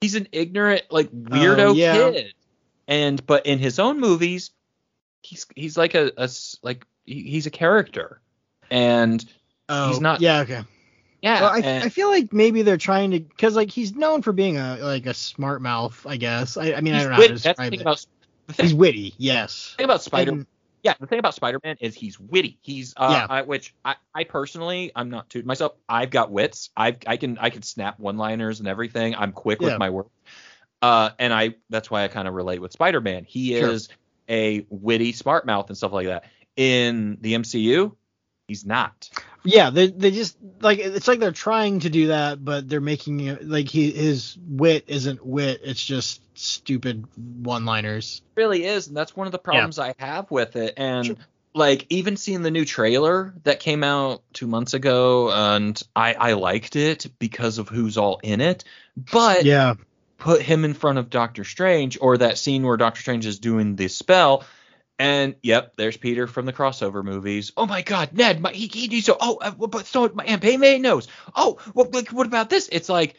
He's 0.00 0.14
an 0.14 0.28
ignorant, 0.32 0.82
like 0.90 1.10
weirdo 1.10 1.70
Oh, 1.70 1.72
yeah. 1.72 2.10
kid. 2.10 2.34
And 2.88 3.26
but 3.26 3.44
in 3.46 3.58
his 3.58 3.78
own 3.78 4.00
movies, 4.00 4.50
he's 5.22 5.46
he's 5.54 5.76
like 5.76 5.94
a, 5.94 6.10
a 6.16 6.30
like 6.62 6.86
he's 7.04 7.46
a 7.46 7.50
character. 7.50 8.20
And 8.70 9.22
Oh, 9.68 9.88
He's 9.88 10.00
not- 10.00 10.20
Yeah. 10.20 10.40
Okay. 10.40 10.62
Yeah, 11.24 11.40
Well, 11.40 11.50
I, 11.50 11.58
and- 11.60 11.84
I 11.84 11.88
feel 11.88 12.08
like 12.08 12.32
maybe 12.32 12.62
they're 12.62 12.76
trying 12.76 13.10
to 13.12 13.20
because 13.20 13.56
like 13.56 13.70
he's 13.70 13.94
known 13.94 14.22
for 14.22 14.32
being 14.32 14.56
a 14.58 14.76
like 14.80 15.06
a 15.06 15.14
smart 15.14 15.62
mouth. 15.62 16.06
I 16.06 16.16
guess. 16.16 16.56
I, 16.56 16.74
I 16.74 16.80
mean 16.80 16.94
I 16.94 17.00
don't 17.00 17.10
know 17.10 17.16
how 17.16 17.22
to 17.22 17.28
that's 17.34 17.42
the 17.42 17.54
thing 17.54 17.72
it. 17.74 17.80
about 17.80 18.06
the 18.46 18.52
thing, 18.52 18.66
he's 18.66 18.74
witty. 18.74 19.14
Yes. 19.18 19.74
thing 19.76 19.84
about 19.84 20.02
Spider 20.02 20.32
And- 20.32 20.46
yeah, 20.82 20.92
the 21.00 21.06
thing 21.06 21.18
about 21.18 21.34
Spider-Man 21.34 21.78
is 21.80 21.94
he's 21.94 22.20
witty. 22.20 22.58
He's 22.60 22.92
uh, 22.98 23.08
Yeah. 23.10 23.26
I, 23.34 23.40
which 23.40 23.74
I, 23.86 23.94
I 24.14 24.24
personally, 24.24 24.92
I'm 24.94 25.08
not 25.08 25.30
tooting 25.30 25.46
myself. 25.46 25.72
I've 25.88 26.10
got 26.10 26.30
wits. 26.30 26.68
I 26.76 26.94
I 27.06 27.16
can 27.16 27.38
I 27.38 27.48
can 27.48 27.62
snap 27.62 27.98
one-liners 27.98 28.58
and 28.60 28.68
everything. 28.68 29.14
I'm 29.14 29.32
quick 29.32 29.62
Yeah. 29.62 29.68
with 29.68 29.78
my 29.78 29.88
work. 29.88 30.08
Uh, 30.82 31.08
and 31.18 31.32
I 31.32 31.54
that's 31.70 31.90
why 31.90 32.04
I 32.04 32.08
kind 32.08 32.28
of 32.28 32.34
relate 32.34 32.60
with 32.60 32.72
Spider-Man. 32.72 33.24
He 33.24 33.58
Sure. 33.58 33.70
is 33.70 33.88
a 34.28 34.66
witty, 34.68 35.12
smart 35.12 35.46
mouth 35.46 35.68
and 35.70 35.76
stuff 35.78 35.92
like 35.92 36.08
that. 36.08 36.24
In 36.54 37.16
the 37.22 37.32
MCU, 37.32 37.96
he's 38.48 38.64
not. 38.64 39.08
Yeah, 39.44 39.70
they 39.70 39.88
they 39.88 40.10
just 40.10 40.36
like 40.60 40.78
it's 40.78 41.08
like 41.08 41.18
they're 41.20 41.32
trying 41.32 41.80
to 41.80 41.90
do 41.90 42.08
that, 42.08 42.42
but 42.44 42.68
they're 42.68 42.80
making 42.80 43.20
it 43.20 43.46
like 43.46 43.68
he 43.68 43.90
his 43.90 44.36
wit 44.48 44.84
isn't 44.86 45.24
wit. 45.24 45.60
It's 45.64 45.84
just 45.84 46.20
stupid 46.36 47.04
one-liners. 47.42 48.22
really 48.36 48.64
is, 48.64 48.88
and 48.88 48.96
that's 48.96 49.14
one 49.16 49.26
of 49.26 49.32
the 49.32 49.38
problems 49.38 49.78
I 49.78 49.94
have 49.98 50.30
with 50.30 50.56
it. 50.56 50.74
And 50.76 51.06
Sure. 51.06 51.16
like 51.54 51.86
even 51.90 52.16
seeing 52.16 52.42
the 52.42 52.50
new 52.50 52.64
trailer 52.64 53.34
that 53.44 53.60
came 53.60 53.84
out 53.84 54.22
two 54.32 54.46
months 54.46 54.74
ago, 54.74 55.30
and 55.30 55.80
I 55.94 56.14
I 56.14 56.32
liked 56.32 56.76
it 56.76 57.06
because 57.18 57.58
of 57.58 57.68
who's 57.68 57.96
all 57.98 58.20
in 58.22 58.40
it, 58.40 58.64
but 59.12 59.44
Yeah. 59.44 59.74
put 60.18 60.40
him 60.42 60.64
in 60.64 60.72
front 60.74 60.98
of 60.98 61.10
Doctor 61.10 61.44
Strange 61.44 61.98
or 62.00 62.16
that 62.18 62.38
scene 62.38 62.62
where 62.64 62.76
Doctor 62.78 63.00
Strange 63.02 63.26
is 63.26 63.38
doing 63.38 63.76
the 63.76 63.88
spell. 63.88 64.44
And 64.98 65.34
yep, 65.42 65.74
there's 65.76 65.96
Peter 65.96 66.26
from 66.26 66.46
the 66.46 66.52
crossover 66.52 67.02
movies. 67.02 67.52
Oh 67.56 67.66
my 67.66 67.82
God, 67.82 68.12
Ned, 68.12 68.40
my, 68.40 68.52
he, 68.52 68.66
he, 68.68 69.00
so 69.00 69.16
oh, 69.20 69.38
uh, 69.40 69.50
but 69.50 69.86
so 69.86 70.08
my 70.14 70.24
Aunt 70.24 70.42
May 70.42 70.78
knows. 70.78 71.08
Oh, 71.34 71.58
well, 71.74 71.88
like, 71.92 72.10
what 72.10 72.26
about 72.26 72.48
this? 72.48 72.68
It's 72.70 72.88
like, 72.88 73.16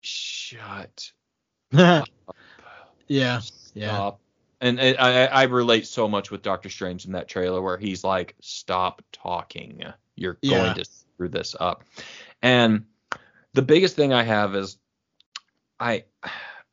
shut 0.00 1.10
yeah. 1.72 2.04
Yeah. 3.08 3.40
stop. 3.42 4.20
And 4.60 4.80
I, 4.80 4.92
I, 4.94 5.24
I 5.24 5.42
relate 5.44 5.86
so 5.86 6.08
much 6.08 6.30
with 6.30 6.42
Doctor 6.42 6.68
Strange 6.70 7.04
in 7.04 7.12
that 7.12 7.28
trailer 7.28 7.60
where 7.60 7.76
he's 7.76 8.02
like, 8.02 8.34
"Stop 8.40 9.02
talking. 9.12 9.82
You're 10.14 10.38
Yeah. 10.40 10.58
going 10.58 10.74
to 10.74 10.84
screw 10.84 11.28
this 11.28 11.54
up." 11.58 11.84
And 12.40 12.86
the 13.52 13.62
biggest 13.62 13.96
thing 13.96 14.12
I 14.12 14.22
have 14.22 14.54
is, 14.54 14.78
I, 15.78 16.04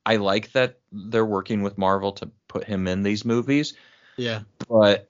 I 0.06 0.16
like 0.18 0.52
that 0.54 0.80
they're 0.92 1.26
working 1.26 1.62
with 1.62 1.78
Marvel 1.78 2.14
to 2.14 2.32
put 2.48 2.64
him 2.64 2.88
in 2.88 3.04
these 3.04 3.26
movies, 3.26 3.74
Yeah. 4.18 4.42
but 4.70 5.10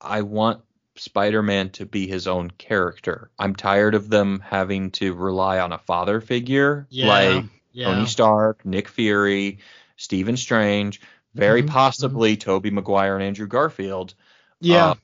I 0.00 0.22
want 0.22 0.62
Spider-Man 0.96 1.70
to 1.70 1.86
be 1.86 2.06
his 2.06 2.26
own 2.26 2.50
character. 2.50 3.30
I'm 3.38 3.54
tired 3.54 3.94
of 3.94 4.08
them 4.08 4.40
having 4.40 4.90
to 4.92 5.14
rely 5.14 5.58
on 5.60 5.72
a 5.72 5.78
father 5.78 6.20
figure 6.20 6.86
Yeah. 6.90 7.08
like 7.08 7.44
yeah. 7.72 7.86
Tony 7.86 8.06
Stark, 8.06 8.64
Nick 8.64 8.88
Fury, 8.88 9.58
Stephen 9.96 10.36
Strange, 10.36 11.00
very 11.34 11.62
Mhm, 11.62 11.68
possibly 11.68 12.36
Tobey 12.36 12.70
Maguire 12.70 13.14
and 13.14 13.22
Andrew 13.24 13.46
Garfield. 13.46 14.14
yeah. 14.60 14.90
Uh, 14.90 14.94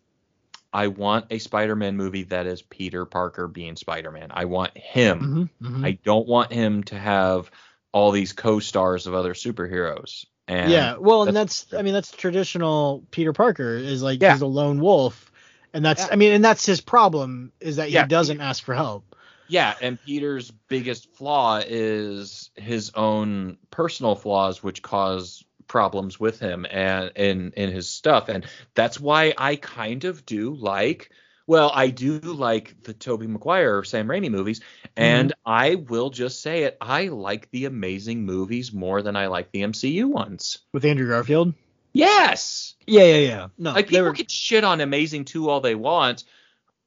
I 0.73 0.87
want 0.87 1.27
a 1.31 1.39
Spider-Man 1.39 1.99
movie 1.99 2.23
that 2.24 2.47
is 2.47 2.62
Peter 2.62 3.05
Parker 3.05 3.47
being 3.47 3.77
Spider-Man. 3.77 4.29
I 4.31 4.47
want 4.47 4.77
him. 4.79 5.51
Mhm, 5.61 5.69
mhm. 5.70 5.85
I 5.85 5.99
don't 6.03 6.27
want 6.27 6.51
him 6.51 6.83
to 6.85 6.99
have 6.99 7.51
all 7.93 8.11
these 8.11 8.33
co-stars 8.33 9.07
of 9.07 9.12
other 9.12 9.35
superheroes. 9.35 10.24
And 10.48 10.70
yeah. 10.70 10.97
Well, 10.98 11.23
and 11.24 11.36
that's- 11.36 11.64
that's 11.64 11.78
I 11.78 11.82
mean 11.82 11.94
that's 11.94 12.10
traditional 12.10 13.05
Peter 13.10 13.32
Parker 13.32 13.77
is 13.77 14.02
like 14.02 14.20
Yeah. 14.20 14.32
he's 14.32 14.43
a 14.43 14.47
lone 14.47 14.81
wolf, 14.81 15.31
And 15.74 15.82
that's 15.85 16.02
Yeah. 16.02 16.09
I 16.12 16.16
mean, 16.16 16.32
and 16.32 16.44
that's 16.44 16.66
his 16.66 16.81
problem 16.82 17.52
is 17.60 17.77
that 17.77 17.90
Yeah. 17.90 18.02
he 18.02 18.09
doesn't 18.09 18.40
ask 18.40 18.62
for 18.62 18.74
help. 18.74 19.16
Yeah, 19.48 19.74
and 19.81 19.98
Peter's 20.02 20.51
biggest 20.69 21.14
flaw 21.14 21.60
is 21.66 22.51
his 22.56 22.90
own 22.94 23.56
personal 23.70 24.14
flaws, 24.14 24.62
which 24.62 24.82
cause 24.82 25.44
problems 25.69 26.20
with 26.20 26.39
him 26.39 26.66
and 26.70 27.10
in 27.16 27.52
in 27.56 27.70
his 27.70 27.89
stuff, 27.89 28.28
and 28.28 28.44
that's 28.74 29.01
why 29.01 29.32
I 29.39 29.56
kind 29.56 30.05
of 30.05 30.27
do 30.27 30.55
like. 30.55 31.10
Well, 31.47 31.70
I 31.74 31.89
do 31.89 32.19
like 32.20 32.82
the 32.82 32.93
Tobey 32.93 33.27
Maguire 33.27 33.78
or 33.78 33.85
Sam 33.85 34.06
Raimi 34.09 34.31
movies, 34.31 34.60
and 34.97 35.31
mm-hmm. 35.31 35.51
I 35.51 35.74
will 35.74 36.10
just 36.10 36.40
say 36.40 36.64
it. 36.64 36.77
I 36.81 37.09
like 37.09 37.51
the 37.51 37.64
Amazing 37.64 38.24
movies 38.24 38.73
more 38.73 39.02
than 39.02 39.16
I 39.16 39.27
like 39.27 39.51
the 39.51 39.62
MCU 39.62 40.06
ones. 40.06 40.59
With 40.73 40.85
Andrew 40.85 41.09
Garfield. 41.09 41.55
Yes, 41.93 42.74
Yeah, 42.86 43.02
yeah, 43.02 43.16
yeah. 43.16 43.48
No, 43.59 43.73
like 43.73 43.89
people 43.89 44.05
were- 44.05 44.12
can 44.14 44.27
shit 44.27 44.64
on 44.64 44.81
Amazing 44.81 45.27
2 45.27 45.51
all 45.51 45.60
they 45.60 45.74
want. 45.74 46.24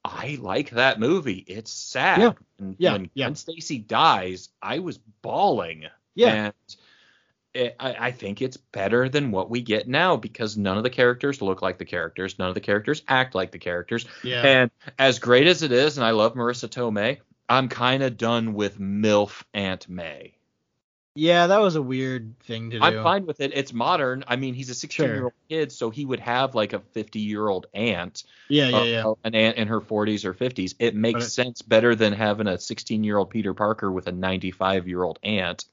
I 0.03 0.37
like 0.39 0.71
that 0.71 0.99
movie. 0.99 1.43
It's 1.47 1.71
sad. 1.71 2.19
Yeah. 2.19 2.31
And 2.59 2.75
Yeah, 2.79 2.91
when 2.93 3.09
yeah. 3.13 3.25
Gwen 3.25 3.35
Stacy 3.35 3.79
dies, 3.79 4.49
I 4.61 4.79
was 4.79 4.97
bawling. 5.21 5.85
Yeah. 6.15 6.33
And 6.33 6.75
it, 7.55 7.75
I, 7.79 8.07
I 8.07 8.11
think 8.11 8.41
it's 8.41 8.57
better 8.57 9.09
than 9.09 9.31
what 9.31 9.49
we 9.49 9.61
get 9.61 9.87
now 9.87 10.15
because 10.17 10.57
none 10.57 10.77
of 10.77 10.83
the 10.83 10.89
characters 10.89 11.41
look 11.41 11.61
like 11.61 11.77
the 11.77 11.85
characters. 11.85 12.37
None 12.37 12.49
of 12.49 12.53
the 12.55 12.61
characters 12.61 13.01
act 13.07 13.33
like 13.35 13.51
the 13.51 13.59
characters. 13.59 14.05
yeah. 14.23 14.41
And 14.41 14.71
as 14.99 15.19
great 15.19 15.47
as 15.47 15.63
it 15.63 15.71
is, 15.71 15.97
and 15.97 16.05
I 16.05 16.11
love 16.11 16.33
Marisa 16.35 16.67
Tomei, 16.69 17.19
I'm 17.47 17.69
kind 17.69 18.03
of 18.03 18.17
done 18.17 18.53
with 18.53 18.79
MILF 18.79 19.43
Aunt 19.53 19.87
May. 19.87 20.33
yeah, 21.17 21.47
that 21.47 21.61
was 21.61 21.75
a 21.75 21.81
weird 21.81 22.37
thing 22.41 22.71
to 22.71 22.79
do. 22.79 22.83
I'm 22.83 23.01
fine 23.03 23.25
with 23.25 23.39
it. 23.39 23.51
It's 23.53 23.71
modern. 23.71 24.25
I 24.27 24.35
mean, 24.35 24.53
he's 24.53 24.69
a 24.69 24.75
16 24.75 25.05
year 25.07 25.23
old 25.25 25.33
kid, 25.47 25.71
so 25.71 25.89
he 25.89 26.03
would 26.05 26.19
have 26.19 26.55
like 26.55 26.73
a 26.73 26.79
50 26.79 27.19
year 27.19 27.47
old 27.47 27.67
aunt, 27.73 28.23
Yeah, 28.49 28.67
yeah, 28.67 28.77
uh, 28.77 28.83
yeah. 28.83 29.05
uh, 29.07 29.13
an 29.23 29.33
aunt 29.35 29.57
in 29.57 29.67
her 29.69 29.79
40s 29.79 30.25
or 30.25 30.33
50s. 30.33 30.75
It 30.79 30.93
makes 30.95 31.27
it- 31.27 31.29
sense 31.29 31.61
better 31.61 31.95
than 31.95 32.11
having 32.13 32.47
a 32.47 32.57
16 32.57 33.03
year 33.03 33.17
old 33.17 33.29
Peter 33.29 33.53
Parker 33.53 33.89
with 33.91 34.07
a 34.07 34.11
95 34.11 34.87
year 34.87 35.03
old 35.03 35.19
aunt. 35.23 35.65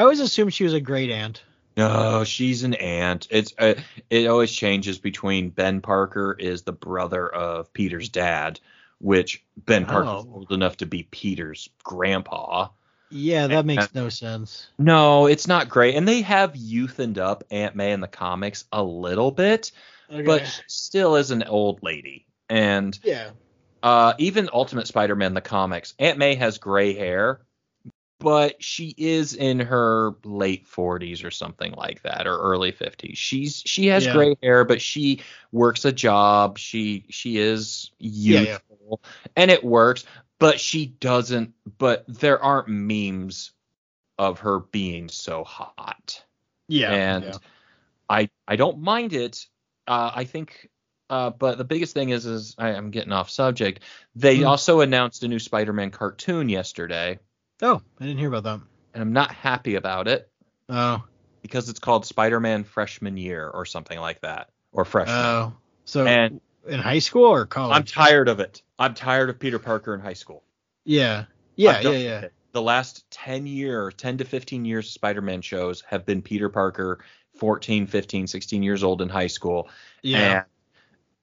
I 0.00 0.02
always 0.02 0.20
assumed 0.20 0.54
she 0.54 0.64
was 0.64 0.72
a 0.72 0.80
great 0.80 1.10
aunt. 1.10 1.42
No, 1.76 2.24
she's 2.24 2.62
an 2.62 2.72
aunt. 2.72 3.28
It's 3.30 3.52
uh, 3.58 3.74
it 4.08 4.28
always 4.28 4.50
changes 4.50 4.98
between 4.98 5.50
Ben 5.50 5.82
Parker 5.82 6.34
is 6.38 6.62
the 6.62 6.72
brother 6.72 7.28
of 7.28 7.70
Peter's 7.74 8.08
dad, 8.08 8.60
which 8.98 9.44
Ben 9.58 9.84
Parker's 9.84 10.24
Oh. 10.26 10.32
old 10.36 10.52
enough 10.52 10.78
to 10.78 10.86
be 10.86 11.02
Peter's 11.02 11.68
grandpa. 11.84 12.68
Yeah, 13.10 13.48
that 13.48 13.66
makes 13.66 13.94
no 13.94 14.08
sense. 14.08 14.68
No, 14.78 15.26
it's 15.26 15.46
not 15.46 15.68
great. 15.68 15.96
And 15.96 16.08
they 16.08 16.22
have 16.22 16.54
youthened 16.54 17.18
up 17.18 17.44
Aunt 17.50 17.76
May 17.76 17.92
in 17.92 18.00
the 18.00 18.08
comics 18.08 18.64
a 18.72 18.82
little 18.82 19.30
bit, 19.30 19.70
Okay. 20.10 20.22
but 20.22 20.62
still 20.66 21.16
is 21.16 21.30
an 21.30 21.42
old 21.42 21.82
lady. 21.82 22.24
And 22.48 22.98
yeah. 23.04 23.32
uh, 23.82 24.14
even 24.16 24.48
Ultimate 24.50 24.86
Spider-Man 24.86 25.34
the 25.34 25.42
comics, 25.42 25.92
Aunt 25.98 26.16
May 26.16 26.36
has 26.36 26.56
gray 26.56 26.94
hair, 26.94 27.42
but 28.20 28.62
she 28.62 28.94
is 28.96 29.34
in 29.34 29.58
her 29.58 30.12
late 30.24 30.66
40s 30.68 31.24
or 31.24 31.30
something 31.32 31.72
like 31.72 32.02
that, 32.02 32.26
or 32.26 32.38
early 32.38 32.70
50s. 32.72 33.16
She's 33.16 33.62
she 33.66 33.86
has 33.88 34.06
Yeah. 34.06 34.12
gray 34.12 34.36
hair, 34.42 34.64
but 34.64 34.80
she 34.80 35.22
works 35.50 35.84
a 35.84 35.92
job. 35.92 36.58
She 36.58 37.04
she 37.10 37.38
is 37.38 37.90
youthful, 37.98 39.00
yeah. 39.02 39.30
and 39.36 39.50
it 39.50 39.64
works. 39.64 40.04
But 40.38 40.60
she 40.60 40.86
doesn't. 40.86 41.52
But 41.78 42.04
there 42.08 42.42
aren't 42.42 42.68
memes 42.68 43.50
of 44.18 44.38
her 44.40 44.60
being 44.60 45.08
so 45.08 45.44
hot 45.44 46.22
Yeah. 46.68 46.92
and 46.92 47.24
yeah. 47.24 47.32
I 48.08 48.28
I 48.46 48.56
don't 48.56 48.80
mind 48.80 49.12
it. 49.12 49.46
Uh, 49.86 50.12
I 50.14 50.24
think, 50.24 50.68
uh, 51.08 51.30
but 51.30 51.58
the 51.58 51.64
biggest 51.64 51.94
thing 51.94 52.10
is 52.10 52.26
is 52.26 52.54
I, 52.58 52.68
I'm 52.70 52.90
getting 52.90 53.12
off 53.12 53.30
subject. 53.30 53.82
They 54.14 54.38
Hmm. 54.40 54.46
also 54.46 54.80
announced 54.80 55.24
a 55.24 55.28
new 55.28 55.38
Spider-Man 55.38 55.90
cartoon 55.90 56.48
yesterday, 56.48 57.18
Oh, 57.62 57.82
I 58.00 58.04
didn't 58.04 58.18
hear 58.18 58.28
about 58.28 58.44
that. 58.44 58.60
and 58.94 59.02
I'm 59.02 59.12
not 59.12 59.32
happy 59.32 59.74
about 59.76 60.08
it 60.08 60.28
Oh. 60.68 61.04
because 61.42 61.68
it's 61.68 61.78
called 61.78 62.04
Spider-Man 62.06 62.64
Freshman 62.64 63.16
Year 63.16 63.48
or 63.48 63.64
something 63.64 63.98
like 63.98 64.20
that, 64.22 64.48
or 64.72 64.84
Freshman. 64.84 65.16
Oh. 65.16 65.52
So 65.84 66.06
And- 66.06 66.40
in 66.66 66.78
high 66.80 66.98
school 66.98 67.24
or 67.26 67.46
college? 67.46 67.76
I'm 67.76 67.84
tired 67.84 68.28
of 68.28 68.40
it. 68.40 68.62
I'm 68.78 68.94
tired 68.94 69.30
of 69.30 69.38
Peter 69.38 69.58
Parker 69.58 69.94
in 69.94 70.00
high 70.00 70.14
school. 70.14 70.42
yeah. 70.84 71.24
Yeah, 71.56 71.80
yeah, 71.82 71.90
yeah. 71.90 72.20
it. 72.22 72.32
The 72.52 72.62
last 72.62 73.08
10 73.10 73.46
year, 73.46 73.90
10 73.92 74.16
to 74.18 74.24
15 74.24 74.64
years 74.64 74.86
of 74.86 74.92
Spider-Man 74.92 75.42
shows 75.42 75.82
have 75.82 76.06
been 76.06 76.22
Peter 76.22 76.48
Parker 76.48 77.04
14, 77.36 77.86
15, 77.86 78.26
16 78.26 78.62
years 78.62 78.82
old 78.82 79.02
in 79.02 79.08
high 79.10 79.26
school. 79.26 79.68
Yeah. 80.02 80.18
And 80.32 80.44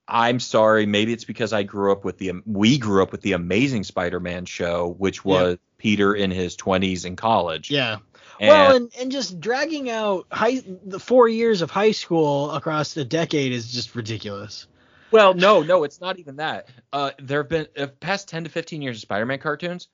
I'm 0.08 0.40
sorry, 0.40 0.86
maybe 0.86 1.12
it's 1.12 1.26
because 1.26 1.54
I 1.54 1.64
grew 1.64 1.92
up 1.92 2.06
with 2.06 2.18
the 2.20 2.34
we 2.46 2.78
grew 2.78 3.02
up 3.02 3.12
with 3.12 3.22
the 3.22 3.34
Amazing 3.34 3.84
Spider-Man 3.86 4.46
show, 4.46 4.96
which 5.00 5.26
was 5.26 5.58
Peter 5.78 6.16
in 6.16 6.32
his 6.32 6.56
20s 6.58 7.06
in 7.06 7.16
college. 7.16 7.70
Yeah. 7.72 7.98
And 8.40 8.50
well, 8.50 8.76
and, 8.76 8.92
and 9.00 9.12
just 9.12 9.40
dragging 9.40 9.90
out 9.90 10.28
high 10.32 10.62
the 10.86 11.00
four 11.00 11.28
years 11.28 11.62
of 11.62 11.72
high 11.72 11.92
school 11.92 12.52
across 12.52 12.96
a 12.98 13.04
decade 13.06 13.52
is 13.52 13.72
just 13.72 13.96
ridiculous. 13.96 14.68
well, 15.12 15.34
no, 15.34 15.64
no, 15.64 15.84
it's 15.84 16.00
not 16.02 16.20
even 16.20 16.36
that. 16.36 16.68
Uh, 16.94 17.12
there 17.20 17.42
have 17.42 17.50
been 17.50 17.68
uh, 17.78 17.88
past 18.00 18.28
10 18.28 18.44
to 18.44 18.50
15 18.50 18.82
years 18.82 18.98
of 18.98 19.02
Spider-Man 19.02 19.40
cartoons. 19.40 19.88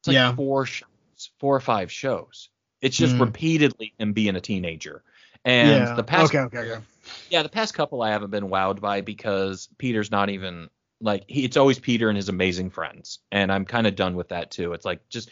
It's 0.00 0.08
like 0.08 0.14
Yeah. 0.14 0.34
four 0.34 0.64
shows, 0.66 1.30
four 1.40 1.56
or 1.56 1.60
five 1.60 1.90
shows. 1.90 2.50
It's 2.80 2.96
just 2.96 3.14
Mm. 3.16 3.20
repeatedly 3.20 3.94
him 3.98 4.12
being 4.12 4.36
a 4.36 4.40
teenager. 4.40 5.02
And 5.44 5.70
yeah. 5.70 5.94
the 5.94 6.04
past 6.04 6.32
okay, 6.32 6.38
okay, 6.40 6.70
okay. 6.72 6.82
yeah, 7.30 7.42
the 7.42 7.48
past 7.48 7.74
couple 7.74 8.00
I 8.02 8.10
haven't 8.10 8.30
been 8.30 8.48
wowed 8.48 8.80
by 8.80 9.00
because 9.00 9.68
Peter's 9.78 10.10
not 10.10 10.30
even 10.30 10.68
like 11.02 11.24
he, 11.26 11.44
it's 11.44 11.56
always 11.56 11.78
Peter 11.78 12.08
and 12.08 12.16
his 12.16 12.28
amazing 12.28 12.70
friends, 12.70 13.18
and 13.30 13.52
I'm 13.52 13.64
kind 13.64 13.86
of 13.86 13.96
done 13.96 14.16
with 14.16 14.28
that 14.28 14.50
too. 14.50 14.72
It's 14.72 14.84
like 14.84 15.08
just 15.08 15.30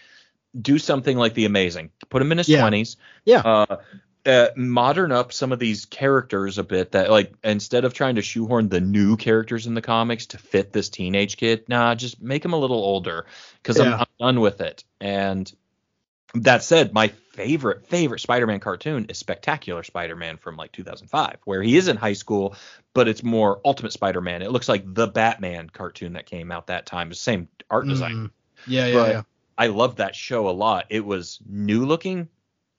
do 0.61 0.79
something 0.79 1.17
like 1.17 1.35
the 1.35 1.45
amazing, 1.47 1.91
put 2.09 2.21
him 2.21 2.33
in 2.33 2.39
his 2.39 2.49
Yeah. 2.49 2.61
twenties, 2.61 2.97
Yeah. 3.25 3.41
uh, 3.41 3.77
uh, 4.27 4.49
modern 4.57 5.13
up 5.13 5.33
some 5.33 5.53
of 5.53 5.59
these 5.59 5.87
characters 5.87 6.59
a 6.59 6.65
bit. 6.65 6.93
That 6.93 7.11
like 7.11 7.33
instead 7.43 7.85
of 7.85 7.95
trying 7.95 8.17
to 8.17 8.23
shoehorn 8.23 8.69
the 8.69 8.81
new 8.81 9.17
characters 9.17 9.67
in 9.67 9.75
the 9.75 9.81
comics 9.81 10.27
to 10.27 10.39
fit 10.39 10.73
this 10.73 10.89
teenage 10.91 11.37
kid, 11.37 11.69
nah, 11.69 11.95
just 11.95 12.21
make 12.21 12.45
him 12.45 12.53
a 12.53 12.59
little 12.59 12.83
older 12.83 13.27
because 13.63 13.81
I'm, 13.81 13.95
I'm 13.95 14.07
done 14.19 14.41
with 14.41 14.61
it. 14.61 14.85
And 15.01 15.51
that 16.35 16.63
said, 16.63 16.93
my 16.93 17.09
favorite 17.33 17.87
favorite 17.87 18.21
Spider-Man 18.21 18.61
cartoon 18.61 19.07
is 19.09 19.19
Spectacular 19.19 19.83
Spider-Man 19.83 20.37
from 20.37 20.57
like 20.57 20.73
2005, 20.73 21.39
where 21.45 21.63
he 21.63 21.77
is 21.77 21.89
in 21.89 21.97
high 21.97 22.13
school, 22.13 22.55
but 22.95 23.09
it's 23.09 23.23
more 23.23 23.61
Ultimate 23.65 23.93
Spider-Man. 23.93 24.43
It 24.43 24.51
looks 24.51 24.69
like 24.69 24.83
the 24.95 25.07
Batman 25.09 25.71
cartoon 25.71 26.15
that 26.15 26.27
came 26.27 26.53
out 26.53 26.67
that 26.69 26.87
time. 26.87 27.09
The 27.09 27.15
same 27.15 27.49
art 27.71 27.87
design. 27.87 28.15
Mm. 28.15 28.31
Yeah, 28.67 28.87
yeah, 28.87 28.95
But 28.95 29.11
yeah. 29.11 29.23
I 29.59 29.67
loved 29.69 29.99
that 29.99 30.15
show 30.15 30.49
a 30.49 30.53
lot. 30.53 30.87
It 30.91 31.05
was 31.05 31.41
new 31.47 31.87
looking, 31.87 32.29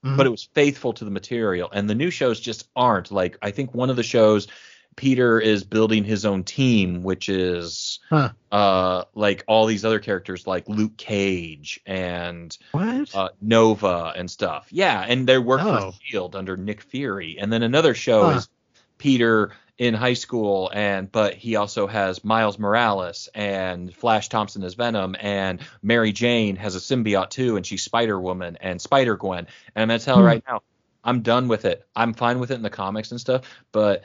Mhm. 0.05 0.17
but 0.17 0.25
it 0.25 0.31
was 0.31 0.43
faithful 0.53 0.93
to 0.93 1.05
the 1.05 1.11
material. 1.11 1.69
And 1.71 1.89
the 1.89 1.95
new 1.95 2.09
shows 2.09 2.39
just 2.39 2.67
aren't. 2.75 3.11
Like 3.11 3.37
I 3.41 3.51
think 3.51 3.73
one 3.73 3.89
of 3.89 3.95
the 3.95 4.03
shows, 4.03 4.47
Peter 4.95 5.39
is 5.39 5.63
building 5.63 6.03
his 6.03 6.25
own 6.25 6.43
team, 6.43 7.03
which 7.03 7.29
is 7.29 7.99
Huh. 8.09 8.29
uh 8.51 9.05
like 9.15 9.43
all 9.47 9.65
these 9.65 9.85
other 9.85 9.99
characters 9.99 10.45
like 10.45 10.67
Luke 10.67 10.97
Cage 10.97 11.79
and 11.85 12.55
What? 12.73 13.15
uh, 13.15 13.29
Nova 13.41 14.13
and 14.15 14.29
stuff. 14.29 14.67
Yeah, 14.71 15.03
and 15.07 15.27
they 15.27 15.37
work 15.37 15.61
Oh. 15.63 15.91
for 15.91 15.97
Shield 16.03 16.35
under 16.35 16.57
Nick 16.57 16.81
Fury. 16.81 17.37
And 17.39 17.51
then 17.51 17.63
another 17.63 17.93
show 17.93 18.29
Huh. 18.31 18.37
is 18.37 18.49
Peter 18.97 19.53
in 19.77 19.93
high 19.95 20.13
school, 20.13 20.69
and 20.73 21.11
but 21.11 21.33
he 21.33 21.55
also 21.55 21.87
has 21.87 22.23
Miles 22.23 22.59
Morales 22.59 23.27
and 23.33 23.91
Flash 23.95 24.29
Thompson 24.29 24.63
as 24.63 24.75
Venom, 24.75 25.15
and 25.19 25.61
Mary 25.81 26.11
Jane 26.11 26.55
has 26.57 26.75
a 26.75 26.79
symbiote 26.79 27.31
too, 27.31 27.55
and 27.57 27.65
she's 27.65 27.81
Spider 27.81 28.19
Woman 28.19 28.57
and 28.61 28.79
Spider 28.79 29.15
Gwen. 29.17 29.47
And 29.75 29.81
I'm 29.81 29.87
gonna 29.87 29.97
tell 29.99 30.17
you 30.17 30.21
Hmm. 30.23 30.27
right 30.27 30.43
now, 30.47 30.61
I'm 31.03 31.21
done 31.21 31.47
with 31.47 31.65
it. 31.65 31.87
I'm 31.95 32.13
fine 32.13 32.39
with 32.39 32.51
it 32.51 32.55
in 32.55 32.61
the 32.61 32.69
comics 32.69 33.09
and 33.09 33.19
stuff, 33.19 33.41
but 33.71 34.03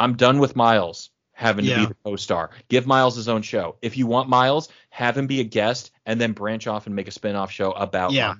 I'm 0.00 0.14
done 0.16 0.38
with 0.38 0.54
Miles 0.56 1.10
having 1.32 1.64
to 1.66 1.70
be 1.76 1.86
the 1.86 1.96
co-star. 2.04 2.50
Give 2.68 2.86
Miles 2.86 3.14
his 3.14 3.28
own 3.28 3.42
show. 3.42 3.76
If 3.80 3.96
you 3.96 4.06
want 4.08 4.28
Miles, 4.28 4.68
have 4.90 5.16
him 5.16 5.26
be 5.28 5.40
a 5.40 5.44
guest 5.44 5.92
and 6.04 6.20
then 6.20 6.32
branch 6.32 6.66
off 6.66 6.86
and 6.86 6.96
make 6.96 7.06
a 7.08 7.12
spin-off 7.12 7.50
show 7.52 7.70
about 7.72 8.10
Yeah. 8.12 8.28
Miles. 8.28 8.38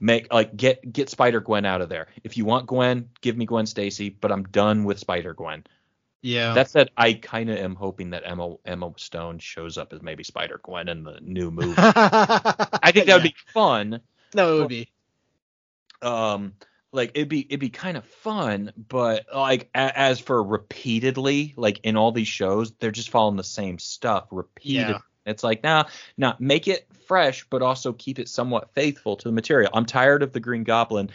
Make 0.00 0.32
like 0.32 0.56
get 0.56 0.92
get 0.92 1.08
Spider 1.08 1.40
Gwen 1.40 1.64
out 1.64 1.80
of 1.80 1.88
there. 1.88 2.08
If 2.22 2.36
you 2.36 2.44
want 2.44 2.66
Gwen, 2.66 3.08
give 3.22 3.36
me 3.36 3.46
Gwen 3.46 3.64
Stacy, 3.66 4.10
but 4.10 4.30
I'm 4.32 4.42
done 4.44 4.84
with 4.84 4.98
Spider 4.98 5.32
Gwen. 5.34 5.64
yeah. 6.20 6.52
That 6.54 6.68
said, 6.68 6.90
I 6.96 7.14
kind 7.14 7.48
of 7.48 7.56
am 7.58 7.74
hoping 7.76 8.10
that 8.10 8.22
Emma 8.26 8.56
Emma 8.64 8.92
Stone 8.96 9.38
shows 9.38 9.78
up 9.78 9.92
as 9.92 10.02
maybe 10.02 10.22
Spider 10.24 10.60
Gwen 10.62 10.88
in 10.88 11.04
the 11.04 11.18
new 11.22 11.50
movie. 11.50 11.74
I 11.78 12.78
I 12.82 12.92
think 12.92 13.06
that 13.06 13.14
would 13.14 13.22
be 13.22 13.34
fun. 13.52 14.00
No, 14.34 14.56
it 14.56 14.58
would 14.60 14.68
be. 14.68 14.88
um 16.02 16.54
like 16.94 17.10
it'd 17.14 17.28
be 17.28 17.44
it'd 17.48 17.60
be 17.60 17.68
kind 17.70 17.96
of 17.96 18.04
fun 18.04 18.72
but 18.88 19.26
like 19.34 19.68
a, 19.74 19.98
as 19.98 20.20
for 20.20 20.42
repeatedly 20.42 21.54
like 21.56 21.80
in 21.82 21.96
all 21.96 22.12
these 22.12 22.28
shows 22.28 22.72
they're 22.78 22.90
just 22.90 23.10
following 23.10 23.36
the 23.36 23.44
same 23.44 23.78
stuff 23.78 24.26
repeatedly 24.30 24.94
Yeah. 24.94 24.98
it's 25.26 25.44
like 25.44 25.62
nah 25.62 25.84
nah 26.16 26.34
make 26.38 26.68
it 26.68 26.86
fresh 27.06 27.44
but 27.50 27.62
also 27.62 27.92
keep 27.92 28.18
it 28.18 28.28
somewhat 28.28 28.72
faithful 28.74 29.16
to 29.16 29.28
the 29.28 29.32
material 29.32 29.70
i'm 29.74 29.86
tired 29.86 30.22
of 30.22 30.32
the 30.32 30.40
green 30.40 30.64
goblin 30.64 31.10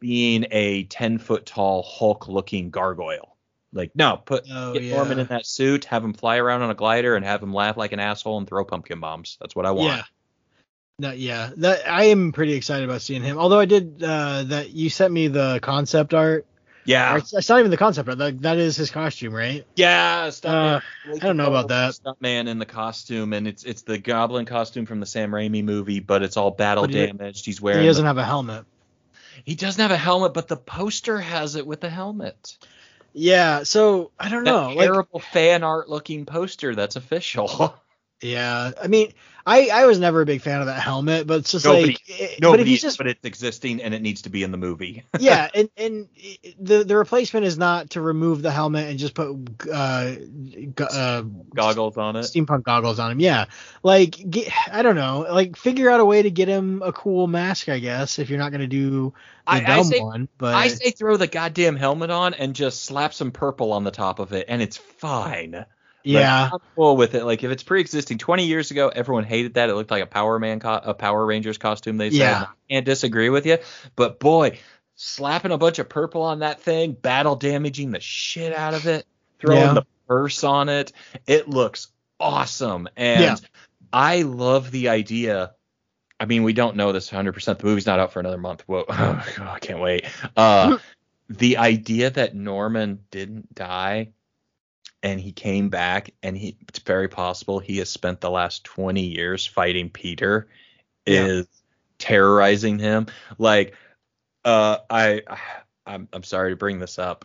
being 0.00 0.46
a 0.50 0.84
10 0.84 1.18
foot 1.18 1.44
tall 1.44 1.82
hulk 1.82 2.28
looking 2.28 2.70
gargoyle 2.70 3.36
Like, 3.72 3.90
no, 3.94 4.16
put 4.16 4.46
Oh, 4.50 4.72
get 4.72 4.84
Norman 4.84 5.18
in 5.18 5.26
that 5.26 5.44
suit, 5.44 5.84
have 5.86 6.02
him 6.02 6.14
fly 6.14 6.38
around 6.38 6.62
on 6.62 6.70
a 6.70 6.74
glider, 6.74 7.14
and 7.16 7.24
have 7.26 7.42
him 7.42 7.52
laugh 7.52 7.76
like 7.76 7.92
an 7.92 8.00
asshole 8.00 8.38
and 8.38 8.46
throw 8.48 8.64
pumpkin 8.64 9.00
bombs. 9.00 9.36
That's 9.40 9.54
what 9.54 9.66
I 9.66 9.72
want. 9.72 9.98
Yeah. 9.98 10.02
No, 10.98 11.10
yeah, 11.10 11.50
that 11.58 11.86
I 11.86 12.04
am 12.04 12.32
pretty 12.32 12.54
excited 12.54 12.88
about 12.88 13.02
seeing 13.02 13.22
him. 13.22 13.36
Although 13.36 13.58
I 13.60 13.66
did 13.66 14.02
uh, 14.02 14.44
that, 14.44 14.70
you 14.70 14.88
sent 14.88 15.12
me 15.12 15.28
the 15.28 15.58
concept 15.60 16.14
art. 16.14 16.46
Yeah. 16.86 17.18
It's, 17.18 17.34
it's 17.34 17.48
not 17.50 17.58
even 17.58 17.70
the 17.70 17.76
concept 17.76 18.08
art. 18.08 18.16
That, 18.16 18.40
that 18.42 18.56
is 18.56 18.76
his 18.76 18.90
costume, 18.90 19.34
right? 19.34 19.66
Yeah, 19.74 20.28
stuntman. 20.28 20.76
Uh, 20.76 21.14
I 21.14 21.18
don't 21.18 21.36
know 21.36 21.48
about 21.48 21.68
that. 21.68 21.92
Stuntman 21.92 22.48
in 22.48 22.58
the 22.58 22.64
costume, 22.64 23.34
and 23.34 23.46
it's 23.46 23.62
it's 23.64 23.82
the 23.82 23.98
Goblin 23.98 24.46
costume 24.46 24.86
from 24.86 25.00
the 25.00 25.06
Sam 25.06 25.32
Raimi 25.32 25.62
movie, 25.62 26.00
but 26.00 26.22
it's 26.22 26.38
all 26.38 26.50
battle 26.50 26.86
he- 26.86 26.94
damaged. 26.94 27.44
He's 27.44 27.60
wearing. 27.60 27.82
He 27.82 27.86
doesn't 27.86 28.02
the- 28.02 28.08
have 28.08 28.18
a 28.18 28.24
helmet. 28.24 28.64
he 29.44 29.54
doesn't 29.54 29.82
have 29.82 29.90
a 29.90 29.98
helmet, 29.98 30.32
but 30.32 30.48
the 30.48 30.56
poster 30.56 31.18
has 31.20 31.56
it 31.56 31.66
with 31.66 31.84
a 31.84 31.90
helmet. 31.90 32.56
Yeah, 33.12 33.64
so 33.64 34.12
I 34.18 34.30
don't 34.30 34.44
That 34.44 34.50
know. 34.50 34.68
Like, 34.68 34.86
terrible 34.86 35.20
fan 35.20 35.62
art 35.62 35.90
looking 35.90 36.24
poster 36.24 36.74
that's 36.74 36.96
official. 36.96 37.74
yeah, 38.22 38.70
I 38.82 38.86
mean, 38.86 39.12
I 39.48 39.68
I 39.72 39.86
was 39.86 39.98
never 40.00 40.22
a 40.22 40.26
big 40.26 40.40
fan 40.40 40.60
of 40.60 40.66
that 40.66 40.80
helmet, 40.80 41.26
but 41.26 41.40
it's 41.40 41.52
just 41.52 41.64
Nobody- 41.66 41.86
like, 41.88 42.00
it- 42.08 42.40
but 42.40 42.58
if 42.60 42.66
he's 42.66 42.82
just 42.82 42.98
but 42.98 43.06
it's 43.06 43.24
existing 43.24 43.80
and 43.82 43.94
it 43.94 44.02
needs 44.02 44.22
to 44.22 44.30
be 44.30 44.42
in 44.42 44.50
the 44.50 44.56
movie. 44.58 45.04
yeah, 45.20 45.48
and 45.54 45.68
and 45.76 46.08
the 46.58 46.82
the 46.82 46.96
replacement 46.96 47.46
is 47.46 47.56
not 47.58 47.90
to 47.90 48.00
remove 48.00 48.42
the 48.42 48.50
helmet 48.50 48.88
and 48.88 48.98
just 48.98 49.14
put 49.14 49.36
uh, 49.72 50.12
g- 50.14 50.72
uh 50.78 51.22
Goggles 51.54 51.96
on 51.96 52.16
it. 52.16 52.20
steampunk 52.22 52.64
goggles 52.64 52.98
on 52.98 53.12
him. 53.12 53.20
Yeah, 53.20 53.44
like 53.82 54.16
get, 54.30 54.50
I 54.72 54.82
don't 54.82 54.96
know, 54.96 55.26
like 55.30 55.56
figure 55.56 55.90
out 55.90 56.00
a 56.00 56.04
way 56.04 56.22
to 56.22 56.30
get 56.30 56.48
him 56.48 56.82
a 56.82 56.92
cool 56.92 57.26
mask, 57.28 57.68
I 57.68 57.78
guess, 57.78 58.18
if 58.18 58.30
you're 58.30 58.38
not 58.40 58.50
gonna 58.50 58.66
do 58.66 59.12
the 59.46 59.52
I- 59.52 59.56
I 59.58 59.60
dumb 59.60 59.84
say- 59.84 60.00
one. 60.00 60.28
But 60.38 60.54
I 60.54 60.68
say 60.68 60.90
throw 60.90 61.16
the 61.18 61.26
goddamn 61.28 61.76
helmet 61.76 62.10
on 62.10 62.34
and 62.34 62.54
just 62.56 62.84
slap 62.84 63.14
some 63.14 63.30
purple 63.30 63.72
on 63.72 63.84
the 63.84 63.90
top 63.92 64.18
of 64.18 64.32
it, 64.32 64.46
and 64.48 64.60
it's 64.62 64.76
fine. 64.76 65.66
Yeah, 66.06 66.50
I'm 66.52 66.58
cool 66.74 66.96
with 66.96 67.14
it. 67.14 67.24
Like 67.24 67.42
if 67.44 67.50
it's 67.50 67.62
pre-existing, 67.62 68.18
20 68.18 68.46
years 68.46 68.70
ago, 68.70 68.88
everyone 68.88 69.24
hated 69.24 69.54
that. 69.54 69.68
It 69.70 69.74
looked 69.74 69.90
like 69.90 70.02
a 70.02 70.06
Power 70.06 70.38
Man, 70.38 70.60
co- 70.60 70.80
a 70.82 70.94
Power 70.94 71.24
Rangers 71.24 71.58
costume. 71.58 71.96
They 71.96 72.10
said, 72.10 72.18
Yeah. 72.18 72.42
I 72.48 72.72
can't 72.72 72.86
disagree 72.86 73.28
with 73.30 73.46
you, 73.46 73.58
but 73.96 74.20
boy, 74.20 74.58
slapping 74.94 75.52
a 75.52 75.58
bunch 75.58 75.78
of 75.78 75.88
purple 75.88 76.22
on 76.22 76.38
that 76.40 76.60
thing, 76.60 76.92
battle 76.92 77.36
damaging 77.36 77.90
the 77.90 78.00
shit 78.00 78.54
out 78.54 78.74
of 78.74 78.86
it, 78.86 79.04
throwing 79.38 79.60
Yeah. 79.60 79.74
the 79.74 79.86
purse 80.08 80.44
on 80.44 80.68
it, 80.68 80.92
it 81.26 81.48
looks 81.48 81.88
awesome. 82.18 82.88
And 82.96 83.22
Yeah. 83.22 83.36
I 83.92 84.22
love 84.22 84.70
the 84.70 84.88
idea. 84.88 85.52
I 86.18 86.24
mean, 86.24 86.44
we 86.44 86.52
don't 86.54 86.76
know 86.76 86.92
this 86.92 87.10
100%. 87.10 87.58
The 87.58 87.66
movie's 87.66 87.86
not 87.86 87.98
out 87.98 88.12
for 88.12 88.20
another 88.20 88.38
month. 88.38 88.62
Whoa, 88.66 88.84
I 88.88 89.58
can't 89.60 89.80
wait. 89.80 90.04
Uh, 90.36 90.78
the 91.28 91.58
idea 91.58 92.10
that 92.10 92.34
Norman 92.34 93.00
didn't 93.10 93.54
die 93.54 94.12
and 95.02 95.20
he 95.20 95.32
came 95.32 95.68
back 95.68 96.10
and 96.22 96.36
he 96.36 96.56
it's 96.68 96.78
very 96.80 97.08
possible 97.08 97.58
he 97.58 97.78
has 97.78 97.88
spent 97.90 98.20
the 98.20 98.30
last 98.30 98.64
20 98.64 99.02
years 99.02 99.46
fighting 99.46 99.90
Peter 99.90 100.48
Yeah. 101.06 101.24
is 101.26 101.46
terrorizing 101.98 102.78
him 102.78 103.06
like 103.38 103.74
uh 104.44 104.78
I 104.90 105.22
I'm 105.86 106.08
I'm 106.12 106.22
sorry 106.22 106.50
to 106.52 106.56
bring 106.56 106.78
this 106.78 106.98
up 106.98 107.24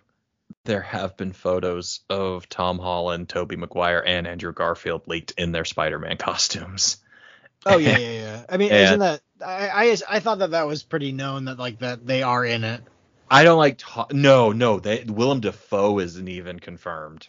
there 0.65 0.81
have 0.81 1.17
been 1.17 1.31
photos 1.33 2.01
of 2.09 2.47
Tom 2.47 2.77
Holland, 2.77 3.29
Tobey 3.29 3.55
Maguire 3.55 4.03
and 4.05 4.27
Andrew 4.27 4.53
Garfield 4.53 5.07
leaked 5.07 5.31
in 5.37 5.51
their 5.51 5.65
Spider-Man 5.65 6.17
costumes. 6.17 6.97
oh 7.65 7.77
yeah, 7.77 7.97
yeah, 7.97 8.11
yeah. 8.11 8.45
I 8.49 8.57
mean, 8.57 8.71
And- 8.71 8.83
isn't 8.83 8.99
that 8.99 9.21
I, 9.43 9.69
I 9.91 9.97
I 10.09 10.19
thought 10.19 10.39
that 10.39 10.51
that 10.51 10.67
was 10.67 10.83
pretty 10.83 11.13
known 11.13 11.45
that 11.45 11.57
like 11.57 11.79
that 11.79 12.05
they 12.05 12.21
are 12.21 12.45
in 12.45 12.63
it. 12.63 12.81
I 13.29 13.43
don't 13.43 13.57
like 13.57 13.77
to- 13.79 14.07
no 14.11 14.51
no 14.51 14.79
they 14.79 15.03
Willem 15.07 15.39
Dafoe 15.39 15.99
isn't 15.99 16.27
even 16.27 16.59
confirmed. 16.59 17.27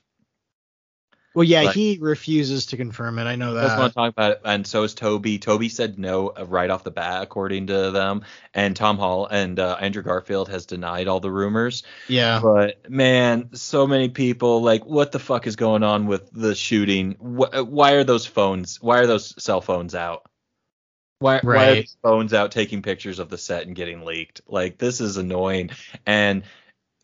Well, 1.35 1.45
yeah, 1.45 1.63
Like- 1.63 1.75
he 1.75 1.99
refuses 2.01 2.67
to 2.67 2.77
confirm 2.77 3.19
it. 3.19 3.25
I 3.25 3.37
know 3.37 3.55
that. 3.55 3.65
I 3.65 3.67
just 3.69 3.79
want 3.79 3.93
to 3.93 3.95
talk 3.95 4.11
about 4.11 4.31
it, 4.33 4.41
and 4.45 4.67
so 4.67 4.83
is 4.83 4.93
Tobey. 4.93 5.39
Tobey 5.39 5.71
said 5.71 5.99
no 5.99 6.29
uh, 6.29 6.45
right 6.45 6.69
off 6.69 6.85
the 6.85 6.91
bat, 6.91 7.23
according 7.23 7.69
to 7.69 7.91
them, 7.91 8.23
and 8.53 8.77
Tom 8.77 8.99
Hall 8.99 9.27
and 9.27 9.59
uh, 9.59 9.79
Andrew 9.81 10.03
Garfield 10.03 10.51
has 10.51 10.67
denied 10.67 11.09
all 11.09 11.21
the 11.21 11.31
rumors. 11.31 11.85
Yeah, 12.07 12.41
But 12.43 12.91
man, 12.91 13.49
so 13.55 13.87
many 13.87 14.11
people 14.11 14.61
like, 14.61 14.85
what 14.85 15.13
the 15.13 15.19
fuck 15.19 15.47
is 15.47 15.57
going 15.57 15.83
on 15.83 16.07
with 16.07 16.31
the 16.33 16.55
shooting? 16.55 17.13
Wh- 17.13 17.67
why 17.67 17.93
are 17.93 18.05
those 18.05 18.27
phones? 18.27 18.83
Why 18.83 18.99
are 18.99 19.07
those 19.07 19.35
cell 19.43 19.63
phones 19.63 19.95
out? 19.95 20.25
Why, 21.21 21.39
why 21.43 21.53
are 21.53 21.57
Right. 21.57 21.91
phones 22.03 22.35
out 22.35 22.51
taking 22.51 22.83
pictures 22.83 23.21
of 23.21 23.31
the 23.31 23.39
set 23.39 23.67
and 23.67 23.77
getting 23.77 24.05
leaked? 24.05 24.43
Like 24.47 24.77
this 24.77 25.01
is 25.01 25.17
annoying. 25.17 25.71
And 26.05 26.43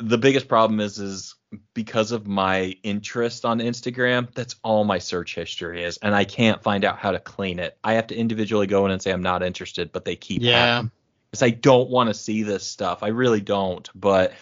the 0.00 0.18
biggest 0.18 0.48
problem 0.48 0.80
is 0.80 0.98
is 0.98 1.34
because 1.74 2.12
of 2.12 2.26
my 2.26 2.76
interest 2.82 3.44
on 3.44 3.60
Instagram, 3.60 4.32
that's 4.34 4.56
all 4.62 4.84
my 4.84 4.98
search 4.98 5.34
history 5.34 5.82
is, 5.82 5.98
and 5.98 6.14
I 6.14 6.24
can't 6.24 6.62
find 6.62 6.84
out 6.84 6.98
how 6.98 7.12
to 7.12 7.18
clean 7.18 7.58
it. 7.58 7.78
I 7.82 7.94
have 7.94 8.08
to 8.08 8.16
individually 8.16 8.66
go 8.66 8.84
in 8.84 8.92
and 8.92 9.00
say 9.00 9.10
I'm 9.10 9.22
not 9.22 9.42
interested, 9.42 9.92
but 9.92 10.04
they 10.04 10.16
keep 10.16 10.42
yeah, 10.42 10.82
because 11.30 11.42
I 11.42 11.50
don't 11.50 11.88
want 11.90 12.08
to 12.08 12.14
see 12.14 12.42
this 12.42 12.64
stuff. 12.64 13.02
I 13.02 13.08
really 13.08 13.40
don't, 13.40 13.88
but 13.94 14.34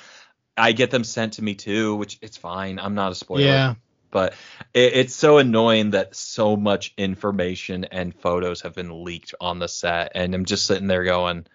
I 0.57 0.73
get 0.73 0.91
them 0.91 1.05
sent 1.05 1.35
to 1.35 1.43
me 1.43 1.55
too, 1.55 1.95
which 1.95 2.19
it's 2.23 2.37
fine. 2.37 2.79
I'm 2.79 2.95
not 2.95 3.13
a 3.13 3.15
spoiler, 3.15 3.43
yeah. 3.43 3.75
but 4.11 4.35
it, 4.75 4.95
it's 4.95 5.15
so 5.15 5.39
annoying 5.39 5.91
that 5.91 6.17
so 6.17 6.57
much 6.57 6.93
information 6.97 7.85
and 7.85 8.15
photos 8.15 8.63
have 8.63 8.75
been 8.75 9.05
leaked 9.05 9.35
on 9.41 9.61
the 9.61 9.69
set, 9.69 10.13
and 10.15 10.35
I'm 10.35 10.45
just 10.45 10.67
sitting 10.67 10.89
there 10.89 11.05
going, 11.05 11.47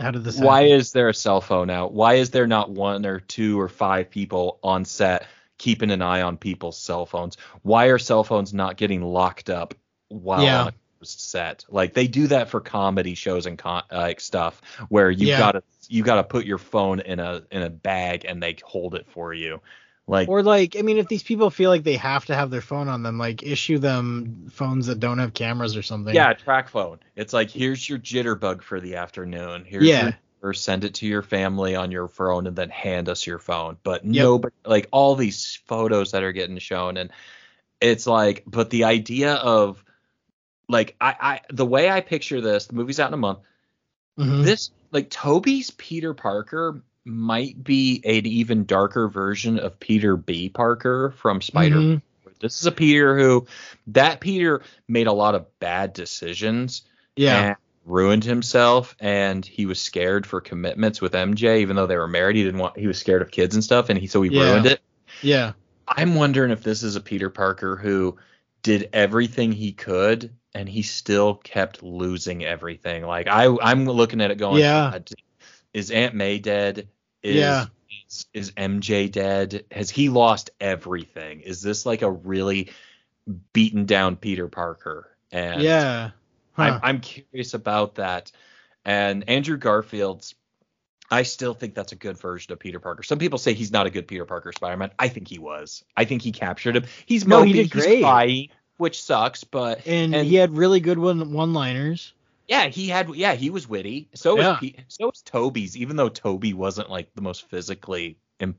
How 0.00 0.10
did 0.10 0.24
this? 0.24 0.38
why 0.38 0.62
happen? 0.62 0.76
is 0.78 0.92
there 0.92 1.08
a 1.08 1.14
cell 1.14 1.40
phone 1.40 1.70
out? 1.70 1.92
Why 1.92 2.14
is 2.14 2.30
there 2.30 2.46
not 2.46 2.70
one 2.70 3.04
or 3.06 3.20
two 3.20 3.60
or 3.60 3.68
five 3.68 4.10
people 4.10 4.58
on 4.62 4.84
set 4.84 5.26
keeping 5.58 5.90
an 5.90 6.02
eye 6.02 6.22
on 6.22 6.36
people's 6.36 6.78
cell 6.78 7.06
phones? 7.06 7.36
Why 7.62 7.86
are 7.86 7.98
cell 7.98 8.24
phones 8.24 8.52
not 8.54 8.76
getting 8.76 9.02
locked 9.02 9.50
up 9.50 9.74
while 10.08 10.42
Yeah. 10.42 10.70
set? 11.02 11.64
Like 11.68 11.92
they 11.94 12.06
do 12.08 12.26
that 12.28 12.48
for 12.48 12.60
comedy 12.60 13.14
shows 13.14 13.46
and 13.46 13.58
con- 13.58 13.84
like 13.92 14.20
stuff 14.20 14.60
where 14.88 15.10
you 15.10 15.28
Yeah. 15.28 15.38
gotta 15.38 15.62
you 15.88 16.02
gotta 16.02 16.24
put 16.24 16.46
your 16.46 16.58
phone 16.58 17.00
in 17.00 17.20
a 17.20 17.42
in 17.50 17.62
a 17.62 17.70
bag 17.70 18.24
and 18.24 18.42
they 18.42 18.56
hold 18.64 18.94
it 18.94 19.06
for 19.10 19.34
you. 19.34 19.60
Like 20.06 20.28
Or 20.28 20.42
like, 20.42 20.76
I 20.76 20.82
mean, 20.82 20.98
if 20.98 21.08
these 21.08 21.22
people 21.22 21.50
feel 21.50 21.70
like 21.70 21.82
they 21.82 21.96
have 21.96 22.26
to 22.26 22.34
have 22.34 22.50
their 22.50 22.60
phone 22.60 22.88
on 22.88 23.02
them, 23.02 23.18
like 23.18 23.42
issue 23.42 23.78
them 23.78 24.48
phones 24.50 24.86
that 24.86 25.00
don't 25.00 25.18
have 25.18 25.32
cameras 25.32 25.76
or 25.76 25.82
something. 25.82 26.14
yeah, 26.14 26.32
track 26.34 26.68
phone. 26.68 26.98
It's 27.16 27.32
like 27.32 27.50
here's 27.50 27.88
your 27.88 27.98
jitterbug 27.98 28.62
for 28.62 28.80
the 28.80 28.96
afternoon. 28.96 29.64
Here's 29.64 29.86
Yeah. 29.86 30.04
your 30.04 30.14
or 30.42 30.52
send 30.52 30.84
it 30.84 30.92
to 30.94 31.06
your 31.06 31.22
family 31.22 31.74
on 31.74 31.90
your 31.90 32.06
phone 32.06 32.46
and 32.46 32.54
then 32.54 32.68
hand 32.68 33.08
us 33.08 33.26
your 33.26 33.38
phone. 33.38 33.78
But 33.82 34.04
Yep. 34.04 34.12
nobody 34.24 34.54
like 34.66 34.88
all 34.92 35.14
these 35.16 35.58
photos 35.66 36.10
that 36.12 36.22
are 36.22 36.32
getting 36.32 36.58
shown 36.58 36.98
and 36.98 37.10
it's 37.80 38.06
like 38.06 38.42
but 38.46 38.68
the 38.70 38.84
idea 38.84 39.34
of 39.34 39.82
like 40.68 40.96
I, 41.00 41.16
I 41.20 41.40
the 41.50 41.66
way 41.66 41.90
I 41.90 42.00
picture 42.02 42.40
this, 42.40 42.66
the 42.66 42.74
movie's 42.74 43.00
out 43.00 43.08
in 43.08 43.14
a 43.14 43.18
month. 43.18 43.38
Mhm. 44.18 44.44
This 44.44 44.70
like 44.92 45.10
Tobey's 45.10 45.70
Peter 45.70 46.14
Parker 46.14 46.82
might 47.04 47.62
be 47.62 48.00
an 48.04 48.26
even 48.26 48.64
darker 48.64 49.08
version 49.08 49.58
of 49.58 49.78
Peter 49.78 50.16
B. 50.16 50.48
Parker 50.48 51.10
from 51.18 51.40
Spider. 51.40 51.76
Mhm. 51.76 52.02
This 52.40 52.60
is 52.60 52.66
a 52.66 52.72
Peter 52.72 53.16
who 53.18 53.46
that 53.88 54.20
Peter 54.20 54.62
made 54.88 55.06
a 55.06 55.12
lot 55.12 55.34
of 55.34 55.46
bad 55.60 55.92
decisions 55.92 56.82
Yeah. 57.16 57.40
and 57.48 57.56
ruined 57.86 58.24
himself 58.24 58.96
and 59.00 59.44
he 59.44 59.66
was 59.66 59.78
scared 59.78 60.26
for 60.26 60.40
commitments 60.40 61.00
with 61.02 61.14
MJ 61.14 61.60
even 61.60 61.76
though 61.76 61.86
they 61.86 61.96
were 61.98 62.08
married 62.08 62.36
he 62.36 62.42
didn't 62.44 62.58
want 62.60 62.78
he 62.78 62.86
was 62.86 62.98
scared 62.98 63.20
of 63.22 63.30
kids 63.30 63.54
and 63.54 63.62
stuff 63.62 63.88
and 63.90 63.98
he 63.98 64.06
so 64.06 64.22
he 64.22 64.30
Yeah. 64.30 64.42
ruined 64.50 64.66
it 64.66 64.80
Yeah. 65.22 65.52
I'm 65.86 66.14
wondering 66.14 66.50
if 66.50 66.62
this 66.62 66.82
is 66.82 66.96
a 66.96 67.00
Peter 67.00 67.28
Parker 67.28 67.76
who 67.76 68.16
did 68.62 68.88
everything 68.94 69.52
he 69.52 69.72
could 69.72 70.30
and 70.54 70.66
he 70.68 70.80
still 70.80 71.34
kept 71.34 71.82
losing 71.82 72.42
everything 72.44 73.04
like 73.04 73.26
I 73.28 73.54
I'm 73.62 73.84
looking 73.84 74.22
at 74.22 74.30
it 74.30 74.38
going 74.38 74.60
Yeah. 74.60 74.90
"God, 74.92 75.10
is 75.74 75.90
Aunt 75.90 76.14
May 76.14 76.38
dead 76.38 76.88
is 77.24 77.36
Yeah. 77.36 77.66
is, 78.08 78.26
is 78.32 78.50
MJ 78.52 79.10
dead 79.10 79.64
has 79.72 79.90
he 79.90 80.08
lost 80.08 80.50
everything 80.60 81.40
is 81.40 81.60
this 81.62 81.84
like 81.84 82.02
a 82.02 82.10
really 82.10 82.70
beaten 83.52 83.86
down 83.86 84.16
Peter 84.16 84.46
Parker 84.48 85.10
and 85.32 85.60
Yeah. 85.62 86.10
Huh. 86.52 86.62
I'm, 86.62 86.80
I'm 86.82 87.00
curious 87.00 87.54
about 87.54 87.96
that. 87.96 88.30
And 88.84 89.28
Andrew 89.28 89.56
Garfield's, 89.56 90.34
I 91.10 91.22
still 91.24 91.52
think 91.54 91.74
that's 91.74 91.90
a 91.92 91.96
good 91.96 92.16
version 92.18 92.52
of 92.52 92.60
Peter 92.60 92.78
Parker. 92.78 93.02
Some 93.02 93.18
people 93.18 93.38
say 93.38 93.54
he's 93.54 93.72
not 93.72 93.86
a 93.86 93.90
good 93.90 94.06
Peter 94.06 94.24
Parker 94.24 94.52
Spider-Man. 94.52 94.90
I 94.98 95.08
think 95.08 95.26
he 95.26 95.38
was. 95.40 95.82
I 95.96 96.04
think 96.04 96.22
he 96.22 96.30
captured 96.30 96.76
him. 96.76 96.84
He's 97.06 97.26
No, 97.26 97.42
mopey, 97.42 97.46
he 97.46 97.52
did 97.54 97.70
great. 97.70 98.02
crying, 98.02 98.48
which 98.76 99.02
sucks, 99.02 99.42
but 99.42 99.86
and, 99.86 100.14
and- 100.14 100.26
he 100.28 100.36
had 100.36 100.56
really 100.56 100.78
good 100.80 100.98
one 100.98 101.32
one-liners. 101.32 102.12
Yeah, 102.46 102.66
he 102.68 102.88
had 102.88 103.14
yeah, 103.14 103.34
he 103.34 103.50
was 103.50 103.68
witty. 103.68 104.08
So 104.14 104.36
was 104.36 104.58
Yeah. 104.62 104.70
So 104.88 105.06
was 105.06 105.22
Tobey's, 105.22 105.76
even 105.76 105.96
though 105.96 106.08
Tobey 106.08 106.52
wasn't 106.54 106.90
like 106.90 107.14
the 107.14 107.22
most 107.22 107.48
physically 107.48 108.18
and 108.40 108.54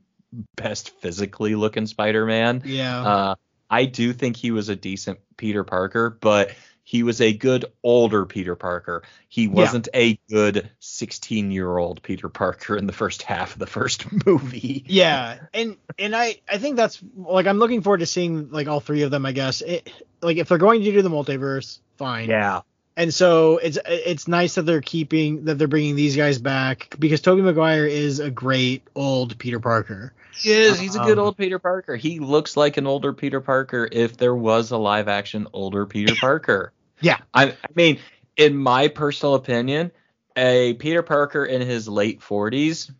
best 0.56 0.90
physically 1.00 1.54
looking 1.54 1.86
Spider-Man. 1.86 2.62
Yeah. 2.64 3.02
Uh, 3.02 3.34
I 3.68 3.84
do 3.84 4.12
think 4.12 4.36
he 4.36 4.50
was 4.50 4.68
a 4.68 4.76
decent 4.76 5.18
Peter 5.36 5.64
Parker, 5.64 6.10
but 6.10 6.52
he 6.86 7.02
was 7.02 7.20
a 7.20 7.32
good 7.32 7.64
older 7.82 8.24
Peter 8.26 8.54
Parker. 8.54 9.02
He 9.28 9.48
wasn't 9.48 9.88
a 9.92 10.20
good 10.30 10.70
16 10.78 11.50
year 11.50 11.76
old 11.76 12.00
Peter 12.00 12.28
Parker 12.28 12.76
in 12.76 12.86
the 12.86 12.92
first 12.92 13.22
half 13.22 13.54
of 13.54 13.58
the 13.58 13.66
first 13.66 14.06
movie. 14.26 14.84
Yeah, 14.86 15.38
and 15.52 15.76
and 15.98 16.14
I 16.14 16.36
I 16.48 16.58
think 16.58 16.76
that's 16.76 17.00
like 17.16 17.48
I'm 17.48 17.58
looking 17.58 17.82
forward 17.82 17.98
to 17.98 18.06
seeing 18.06 18.50
like 18.50 18.68
all 18.68 18.78
three 18.78 19.02
of 19.02 19.10
them. 19.10 19.26
I 19.26 19.32
guess 19.32 19.62
it, 19.62 19.92
like 20.22 20.36
if 20.36 20.48
they're 20.48 20.58
going 20.58 20.84
to 20.84 20.92
do 20.92 21.02
the 21.02 21.10
multiverse, 21.10 21.80
fine. 21.96 22.28
Yeah. 22.28 22.60
And 22.96 23.12
so 23.12 23.58
it's 23.58 23.78
it's 23.86 24.26
nice 24.26 24.54
that 24.54 24.62
they're 24.62 24.80
keeping 24.80 25.44
that 25.44 25.58
they're 25.58 25.68
bringing 25.68 25.96
these 25.96 26.16
guys 26.16 26.38
back 26.38 26.94
because 26.98 27.20
Tobey 27.20 27.42
Maguire 27.42 27.86
is 27.86 28.20
a 28.20 28.30
great 28.30 28.88
old 28.94 29.36
Peter 29.38 29.60
Parker. 29.60 30.14
He 30.34 30.52
is. 30.52 30.78
He's 30.78 30.96
a 30.96 31.00
good 31.00 31.18
Um, 31.18 31.26
old 31.26 31.36
Peter 31.36 31.58
Parker. 31.58 31.96
He 31.96 32.20
looks 32.20 32.56
like 32.56 32.78
an 32.78 32.86
older 32.86 33.12
Peter 33.12 33.40
Parker 33.40 33.88
if 33.90 34.16
there 34.16 34.34
was 34.34 34.70
a 34.70 34.78
live 34.78 35.08
action 35.08 35.46
older 35.52 35.84
Peter 35.84 36.14
Parker. 36.20 36.72
Yeah. 37.00 37.18
I, 37.34 37.50
I 37.50 37.56
mean, 37.74 37.98
in 38.36 38.56
my 38.56 38.88
personal 38.88 39.34
opinion, 39.34 39.92
a 40.36 40.74
Peter 40.74 41.02
Parker 41.02 41.44
in 41.44 41.62
his 41.62 41.88
late 41.88 42.20
40s 42.20 42.90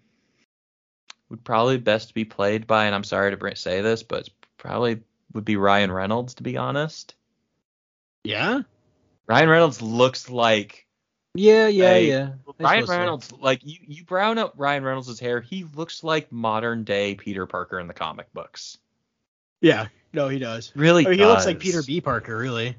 would 1.28 1.44
probably 1.44 1.78
best 1.78 2.14
be 2.14 2.24
played 2.24 2.66
by, 2.66 2.86
and 2.86 2.94
I'm 2.94 3.04
sorry 3.04 3.36
to 3.36 3.56
say 3.56 3.80
this, 3.80 4.02
but 4.02 4.28
probably 4.58 5.00
would 5.32 5.44
be 5.44 5.56
Ryan 5.56 5.90
Reynolds, 5.90 6.34
to 6.34 6.42
be 6.42 6.56
honest. 6.56 7.14
Yeah. 8.24 8.62
Ryan 9.26 9.48
Reynolds 9.48 9.82
looks 9.82 10.30
like 10.30 10.86
Yeah. 11.34 11.66
Yeah. 11.68 11.88
Hey, 11.88 12.08
yeah. 12.08 12.28
Ryan 12.58 12.86
so. 12.86 12.96
Reynolds. 12.98 13.32
Like 13.32 13.60
you, 13.64 13.78
you 13.86 14.04
brown 14.04 14.38
up 14.38 14.54
Ryan 14.56 14.84
Reynolds' 14.84 15.20
hair. 15.20 15.40
He 15.40 15.64
looks 15.74 16.02
like 16.04 16.32
modern 16.32 16.84
day 16.84 17.14
Peter 17.14 17.46
Parker 17.46 17.78
in 17.78 17.86
the 17.88 17.94
comic 17.94 18.32
books. 18.32 18.78
Yeah. 19.60 19.88
No, 20.12 20.28
he 20.28 20.38
does. 20.38 20.72
Really, 20.74 21.06
Oh, 21.06 21.10
he 21.10 21.18
looks 21.18 21.44
like. 21.46 21.58
Peter 21.58 21.82
B. 21.82 22.00
Parker, 22.00 22.36
really. 22.36 22.76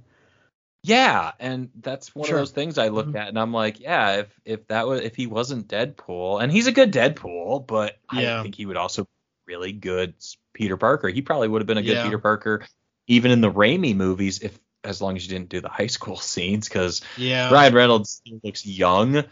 Yeah, 0.84 1.32
and 1.40 1.70
that's 1.82 2.16
one 2.16 2.28
Sure. 2.28 2.38
of 2.38 2.42
those 2.42 2.52
things 2.52 2.78
I 2.78 2.88
look 2.88 3.08
Mhm. 3.08 3.16
at, 3.20 3.28
and 3.28 3.38
I'm 3.38 3.52
like, 3.52 3.80
yeah, 3.80 4.18
if 4.18 4.40
if 4.46 4.68
that 4.68 4.88
was 4.88 5.02
if 5.02 5.16
he 5.16 5.28
wasn't 5.28 5.68
Deadpool, 5.68 6.42
and 6.42 6.52
he's 6.52 6.68
a 6.68 6.72
good 6.72 6.94
Deadpool, 6.94 7.68
but 7.68 7.98
Yeah. 8.14 8.40
I 8.40 8.44
think 8.44 8.56
he 8.56 8.66
would 8.66 8.78
also 8.78 9.04
be 9.04 9.10
really 9.48 9.74
good 9.74 10.14
Peter 10.54 10.78
Parker. 10.78 11.10
He 11.10 11.22
probably 11.22 11.48
would 11.50 11.62
have 11.62 11.68
been 11.68 11.78
a 11.78 11.84
good 11.84 11.98
Yeah. 11.98 12.04
Peter 12.06 12.20
Parker, 12.20 12.66
even 13.08 13.32
in 13.32 13.42
the 13.42 13.52
Raimi 13.52 13.96
movies, 13.96 14.40
if 14.42 14.58
as 14.88 15.02
long 15.02 15.16
as 15.16 15.24
you 15.28 15.30
didn't 15.30 15.50
do 15.50 15.62
the 15.62 15.70
high 15.70 15.88
school 15.88 16.18
scenes, 16.32 16.68
because 16.68 17.02
Yeah. 17.18 17.54
Ryan 17.54 17.74
Reynolds 17.76 18.22
looks 18.44 18.66
young, 18.66 19.24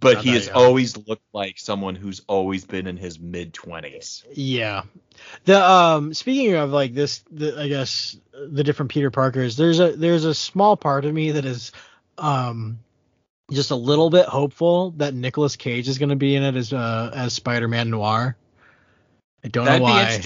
but 0.00 0.14
Not 0.14 0.24
he 0.24 0.30
has 0.34 0.46
young. 0.46 0.56
always 0.56 0.96
looked 0.96 1.24
like 1.32 1.58
someone 1.58 1.94
who's 1.94 2.22
always 2.26 2.64
been 2.64 2.86
in 2.86 2.96
his 2.96 3.18
mid 3.20 3.54
twenties. 3.54 4.24
Yeah. 4.32 4.82
The 5.44 5.58
um 5.62 6.14
speaking 6.14 6.54
of 6.54 6.70
like 6.70 6.94
this 6.94 7.22
the 7.30 7.58
I 7.60 7.68
guess 7.68 8.16
the 8.32 8.64
different 8.64 8.90
Peter 8.90 9.10
Parkers, 9.10 9.56
there's 9.56 9.80
a 9.80 9.92
there's 9.92 10.24
a 10.24 10.34
small 10.34 10.76
part 10.76 11.04
of 11.04 11.14
me 11.14 11.32
that 11.32 11.44
is 11.44 11.72
um 12.18 12.80
just 13.50 13.70
a 13.70 13.76
little 13.76 14.10
bit 14.10 14.26
hopeful 14.26 14.90
that 14.98 15.14
Nicolas 15.14 15.56
Cage 15.56 15.88
is 15.88 15.96
going 15.98 16.10
to 16.10 16.16
be 16.16 16.34
in 16.34 16.42
it 16.42 16.54
as 16.54 16.72
uh 16.72 17.10
as 17.14 17.32
Spider-Man 17.32 17.90
Noir. 17.90 18.36
I 19.44 19.48
don't 19.48 19.64
That'd 19.64 19.80
know 19.80 19.84
why. 19.84 20.20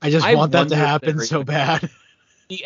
I 0.00 0.10
just 0.10 0.26
I 0.26 0.34
want 0.34 0.52
that 0.52 0.68
to 0.68 0.76
happen 0.76 1.20
so 1.20 1.42
bad. 1.44 1.88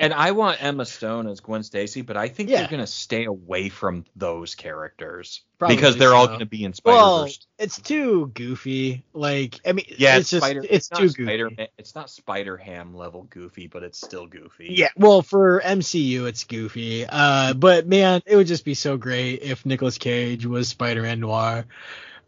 And 0.01 0.12
I 0.12 0.32
want 0.32 0.62
Emma 0.62 0.85
Stone 0.85 1.28
as 1.28 1.40
Gwen 1.40 1.62
Stacy, 1.62 2.03
but 2.03 2.16
I 2.16 2.28
think 2.28 2.51
Yeah. 2.51 2.59
they're 2.59 2.69
gonna 2.69 2.86
stay 2.86 3.24
away 3.24 3.69
from 3.69 4.05
those 4.16 4.55
characters 4.55 5.43
Probably 5.59 5.77
because 5.77 5.97
they're 5.97 6.15
all 6.15 6.27
gonna 6.27 6.44
be 6.47 6.65
in 6.65 6.74
Spider 6.74 6.97
well, 6.97 7.28
it's 7.59 7.81
too 7.81 8.27
goofy. 8.35 9.05
Like 9.12 9.61
I 9.66 9.73
mean, 9.73 9.86
yeah, 9.97 10.19
it's 10.19 10.31
just 10.31 10.44
Spider. 10.44 10.62
it's, 10.69 10.90
not 10.90 11.01
too 11.01 11.09
goofy. 11.09 11.24
Spider. 11.24 11.51
It's 11.78 11.94
not 11.94 12.11
Spider 12.11 12.57
Ham 12.57 12.94
level 12.94 13.23
goofy, 13.31 13.66
but 13.66 13.82
it's 13.82 13.98
still 13.98 14.27
goofy. 14.27 14.69
Yeah, 14.70 14.89
well, 14.97 15.23
for 15.23 15.61
MCU, 15.65 16.27
it's 16.27 16.44
goofy. 16.44 17.07
Uh, 17.09 17.55
but 17.55 17.86
man, 17.86 18.23
it 18.27 18.36
would 18.36 18.47
just 18.47 18.65
be 18.65 18.74
so 18.74 18.97
great 18.97 19.43
if 19.43 19.65
Nicolas 19.65 19.98
Cage 19.98 20.44
was 20.47 20.69
Spider-Man 20.69 21.20
Noir. 21.20 21.65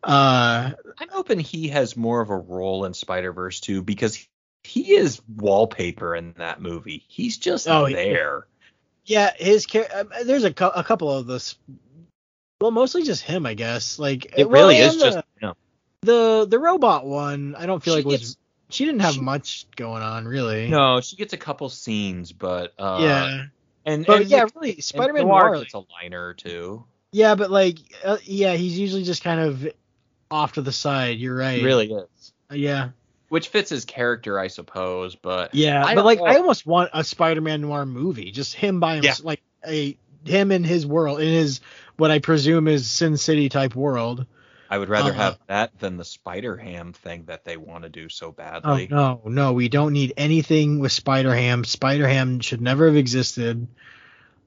Uh, 0.02 0.70
I'm 0.98 1.08
hoping 1.10 1.40
he 1.40 1.68
has 1.68 1.96
more 1.96 2.20
of 2.20 2.30
a 2.30 2.36
role 2.36 2.84
in 2.84 2.94
Spider 2.94 3.32
Verse 3.32 3.60
too, 3.60 3.82
because 3.82 4.26
he 4.68 4.94
is 4.94 5.20
wallpaper 5.36 6.14
in 6.14 6.34
that 6.38 6.60
movie. 6.60 7.04
He's 7.08 7.36
just 7.38 7.66
Oh, 7.68 7.88
there. 7.88 8.46
yeah, 9.04 9.32
his 9.36 9.66
um, 9.94 10.10
there's 10.24 10.44
a, 10.44 10.48
a 10.74 10.84
couple 10.84 11.10
of 11.10 11.26
this. 11.26 11.56
Well, 12.60 12.70
mostly 12.70 13.02
just 13.04 13.22
him, 13.22 13.46
I 13.46 13.54
guess. 13.54 13.98
Like 13.98 14.34
It 14.36 14.48
well, 14.48 14.62
really 14.62 14.78
is 14.78 14.94
and 14.94 15.00
just 15.02 15.18
the, 15.40 15.46
him. 15.48 15.54
the 16.02 16.46
the 16.48 16.58
robot 16.58 17.06
one. 17.06 17.54
I 17.56 17.66
don't 17.66 17.82
feel 17.82 17.94
She 17.94 17.98
like 17.98 18.06
was 18.06 18.20
gets- 18.20 18.36
she 18.70 18.84
didn't 18.84 19.00
have 19.00 19.14
she- 19.14 19.20
much 19.20 19.66
going 19.76 20.02
on 20.02 20.26
really. 20.26 20.68
No, 20.68 21.00
she 21.00 21.16
gets 21.16 21.32
a 21.32 21.38
couple 21.38 21.68
scenes, 21.68 22.32
but 22.32 22.74
uh, 22.78 22.98
yeah, 23.00 23.44
and 23.86 24.04
but 24.04 24.22
and 24.22 24.30
yeah, 24.30 24.44
Nick- 24.44 24.54
really, 24.56 24.72
and 24.72 24.84
Spider-Man 24.84 25.26
Noir 25.26 25.58
gets 25.60 25.74
a 25.74 25.82
liner 26.02 26.26
or 26.26 26.34
two. 26.34 26.84
Yeah, 27.12 27.34
but 27.36 27.50
like, 27.50 27.78
uh, 28.04 28.18
yeah, 28.24 28.52
he's 28.54 28.78
usually 28.78 29.04
just 29.04 29.24
kind 29.24 29.40
of 29.40 29.66
off 30.30 30.52
to 30.54 30.62
the 30.62 30.72
side. 30.72 31.18
You're 31.18 31.36
right. 31.36 31.58
He 31.60 31.64
really 31.64 31.90
is. 31.90 32.32
Yeah. 32.52 32.90
Which 33.28 33.48
fits 33.48 33.70
his 33.70 33.84
character, 33.84 34.38
I 34.38 34.48
suppose. 34.48 35.14
But 35.14 35.54
Yeah, 35.54 35.84
I 35.84 35.94
but 35.94 36.04
like 36.04 36.18
know. 36.18 36.26
I 36.26 36.36
almost 36.36 36.66
want 36.66 36.90
a 36.92 37.04
Spider-Man 37.04 37.60
noir 37.62 37.86
movie, 37.86 38.30
just 38.30 38.54
him 38.54 38.80
by 38.80 38.94
himself, 38.96 39.24
like 39.24 39.42
a 39.66 39.96
him 40.24 40.52
in 40.52 40.64
his 40.64 40.86
world, 40.86 41.20
in 41.20 41.28
his 41.32 41.60
what 41.96 42.10
I 42.10 42.18
presume 42.18 42.68
is 42.68 42.88
Sin 42.90 43.16
City 43.16 43.48
type 43.48 43.74
world. 43.74 44.26
I 44.70 44.76
would 44.76 44.90
rather 44.90 45.10
Uh-huh. 45.12 45.22
have 45.22 45.38
that 45.46 45.78
than 45.78 45.96
the 45.96 46.04
Spider 46.04 46.54
Ham 46.56 46.92
thing 46.92 47.24
that 47.26 47.44
they 47.44 47.56
want 47.56 47.84
to 47.84 47.88
do 47.88 48.08
so 48.10 48.32
badly. 48.32 48.60
Oh 48.64 48.76
badly. 48.76 48.88
no, 48.90 49.20
no, 49.24 49.52
we 49.54 49.68
don't 49.70 49.94
need 49.94 50.12
anything 50.18 50.78
with 50.78 50.92
Spider 50.92 51.34
Ham. 51.34 51.64
Spider 51.64 52.06
Ham 52.06 52.40
should 52.40 52.60
never 52.60 52.86
have 52.86 52.96
existed. 52.96 53.66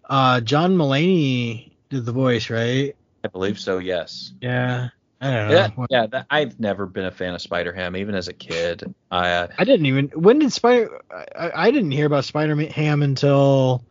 Uh, 0.07 0.41
John 0.41 0.75
Mulaney 0.77 1.71
did 1.89 2.05
the 2.05 2.11
voice, 2.11 2.49
right? 2.49 2.95
I 3.23 3.27
believe 3.29 3.59
so. 3.59 3.77
Yes. 3.79 4.33
Yeah, 4.41 4.63
I 4.63 4.67
don't 4.67 4.77
know. 4.77 4.89
Yeah, 5.21 5.69
yeah. 5.89 6.07
That, 6.07 6.25
I've 6.29 6.59
never 6.59 6.85
been 6.85 7.05
a 7.05 7.11
fan 7.11 7.35
of 7.35 7.41
Spider 7.41 7.71
Ham, 7.73 7.95
even 7.95 8.15
as 8.15 8.27
a 8.27 8.33
kid. 8.33 8.93
I 9.11 9.31
uh, 9.31 9.47
I 9.57 9.63
didn't 9.63 9.85
even. 9.85 10.07
When 10.15 10.39
did 10.39 10.51
Spider? 10.51 10.99
I, 11.35 11.51
I 11.67 11.71
didn't 11.71 11.91
hear 11.91 12.07
about 12.07 12.25
Spider 12.25 12.55
Ham 12.55 13.03
until 13.03 13.85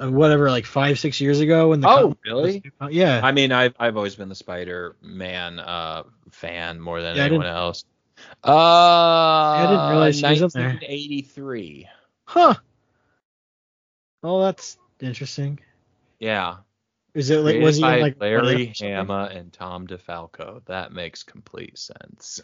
uh, 0.00 0.10
whatever, 0.10 0.50
like 0.50 0.66
five, 0.66 0.98
six 0.98 1.20
years 1.20 1.40
ago. 1.40 1.68
When 1.68 1.80
the 1.80 1.86
Oh, 1.88 2.00
comic 2.02 2.18
really? 2.24 2.62
was- 2.80 2.92
Yeah. 2.92 3.20
I 3.22 3.32
mean, 3.32 3.52
I've 3.52 3.74
I've 3.78 3.96
always 3.96 4.16
been 4.16 4.28
the 4.28 4.34
Spider 4.34 4.96
Man 5.00 5.60
uh, 5.60 6.02
fan 6.30 6.80
more 6.80 7.02
than 7.02 7.16
Yeah, 7.16 7.24
anyone 7.26 7.46
else. 7.46 7.84
Uh, 8.44 8.50
I 8.50 9.66
didn't 9.68 9.90
realize 9.90 10.18
she 10.18 10.26
was 10.26 10.40
in 10.40 10.50
there. 10.54 10.68
1983. 10.70 11.88
Huh. 12.24 12.54
Oh, 14.24 14.42
that's 14.42 14.76
interesting. 15.00 15.60
Yeah. 16.18 16.56
Is 17.18 17.30
it 17.30 17.38
like 17.38 17.60
was 17.60 17.76
he 17.76 17.82
by 17.82 18.00
like 18.00 18.20
Larry? 18.20 18.72
Hama 18.78 19.28
and 19.32 19.52
Tom 19.52 19.88
DeFalco. 19.88 20.64
That 20.66 20.92
makes 20.92 21.24
complete 21.24 21.76
sense. 21.76 22.40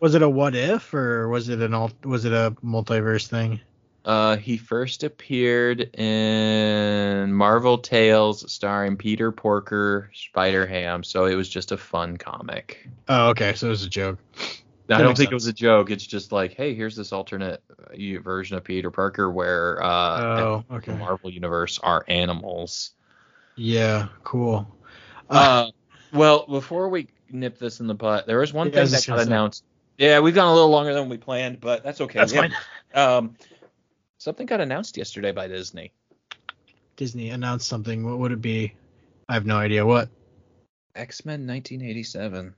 Was 0.00 0.14
it 0.14 0.20
a 0.20 0.28
what 0.28 0.54
if 0.54 0.92
or 0.92 1.30
was 1.30 1.48
it 1.48 1.62
an 1.62 1.72
alt? 1.72 1.94
Was 2.04 2.26
it 2.26 2.32
a 2.32 2.54
multiverse 2.62 3.26
thing? 3.26 3.60
Uh, 4.04 4.36
he 4.36 4.58
first 4.58 5.02
appeared 5.02 5.80
in 5.96 7.32
Marvel 7.32 7.78
Tales 7.78 8.52
starring 8.52 8.98
Peter 8.98 9.32
Porker, 9.32 10.10
Spider 10.12 10.66
Ham, 10.66 11.04
so 11.04 11.24
it 11.24 11.34
was 11.34 11.48
just 11.48 11.72
a 11.72 11.78
fun 11.78 12.18
comic. 12.18 12.86
Oh, 13.08 13.28
okay, 13.28 13.54
so 13.54 13.68
it 13.68 13.70
was 13.70 13.84
a 13.84 13.88
joke. 13.88 14.18
I 14.90 15.00
don't 15.00 15.16
think 15.16 15.30
it 15.30 15.34
was 15.34 15.46
a 15.46 15.52
joke. 15.54 15.90
It's 15.90 16.06
just 16.06 16.32
like, 16.32 16.52
hey, 16.52 16.74
here's 16.74 16.96
this 16.96 17.12
alternate 17.12 17.62
uh, 17.70 18.20
version 18.20 18.58
of 18.58 18.64
Peter 18.64 18.90
Parker 18.90 19.30
where 19.30 19.82
uh, 19.82 20.20
oh, 20.20 20.64
the 20.68 20.74
okay. 20.76 20.94
Marvel 20.94 21.30
universe 21.30 21.78
are 21.78 22.04
animals. 22.08 22.90
Yeah, 23.56 24.08
cool. 24.24 24.74
Uh, 25.28 25.70
well, 26.12 26.46
before 26.46 26.88
we 26.88 27.08
nip 27.30 27.58
this 27.58 27.80
in 27.80 27.86
the 27.86 27.94
butt, 27.94 28.26
there 28.26 28.38
was 28.38 28.52
one 28.52 28.68
Yeah, 28.68 28.84
thing 28.84 28.90
that 28.92 29.06
got 29.06 29.16
gonna 29.18 29.22
announced. 29.26 29.64
Yeah, 29.98 30.20
we've 30.20 30.34
gone 30.34 30.48
a 30.48 30.54
little 30.54 30.70
longer 30.70 30.94
than 30.94 31.08
we 31.08 31.16
planned, 31.18 31.60
but 31.60 31.82
that's 31.84 32.00
okay. 32.00 32.18
That's 32.18 32.32
We 32.32 32.38
have- 32.38 32.52
fine. 32.94 33.02
Um, 33.16 33.36
something 34.18 34.46
got 34.46 34.60
announced 34.60 34.96
yesterday 34.96 35.32
by 35.32 35.48
Disney. 35.48 35.92
Disney 36.96 37.30
announced 37.30 37.68
something. 37.68 38.04
What 38.04 38.18
would 38.18 38.32
it 38.32 38.40
be? 38.42 38.74
I 39.28 39.34
have 39.34 39.46
no 39.46 39.56
idea. 39.56 39.84
What? 39.86 40.08
X 40.94 41.24
Men 41.24 41.46
1987. 41.46 42.54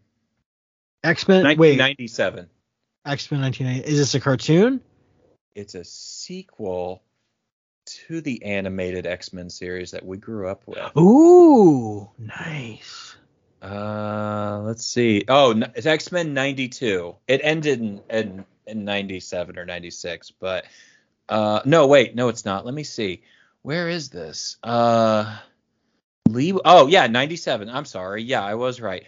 X 1.05 1.29
Men. 1.29 1.45
Wait, 1.45 1.79
1997. 1.79 2.49
X 3.07 3.31
Men 3.31 3.41
1980. 3.43 3.89
Is 3.93 3.99
this 3.99 4.15
a 4.15 4.21
cartoon? 4.21 4.81
It's 5.55 5.75
a 5.77 5.85
sequel 5.85 7.03
to 7.85 8.21
the 8.21 8.43
animated 8.45 9.07
X 9.07 9.33
Men 9.33 9.51
series 9.51 9.91
that 9.93 10.05
we 10.05 10.17
grew 10.17 10.49
up 10.49 10.63
with. 10.67 10.97
Ooh, 10.97 12.11
nice. 12.19 13.17
Uh, 13.63 14.61
let's 14.65 14.85
see. 14.85 15.25
Oh, 15.29 15.53
it's 15.75 15.87
X 15.87 16.13
Men 16.13 16.35
'92. 16.35 17.17
It 17.27 17.41
ended 17.43 17.81
in, 17.81 18.01
in 18.11 18.45
in 18.67 18.85
'97 18.85 19.59
or 19.59 19.65
'96, 19.65 20.33
but 20.33 20.67
uh, 21.29 21.61
no, 21.65 21.87
wait, 21.87 22.15
no, 22.15 22.29
it's 22.29 22.45
not. 22.45 22.65
Let 22.65 22.75
me 22.75 22.85
see. 22.85 23.23
Where 23.63 23.89
is 23.89 24.11
this? 24.11 24.59
Uh, 24.63 25.39
Lee. 26.29 26.53
Oh, 26.65 26.87
yeah, 26.87 27.07
'97. 27.07 27.71
I'm 27.71 27.87
sorry. 27.87 28.23
Yeah, 28.23 28.45
I 28.45 28.55
was 28.55 28.81
right. 28.81 29.05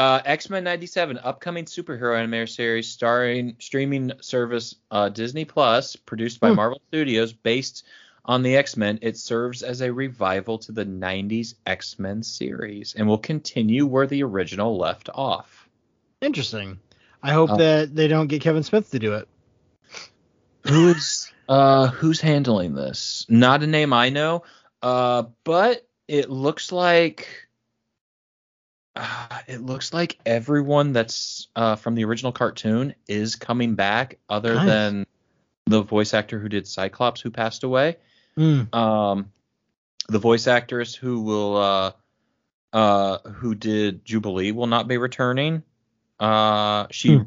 Uh, 0.00 0.22
X 0.24 0.48
Men 0.48 0.64
'97, 0.64 1.18
upcoming 1.22 1.66
superhero 1.66 2.18
animated 2.18 2.48
series 2.48 2.88
starring 2.88 3.54
streaming 3.58 4.12
service 4.22 4.76
uh, 4.90 5.10
Disney 5.10 5.44
Plus, 5.44 5.94
produced 5.94 6.40
by 6.40 6.48
Hmm. 6.48 6.56
Marvel 6.56 6.80
Studios, 6.88 7.34
based 7.34 7.84
on 8.24 8.42
the 8.42 8.56
X-Men, 8.56 8.98
it 9.02 9.16
serves 9.18 9.62
as 9.62 9.82
a 9.82 9.92
revival 9.92 10.56
to 10.58 10.72
the 10.72 10.84
90s 10.86 11.54
X-Men 11.66 12.22
series 12.22 12.94
and 12.94 13.06
will 13.06 13.18
continue 13.18 13.84
where 13.84 14.06
the 14.06 14.22
original 14.22 14.78
left 14.78 15.10
off. 15.12 15.68
Interesting. 16.22 16.78
I 17.22 17.32
hope 17.32 17.50
Uh, 17.50 17.56
that 17.58 17.94
they 17.94 18.08
don't 18.08 18.28
get 18.28 18.40
Kevin 18.40 18.62
Smith 18.62 18.90
to 18.92 18.98
do 18.98 19.14
it. 19.14 19.28
Who's 20.66 21.30
uh 21.48 21.88
who's 21.88 22.20
handling 22.20 22.74
this? 22.74 23.26
Not 23.28 23.62
a 23.62 23.66
name 23.66 23.92
I 23.92 24.08
know. 24.10 24.44
Uh 24.82 25.24
but 25.44 25.86
it 26.08 26.30
looks 26.30 26.72
like 26.72 27.48
uh, 29.00 29.38
it 29.46 29.62
looks 29.62 29.92
like 29.92 30.18
everyone 30.26 30.92
that's 30.92 31.48
uh 31.56 31.76
from 31.76 31.94
the 31.94 32.04
original 32.04 32.32
cartoon 32.32 32.94
is 33.08 33.36
coming 33.36 33.74
back 33.74 34.18
other 34.28 34.54
Nice. 34.54 34.66
than 34.66 35.06
the 35.66 35.82
voice 35.82 36.12
actor 36.14 36.38
who 36.38 36.48
did 36.48 36.66
Cyclops 36.66 37.20
who 37.20 37.30
passed 37.30 37.64
away. 37.64 37.96
Mm. 38.36 38.74
Um 38.74 39.32
the 40.08 40.18
voice 40.18 40.46
actress 40.46 40.94
who 40.94 41.22
will 41.22 41.56
uh 41.56 41.92
uh 42.72 43.18
who 43.30 43.54
did 43.54 44.04
Jubilee 44.04 44.52
will 44.52 44.66
not 44.66 44.86
be 44.86 44.98
returning. 44.98 45.62
Uh 46.18 46.86
she 46.90 47.22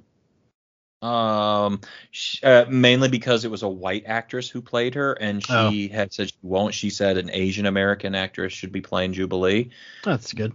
um 1.02 1.82
sh 2.12 2.40
uh, 2.44 2.66
mainly 2.70 3.10
because 3.10 3.44
it 3.44 3.52
was 3.52 3.64
a 3.64 3.68
white 3.68 4.04
actress 4.06 4.50
who 4.50 4.62
played 4.62 4.96
her 4.96 5.14
and 5.14 5.46
she 5.46 5.88
had 5.90 6.14
said 6.14 6.30
she 6.30 6.36
won't. 6.42 6.74
She 6.74 6.90
said 6.90 7.18
an 7.18 7.30
Asian 7.32 7.66
American 7.66 8.16
actress 8.16 8.54
should 8.54 8.72
be 8.72 8.82
playing 8.82 9.14
Jubilee. 9.14 9.72
That's 10.04 10.32
good. 10.32 10.54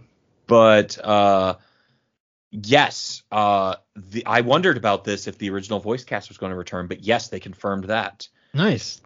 But 0.49 0.97
uh 1.03 1.55
yes, 2.51 3.23
uh 3.31 3.75
the 3.95 4.25
I 4.25 4.41
wondered 4.41 4.75
about 4.75 5.05
this 5.05 5.27
if 5.27 5.37
the 5.37 5.49
original 5.51 5.79
voice 5.79 6.03
cast 6.03 6.27
was 6.29 6.37
going 6.37 6.49
to 6.51 6.57
return, 6.57 6.87
but 6.87 7.01
yes, 7.01 7.29
they 7.29 7.39
confirmed 7.39 7.85
that. 7.85 8.27
Nice. 8.53 8.99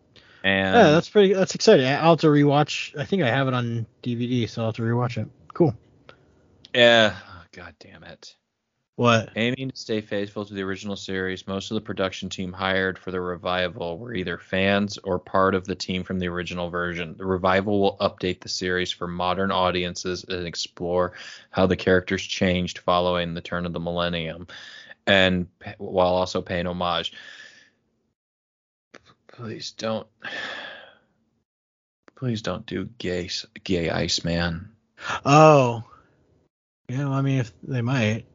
And 0.43 0.75
yeah, 0.75 0.91
that's 0.91 1.09
pretty. 1.09 1.33
That's 1.33 1.55
exciting. 1.55 1.85
I'll 1.85 2.11
have 2.11 2.19
to 2.21 2.27
rewatch. 2.27 2.97
I 2.99 3.05
think 3.05 3.23
I 3.23 3.29
have 3.29 3.47
it 3.47 3.53
on 3.53 3.85
DVD, 4.01 4.49
so 4.49 4.61
I'll 4.61 4.67
have 4.69 4.75
to 4.75 4.81
rewatch 4.81 5.17
it. 5.17 5.29
Cool. 5.53 5.75
yeah, 6.73 7.15
god 7.51 7.75
damn 7.79 8.03
it. 8.03 8.35
What? 8.95 9.31
Aiming 9.35 9.71
to 9.71 9.75
stay 9.75 10.01
faithful 10.01 10.45
to 10.45 10.53
the 10.53 10.61
original 10.61 10.95
series, 10.95 11.47
most 11.47 11.71
of 11.71 11.75
the 11.75 11.81
production 11.81 12.29
team 12.29 12.53
hired 12.53 12.99
for 12.99 13.09
the 13.09 13.19
revival 13.19 13.97
were 13.97 14.13
either 14.13 14.37
fans 14.37 14.99
or 15.03 15.17
part 15.17 15.55
of 15.55 15.65
the 15.65 15.73
team 15.73 16.03
from 16.03 16.19
the 16.19 16.27
original 16.27 16.69
version. 16.69 17.15
The 17.17 17.25
revival 17.25 17.81
will 17.81 17.97
update 17.97 18.41
the 18.41 18.49
series 18.49 18.91
for 18.91 19.07
modern 19.07 19.49
audiences 19.51 20.25
and 20.25 20.45
explore 20.45 21.13
how 21.49 21.65
the 21.65 21.75
characters 21.75 22.21
changed 22.21 22.77
following 22.79 23.33
the 23.33 23.41
turn 23.41 23.65
of 23.65 23.73
the 23.73 23.79
millennium, 23.79 24.45
and 25.07 25.47
while 25.79 26.13
also 26.13 26.43
paying 26.43 26.67
homage. 26.67 27.13
Please 29.27 29.71
don't. 29.71 30.07
Please 32.15 32.43
don't 32.43 32.67
do 32.67 32.85
gay 32.99 33.31
gay 33.63 33.89
Iceman. 33.89 34.69
Oh. 35.25 35.83
Yeah. 36.87 37.05
Well, 37.05 37.13
I 37.13 37.21
mean, 37.21 37.39
if 37.39 37.51
they 37.63 37.81
might. 37.81 38.27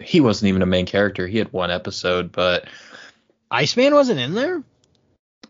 He 0.00 0.20
wasn't 0.20 0.48
even 0.48 0.62
a 0.62 0.66
main 0.66 0.86
character. 0.86 1.26
He 1.26 1.38
had 1.38 1.52
one 1.52 1.70
episode, 1.70 2.32
but 2.32 2.66
Iceman 3.50 3.94
wasn't 3.94 4.20
in 4.20 4.34
there. 4.34 4.62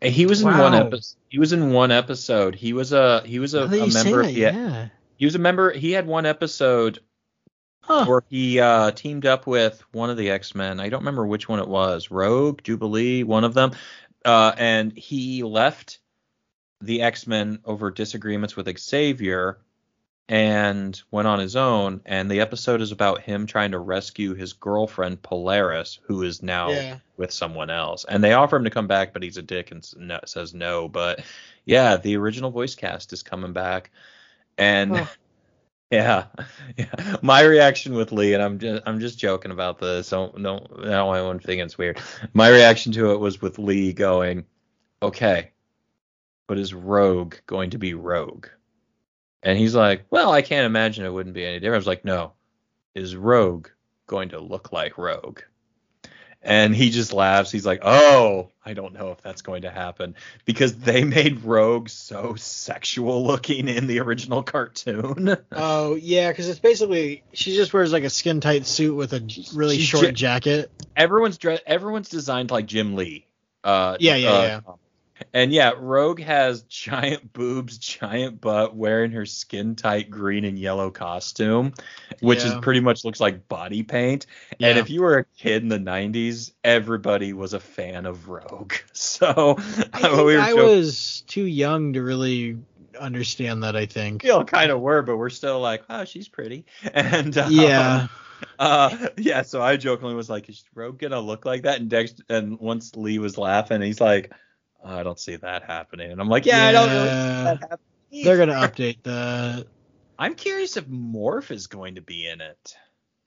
He 0.02 0.26
was 0.26 0.40
in 0.42 0.48
Wow. 0.48 0.62
one 0.62 0.74
episode. 0.74 1.16
He 1.28 1.38
was 1.38 1.52
in 1.52 1.72
one 1.72 1.90
episode. 1.92 2.54
He 2.54 2.72
was 2.72 2.92
a 2.92 3.22
he 3.26 3.38
was 3.38 3.54
a, 3.54 3.64
a 3.64 3.86
member. 3.92 4.22
that, 4.22 4.32
yeah, 4.32 4.52
yeah. 4.52 4.88
he 5.16 5.24
was 5.26 5.34
a 5.34 5.38
member. 5.38 5.70
He 5.72 5.92
had 5.92 6.06
one 6.06 6.26
episode 6.26 6.98
Huh. 7.82 8.04
where 8.04 8.22
he 8.28 8.60
uh, 8.60 8.90
teamed 8.92 9.26
up 9.26 9.46
with 9.46 9.82
one 9.92 10.10
of 10.10 10.16
the 10.16 10.30
X 10.30 10.54
Men. 10.54 10.80
I 10.80 10.88
don't 10.88 11.00
remember 11.00 11.26
which 11.26 11.48
one 11.48 11.58
it 11.60 11.68
was. 11.68 12.10
Rogue, 12.10 12.62
Jubilee, 12.62 13.22
one 13.24 13.44
of 13.44 13.54
them. 13.54 13.72
Uh, 14.24 14.52
and 14.56 14.92
he 14.96 15.42
left 15.42 15.98
the 16.80 17.02
X 17.02 17.26
Men 17.26 17.60
over 17.64 17.90
disagreements 17.90 18.54
with 18.56 18.78
Xavier 18.78 19.58
and 20.30 21.02
went 21.10 21.26
on 21.26 21.40
his 21.40 21.56
own. 21.56 22.00
And 22.06 22.30
the 22.30 22.38
episode 22.38 22.80
is 22.80 22.92
about 22.92 23.20
him 23.20 23.46
trying 23.46 23.72
to 23.72 23.80
rescue 23.80 24.34
his 24.34 24.52
girlfriend 24.52 25.20
Polaris, 25.22 25.98
who 26.04 26.22
is 26.22 26.40
now 26.40 26.70
Yeah. 26.70 26.98
with 27.16 27.32
someone 27.32 27.68
else. 27.68 28.04
And 28.08 28.22
they 28.22 28.32
offer 28.32 28.54
him 28.56 28.62
to 28.62 28.70
come 28.70 28.86
back, 28.86 29.12
but 29.12 29.24
he's 29.24 29.38
a 29.38 29.42
dick 29.42 29.72
and 29.72 29.84
no, 29.98 30.20
says 30.26 30.54
no. 30.54 30.86
But 30.88 31.24
yeah, 31.64 31.96
the 31.96 32.16
original 32.16 32.52
voice 32.52 32.76
cast 32.76 33.12
is 33.12 33.24
coming 33.24 33.52
back, 33.52 33.90
and 34.56 34.98
Huh. 34.98 35.06
yeah, 35.90 36.26
yeah. 36.76 37.16
My 37.22 37.42
reaction 37.42 37.94
with 37.94 38.12
Lee, 38.12 38.34
and 38.34 38.42
I'm 38.42 38.60
just 38.60 38.82
I'm 38.86 39.00
just 39.00 39.18
joking 39.18 39.50
about 39.50 39.80
this. 39.80 40.10
Don't 40.10 40.40
don't 40.40 40.84
now 40.84 41.10
I 41.10 41.18
anyone 41.18 41.40
thinking 41.40 41.64
it's 41.66 41.76
weird. 41.76 42.00
My 42.34 42.48
reaction 42.50 42.92
to 42.92 43.10
it 43.10 43.18
was 43.18 43.42
with 43.42 43.58
Lee 43.58 43.92
going, 43.92 44.46
okay, 45.02 45.50
but 46.46 46.56
is 46.56 46.72
Rogue 46.72 47.34
going 47.48 47.70
to 47.70 47.78
be 47.78 47.94
Rogue? 47.94 48.46
And 49.42 49.58
he's 49.58 49.74
like, 49.74 50.04
well, 50.10 50.30
I 50.32 50.42
can't 50.42 50.66
imagine 50.66 51.04
it 51.04 51.12
wouldn't 51.12 51.34
be 51.34 51.44
any 51.46 51.60
different. 51.60 51.76
I 51.76 51.78
was 51.78 51.86
like, 51.86 52.04
no, 52.04 52.32
is 52.94 53.16
Rogue 53.16 53.68
going 54.06 54.30
to 54.30 54.40
look 54.40 54.72
like 54.72 54.98
Rogue? 54.98 55.40
And 56.42 56.74
he 56.74 56.88
just 56.88 57.12
laughs. 57.12 57.50
He's 57.52 57.66
like, 57.66 57.80
"Oh, 57.82 58.48
I 58.64 58.72
don't 58.72 58.94
know 58.94 59.10
if 59.10 59.20
that's 59.20 59.42
going 59.42 59.60
to 59.62 59.70
happen 59.70 60.14
because 60.46 60.74
they 60.74 61.04
made 61.18 61.44
Rogue 61.44 61.90
so 61.90 62.34
sexual 62.34 63.26
looking 63.26 63.68
in 63.68 63.86
the 63.86 64.00
original 64.00 64.42
cartoon." 64.42 65.36
Oh 65.52 65.96
yeah, 65.96 66.30
because 66.30 66.48
it's 66.48 66.58
basically 66.58 67.22
she 67.34 67.54
just 67.54 67.74
wears 67.74 67.92
like 67.92 68.04
a 68.04 68.10
skin 68.10 68.40
tight 68.40 68.64
suit 68.64 68.94
with 68.94 69.12
a 69.12 69.20
really 69.54 69.76
She's 69.76 69.84
short 69.84 70.06
ju- 70.06 70.12
jacket. 70.12 70.70
everyone's 70.96 71.36
dre- 71.36 71.58
everyone's 71.66 72.08
designed 72.08 72.50
like 72.50 72.64
Jim 72.64 72.96
Lee. 72.96 73.26
Uh, 73.62 73.98
Yeah, 74.00 74.14
yeah, 74.14 74.30
uh, 74.30 74.42
yeah. 74.42 74.60
And 75.32 75.52
yeah, 75.52 75.72
Rogue 75.76 76.20
has 76.20 76.62
giant 76.62 77.32
boobs, 77.32 77.78
giant 77.78 78.40
butt, 78.40 78.74
wearing 78.74 79.12
her 79.12 79.26
skin 79.26 79.76
tight 79.76 80.10
green 80.10 80.44
and 80.44 80.58
yellow 80.58 80.90
costume, 80.90 81.72
which 82.20 82.44
is 82.44 82.54
pretty 82.62 82.80
much 82.80 83.04
looks 83.04 83.20
like 83.20 83.48
body 83.48 83.82
paint. 83.82 84.26
Yeah. 84.58 84.68
And 84.68 84.78
if 84.78 84.90
you 84.90 85.02
were 85.02 85.18
a 85.18 85.24
kid 85.38 85.62
in 85.62 85.68
the 85.68 85.78
'90s, 85.78 86.52
everybody 86.64 87.32
was 87.32 87.52
a 87.52 87.60
fan 87.60 88.06
of 88.06 88.28
Rogue. 88.28 88.74
So 88.92 89.56
I 89.92 90.22
we 90.22 90.36
I 90.36 90.52
was 90.52 91.22
too 91.26 91.44
young 91.44 91.94
to 91.94 92.02
really 92.02 92.58
understand 92.98 93.62
that. 93.62 93.76
I 93.76 93.86
think. 93.86 94.22
we 94.22 94.30
all 94.30 94.44
kind 94.44 94.70
of 94.70 94.80
were, 94.80 95.02
but 95.02 95.16
we're 95.16 95.30
still 95.30 95.60
like, 95.60 95.82
oh, 95.88 96.04
she's 96.04 96.28
pretty. 96.28 96.64
And 96.94 97.36
uh, 97.36 97.46
Yeah. 97.50 98.06
uh, 98.58 99.08
yeah. 99.16 99.42
So 99.42 99.62
I 99.62 99.76
jokingly 99.76 100.14
was 100.14 100.30
like, 100.30 100.48
is 100.48 100.64
Rogue 100.74 100.98
gonna 100.98 101.20
look 101.20 101.44
like 101.44 101.62
that? 101.62 101.80
And 101.80 101.88
Dex, 101.88 102.14
and 102.28 102.58
once 102.58 102.94
Lee 102.96 103.18
was 103.18 103.38
laughing, 103.38 103.80
he's 103.82 104.00
like, 104.00 104.32
"Oh, 104.32 104.36
I 104.84 105.02
don't 105.02 105.18
see 105.18 105.36
that 105.36 105.64
happening. 105.64 106.10
And 106.12 106.20
I'm 106.20 106.28
like, 106.28 106.46
yeah, 106.46 106.66
I 106.66 106.72
don't 106.72 106.88
really 106.88 107.08
see 107.08 107.14
Yeah. 107.14 107.42
that 107.44 107.60
happening. 107.60 108.24
They're 108.24 108.36
gonna 108.38 108.54
update 108.54 109.02
that. 109.04 109.66
I'm 110.18 110.34
curious 110.34 110.76
if 110.76 110.86
Morph 110.86 111.50
is 111.50 111.66
going 111.66 111.94
to 111.94 112.02
be 112.02 112.26
in 112.28 112.40
it. 112.40 112.76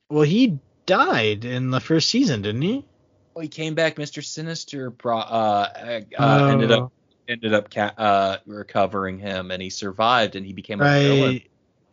Well, 0.10 0.24
he 0.24 0.60
died 0.86 1.44
in 1.46 1.72
the 1.72 1.80
first 1.80 2.10
season, 2.10 2.42
didn't 2.44 2.62
he? 2.62 2.86
Well, 3.34 3.42
he 3.42 3.48
came 3.48 3.74
back. 3.74 3.96
Mr. 3.96 4.24
Sinister 4.24 4.92
pro- 4.92 5.18
uh, 5.18 6.02
uh, 6.20 6.46
ended 6.52 6.72
Oh. 6.72 6.84
up 6.86 6.92
ended 7.28 7.54
up 7.54 7.74
ca- 7.74 7.94
uh, 7.98 8.38
recovering 8.46 9.18
him, 9.18 9.50
and 9.50 9.62
he 9.62 9.70
survived, 9.70 10.36
and 10.36 10.46
he 10.46 10.52
became 10.54 10.82
a 10.82 10.84
villain. 10.84 11.22
Right. 11.32 11.50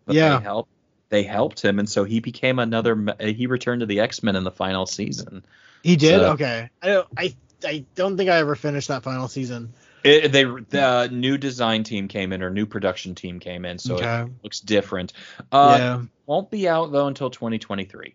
But 0.07 0.17
Yeah. 0.17 0.37
they 0.39 0.43
helped 0.45 0.71
they 1.09 1.23
helped 1.23 1.65
him, 1.65 1.79
and 1.79 1.89
so 1.89 2.05
he 2.05 2.21
became 2.21 2.59
another. 2.59 3.17
He 3.21 3.47
returned 3.47 3.81
to 3.81 3.87
the 3.87 4.01
X 4.01 4.23
Men 4.23 4.37
in 4.37 4.45
the 4.45 4.51
final 4.51 4.87
season. 4.87 5.45
He 5.83 5.97
did. 5.97 6.21
So- 6.21 6.33
okay. 6.33 6.69
I 6.83 6.87
don't. 6.89 7.09
I. 7.17 7.35
I 7.65 7.85
don't 7.95 8.17
think 8.17 8.31
I 8.31 8.37
ever 8.39 8.55
finished 8.55 8.89
that 8.89 9.03
final 9.03 9.29
season. 9.29 9.73
It, 10.03 10.33
they 10.33 10.45
the 10.45 11.09
new 11.13 11.37
design 11.37 11.85
team 11.85 12.09
came 12.09 12.33
in 12.33 12.43
or 12.43 12.51
new 12.51 12.65
production 12.67 13.15
team 13.15 13.39
came 13.39 13.65
in, 13.65 13.79
so 13.79 13.97
Okay. 13.97 14.23
it 14.23 14.31
looks 14.43 14.61
different. 14.61 15.13
Uh, 15.53 15.77
yeah. 15.79 16.03
Won't 16.27 16.51
be 16.51 16.69
out 16.69 16.91
though 16.93 17.07
until 17.07 17.29
2023. 17.31 18.15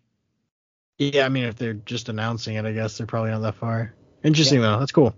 Yeah. 0.98 1.26
I 1.26 1.30
mean, 1.30 1.44
if 1.44 1.56
they're 1.58 1.74
just 1.74 2.10
announcing 2.10 2.56
it, 2.56 2.66
I 2.66 2.72
guess 2.72 2.98
they're 2.98 3.06
probably 3.08 3.32
not 3.32 3.42
that 3.42 3.56
far. 3.56 3.94
Interesting 4.24 4.62
though. 4.62 4.80
That's 4.80 4.92
cool. 4.92 5.16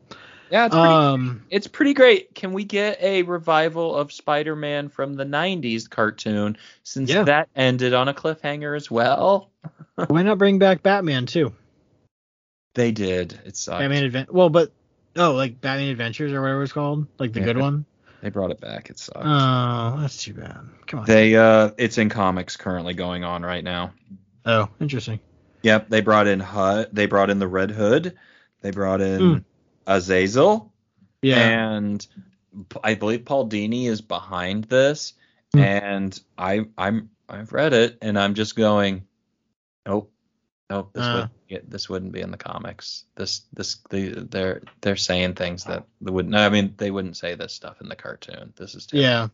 Yeah, 0.50 0.66
it's 0.68 0.76
pretty, 0.76 0.88
Um. 0.90 1.44
it's 1.50 1.68
pretty 1.68 1.94
great. 1.94 2.34
Can 2.34 2.54
we 2.54 2.64
get 2.64 3.02
a 3.02 3.24
revival 3.24 3.94
of 3.96 4.14
Spider-Man 4.14 4.88
from 4.88 5.14
the 5.16 5.26
90s 5.26 5.90
cartoon 5.90 6.58
since 6.84 7.10
Yeah. 7.10 7.24
that 7.24 7.50
ended 7.54 7.94
on 7.94 8.08
a 8.08 8.14
cliffhanger 8.14 8.76
as 8.76 8.90
well? 8.90 9.52
Why 10.08 10.24
not 10.24 10.38
bring 10.38 10.58
back 10.58 10.84
Batman 10.84 11.26
too? 11.26 11.54
They 12.78 12.92
did. 12.92 13.40
It 13.44 13.58
sucked. 13.58 13.82
Batman 13.82 14.06
Advent. 14.06 14.32
Well, 14.34 14.50
but 14.50 14.72
oh, 15.16 15.34
like 15.34 15.60
Batman 15.60 15.90
Adventures 15.90 16.32
or 16.32 16.42
whatever 16.42 16.62
it's 16.62 16.72
called, 16.72 17.08
like 17.18 17.34
the 17.34 17.42
good 17.42 17.58
one. 17.58 17.86
They 18.22 18.30
brought 18.30 18.52
it 18.52 18.62
back. 18.62 18.90
It 18.92 19.00
sucked. 19.00 19.18
Oh, 19.26 19.98
that's 20.00 20.24
too 20.24 20.36
bad. 20.36 20.60
Come 20.86 21.00
on. 21.02 21.06
they 21.08 21.36
uh, 21.36 21.72
it's 21.78 21.98
in 21.98 22.10
comics 22.10 22.56
currently 22.56 22.94
going 22.94 23.24
on 23.24 23.42
right 23.44 23.64
now. 23.64 23.94
oh, 24.46 24.70
interesting. 24.80 25.20
Yep, 25.64 25.90
they 25.90 26.02
brought 26.02 26.28
in 26.28 26.40
Hud. 26.40 26.90
They 26.94 27.08
brought 27.08 27.32
in 27.32 27.40
the 27.40 27.48
Red 27.48 27.72
Hood. 27.72 28.16
They 28.62 28.70
brought 28.72 29.02
in 29.02 29.20
Mm. 29.22 29.44
Azazel. 29.88 30.72
Yeah. 31.24 31.40
and 31.40 32.06
I 32.84 32.94
believe 32.94 33.26
Paul 33.26 33.50
Dini 33.50 33.88
is 33.88 34.02
behind 34.02 34.66
this, 34.66 35.14
Hmm. 35.54 35.60
and 35.60 36.20
I 36.38 36.66
I'm 36.78 37.10
I've 37.28 37.52
read 37.54 37.74
it, 37.74 37.98
and 38.04 38.20
I'm 38.20 38.36
just 38.36 38.56
going, 38.56 39.06
nope, 39.86 40.12
nope, 40.70 40.92
this 40.94 41.06
Uh. 41.06 41.14
would 41.14 41.30
it, 41.50 41.70
this 41.70 41.90
wouldn't 41.90 42.12
be 42.12 42.22
in 42.22 42.32
the 42.32 42.38
comics. 42.38 43.06
This 43.16 43.42
this 43.54 43.78
they, 43.90 44.10
they're 44.10 44.62
they're 44.82 44.96
saying 44.98 45.36
things 45.36 45.64
that 45.66 45.86
they 46.02 46.12
wouldn't. 46.12 46.36
I 46.36 46.50
mean, 46.50 46.74
they 46.78 46.92
wouldn't 46.92 47.18
say 47.18 47.36
this 47.36 47.54
stuff 47.54 47.82
in 47.82 47.90
the 47.90 47.96
cartoon. 47.96 48.54
This 48.58 48.76
is 48.76 48.86
terrible. 48.86 49.08
Yeah, 49.08 49.28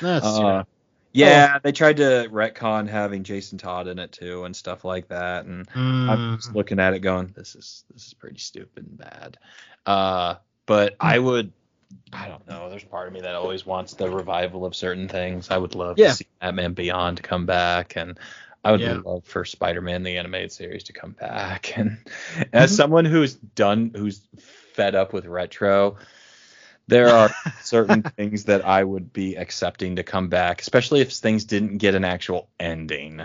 that's 0.00 0.38
Uh, 0.38 0.38
true. 0.38 0.64
yeah, 1.12 1.58
they 1.62 1.72
tried 1.72 1.96
to 1.98 2.28
retcon 2.30 2.88
having 2.88 3.24
Jason 3.24 3.58
Todd 3.58 3.88
in 3.88 3.98
it 3.98 4.12
too 4.12 4.44
and 4.44 4.54
stuff 4.54 4.84
like 4.84 5.08
that. 5.08 5.46
And 5.46 5.68
I'm 6.06 6.18
Mm, 6.18 6.36
just 6.36 6.54
looking 6.54 6.78
at 6.80 6.94
it 6.94 7.00
going, 7.00 7.32
this 7.36 7.54
is 7.56 7.84
this 7.92 8.06
is 8.06 8.14
pretty 8.14 8.38
stupid 8.38 8.86
and 8.86 8.98
bad. 8.98 9.38
Uh, 9.86 10.36
but 10.66 10.96
I 11.00 11.18
would, 11.18 11.52
I 12.12 12.28
don't 12.28 12.46
know. 12.46 12.68
There's 12.70 12.84
part 12.84 13.08
of 13.08 13.14
me 13.14 13.20
that 13.22 13.34
always 13.34 13.64
wants 13.66 13.94
the 13.94 14.10
revival 14.10 14.64
of 14.66 14.74
certain 14.74 15.08
things. 15.08 15.50
I 15.50 15.58
would 15.58 15.74
love 15.74 15.96
Yeah. 15.96 16.08
to 16.08 16.14
see 16.14 16.26
Batman 16.40 16.74
Beyond 16.74 17.22
come 17.22 17.46
back, 17.46 17.96
and 17.96 18.18
I 18.66 18.72
would 18.72 18.80
Yeah. 18.80 19.00
love 19.04 19.24
for 19.24 19.44
Spider-Man 19.44 20.02
the 20.02 20.16
animated 20.18 20.50
series 20.50 20.84
to 20.84 20.92
come 20.92 21.12
back. 21.12 21.72
And 21.78 21.98
as 22.52 22.74
someone 22.74 23.04
who's 23.04 23.34
done, 23.34 23.92
who's 23.94 24.20
fed 24.74 24.94
up 24.96 25.12
with 25.12 25.24
retro. 25.26 25.98
There 26.88 27.12
are 27.14 27.30
certain 27.62 28.02
things 28.02 28.44
that 28.44 28.64
I 28.64 28.82
would 28.82 29.12
be 29.12 29.36
accepting 29.36 29.96
to 29.96 30.02
come 30.02 30.28
back, 30.28 30.60
especially 30.60 31.00
if 31.00 31.12
things 31.12 31.44
didn't 31.44 31.78
get 31.78 31.94
an 31.94 32.04
actual 32.04 32.48
ending. 32.58 33.22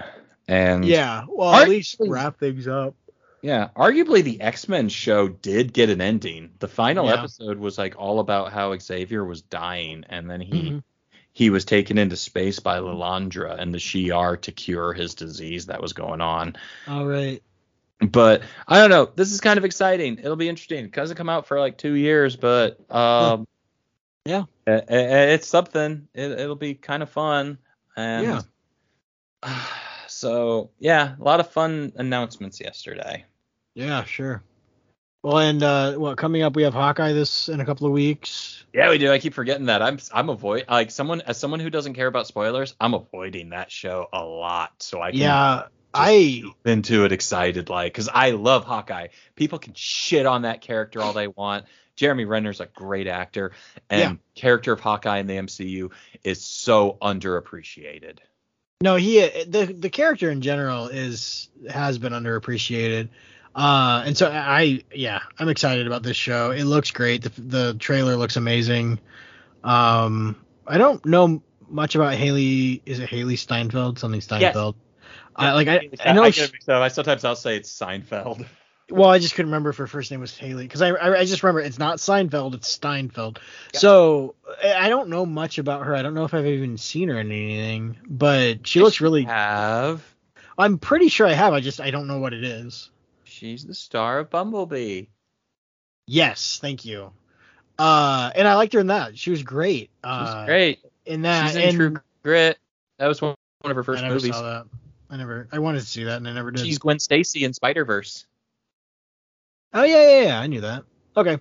And 0.47 0.85
yeah, 0.85 1.25
well, 1.27 1.55
at 1.55 1.69
least 1.69 1.97
wrap 1.99 2.37
things 2.39 2.67
up. 2.67 2.95
yeah, 3.41 3.69
arguably 3.75 4.23
the 4.23 4.41
X-Men 4.41 4.89
show 4.89 5.27
did 5.27 5.73
get 5.73 5.89
an 5.89 6.01
ending. 6.01 6.51
The 6.59 6.67
final 6.67 7.07
Yeah. 7.07 7.15
episode 7.15 7.57
was 7.57 7.77
like 7.77 7.95
all 7.97 8.19
about 8.19 8.51
how 8.51 8.77
Xavier 8.77 9.23
was 9.25 9.41
dying 9.41 10.05
and 10.09 10.29
then 10.29 10.41
he 10.41 10.71
Mhm. 10.71 10.83
He 11.33 11.49
was 11.49 11.63
taken 11.65 11.97
into 11.97 12.15
space 12.17 12.59
by 12.59 12.79
Lilandra 12.79 13.57
and 13.59 13.73
the 13.73 13.77
Shi'ar 13.77 14.39
to 14.41 14.51
cure 14.51 14.93
his 14.93 15.15
disease 15.15 15.67
that 15.67 15.81
was 15.81 15.93
going 15.93 16.21
on. 16.21 16.55
All 16.87 17.05
right. 17.05 17.41
But 17.99 18.41
I 18.67 18.79
don't 18.79 18.89
know. 18.89 19.09
This 19.15 19.31
is 19.31 19.39
kind 19.41 19.57
of 19.57 19.63
exciting. 19.65 20.17
It'll 20.17 20.35
be 20.35 20.49
interesting. 20.49 20.85
It 20.85 20.91
doesn't 20.91 21.17
come 21.17 21.29
out 21.29 21.45
for 21.47 21.59
like 21.59 21.77
two 21.77 21.93
years, 21.93 22.35
but 22.35 22.79
um, 22.93 23.47
Yeah. 24.25 24.43
i- 24.67 24.71
i- 24.71 25.29
it's 25.33 25.47
something. 25.47 26.07
It, 26.13 26.31
it'll 26.31 26.55
be 26.55 26.73
kind 26.73 27.03
of 27.03 27.09
fun. 27.09 27.57
And 27.95 28.25
Yeah. 29.43 29.59
so 30.07 30.71
yeah, 30.79 31.15
a 31.19 31.23
lot 31.23 31.39
of 31.39 31.49
fun 31.51 31.93
announcements 31.95 32.59
yesterday. 32.59 33.25
Yeah, 33.73 34.03
sure. 34.03 34.43
Well, 35.23 35.37
and 35.37 35.61
uh, 35.61 35.93
what 35.93 36.17
coming 36.17 36.41
up? 36.41 36.55
We 36.55 36.63
have 36.63 36.73
Hawkeye 36.73 37.13
this 37.13 37.47
in 37.47 37.59
a 37.59 37.65
couple 37.65 37.85
of 37.85 37.93
weeks. 37.93 38.63
Yeah, 38.73 38.89
we 38.89 38.97
do. 38.97 39.11
I 39.11 39.19
keep 39.19 39.33
forgetting 39.35 39.67
that. 39.67 39.81
I'm 39.81 39.99
I'm 40.11 40.29
avoid 40.29 40.65
like 40.67 40.89
someone 40.89 41.21
as 41.21 41.37
someone 41.37 41.59
who 41.59 41.69
doesn't 41.69 41.93
care 41.93 42.07
about 42.07 42.25
spoilers. 42.25 42.75
I'm 42.79 42.95
avoiding 42.95 43.49
that 43.49 43.71
show 43.71 44.07
a 44.11 44.23
lot, 44.23 44.71
so 44.79 44.99
I 45.01 45.11
can 45.11 45.19
Yeah, 45.19 45.63
I 45.93 46.41
into 46.65 47.05
it 47.05 47.11
excited 47.11 47.69
like 47.69 47.93
because 47.93 48.09
I 48.11 48.31
love 48.31 48.63
Hawkeye. 48.65 49.09
People 49.35 49.59
can 49.59 49.73
shit 49.75 50.25
on 50.25 50.41
that 50.43 50.61
character 50.61 51.03
all 51.03 51.13
they 51.13 51.27
want. 51.27 51.65
Jeremy 51.95 52.25
Renner's 52.25 52.59
a 52.61 52.65
great 52.65 53.05
actor, 53.07 53.51
and 53.91 53.99
Yeah. 54.01 54.13
character 54.33 54.71
of 54.71 54.79
Hawkeye 54.79 55.19
in 55.19 55.27
the 55.27 55.35
MCU 55.37 55.91
is 56.23 56.43
so 56.43 56.97
underappreciated. 56.99 58.17
no 58.81 58.95
he 58.95 59.19
the 59.45 59.65
the 59.77 59.89
character 59.91 60.31
in 60.31 60.41
general 60.41 60.87
is 60.87 61.49
has 61.69 61.99
been 61.99 62.13
underappreciated. 62.13 63.09
Uh, 63.53 64.03
and 64.05 64.17
so 64.17 64.29
I 64.31 64.83
yeah 64.93 65.21
I'm 65.37 65.49
excited 65.49 65.87
about 65.87 66.03
this 66.03 66.17
show. 66.17 66.51
It 66.51 66.63
looks 66.63 66.91
great. 66.91 67.23
The 67.23 67.41
the 67.41 67.73
trailer 67.75 68.15
looks 68.15 68.37
amazing. 68.37 68.99
Um, 69.63 70.35
I 70.65 70.77
don't 70.77 71.05
know 71.05 71.41
much 71.69 71.95
about 71.95 72.13
Hailee. 72.13 72.81
Is 72.85 72.99
it 72.99 73.09
Hailee 73.09 73.37
Steinfeld? 73.37 73.99
Something 73.99 74.21
Steinfeld. 74.21 74.75
I 75.35 75.51
like 75.53 75.67
I, 75.67 75.89
I 76.03 76.13
know. 76.13 76.29
she- 76.31 76.47
I 76.67 76.87
sometimes 76.89 77.25
I'll 77.25 77.35
say 77.35 77.55
it's 77.57 77.71
Seinfeld. 77.71 78.45
Well, 78.89 79.09
I 79.09 79.19
just 79.19 79.35
couldn't 79.35 79.49
remember 79.51 79.69
if 79.69 79.77
her 79.77 79.87
first 79.87 80.11
name 80.11 80.19
was 80.19 80.33
Hailee 80.33 80.63
because 80.63 80.81
I, 80.81 80.89
I 80.89 81.19
I 81.19 81.23
just 81.25 81.43
remember 81.43 81.61
it's 81.61 81.79
not 81.79 81.99
Seinfeld, 81.99 82.55
it's 82.55 82.77
Steinfeld. 82.77 83.39
Yep. 83.73 83.79
So 83.79 84.35
I 84.61 84.87
I 84.87 84.89
don't 84.89 85.07
know 85.07 85.25
much 85.25 85.59
about 85.59 85.85
her. 85.85 85.95
I 85.95 86.01
don't 86.01 86.13
know 86.13 86.25
if 86.25 86.33
I've 86.33 86.45
even 86.45 86.77
seen 86.77 87.07
her 87.07 87.17
in 87.17 87.31
anything, 87.31 87.95
but 88.05 88.67
she 88.67 88.81
looks 88.81 88.99
really. 88.99 89.23
have. 89.23 90.03
I'm 90.57 90.77
pretty 90.77 91.07
sure 91.07 91.25
I 91.25 91.31
have. 91.31 91.53
I 91.53 91.61
just 91.61 91.79
I 91.79 91.89
don't 91.91 92.07
know 92.07 92.19
what 92.19 92.33
it 92.33 92.43
is. 92.43 92.89
She's 93.41 93.65
the 93.65 93.73
star 93.73 94.19
of 94.19 94.29
Bumblebee. 94.29 95.05
Yes, 96.05 96.59
thank 96.61 96.85
you. 96.85 97.11
Uh, 97.79 98.29
and 98.35 98.47
I 98.47 98.53
liked 98.53 98.73
her 98.73 98.79
in 98.79 98.85
that. 98.87 99.17
She 99.17 99.31
was 99.31 99.41
great. 99.41 99.89
She's 99.89 99.89
Uh, 100.03 100.45
great. 100.45 100.79
in 101.07 101.23
that. 101.23 101.47
She's 101.47 101.55
in 101.55 101.61
and 101.63 101.75
True 101.75 101.95
Grit. 102.21 102.59
That 102.99 103.07
was 103.07 103.19
one 103.19 103.33
one 103.61 103.71
of 103.71 103.77
her 103.77 103.83
first 103.83 104.03
I 104.03 104.03
never 104.03 104.13
movies. 104.19 104.35
saw 104.35 104.43
that. 104.43 104.67
I 105.09 105.17
never. 105.17 105.47
I 105.51 105.57
wanted 105.57 105.79
to 105.79 105.87
see 105.87 106.03
that 106.03 106.17
and 106.17 106.27
I 106.27 106.33
never 106.33 106.51
did. 106.51 106.63
She's 106.63 106.77
Gwen 106.77 106.99
Stacy 106.99 107.43
in 107.43 107.51
Spider 107.53 107.83
Verse. 107.83 108.27
Oh 109.73 109.85
yeah, 109.85 110.07
yeah, 110.07 110.21
yeah. 110.27 110.39
I 110.39 110.45
knew 110.45 110.61
that. 110.61 110.83
Okay. 111.17 111.39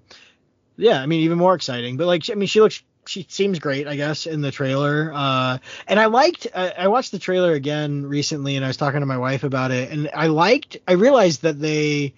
Yeah, 0.78 1.02
I 1.02 1.04
mean 1.04 1.20
even 1.20 1.36
more 1.36 1.54
exciting. 1.54 1.98
But 1.98 2.06
like, 2.06 2.30
I 2.30 2.34
mean, 2.34 2.46
she 2.46 2.62
looks, 2.62 2.82
she 3.10 3.26
seems 3.28 3.58
great, 3.58 3.88
I 3.88 3.96
guess, 3.96 4.26
in 4.26 4.40
the 4.40 4.52
trailer. 4.52 5.10
Uh, 5.12 5.58
and 5.88 5.98
I 5.98 6.06
liked, 6.06 6.46
I, 6.54 6.70
I 6.70 6.88
watched 6.88 7.10
the 7.10 7.18
trailer 7.18 7.52
again 7.52 8.06
recently, 8.06 8.54
and 8.56 8.64
I 8.64 8.68
was 8.68 8.76
talking 8.76 9.00
to 9.00 9.06
my 9.06 9.18
wife 9.18 9.42
about 9.42 9.72
it, 9.72 9.90
and 9.90 10.08
I 10.14 10.28
liked, 10.28 10.76
I 10.86 10.92
realized 10.92 11.42
that 11.42 11.58
they, 11.60 12.14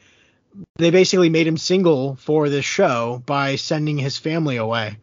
they 0.76 0.90
basically 0.90 1.30
made 1.30 1.46
him 1.46 1.56
single 1.56 2.16
for 2.16 2.50
this 2.50 2.66
show 2.66 3.22
by 3.24 3.56
sending 3.56 3.96
his 3.96 4.18
family 4.18 4.56
away, 4.58 4.98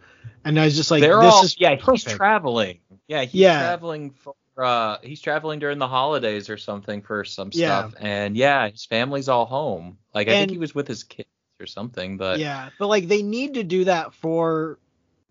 and 0.46 0.60
I 0.60 0.66
was 0.66 0.76
just 0.76 0.92
like, 0.92 1.02
They're 1.02 1.20
this 1.22 1.34
all 1.34 1.44
is 1.44 1.60
yeah. 1.60 1.76
He's 1.76 2.04
traveling. 2.04 2.80
Yeah, 3.08 3.24
he's 3.24 3.34
Yeah. 3.42 3.60
traveling 3.60 4.12
for. 4.12 4.36
Uh, 4.58 4.98
he's 5.02 5.22
traveling 5.22 5.58
during 5.60 5.80
the 5.80 5.88
holidays 5.88 6.50
or 6.50 6.58
something 6.58 7.02
for 7.02 7.24
some 7.24 7.50
Yeah. 7.54 7.88
stuff, 7.88 7.94
and 8.00 8.36
yeah, 8.38 8.70
his 8.70 8.86
family's 8.86 9.28
all 9.30 9.46
home. 9.46 9.98
Like 10.14 10.28
I 10.28 10.34
And- 10.34 10.40
think 10.42 10.52
he 10.52 10.58
was 10.60 10.76
with 10.76 10.88
his 10.88 11.04
kids 11.04 11.30
or 11.60 11.66
something, 11.66 12.18
but 12.18 12.40
yeah, 12.40 12.70
but 12.78 12.88
like 12.88 13.08
they 13.08 13.24
need 13.24 13.56
to 13.56 13.64
do 13.64 13.86
that 13.86 14.14
for. 14.14 14.78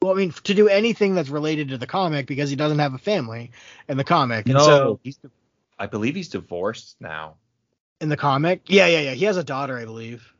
Well, 0.01 0.12
I 0.12 0.15
mean, 0.16 0.33
to 0.45 0.55
do 0.55 0.69
anything 0.69 1.15
that's 1.15 1.29
related 1.29 1.69
to 1.70 1.79
the 1.79 1.87
comic 1.87 2.27
because 2.27 2.51
he 2.51 2.57
doesn't 2.57 2.79
have 2.79 2.95
a 2.95 2.99
family 2.99 3.51
in 3.89 3.97
the 3.97 4.05
comic, 4.05 4.47
and 4.47 4.55
no, 4.55 4.65
so 4.65 5.01
he's. 5.03 5.19
I 5.79 5.87
believe 5.87 6.15
he's 6.15 6.29
divorced 6.29 6.97
now. 7.01 7.35
in 8.01 8.09
the 8.09 8.16
comic, 8.16 8.62
yeah, 8.66 8.87
yeah, 8.87 9.01
yeah, 9.01 9.15
he 9.15 9.25
has 9.25 9.37
a 9.37 9.43
daughter, 9.45 9.77
I 9.77 9.85
believe. 9.85 10.33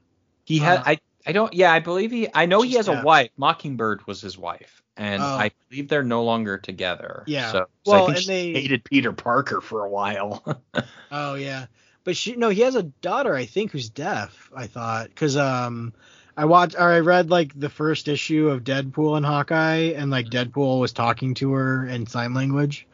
He 0.45 0.61
Uh, 0.61 0.65
had. 0.65 0.83
I. 0.87 0.99
I 1.27 1.33
don't. 1.33 1.53
Yeah, 1.53 1.73
I 1.73 1.81
believe 1.81 2.11
he. 2.13 2.29
I 2.33 2.47
know 2.47 2.63
he 2.63 2.75
has 2.75 2.87
a 2.89 3.03
wife. 3.03 3.31
Mockingbird 3.37 4.07
was 4.07 4.21
his 4.21 4.39
wife, 4.39 4.81
and 4.97 5.21
Oh. 5.23 5.27
I 5.27 5.51
believe 5.69 5.89
they're 5.89 6.05
no 6.05 6.23
longer 6.25 6.57
together. 6.57 7.25
Yeah. 7.27 7.51
So, 7.53 7.59
so 7.85 7.93
Well, 7.93 8.05
I 8.05 8.15
think 8.15 8.19
and 8.19 8.27
they- 8.27 8.61
hated 8.61 8.85
Peter 8.85 9.13
Parker 9.13 9.61
for 9.61 9.85
a 9.85 9.91
while. 9.91 10.63
Oh 11.11 11.35
yeah, 11.35 11.67
but 12.05 12.17
she 12.17 12.37
no, 12.37 12.49
he 12.51 12.61
has 12.61 12.77
a 12.77 12.83
daughter 12.85 13.35
I 13.35 13.45
think 13.47 13.73
who's 13.73 13.89
deaf. 13.91 14.51
I 14.55 14.67
thought 14.69 15.09
because 15.09 15.37
um 15.37 15.93
I 16.39 16.45
watched 16.45 16.77
or 16.77 16.83
I 16.89 17.01
read 17.01 17.31
like 17.31 17.59
the 17.59 17.69
first 17.69 18.07
issue 18.07 18.49
of 18.49 18.63
Deadpool 18.63 19.17
and 19.17 19.27
Hawkeye 19.27 19.93
and 19.97 20.09
like 20.09 20.27
Deadpool 20.27 20.79
was 20.79 20.93
talking 20.93 21.35
to 21.35 21.53
her 21.55 21.85
in 21.85 22.07
sign 22.07 22.33
language. 22.33 22.87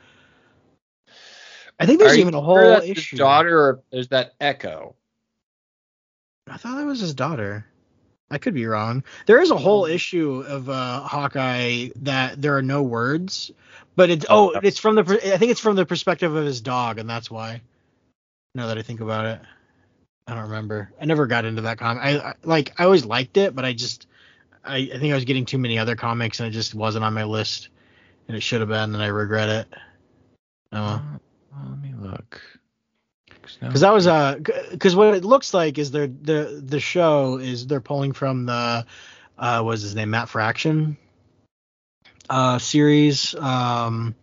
I 1.78 1.84
think 1.84 1.98
there's 1.98 2.12
Are 2.12 2.20
even 2.20 2.32
a 2.32 2.40
whole 2.40 2.80
issue. 2.80 3.18
daughter, 3.18 3.58
or 3.58 3.82
is 3.92 4.08
that 4.08 4.32
Echo? 4.40 4.96
I 6.48 6.56
thought 6.56 6.78
that 6.78 6.86
was 6.86 7.00
his 7.00 7.12
daughter. 7.12 7.66
I 8.30 8.38
could 8.38 8.54
be 8.54 8.64
wrong. 8.64 9.04
There 9.26 9.42
is 9.42 9.50
a 9.50 9.58
whole 9.58 9.84
issue 9.84 10.42
of 10.46 10.70
uh, 10.70 11.02
Hawkeye 11.02 11.90
that 11.96 12.40
there 12.40 12.56
are 12.56 12.62
no 12.62 12.82
words, 12.82 13.52
but 13.94 14.08
it's 14.08 14.24
oh, 14.30 14.52
it's 14.62 14.78
from 14.78 14.94
the 14.94 15.02
I 15.02 15.36
think 15.36 15.50
it's 15.50 15.60
from 15.60 15.76
the 15.76 15.84
perspective 15.84 16.34
of 16.34 16.46
his 16.46 16.62
dog, 16.62 16.98
and 16.98 17.10
that's 17.10 17.30
why. 17.30 17.60
Now 18.54 18.68
that 18.68 18.78
I 18.78 18.82
think 18.82 19.00
about 19.00 19.26
it, 19.26 19.40
I 20.26 20.34
don't 20.34 20.44
remember. 20.44 20.90
I 21.00 21.04
never 21.04 21.26
got 21.26 21.44
into 21.44 21.62
that 21.62 21.78
comic. 21.78 22.02
I, 22.02 22.16
I 22.30 22.34
like 22.42 22.72
I 22.78 22.84
always 22.84 23.04
liked 23.04 23.36
it, 23.36 23.54
but 23.54 23.64
I 23.64 23.72
just 23.72 24.06
I, 24.64 24.76
I 24.76 24.98
think 24.98 25.12
I 25.12 25.14
was 25.14 25.24
getting 25.24 25.44
too 25.44 25.58
many 25.58 25.78
other 25.78 25.96
comics, 25.96 26.40
and 26.40 26.48
it 26.48 26.52
just 26.52 26.74
wasn't 26.74 27.04
on 27.04 27.12
my 27.12 27.24
list, 27.24 27.68
and 28.28 28.36
it 28.36 28.40
should 28.40 28.60
have 28.60 28.68
been, 28.70 28.94
and 28.94 29.02
I 29.02 29.08
regret 29.08 29.48
it. 29.48 29.68
Oh, 30.72 30.80
well. 30.80 31.20
Uh, 31.54 31.68
let 31.68 31.78
me 31.80 31.94
look. 31.96 32.40
because 33.60 33.80
that 33.80 33.92
was 33.92 34.06
uh 34.06 34.38
because 34.70 34.96
what 34.96 35.14
it 35.14 35.24
looks 35.24 35.52
like 35.52 35.78
is 35.78 35.90
they're 35.90 36.06
the 36.06 36.62
the 36.64 36.80
show 36.80 37.36
is 37.36 37.66
they're 37.66 37.80
pulling 37.80 38.12
from 38.12 38.46
the 38.46 38.86
uh 39.38 39.62
what's 39.62 39.82
his 39.82 39.94
name 39.94 40.10
Matt 40.10 40.28
Fraction 40.28 40.96
uh 42.30 42.58
series 42.58 43.34
um 43.34 44.14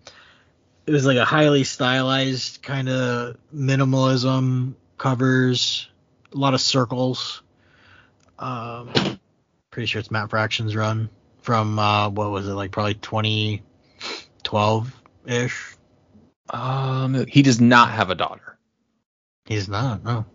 it 0.88 0.92
was 0.92 1.06
like 1.06 1.18
a 1.18 1.26
highly 1.26 1.64
stylized 1.64 2.64
kind 2.64 2.90
of 2.90 3.38
minimalism 3.56 4.74
covers 4.98 5.88
a 6.34 6.38
lot 6.38 6.54
of 6.54 6.62
circles 6.62 7.42
um 8.40 8.90
pretty 9.70 9.86
sure 9.88 10.00
it's 10.00 10.12
Matt 10.12 10.30
Fraction's 10.30 10.76
run 10.76 11.10
from 11.42 11.78
uh 11.80 12.10
what 12.10 12.32
was 12.32 12.48
it 12.48 12.54
like 12.54 12.72
probably 12.72 12.96
2012 12.96 15.02
ish 15.26 15.76
Um, 16.50 17.26
he 17.28 17.42
does 17.42 17.62
not 17.62 17.92
have 17.92 18.10
a 18.10 18.16
daughter. 18.16 18.58
he's 19.46 19.68
not 19.70 20.04
no 20.04 20.26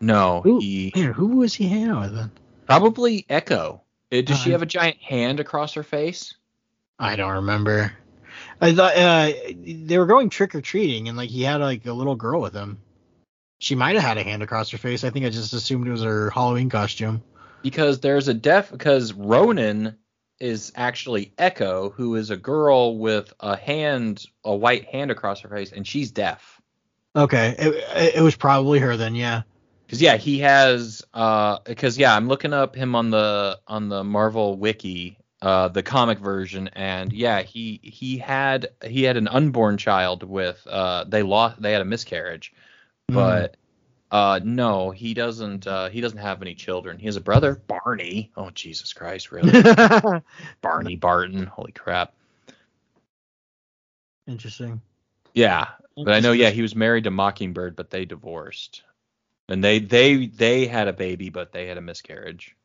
No, 0.00 0.40
Who- 0.42 0.60
he 0.60 0.92
Man, 0.94 1.12
who 1.12 1.28
was 1.38 1.54
he 1.54 1.68
hanging 1.68 1.88
out 1.88 2.02
with 2.02 2.14
then? 2.16 2.30
probably 2.66 3.24
Echo. 3.28 3.82
Uh, 4.12 4.20
Does 4.22 4.38
she 4.40 4.50
Uh, 4.50 4.52
have 4.52 4.62
a 4.62 4.66
giant 4.66 4.98
hand 4.98 5.40
across 5.40 5.74
her 5.74 5.82
face? 5.82 6.34
I 6.98 7.16
don't 7.16 7.32
remember. 7.32 7.92
I 8.60 8.74
thought 8.74 8.96
uh, 8.96 9.32
they 9.64 9.98
were 9.98 10.06
going 10.06 10.30
trick 10.30 10.54
or 10.54 10.60
treating, 10.60 11.08
and 11.08 11.16
like 11.16 11.30
he 11.30 11.42
had 11.42 11.60
like 11.60 11.84
a 11.86 11.92
little 11.92 12.14
girl 12.14 12.40
with 12.40 12.54
him. 12.54 12.78
She 13.62 13.76
might 13.76 13.94
have 13.94 14.02
had 14.02 14.18
a 14.18 14.24
hand 14.24 14.42
across 14.42 14.70
her 14.70 14.78
face. 14.78 15.04
I 15.04 15.10
think 15.10 15.24
I 15.24 15.28
just 15.30 15.52
assumed 15.52 15.86
it 15.86 15.92
was 15.92 16.02
her 16.02 16.30
Halloween 16.30 16.68
costume. 16.68 17.22
because 17.62 18.00
there's 18.00 18.26
a 18.26 18.34
deaf 18.34 18.72
because 18.72 19.12
Ronin 19.12 19.96
is 20.40 20.72
actually 20.74 21.32
Echo, 21.38 21.90
who 21.90 22.16
is 22.16 22.30
a 22.30 22.36
girl 22.36 22.98
with 22.98 23.32
a 23.38 23.56
hand, 23.56 24.26
a 24.42 24.52
white 24.52 24.86
hand 24.86 25.12
across 25.12 25.42
her 25.42 25.48
face, 25.48 25.70
and 25.70 25.86
she's 25.86 26.10
deaf. 26.10 26.60
Okay, 27.14 27.54
it, 27.56 28.16
it 28.16 28.20
was 28.20 28.34
probably 28.34 28.80
her 28.80 28.96
then. 28.96 29.14
Yeah. 29.14 29.42
Because 29.86 30.02
yeah, 30.02 30.16
he 30.16 30.40
has 30.40 31.04
uh 31.14 31.58
because 31.64 31.96
yeah, 31.96 32.16
I'm 32.16 32.26
looking 32.26 32.52
up 32.52 32.74
him 32.74 32.96
on 32.96 33.10
the 33.10 33.60
on 33.68 33.88
the 33.88 34.02
Marvel 34.02 34.56
wiki, 34.56 35.18
uh 35.40 35.68
the 35.68 35.84
comic 35.84 36.18
version, 36.18 36.66
and 36.72 37.12
yeah, 37.12 37.42
he 37.42 37.78
he 37.84 38.18
had 38.18 38.70
he 38.84 39.04
had 39.04 39.16
an 39.16 39.28
unborn 39.28 39.76
child 39.78 40.24
with 40.24 40.66
uh 40.66 41.04
they 41.04 41.22
lost 41.22 41.62
they 41.62 41.70
had 41.70 41.82
a 41.82 41.84
miscarriage, 41.84 42.52
Hmm. 43.08 43.14
but 43.14 43.56
uh 44.10 44.40
no, 44.42 44.90
he 44.90 45.14
doesn't 45.14 45.66
uh 45.66 45.88
he 45.88 46.00
doesn't 46.00 46.18
have 46.18 46.42
any 46.42 46.54
children. 46.54 46.98
He 46.98 47.06
has 47.06 47.16
a 47.16 47.20
brother, 47.20 47.60
Barney. 47.66 48.30
Oh 48.36 48.50
Jesus 48.50 48.92
Christ, 48.92 49.32
really? 49.32 49.62
Barney 50.62 50.96
Barton. 50.96 51.46
Holy 51.46 51.72
crap. 51.72 52.14
Interesting. 54.26 54.80
Yeah, 55.34 55.68
but 55.96 56.12
I 56.12 56.20
know 56.20 56.32
yeah, 56.32 56.50
he 56.50 56.62
was 56.62 56.76
married 56.76 57.04
to 57.04 57.10
Mockingbird, 57.10 57.76
but 57.76 57.90
they 57.90 58.04
divorced. 58.04 58.82
And 59.48 59.62
they 59.62 59.80
they 59.80 60.26
they 60.26 60.66
had 60.66 60.88
a 60.88 60.92
baby, 60.92 61.28
but 61.28 61.52
they 61.52 61.66
had 61.66 61.78
a 61.78 61.82
miscarriage. 61.82 62.56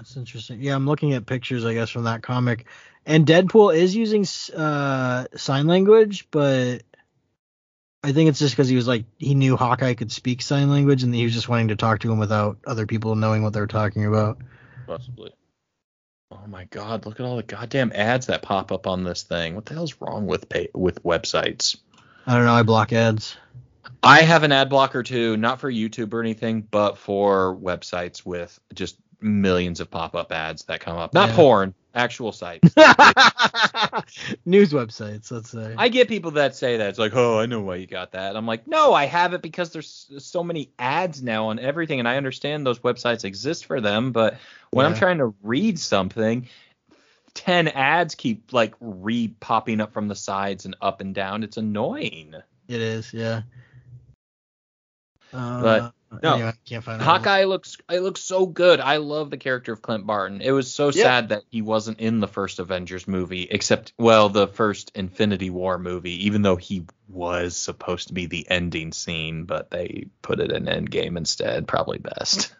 That's 0.00 0.16
interesting. 0.16 0.62
Yeah, 0.62 0.74
I'm 0.74 0.86
looking 0.86 1.12
at 1.12 1.26
pictures, 1.26 1.66
I 1.66 1.74
guess, 1.74 1.90
from 1.90 2.04
that 2.04 2.22
comic, 2.22 2.64
and 3.04 3.26
Deadpool 3.26 3.76
is 3.76 3.94
using 3.94 4.24
uh, 4.56 5.26
sign 5.36 5.66
language, 5.66 6.26
but 6.30 6.78
I 8.02 8.12
think 8.12 8.30
it's 8.30 8.38
just 8.38 8.54
because 8.54 8.70
he 8.70 8.76
was 8.76 8.88
like 8.88 9.04
he 9.18 9.34
knew 9.34 9.58
Hawkeye 9.58 9.92
could 9.92 10.10
speak 10.10 10.40
sign 10.40 10.70
language, 10.70 11.02
and 11.02 11.14
he 11.14 11.22
was 11.24 11.34
just 11.34 11.50
wanting 11.50 11.68
to 11.68 11.76
talk 11.76 11.98
to 12.00 12.10
him 12.10 12.18
without 12.18 12.56
other 12.66 12.86
people 12.86 13.14
knowing 13.14 13.42
what 13.42 13.52
they 13.52 13.60
were 13.60 13.66
talking 13.66 14.06
about. 14.06 14.38
Possibly. 14.86 15.34
Oh 16.30 16.46
my 16.46 16.64
god, 16.64 17.04
look 17.04 17.20
at 17.20 17.26
all 17.26 17.36
the 17.36 17.42
goddamn 17.42 17.92
ads 17.94 18.28
that 18.28 18.40
pop 18.40 18.72
up 18.72 18.86
on 18.86 19.04
this 19.04 19.24
thing. 19.24 19.54
What 19.54 19.66
the 19.66 19.74
hell's 19.74 20.00
wrong 20.00 20.26
with 20.26 20.48
pay- 20.48 20.70
with 20.74 21.02
websites? 21.02 21.76
I 22.26 22.36
don't 22.36 22.46
know. 22.46 22.54
I 22.54 22.62
block 22.62 22.94
ads. 22.94 23.36
I 24.02 24.22
have 24.22 24.44
an 24.44 24.52
ad 24.52 24.70
blocker 24.70 25.02
too, 25.02 25.36
not 25.36 25.60
for 25.60 25.70
YouTube 25.70 26.14
or 26.14 26.22
anything, 26.22 26.62
but 26.62 26.96
for 26.96 27.54
websites 27.54 28.24
with 28.24 28.58
just 28.72 28.96
millions 29.22 29.80
of 29.80 29.90
pop-up 29.90 30.32
ads 30.32 30.64
that 30.64 30.80
come 30.80 30.96
up. 30.96 31.12
Not 31.14 31.30
Yeah. 31.30 31.36
porn, 31.36 31.74
actual 31.94 32.32
sites. 32.32 32.74
News 34.44 34.72
websites, 34.72 35.30
let's 35.30 35.50
say. 35.50 35.74
I 35.76 35.88
get 35.88 36.08
people 36.08 36.32
that 36.32 36.56
say 36.56 36.76
that. 36.78 36.88
It's 36.88 36.98
like, 36.98 37.14
oh, 37.14 37.38
I 37.38 37.46
know 37.46 37.60
why 37.60 37.76
you 37.76 37.86
got 37.86 38.12
that. 38.12 38.36
I'm 38.36 38.46
like, 38.46 38.66
no, 38.66 38.92
I 38.92 39.06
have 39.06 39.34
it 39.34 39.42
because 39.42 39.70
there's 39.70 40.10
so 40.18 40.42
many 40.44 40.70
ads 40.78 41.22
now 41.22 41.46
on 41.48 41.58
everything, 41.58 41.98
and 41.98 42.08
I 42.08 42.16
understand 42.16 42.66
those 42.66 42.80
websites 42.80 43.24
exist 43.24 43.66
for 43.66 43.80
them. 43.80 44.12
But 44.12 44.38
when 44.70 44.86
I'm 44.86 44.94
trying 44.94 45.18
to 45.18 45.34
read 45.42 45.78
something, 45.78 46.48
ten 47.34 47.68
ads 47.68 48.14
keep 48.14 48.52
like 48.52 48.74
re 48.80 49.28
popping 49.28 49.80
up 49.80 49.92
from 49.92 50.08
the 50.08 50.16
sides 50.16 50.64
and 50.64 50.76
up 50.80 51.00
and 51.00 51.14
down. 51.14 51.42
It's 51.42 51.56
annoying. 51.56 52.34
It 52.68 52.80
is, 52.80 53.12
yeah. 53.12 53.42
Uh, 55.32 55.60
But, 55.62 55.94
no, 56.22 56.34
anyway, 56.34 56.52
can't 56.66 56.82
find. 56.84 57.00
Hawkeye 57.00 57.44
looks 57.44 57.76
it 57.90 58.00
looks 58.00 58.20
so 58.20 58.46
good. 58.46 58.80
I 58.80 58.96
love 58.96 59.30
the 59.30 59.36
character 59.36 59.72
of 59.72 59.80
Clint 59.82 60.06
Barton. 60.06 60.40
It 60.40 60.50
was 60.50 60.72
so 60.72 60.86
Yeah. 60.86 61.02
sad 61.04 61.28
that 61.30 61.42
he 61.50 61.62
wasn't 61.62 62.00
in 62.00 62.20
the 62.20 62.26
first 62.28 62.58
Avengers 62.58 63.06
movie, 63.06 63.46
except 63.50 63.92
well, 63.98 64.28
the 64.28 64.48
first 64.48 64.90
Infinity 64.94 65.50
War 65.50 65.78
movie, 65.78 66.26
even 66.26 66.42
though 66.42 66.56
he 66.56 66.84
was 67.08 67.56
supposed 67.56 68.08
to 68.08 68.14
be 68.14 68.26
the 68.26 68.48
ending 68.50 68.92
scene, 68.92 69.44
but 69.44 69.70
they 69.70 70.06
put 70.22 70.40
it 70.40 70.50
in 70.52 70.64
Endgame 70.66 71.16
instead. 71.16 71.66
Probably 71.68 71.98
best. 71.98 72.54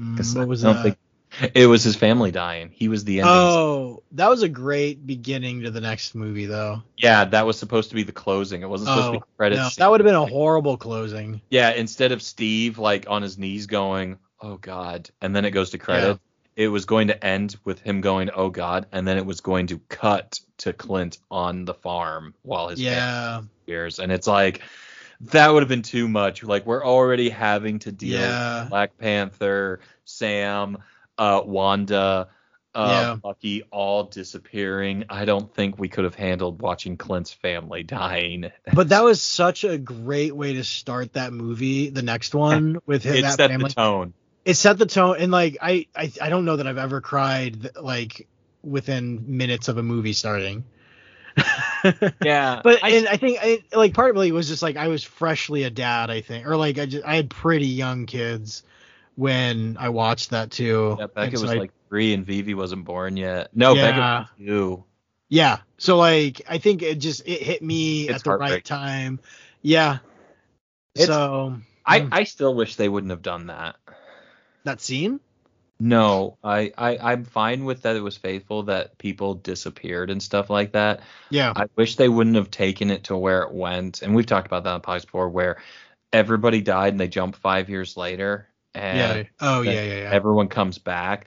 Mm, 0.00 0.36
what 0.36 0.48
was 0.48 0.64
I 0.64 0.68
don't 0.68 0.76
that? 0.76 0.82
think- 0.82 0.98
it 1.54 1.66
was 1.66 1.82
his 1.82 1.96
family 1.96 2.30
dying. 2.30 2.70
He 2.72 2.88
was 2.88 3.04
the 3.04 3.20
ending. 3.20 3.34
Oh, 3.34 4.02
that 4.12 4.28
was 4.28 4.42
a 4.42 4.48
great 4.48 5.06
beginning 5.06 5.62
to 5.62 5.70
the 5.70 5.80
next 5.80 6.14
movie, 6.14 6.46
though. 6.46 6.82
Yeah, 6.96 7.24
that 7.24 7.46
was 7.46 7.58
supposed 7.58 7.88
to 7.90 7.94
be 7.94 8.02
the 8.02 8.12
closing. 8.12 8.62
It 8.62 8.68
wasn't 8.68 8.88
supposed 8.88 9.06
to 9.08 9.12
be 9.12 9.18
Oh, 9.18 9.36
credits. 9.36 9.78
no, 9.78 9.84
that 9.84 9.90
would 9.90 10.00
have 10.00 10.06
been 10.06 10.14
a 10.14 10.26
horrible 10.26 10.76
closing. 10.76 11.40
Yeah, 11.50 11.70
instead 11.70 12.12
of 12.12 12.22
Steve 12.22 12.78
like 12.78 13.06
on 13.08 13.22
his 13.22 13.38
knees 13.38 13.66
going, 13.66 14.18
"Oh 14.40 14.56
God," 14.56 15.10
and 15.20 15.34
then 15.34 15.44
it 15.44 15.50
goes 15.52 15.70
to 15.70 15.78
credit, 15.78 16.18
it 16.56 16.68
was 16.68 16.84
going 16.84 17.08
to 17.08 17.24
end 17.24 17.56
with 17.64 17.80
him 17.80 18.00
going, 18.00 18.30
"Oh 18.34 18.48
God," 18.50 18.86
and 18.92 19.06
then 19.06 19.16
it 19.16 19.26
was 19.26 19.40
going 19.40 19.66
to 19.68 19.78
cut 19.88 20.40
to 20.58 20.72
Clint 20.72 21.18
on 21.30 21.64
the 21.64 21.74
farm 21.74 22.34
while 22.42 22.68
his 22.68 22.80
Yeah, 22.80 23.42
appears, 23.64 23.98
and 23.98 24.12
it's 24.12 24.26
like 24.26 24.60
that 25.20 25.52
would 25.52 25.62
have 25.62 25.68
been 25.68 25.82
too 25.82 26.06
much. 26.08 26.42
Like 26.42 26.66
we're 26.66 26.84
already 26.84 27.28
having 27.30 27.78
to 27.80 27.92
deal 27.92 28.20
Yeah. 28.20 28.60
with 28.62 28.70
Black 28.70 28.98
Panther, 28.98 29.80
Sam, 30.04 30.78
uh, 31.18 31.42
Wanda. 31.44 32.28
Uh, 32.74 32.88
Yeah. 32.90 33.14
Bucky 33.22 33.62
all 33.70 34.04
disappearing. 34.04 35.04
I 35.08 35.24
don't 35.26 35.54
think 35.54 35.78
we 35.78 35.88
could 35.88 36.02
have 36.02 36.16
handled 36.16 36.60
watching 36.60 36.96
Clint's 36.96 37.32
family 37.32 37.84
dying. 37.84 38.50
but 38.72 38.88
that 38.88 39.04
was 39.04 39.22
such 39.22 39.62
a 39.62 39.78
great 39.78 40.34
way 40.34 40.54
to 40.54 40.64
start 40.64 41.12
that 41.12 41.32
movie. 41.32 41.90
The 41.90 42.02
next 42.02 42.34
one 42.34 42.78
with 42.84 43.04
him, 43.04 43.14
It 43.14 43.22
that 43.22 43.36
set 43.36 43.50
family. 43.50 43.68
the 43.68 43.74
tone. 43.74 44.12
it 44.44 44.54
set 44.54 44.76
the 44.78 44.86
tone 44.86 45.16
and 45.20 45.30
like 45.30 45.56
I, 45.62 45.86
I 45.96 46.10
i 46.20 46.28
don't 46.28 46.44
know 46.44 46.56
that 46.56 46.66
i've 46.66 46.76
ever 46.76 47.00
cried 47.00 47.76
like 47.80 48.26
within 48.62 49.24
minutes 49.38 49.68
of 49.68 49.78
a 49.78 49.82
movie 49.82 50.12
starting 50.12 50.64
Yeah, 52.22 52.60
but 52.64 52.82
I- 52.82 52.90
and 52.90 53.08
i 53.08 53.16
think 53.16 53.38
I, 53.40 53.62
like 53.74 53.94
partly 53.94 54.28
it 54.28 54.32
was 54.32 54.48
just 54.48 54.62
like 54.62 54.76
i 54.76 54.88
was 54.88 55.02
freshly 55.04 55.62
a 55.64 55.70
dad 55.70 56.10
i 56.10 56.20
think 56.22 56.46
or 56.46 56.56
like 56.56 56.78
i 56.78 56.86
just 56.86 57.04
i 57.06 57.16
had 57.16 57.30
pretty 57.30 57.66
young 57.66 58.06
kids 58.06 58.62
when 59.16 59.76
i 59.78 59.88
watched 59.88 60.30
that 60.30 60.50
too 60.50 60.96
Yeah, 60.98 61.04
And 61.04 61.14
Becca 61.14 61.36
so 61.36 61.42
was 61.42 61.50
I- 61.52 61.56
like 61.56 61.72
three 61.88 62.12
and 62.14 62.26
Vivi 62.26 62.54
wasn't 62.54 62.84
born 62.84 63.16
yet. 63.16 63.50
No, 63.54 63.74
Becca 63.74 63.96
Yeah. 63.96 64.18
was 64.20 64.28
two. 64.38 64.84
yeah 65.28 65.58
so 65.78 65.96
like 65.96 66.42
i 66.48 66.58
think 66.58 66.82
it 66.82 66.96
just 66.96 67.22
it 67.26 67.40
hit 67.42 67.62
me 67.62 68.08
It's 68.08 68.16
at 68.16 68.24
the 68.24 68.36
right 68.36 68.64
time 68.64 69.20
yeah 69.62 69.98
It's- 70.94 71.06
so 71.08 71.56
I, 71.86 72.00
Mm. 72.00 72.08
I 72.12 72.24
still 72.24 72.54
wish 72.54 72.76
they 72.76 72.88
wouldn't 72.88 73.10
have 73.10 73.20
done 73.22 73.48
that. 73.48 73.76
that 74.64 74.80
scene 74.80 75.20
No, 75.78 76.38
I, 76.42 76.72
I 76.78 76.96
I'm 77.12 77.24
fine 77.24 77.64
with 77.66 77.82
that. 77.82 77.94
It 77.96 78.00
was 78.00 78.16
faithful 78.16 78.62
that 78.64 78.96
people 78.96 79.34
disappeared 79.34 80.08
and 80.08 80.22
stuff 80.22 80.48
like 80.48 80.72
that. 80.72 81.00
yeah 81.30 81.52
I 81.54 81.66
wish 81.76 81.96
they 81.96 82.08
wouldn't 82.08 82.36
have 82.36 82.50
taken 82.50 82.90
it 82.90 83.04
to 83.04 83.16
where 83.18 83.42
it 83.42 83.52
went. 83.52 84.00
And 84.02 84.14
we've 84.14 84.24
talked 84.24 84.46
about 84.46 84.64
that 84.64 84.70
on 84.74 84.80
podcast 84.80 85.06
before, 85.06 85.28
where 85.28 85.60
everybody 86.12 86.62
died 86.62 86.94
and 86.94 87.00
they 87.00 87.08
jump 87.08 87.36
five 87.36 87.68
years 87.68 87.96
later, 87.98 88.48
and 88.74 88.98
yeah 89.18 89.24
oh 89.40 89.62
yeah 89.62 89.72
yeah 89.82 90.02
yeah 90.02 90.10
everyone 90.12 90.48
comes 90.48 90.78
back. 90.78 91.26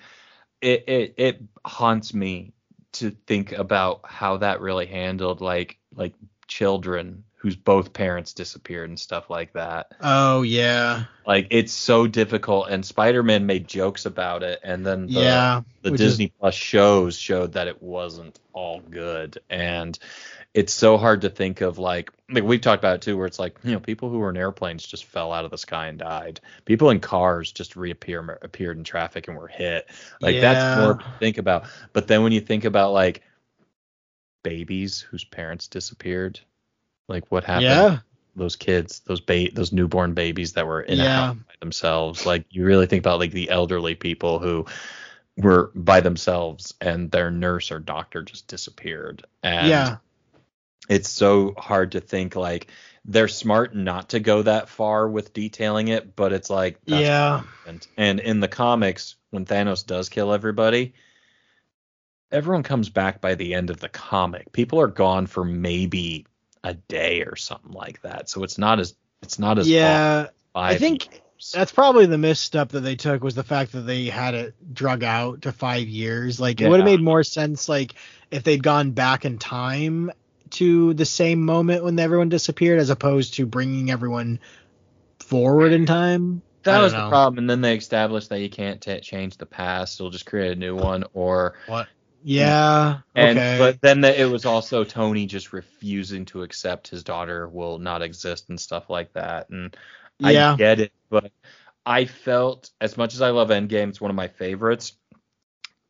It 0.61 0.84
it 0.88 1.14
it 1.18 1.41
haunts 1.65 2.14
me 2.14 2.53
to 2.94 3.11
think 3.11 3.52
about 3.52 4.02
how 4.06 4.38
that 4.38 4.61
really 4.61 4.86
handled 4.88 5.41
like 5.41 5.78
like 5.95 6.14
children 6.48 7.24
whose 7.40 7.56
both 7.56 7.94
parents 7.94 8.34
disappeared 8.34 8.90
and 8.90 8.99
stuff 8.99 9.30
like 9.30 9.53
that. 9.53 9.91
oh 10.02 10.41
yeah 10.41 11.03
Like 11.26 11.48
it's 11.52 11.72
so 11.72 12.07
difficult 12.07 12.69
and 12.69 12.84
Spider-Man 12.84 13.45
made 13.45 13.68
jokes 13.68 14.07
about 14.07 14.41
it 14.41 14.60
and 14.64 14.84
then 14.84 15.06
the, 15.06 15.11
yeah 15.22 15.61
the 15.84 15.91
which 15.91 16.02
is- 16.02 16.14
Disney 16.14 16.34
Plus 16.40 16.56
shows 16.56 17.15
showed 17.18 17.53
that 17.53 17.68
it 17.68 17.82
wasn't 17.82 18.40
all 18.53 18.80
good 18.80 19.38
and 19.52 19.98
it's 20.58 20.74
so 20.74 20.98
hard 20.98 21.22
to 21.22 21.30
think 21.30 21.62
of 21.62 21.78
like 21.78 22.12
like 22.32 22.44
we've 22.44 22.62
talked 22.62 22.82
about 22.82 22.96
it 22.96 23.02
too 23.04 23.16
where 23.16 23.28
it's 23.28 23.38
like 23.38 23.56
you 23.64 23.74
know 23.74 23.80
people 23.80 24.10
who 24.10 24.18
were 24.18 24.32
in 24.32 24.38
airplanes 24.38 24.84
just 24.84 25.06
fell 25.06 25.32
out 25.32 25.46
of 25.46 25.52
the 25.52 25.58
sky 25.58 25.86
and 25.86 26.00
died 26.00 26.40
people 26.66 26.90
in 26.90 27.00
cars 27.00 27.52
just 27.52 27.76
reappear 27.76 28.40
appeared 28.42 28.76
in 28.76 28.84
traffic 28.84 29.28
and 29.28 29.38
were 29.38 29.48
hit 29.48 29.88
like 30.20 30.42
that's 30.42 30.58
Yeah. 30.60 30.84
more 30.84 30.94
to 30.96 31.06
think 31.20 31.38
about 31.38 31.66
but 31.94 32.08
then 32.08 32.24
when 32.24 32.32
you 32.32 32.42
think 32.42 32.66
about 32.66 32.92
like 32.92 33.22
babies 34.44 35.00
whose 35.00 35.24
parents 35.24 35.68
disappeared 35.68 36.40
like 37.08 37.32
what 37.32 37.44
happened 37.44 37.70
yeah 37.70 38.00
those 38.36 38.56
kids, 38.56 39.00
those 39.08 39.20
ba- 39.20 39.50
those 39.52 39.74
newborn 39.74 40.14
babies 40.14 40.54
that 40.54 40.68
were 40.68 40.82
in 40.82 41.00
a 41.00 41.04
Yeah. 41.04 41.28
house 41.28 41.38
by 41.38 41.54
themselves. 41.60 42.24
Like 42.24 42.46
you 42.52 42.66
really 42.66 42.86
think 42.86 43.02
about 43.02 43.18
like 43.18 43.32
the 43.32 43.50
elderly 43.50 43.96
people 43.96 44.38
who 44.38 44.68
were 45.36 45.72
by 45.74 46.02
themselves 46.02 46.76
and 46.80 47.10
their 47.10 47.32
nurse 47.32 47.72
or 47.72 47.80
doctor 47.80 48.22
just 48.22 48.48
disappeared. 48.48 49.26
And 49.42 49.70
yeah 49.70 49.98
it's 50.88 51.10
so 51.10 51.54
hard 51.58 51.94
to 51.94 52.00
think 52.00 52.36
like 52.36 52.68
they're 53.06 53.28
smart 53.28 53.76
not 53.76 54.10
to 54.10 54.20
go 54.20 54.42
that 54.42 54.70
far 54.70 55.08
with 55.08 55.34
detailing 55.34 55.88
it, 55.88 56.16
but 56.16 56.34
it's 56.34 56.50
like 56.50 56.80
that's 56.86 57.02
yeah. 57.02 57.44
And 57.98 58.20
in 58.20 58.40
the 58.40 58.48
comics, 58.48 59.16
when 59.30 59.46
Thanos 59.46 59.86
does 59.86 60.10
kill 60.10 60.34
everybody, 60.34 60.94
everyone 62.32 62.64
comes 62.64 62.90
back 62.90 63.22
by 63.22 63.36
the 63.36 63.54
end 63.54 63.70
of 63.70 63.80
the 63.80 63.90
comic. 63.90 64.52
People 64.52 64.82
are 64.82 64.88
gone 64.88 65.28
for 65.28 65.46
maybe 65.46 66.26
a 66.64 66.74
day 66.74 67.24
or 67.24 67.36
something 67.36 67.72
like 67.72 68.02
that. 68.02 68.30
So 68.30 68.44
it's 68.44 68.58
not 68.58 68.80
as 68.80 68.96
it's 69.22 69.40
not 69.40 69.58
as 69.58 69.70
yeah 69.70 70.28
I 70.54 70.76
think 70.78 71.10
years. 71.10 71.52
that's 71.54 71.72
probably 71.72 72.08
the 72.08 72.18
misstep 72.18 72.70
that 72.70 72.82
they 72.82 72.96
took 72.96 73.24
was 73.24 73.36
the 73.36 73.44
fact 73.44 73.72
that 73.72 73.82
they 73.82 74.06
had 74.06 74.34
it 74.34 74.74
drug 74.74 75.04
out 75.04 75.44
to 75.44 75.52
five 75.52 75.88
years. 75.88 76.40
Like 76.40 76.60
it 76.60 76.68
would 76.68 76.80
have 76.80 76.86
made 76.86 77.02
more 77.02 77.24
sense 77.24 77.70
like 77.70 77.94
if 78.32 78.44
they'd 78.44 78.62
gone 78.62 78.92
back 78.92 79.24
in 79.24 79.38
time 79.38 80.12
to 80.52 80.94
the 80.94 81.06
same 81.06 81.44
moment 81.44 81.84
when 81.84 81.99
everyone 81.99 82.30
disappeared, 82.30 82.80
as 82.80 82.90
opposed 82.90 83.36
to 83.36 83.45
bringing 83.45 83.91
everyone 83.91 84.40
forward 85.19 85.72
in 85.72 85.86
time. 85.86 86.41
That 86.64 86.80
was 86.82 86.94
know. 86.94 87.06
the 87.06 87.10
problem, 87.10 87.38
and 87.40 87.49
then 87.49 87.61
they 87.61 87.76
established 87.76 88.30
that 88.30 88.41
you 88.41 88.49
can't 88.49 88.82
ta 88.82 88.99
change 88.99 89.38
the 89.38 89.45
past; 89.45 89.99
it'll 89.99 90.11
just 90.11 90.26
create 90.26 90.52
a 90.52 90.60
new 90.60 90.76
one. 90.76 91.06
Or 91.14 91.56
What? 91.68 91.88
Yeah. 92.24 92.99
and 93.15 93.38
okay. 93.38 93.57
but 93.57 93.80
then 93.80 94.02
the, 94.02 94.19
it 94.19 94.26
was 94.26 94.45
also 94.45 94.84
Tony 94.84 95.28
just 95.28 95.53
refusing 95.53 96.26
to 96.26 96.44
accept 96.44 96.90
his 96.90 97.03
daughter 97.03 97.48
will 97.48 97.80
not 97.80 98.02
exist 98.02 98.49
and 98.49 98.60
stuff 98.60 98.90
like 98.90 99.14
that. 99.14 99.49
And 99.49 99.76
yeah. 100.19 100.53
I 100.53 100.56
get 100.57 100.80
it, 100.80 100.91
but 101.10 101.32
I 101.86 102.03
felt 102.03 102.72
as 102.82 102.98
much 102.98 103.14
as 103.14 103.22
I 103.22 103.30
love 103.30 103.48
Endgame, 103.48 103.88
it's 103.88 104.02
one 104.02 104.11
of 104.11 104.15
my 104.15 104.28
favorites. 104.28 104.94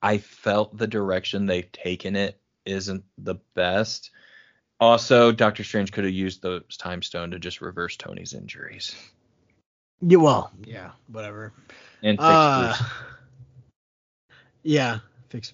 I 0.01 0.19
felt 0.19 0.77
the 0.77 0.85
direction 0.85 1.47
they've 1.47 1.71
taken 1.71 2.15
it 2.15 2.39
isn't 2.65 3.03
the 3.17 3.35
best. 3.55 4.11
Also, 4.79 5.31
Doctor 5.31 5.63
Strange 5.63 5.91
could 5.91 6.03
have 6.03 6.13
used 6.13 6.41
the 6.41 6.63
time 6.77 7.01
stone 7.01 7.31
to 7.31 7.39
just 7.39 7.61
reverse 7.61 7.97
Tony's 7.97 8.33
injuries 8.33 8.95
Yeah, 10.01 10.17
well, 10.17 10.51
yeah, 10.63 10.91
whatever. 11.07 11.51
and 12.03 12.17
fix 12.17 12.29
Uh, 12.29 12.77
yeah, 14.63 14.99
fix 15.29 15.53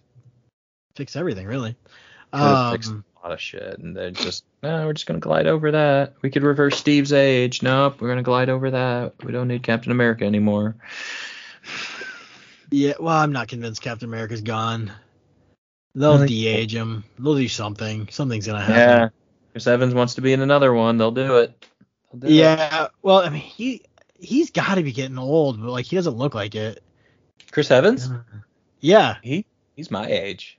fix 0.95 1.15
everything 1.15 1.47
really. 1.47 1.75
Um, 2.33 3.05
a 3.23 3.27
lot 3.27 3.31
of 3.31 3.39
shit, 3.39 3.77
and 3.79 3.95
they're 3.95 4.11
just, 4.11 4.43
no, 4.63 4.87
we're 4.87 4.93
just 4.93 5.05
gonna 5.05 5.19
glide 5.19 5.47
over 5.47 5.71
that. 5.71 6.15
We 6.21 6.29
could 6.29 6.43
reverse 6.43 6.77
Steve's 6.77 7.13
age. 7.13 7.63
Nope, 7.63 8.01
we're 8.01 8.09
gonna 8.09 8.23
glide 8.23 8.49
over 8.49 8.71
that. 8.71 9.13
We 9.23 9.31
don't 9.31 9.47
need 9.47 9.63
Captain 9.63 9.91
America 9.91 10.25
anymore. 10.25 10.75
yeah, 12.71 12.93
well, 12.99 13.15
I'm 13.15 13.31
not 13.31 13.47
convinced 13.47 13.81
Captain 13.81 14.09
America's 14.09 14.41
gone. 14.41 14.91
They'll 15.95 16.17
think- 16.17 16.29
de-age 16.29 16.73
him. 16.75 17.03
They'll 17.19 17.35
do 17.35 17.47
something. 17.47 18.07
Something's 18.11 18.47
gonna 18.47 18.59
happen. 18.61 18.75
Yeah, 18.75 18.87
happen. 18.99 19.11
Chris 19.51 19.67
Evans 19.67 19.93
wants 19.93 20.15
to 20.15 20.21
be 20.21 20.33
in 20.33 20.41
another 20.41 20.73
one. 20.73 20.97
They'll 20.97 21.11
do 21.11 21.37
it. 21.37 21.65
They'll 22.11 22.19
do 22.21 22.27
it. 22.27 22.33
Yeah. 22.33 22.87
Well, 23.01 23.17
I 23.19 23.29
mean, 23.29 23.41
he 23.41 23.83
he's 24.19 24.51
got 24.51 24.75
to 24.75 24.83
be 24.83 24.91
getting 24.91 25.17
old, 25.17 25.61
but 25.61 25.69
like 25.69 25.85
he 25.85 25.95
doesn't 25.95 26.15
look 26.17 26.33
like 26.33 26.55
it. 26.55 26.81
Chris 27.51 27.69
Evans, 27.69 28.09
Yeah. 28.79 29.17
he 29.21 29.45
he's 29.75 29.91
my 29.91 30.07
age. 30.07 30.57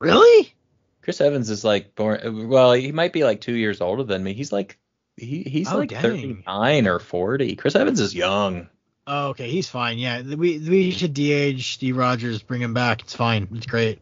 Really? 0.00 0.54
Chris 1.02 1.20
Evans 1.20 1.50
is 1.50 1.64
like 1.64 1.94
born. 1.94 2.48
Well, 2.48 2.72
he 2.72 2.92
might 2.92 3.12
be 3.12 3.24
like 3.24 3.40
two 3.40 3.54
years 3.54 3.80
older 3.80 4.02
than 4.04 4.22
me. 4.22 4.32
He's 4.32 4.52
like 4.52 4.78
he 5.16 5.42
he's 5.42 5.70
Oh, 5.70 5.78
like 5.78 5.90
dang. 5.90 6.00
39 6.00 6.86
or 6.86 6.98
40. 6.98 7.56
Chris 7.56 7.74
Evans 7.74 8.00
is 8.00 8.14
young. 8.14 8.68
Oh, 9.06 9.28
okay, 9.28 9.50
he's 9.50 9.68
fine. 9.68 9.98
Yeah, 9.98 10.22
we 10.22 10.58
we 10.58 10.90
should 10.92 11.12
de-age 11.14 11.74
Steve 11.74 11.96
Rogers, 11.96 12.42
bring 12.42 12.62
him 12.62 12.72
back. 12.74 13.02
It's 13.02 13.14
fine. 13.16 13.48
It's 13.54 13.66
great. 13.66 14.00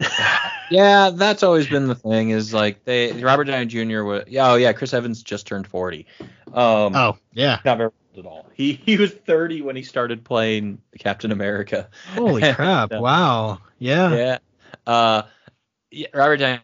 Yeah, 0.70 1.10
that's 1.10 1.42
always 1.44 1.68
been 1.68 1.86
the 1.86 1.94
thing. 1.94 2.30
Is 2.30 2.52
like 2.52 2.84
they 2.84 3.12
Robert 3.12 3.44
Downey 3.44 3.66
Jr. 3.66 4.02
was. 4.02 4.24
Yeah, 4.26 4.50
oh 4.50 4.56
yeah, 4.56 4.72
Chris 4.72 4.92
Evans 4.92 5.22
just 5.22 5.46
turned 5.46 5.66
40. 5.66 6.06
Um, 6.52 6.96
oh, 6.96 7.18
yeah. 7.32 7.60
not 7.64 7.78
very 7.78 7.90
old 8.16 8.26
at 8.26 8.28
all. 8.28 8.48
He 8.52 8.72
he 8.72 8.96
was 8.96 9.12
30 9.12 9.62
when 9.62 9.76
he 9.76 9.82
started 9.82 10.24
playing 10.24 10.78
Captain 10.98 11.30
America. 11.30 11.88
Holy 12.14 12.42
crap! 12.54 12.90
Yeah. 12.90 12.98
Wow. 12.98 13.60
Yeah. 13.78 14.14
yeah. 14.16 14.38
Uh, 14.86 15.22
yeah, 15.92 16.08
Robert 16.12 16.38
Downey 16.38 16.60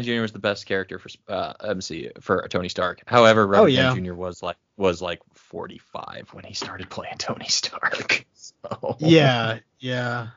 Jr. 0.00 0.20
was 0.20 0.32
the 0.32 0.38
best 0.40 0.66
character 0.66 0.98
for 0.98 1.08
uh, 1.28 1.52
MCU 1.60 2.20
for 2.20 2.48
Tony 2.48 2.68
Stark. 2.68 3.02
However, 3.06 3.46
Robert 3.46 3.62
Oh, 3.62 3.66
yeah. 3.66 3.82
Downey 3.90 4.08
Jr. 4.08 4.14
was 4.14 4.42
like 4.42 4.56
was 4.76 5.00
like 5.00 5.20
45 5.34 6.30
when 6.32 6.44
he 6.44 6.54
started 6.54 6.90
playing 6.90 7.18
Tony 7.18 7.46
Stark. 7.48 8.24
So, 8.34 8.96
Yeah. 8.98 9.58
Yeah. 9.78 10.28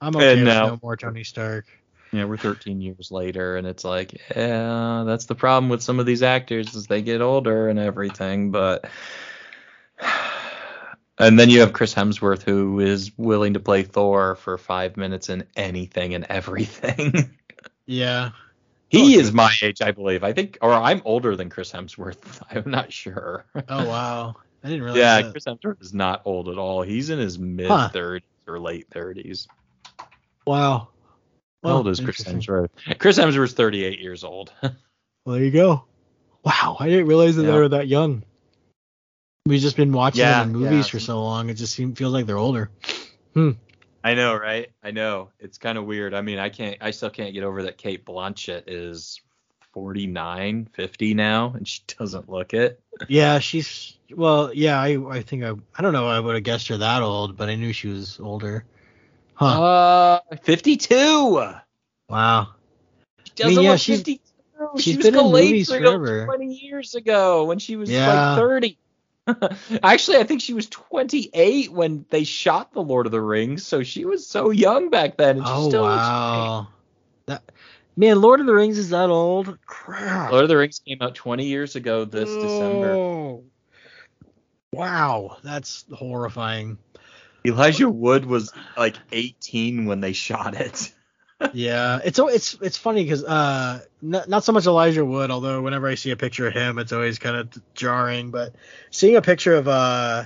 I'm 0.00 0.14
okay 0.16 0.32
And 0.32 0.40
with 0.44 0.48
now- 0.54 0.66
no 0.68 0.78
more 0.82 0.96
Tony 0.96 1.24
Stark. 1.24 1.66
yeah, 2.12 2.24
we're 2.24 2.36
13 2.36 2.80
years 2.80 3.10
later, 3.10 3.56
and 3.56 3.66
it's 3.66 3.84
like, 3.84 4.20
yeah, 4.34 5.04
that's 5.06 5.26
the 5.26 5.34
problem 5.34 5.68
with 5.68 5.82
some 5.82 5.98
of 6.00 6.06
these 6.06 6.22
actors 6.22 6.74
is 6.74 6.86
they 6.86 7.02
get 7.02 7.20
older 7.20 7.68
and 7.68 7.78
everything, 7.78 8.50
but. 8.50 8.84
And 11.20 11.36
then 11.36 11.50
you 11.50 11.58
have 11.60 11.72
Chris 11.72 11.92
Hemsworth, 11.92 12.42
who 12.44 12.78
is 12.78 13.10
willing 13.18 13.54
to 13.54 13.58
play 13.58 13.82
Thor 13.82 14.36
for 14.36 14.56
five 14.56 14.96
minutes 14.96 15.28
in 15.28 15.44
anything 15.56 16.14
and 16.14 16.24
everything. 16.28 17.34
Yeah. 17.86 18.30
He 18.90 19.16
Oh, 19.16 19.20
is 19.20 19.32
my 19.32 19.50
age, 19.62 19.80
I 19.82 19.90
believe. 19.92 20.22
I 20.22 20.32
think, 20.34 20.58
or 20.60 20.72
I'm 20.72 21.00
older 21.06 21.34
than 21.36 21.48
Chris 21.50 21.72
Hemsworth. 21.72 22.18
I'm 22.50 22.70
not 22.70 22.92
sure. 22.92 23.46
Oh 23.68 23.88
wow. 23.88 24.36
I 24.62 24.68
didn't 24.68 24.82
realize 24.84 24.98
yeah, 25.00 25.22
that. 25.22 25.30
Chris 25.32 25.46
Hemsworth 25.46 25.80
is 25.82 25.92
not 25.94 26.20
old 26.26 26.48
at 26.50 26.56
all. 26.58 26.82
He's 26.82 27.08
in 27.10 27.18
his 27.18 27.38
mid 27.38 27.66
Huh. 27.68 27.88
30s 27.92 28.20
or 28.46 28.60
late 28.60 28.88
30s. 28.90 29.48
Wow. 30.48 30.88
How 31.62 31.70
old 31.70 31.88
is 31.88 32.00
Chris. 32.00 32.22
Hemsworth? 32.24 32.70
Chris 32.98 33.18
Hemsworth's 33.18 33.52
38 33.52 34.00
years 34.00 34.24
old. 34.24 34.52
Well, 35.26 35.34
there 35.36 35.44
you 35.44 35.50
go. 35.50 35.84
Wow, 36.42 36.78
I 36.80 36.88
didn't 36.88 37.06
realize 37.06 37.36
that 37.36 37.42
Yeah. 37.42 37.50
they 37.50 37.58
were 37.58 37.68
that 37.68 37.86
young. 37.86 38.22
We've 39.44 39.60
just 39.60 39.76
been 39.76 39.92
watching 39.92 40.20
Yeah, 40.20 40.40
them 40.42 40.54
in 40.54 40.60
movies 40.62 40.86
yeah. 40.86 40.90
for 40.92 41.00
so 41.00 41.22
long. 41.22 41.50
It 41.50 41.54
just 41.54 41.74
seems, 41.74 41.98
feels 41.98 42.14
like 42.14 42.24
they're 42.24 42.38
older. 42.38 42.70
Hmm. 43.34 43.50
I 44.02 44.14
know, 44.14 44.34
right? 44.34 44.70
I 44.82 44.90
know. 44.90 45.28
It's 45.38 45.58
kind 45.58 45.76
of 45.76 45.84
weird. 45.84 46.14
I 46.14 46.22
mean, 46.22 46.38
I 46.38 46.48
can't, 46.48 46.78
I 46.80 46.92
still 46.92 47.10
can't 47.10 47.34
get 47.34 47.42
over 47.44 47.64
that 47.64 47.76
Cate 47.76 48.06
Blanchett 48.06 48.62
is 48.68 49.20
49, 49.74 50.70
50 50.72 51.12
now, 51.12 51.52
and 51.54 51.68
she 51.68 51.82
doesn't 51.98 52.30
look 52.30 52.54
it. 52.54 52.80
Yeah, 53.08 53.38
she's 53.40 53.98
well. 54.16 54.50
Yeah, 54.54 54.80
I 54.80 54.96
I 55.10 55.20
think 55.20 55.44
I 55.44 55.52
I 55.76 55.82
don't 55.82 55.92
know. 55.92 56.08
I 56.08 56.18
would 56.20 56.36
have 56.36 56.44
guessed 56.44 56.68
her 56.68 56.78
that 56.78 57.02
old, 57.02 57.36
but 57.36 57.50
I 57.50 57.54
knew 57.54 57.74
she 57.74 57.88
was 57.88 58.18
older. 58.18 58.64
Huh. 59.38 59.62
Uh, 59.62 60.20
52. 60.42 61.52
wow. 62.08 62.48
She 63.24 63.32
doesn't 63.36 63.54
mean, 63.54 63.64
yeah, 63.64 63.70
look 63.70 63.78
she's- 63.80 63.98
52. 64.00 64.20
she's 64.76 64.82
she 64.82 64.96
was 64.96 65.06
been 65.06 65.14
in 65.14 65.30
movies 65.30 65.68
forever. 65.70 66.24
20 66.26 66.46
years 66.54 66.96
ago 66.96 67.44
when 67.44 67.60
she 67.60 67.76
was 67.76 67.88
Yeah. 67.88 68.32
like 68.32 68.38
30. 68.40 68.78
Actually, 69.84 70.16
I 70.16 70.24
think 70.24 70.40
she 70.40 70.54
was 70.54 70.66
28 70.68 71.70
when 71.70 72.04
they 72.10 72.24
shot 72.24 72.72
the 72.72 72.82
Lord 72.82 73.06
of 73.06 73.12
the 73.12 73.20
Rings, 73.20 73.64
so 73.64 73.84
she 73.84 74.04
was 74.04 74.26
so 74.26 74.50
young 74.50 74.90
back 74.90 75.16
then. 75.18 75.36
And 75.38 75.46
she 75.46 75.52
Oh 75.54 75.82
wow. 75.82 76.68
That 77.26 77.42
man, 77.96 78.20
Lord 78.20 78.40
of 78.40 78.46
the 78.46 78.54
Rings 78.54 78.76
is 78.78 78.90
that 78.90 79.10
old? 79.10 79.56
Crap. 79.66 80.32
Lord 80.32 80.44
of 80.44 80.48
the 80.48 80.56
Rings 80.56 80.80
came 80.80 80.98
out 81.00 81.14
20 81.14 81.44
years 81.44 81.76
ago 81.76 82.04
this 82.04 82.28
December. 82.28 82.94
Oh. 82.94 83.44
Wow, 84.72 85.36
that's 85.44 85.84
horrifying. 85.94 86.78
Elijah 87.48 87.88
Wood 87.88 88.24
was 88.24 88.52
like 88.76 88.96
18 89.12 89.86
when 89.86 90.00
they 90.00 90.12
shot 90.12 90.54
it. 90.54 90.92
yeah, 91.52 92.00
it's 92.04 92.18
it's 92.18 92.54
it's 92.60 92.76
funny 92.76 93.04
because 93.04 93.24
uh, 93.24 93.80
not, 94.02 94.28
not 94.28 94.44
so 94.44 94.52
much 94.52 94.66
Elijah 94.66 95.04
Wood, 95.04 95.30
although 95.30 95.62
whenever 95.62 95.88
I 95.88 95.94
see 95.94 96.10
a 96.10 96.16
picture 96.16 96.48
of 96.48 96.54
him, 96.54 96.78
it's 96.78 96.92
always 96.92 97.18
kind 97.18 97.36
of 97.36 97.74
jarring. 97.74 98.30
But 98.30 98.54
seeing 98.90 99.16
a 99.16 99.22
picture 99.22 99.54
of 99.54 99.68
uh, 99.68 100.24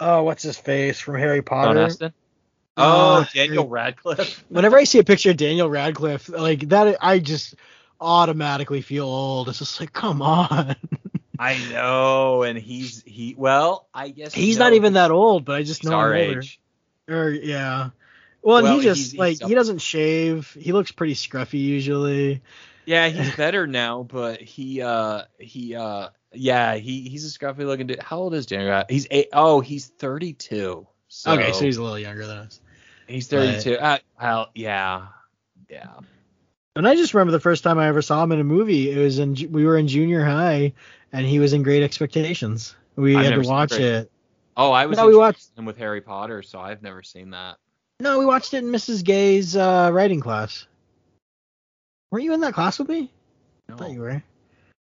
oh, 0.00 0.22
what's 0.22 0.42
his 0.42 0.56
face 0.56 0.98
from 0.98 1.16
Harry 1.16 1.38
Sean 1.38 1.44
Potter? 1.44 1.80
Astin? 1.80 2.12
Oh, 2.76 3.20
Uh, 3.20 3.24
Daniel 3.34 3.68
Radcliffe. 3.68 4.44
Whenever 4.48 4.78
I 4.78 4.84
see 4.84 4.98
a 4.98 5.04
picture 5.04 5.30
of 5.30 5.36
Daniel 5.36 5.68
Radcliffe, 5.68 6.28
like 6.28 6.68
that, 6.70 6.96
I 7.00 7.18
just 7.18 7.54
automatically 8.00 8.80
feel 8.80 9.04
old. 9.04 9.48
It's 9.48 9.58
just 9.58 9.78
like, 9.78 9.92
come 9.92 10.22
on. 10.22 10.76
I 11.40 11.56
know, 11.70 12.42
and 12.42 12.58
he's 12.58 13.02
he. 13.06 13.34
Well, 13.36 13.88
I 13.94 14.10
guess 14.10 14.34
He's 14.34 14.58
no, 14.58 14.66
not 14.66 14.74
even 14.74 14.92
that 14.92 15.10
old, 15.10 15.44
but 15.46 15.56
I 15.56 15.62
just 15.62 15.80
He's 15.82 15.90
know 15.90 15.96
our 15.96 16.14
him 16.14 16.28
older. 16.28 16.40
age. 16.40 16.60
Or 17.08 17.30
yeah. 17.30 17.90
Well, 18.42 18.58
and 18.58 18.64
Well, 18.64 18.76
he 18.78 18.82
just 18.82 18.98
he's- 18.98 19.10
he's 19.12 19.18
like 19.18 19.42
up- 19.42 19.48
he 19.48 19.54
doesn't 19.54 19.78
shave. 19.78 20.52
He 20.58 20.72
looks 20.72 20.92
pretty 20.92 21.14
scruffy 21.14 21.60
usually. 21.60 22.42
Yeah, 22.84 23.08
he's 23.08 23.34
better 23.36 23.66
now, 23.66 24.02
but 24.02 24.40
he 24.42 24.82
uh 24.82 25.22
he 25.38 25.74
uh 25.74 26.08
yeah 26.32 26.74
he 26.76 27.08
he's 27.08 27.24
a 27.24 27.38
scruffy 27.38 27.64
looking 27.66 27.86
dude. 27.86 28.00
How 28.02 28.18
old 28.18 28.34
is 28.34 28.44
Daniel? 28.46 28.68
Radcliffe? 28.70 29.06
He's 29.10 29.26
Oh, 29.32 29.60
he's 29.60 29.86
32. 29.86 30.86
So 31.08 31.32
okay, 31.32 31.52
so 31.52 31.64
he's 31.64 31.78
a 31.78 31.82
little 31.82 31.98
younger 31.98 32.26
than 32.26 32.38
us. 32.38 32.60
he's 33.08 33.28
32. 33.28 33.76
Uh, 33.78 33.98
well, 34.20 34.50
yeah, 34.54 35.06
yeah. 35.68 35.88
And 36.76 36.86
I 36.86 36.94
just 36.94 37.14
remember 37.14 37.32
the 37.32 37.40
first 37.40 37.64
time 37.64 37.78
I 37.78 37.88
ever 37.88 38.00
saw 38.00 38.22
him 38.22 38.30
in 38.32 38.40
a 38.40 38.44
movie. 38.44 38.90
It 38.92 38.98
was 38.98 39.18
in 39.18 39.34
we 39.50 39.64
were 39.64 39.76
in 39.76 39.88
junior 39.88 40.24
high, 40.24 40.72
and 41.12 41.26
he 41.26 41.38
was 41.38 41.52
in 41.52 41.62
Great 41.62 41.82
Expectations. 41.82 42.74
We 42.96 43.16
I've 43.16 43.24
had 43.26 43.42
to 43.42 43.48
watch 43.48 43.70
Great- 43.70 43.80
it. 43.82 44.12
Oh, 44.56 44.72
I 44.72 44.86
was 44.86 44.98
No, 44.98 45.06
we 45.06 45.16
watched- 45.16 45.56
him 45.56 45.64
with 45.64 45.78
Harry 45.78 46.00
Potter, 46.00 46.42
so 46.42 46.60
I've 46.60 46.82
never 46.82 47.02
seen 47.02 47.30
that. 47.30 47.56
No, 48.00 48.18
we 48.18 48.26
watched 48.26 48.54
it 48.54 48.64
in 48.64 48.70
Mrs. 48.70 49.04
Gay's 49.04 49.56
uh, 49.56 49.90
writing 49.92 50.20
class. 50.20 50.66
Weren't 52.10 52.24
you 52.24 52.34
in 52.34 52.40
that 52.40 52.54
class 52.54 52.78
with 52.78 52.88
me? 52.88 53.10
No, 53.68 53.74
I 53.74 53.78
thought 53.78 53.90
you 53.92 54.00
were. 54.00 54.22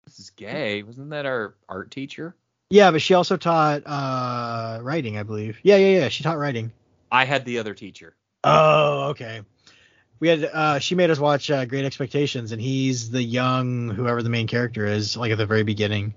is 0.07 0.31
gay. 0.37 0.83
Wasn't 0.83 1.11
that 1.11 1.27
our 1.27 1.55
art 1.69 1.91
teacher? 1.91 2.35
Yeah, 2.71 2.91
but 2.91 3.01
she 3.03 3.15
also 3.15 3.37
taught 3.37 3.83
uh, 3.87 4.79
writing, 4.83 5.17
I 5.17 5.23
believe. 5.23 5.59
Yeah, 5.63 5.77
yeah, 5.77 6.01
yeah. 6.01 6.09
She 6.09 6.23
taught 6.23 6.39
writing. 6.39 6.71
I 7.11 7.25
had 7.25 7.45
the 7.45 7.59
other 7.59 7.75
teacher. 7.75 8.15
Oh, 8.45 9.09
okay. 9.11 9.41
We 10.21 10.29
had 10.29 10.45
uh, 10.45 10.79
she 10.79 10.95
made 10.95 11.11
us 11.11 11.19
watch 11.19 11.51
uh, 11.51 11.65
Great 11.65 11.85
Expectations, 11.85 12.53
and 12.53 12.61
he's 12.61 13.11
the 13.11 13.23
young 13.23 13.91
whoever 13.91 14.23
the 14.23 14.31
main 14.31 14.47
character 14.47 14.85
is, 14.87 15.17
like 15.17 15.31
at 15.31 15.39
the 15.39 15.47
very 15.47 15.63
beginning. 15.63 16.15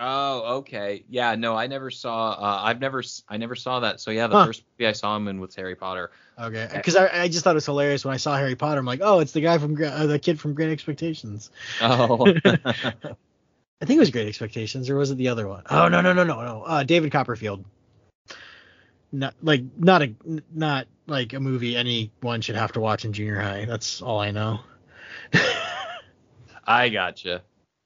Oh, 0.00 0.58
okay. 0.58 1.04
Yeah, 1.08 1.34
no, 1.34 1.56
I 1.56 1.66
never 1.66 1.90
saw. 1.90 2.30
Uh, 2.30 2.60
I've 2.62 2.80
never, 2.80 3.02
I 3.28 3.36
never 3.36 3.56
saw 3.56 3.80
that. 3.80 4.00
So 4.00 4.10
yeah, 4.12 4.28
the 4.28 4.36
Huh. 4.36 4.46
first 4.46 4.62
movie 4.78 4.86
I 4.88 4.92
saw 4.92 5.16
him 5.16 5.26
in 5.26 5.40
was 5.40 5.54
Harry 5.56 5.74
Potter. 5.74 6.10
Okay, 6.38 6.68
because 6.72 6.94
I, 6.94 7.22
I 7.22 7.28
just 7.28 7.42
thought 7.42 7.50
it 7.50 7.54
was 7.54 7.66
hilarious 7.66 8.04
when 8.04 8.14
I 8.14 8.18
saw 8.18 8.36
Harry 8.36 8.54
Potter. 8.54 8.78
I'm 8.78 8.86
like, 8.86 9.00
oh, 9.02 9.18
it's 9.18 9.32
the 9.32 9.40
guy 9.40 9.58
from 9.58 9.74
uh, 9.82 10.06
the 10.06 10.20
kid 10.20 10.38
from 10.38 10.54
Great 10.54 10.70
Expectations. 10.70 11.50
Oh, 11.82 12.32
I 12.44 13.84
think 13.84 13.96
it 13.96 13.98
was 13.98 14.10
Great 14.10 14.28
Expectations, 14.28 14.88
or 14.88 14.96
was 14.96 15.10
it 15.10 15.16
the 15.16 15.28
other 15.28 15.48
one? 15.48 15.64
Oh 15.68 15.88
no 15.88 16.00
no 16.00 16.12
no 16.12 16.22
no 16.22 16.42
no. 16.42 16.62
Uh, 16.62 16.82
David 16.84 17.10
Copperfield. 17.10 17.64
Not 19.10 19.34
like 19.42 19.62
not 19.78 20.02
a 20.02 20.12
not 20.52 20.86
like 21.06 21.32
a 21.32 21.40
movie 21.40 21.76
anyone 21.76 22.40
should 22.42 22.56
have 22.56 22.72
to 22.72 22.80
watch 22.80 23.04
in 23.04 23.12
junior 23.12 23.40
high. 23.40 23.64
That's 23.64 24.02
all 24.02 24.20
I 24.20 24.30
know. 24.30 24.60
I 26.66 26.88
gotcha. 26.90 27.42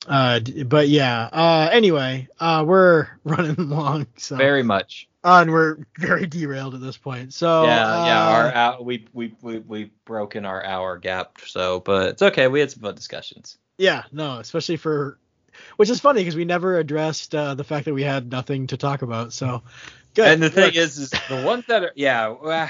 uh, 0.09 0.41
but 0.67 0.89
yeah. 0.89 1.29
Uh, 1.33 1.69
anyway, 1.73 2.29
uh, 2.41 2.65
we're 2.67 3.09
running 3.25 3.55
long, 3.69 4.07
so 4.17 4.37
Very 4.37 4.63
much. 4.65 5.09
uh, 5.23 5.39
and 5.43 5.53
we're 5.53 5.79
very 5.99 6.27
derailed 6.27 6.75
at 6.75 6.81
this 6.81 6.97
point. 6.97 7.33
So 7.33 7.65
yeah, 7.65 8.07
yeah. 8.07 8.29
uh, 8.29 8.73
Our 8.79 8.83
we 8.83 9.07
we 9.13 9.35
we 9.41 9.59
we 9.59 9.91
broken 10.05 10.45
our 10.45 10.65
hour 10.65 10.99
gap. 10.99 11.39
So, 11.47 11.81
but 11.81 12.09
it's 12.11 12.23
okay. 12.23 12.49
We 12.49 12.61
had 12.61 12.71
some 12.73 12.83
fun 12.83 12.95
discussions. 12.97 13.59
Yeah, 13.79 14.03
no, 14.13 14.39
especially 14.39 14.77
for, 14.77 15.19
which 15.77 15.89
is 15.91 15.99
funny 16.01 16.21
because 16.21 16.37
we 16.37 16.45
never 16.45 16.79
addressed 16.79 17.35
uh, 17.35 17.55
the 17.55 17.65
fact 17.65 17.85
that 17.87 17.95
we 17.95 18.03
had 18.03 18.31
nothing 18.31 18.67
to 18.69 18.77
talk 18.77 19.03
about. 19.03 19.33
So, 19.33 19.63
good. 20.15 20.29
And 20.29 20.43
the 20.43 20.51
thing 20.51 20.75
is, 20.75 20.99
is 20.99 21.11
the 21.29 21.43
ones 21.43 21.65
that 21.69 21.83
are 21.85 21.93
yeah, 21.95 22.35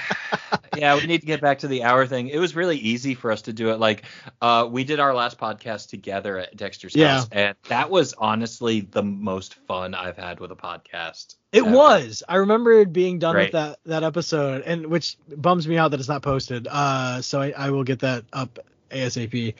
yeah. 0.76 0.96
We 0.96 1.06
need 1.06 1.20
to 1.20 1.26
get 1.26 1.40
back 1.40 1.60
to 1.60 1.68
the 1.68 1.82
hour 1.84 2.06
thing. 2.06 2.28
It 2.28 2.38
was 2.38 2.54
really 2.56 2.76
easy 2.78 3.14
for 3.14 3.30
us 3.32 3.42
to 3.42 3.52
do 3.52 3.70
it. 3.70 3.78
Like, 3.78 4.04
uh, 4.40 4.68
we 4.70 4.84
did 4.84 5.00
our 5.00 5.14
last 5.14 5.38
podcast 5.38 5.88
together 5.90 6.38
at 6.38 6.56
Dexter's 6.56 6.94
Yeah. 6.96 7.16
house, 7.16 7.28
and 7.32 7.56
that 7.68 7.90
was 7.90 8.14
honestly 8.14 8.80
the 8.80 9.02
most 9.02 9.54
fun 9.66 9.94
I've 9.94 10.16
had 10.16 10.40
with 10.40 10.50
a 10.52 10.56
podcast. 10.56 11.36
it 11.52 11.62
ever. 11.64 11.70
was. 11.76 12.22
I 12.28 12.36
remember 12.36 12.72
it 12.80 12.92
being 12.92 13.18
done 13.18 13.36
with 13.36 13.52
that 13.52 13.78
that 13.86 14.02
episode, 14.04 14.62
and 14.62 14.86
which 14.86 15.16
bums 15.28 15.66
me 15.68 15.76
out 15.78 15.90
that 15.90 16.00
it's 16.00 16.08
not 16.08 16.22
posted. 16.22 16.66
Uh, 16.70 17.22
so 17.22 17.40
I, 17.40 17.52
I 17.56 17.70
will 17.70 17.84
get 17.84 18.00
that 18.00 18.24
up 18.32 18.58
asap. 18.90 19.54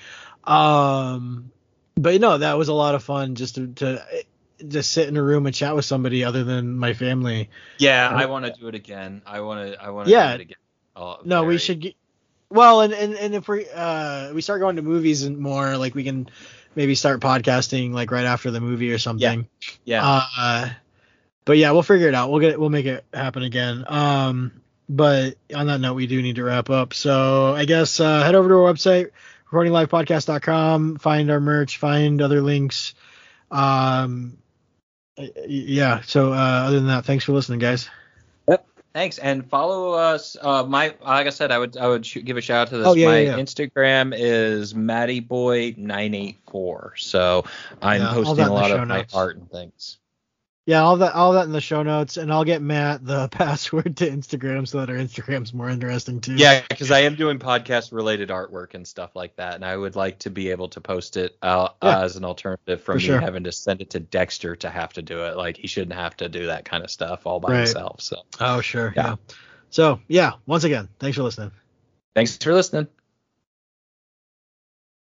Um, 0.44 1.50
but 1.94 2.20
no, 2.20 2.38
that 2.38 2.56
was 2.59 2.68
a 2.68 2.72
lot 2.72 2.94
of 2.94 3.02
fun 3.02 3.34
just 3.34 3.56
to, 3.56 3.66
to 3.74 4.04
just 4.68 4.93
sit 4.93 5.09
in 5.09 5.16
a 5.16 5.22
room 5.22 5.47
and 5.47 5.55
chat 5.55 5.74
with 5.74 5.84
somebody 5.84 6.24
other 6.24 6.44
than 6.44 6.76
my 6.76 6.93
family. 6.94 7.51
Yeah, 7.78 8.09
Uh, 8.09 8.14
I 8.16 8.26
want 8.26 8.44
to 8.47 8.52
do 8.52 8.68
it 8.68 8.74
again. 8.74 9.22
I 9.26 9.40
want 9.40 9.72
to. 9.72 9.82
I 9.82 9.90
want 9.90 10.06
to 10.06 10.12
Yeah. 10.12 10.28
do 10.28 10.34
it 10.34 10.40
again. 10.43 10.56
Oh, 10.97 11.18
No, 11.24 11.44
we 11.44 11.59
should 11.59 11.80
get. 11.80 11.94
Well, 12.51 12.82
and, 12.82 12.93
and 12.93 13.14
and 13.14 13.34
if 13.34 13.48
we 13.48 13.66
uh 13.74 14.32
we 14.34 14.43
start 14.43 14.60
going 14.60 14.76
to 14.76 14.82
movies 14.82 15.22
and 15.22 15.39
more, 15.39 15.76
like 15.78 15.94
we 15.94 16.05
can 16.05 16.28
maybe 16.74 16.94
start 16.94 17.20
podcasting 17.20 17.93
like 17.93 18.10
right 18.10 18.26
after 18.26 18.51
the 18.51 18.60
movie 18.60 18.93
or 18.93 18.98
something. 18.98 19.47
Yeah. 19.84 20.20
Uh, 20.39 20.68
but 21.47 21.56
yeah, 21.59 21.70
we'll 21.72 21.82
figure 21.82 22.09
it 22.09 22.14
out. 22.14 22.30
We'll 22.30 22.40
get 22.40 22.51
it. 22.52 22.60
We'll 22.60 22.68
make 22.70 22.86
it 22.86 23.05
happen 23.14 23.43
again. 23.43 23.84
Um, 23.89 24.60
but 24.89 25.36
on 25.55 25.66
that 25.68 25.80
note, 25.80 25.94
we 25.94 26.06
do 26.06 26.20
need 26.20 26.36
to 26.36 26.44
wrap 26.44 26.68
up. 26.68 26.93
So 26.93 27.55
I 27.55 27.64
guess 27.64 27.98
uh, 28.01 28.22
head 28.22 28.34
over 28.34 28.48
to 28.51 28.55
our 28.56 28.72
website, 28.72 29.10
recordinglivepodcast.com. 29.51 30.97
Find 30.98 31.30
our 31.30 31.40
merch. 31.40 31.78
Find 31.78 32.20
other 32.20 32.40
links. 32.43 32.94
Um, 33.51 34.39
yeah. 35.47 36.01
So 36.03 36.32
uh, 36.32 36.36
other 36.36 36.77
than 36.77 36.86
that, 36.89 37.05
thanks 37.05 37.24
for 37.24 37.32
listening, 37.32 37.59
guys. 37.59 37.89
Yep. 38.49 38.66
Thanks, 38.94 39.19
and 39.19 39.49
follow 39.49 39.93
us. 39.93 40.36
Uh, 40.40 40.65
my 40.65 40.94
like 41.05 41.27
I 41.27 41.31
said, 41.31 41.51
I 41.51 41.59
would 41.59 41.77
I 41.78 41.89
would 41.89 42.05
sh- 42.05 42.19
give 42.24 42.36
a 42.36 42.40
shout 42.40 42.66
out 42.66 42.70
to 42.70 42.78
this. 42.78 42.86
Oh, 42.86 42.94
yeah, 42.94 43.07
my 43.07 43.20
yeah, 43.20 43.36
yeah. 43.36 43.43
Instagram 43.43 44.15
is 44.16 44.74
mattyboy984. 44.74 46.99
So 46.99 47.44
I'm 47.81 48.03
Yeah, 48.03 48.12
posting 48.12 48.44
a 48.44 48.53
lot 48.53 48.69
show 48.69 48.82
of 48.82 48.89
my 48.89 49.07
art 49.15 49.36
and 49.36 49.51
things. 49.51 49.99
Yeah, 50.64 50.82
all 50.82 50.98
that 50.98 51.14
all 51.14 51.32
that 51.32 51.44
in 51.47 51.51
the 51.52 51.60
show 51.60 51.82
notes, 51.82 52.16
and 52.16 52.32
I'll 52.32 52.44
get 52.44 52.62
Matt 52.62 53.05
the 53.05 53.26
password 53.32 53.97
to 53.97 54.09
Instagram 54.09 54.68
so 54.68 54.78
that 54.78 54.90
our 54.90 54.97
Instagram's 54.97 55.52
more 55.52 55.68
interesting 55.68 56.20
too. 56.20 56.34
Yeah, 56.36 56.62
because 56.68 56.93
I 56.93 57.01
am 57.01 57.16
doing 57.16 57.40
podcast 57.40 57.93
related 57.93 58.28
artwork 58.28 58.74
and 58.74 58.86
stuff 58.86 59.16
like 59.16 59.34
that, 59.36 59.56
and 59.56 59.64
I 59.64 59.76
would 59.76 59.97
like 59.97 60.20
to 60.20 60.30
be 60.30 60.51
able 60.51 60.68
to 60.68 60.80
post 60.80 61.16
it 61.16 61.36
uh, 61.43 61.70
Yeah. 61.82 62.02
as 62.02 62.14
an 62.14 62.24
alternative 62.24 62.80
from 62.80 62.98
me 62.98 63.02
sure. 63.02 63.18
having 63.18 63.43
to 63.43 63.51
send 63.51 63.80
it 63.80 63.90
to 63.90 63.98
Dexter 64.01 64.55
to 64.56 64.70
have 64.70 64.93
to 64.93 65.02
do 65.02 65.24
it. 65.24 65.36
Like 65.36 65.56
he 65.56 65.66
shouldn't 65.66 65.94
have 65.98 66.16
to 66.18 66.28
do 66.28 66.47
that 66.47 66.64
kind 66.64 66.84
of 66.84 66.90
stuff 66.90 67.26
all 67.26 67.40
by 67.40 67.51
Right. 67.51 67.59
himself. 67.59 68.01
So 68.01 68.18
Oh, 68.39 68.60
sure. 68.60 68.93
Yeah. 68.94 69.06
yeah. 69.09 69.34
So 69.70 70.01
yeah, 70.06 70.34
once 70.47 70.62
again, 70.62 70.89
thanks 71.01 71.16
for 71.16 71.24
listening. 71.24 71.51
thanks 72.14 72.36
for 72.36 72.52
listening. 72.55 72.86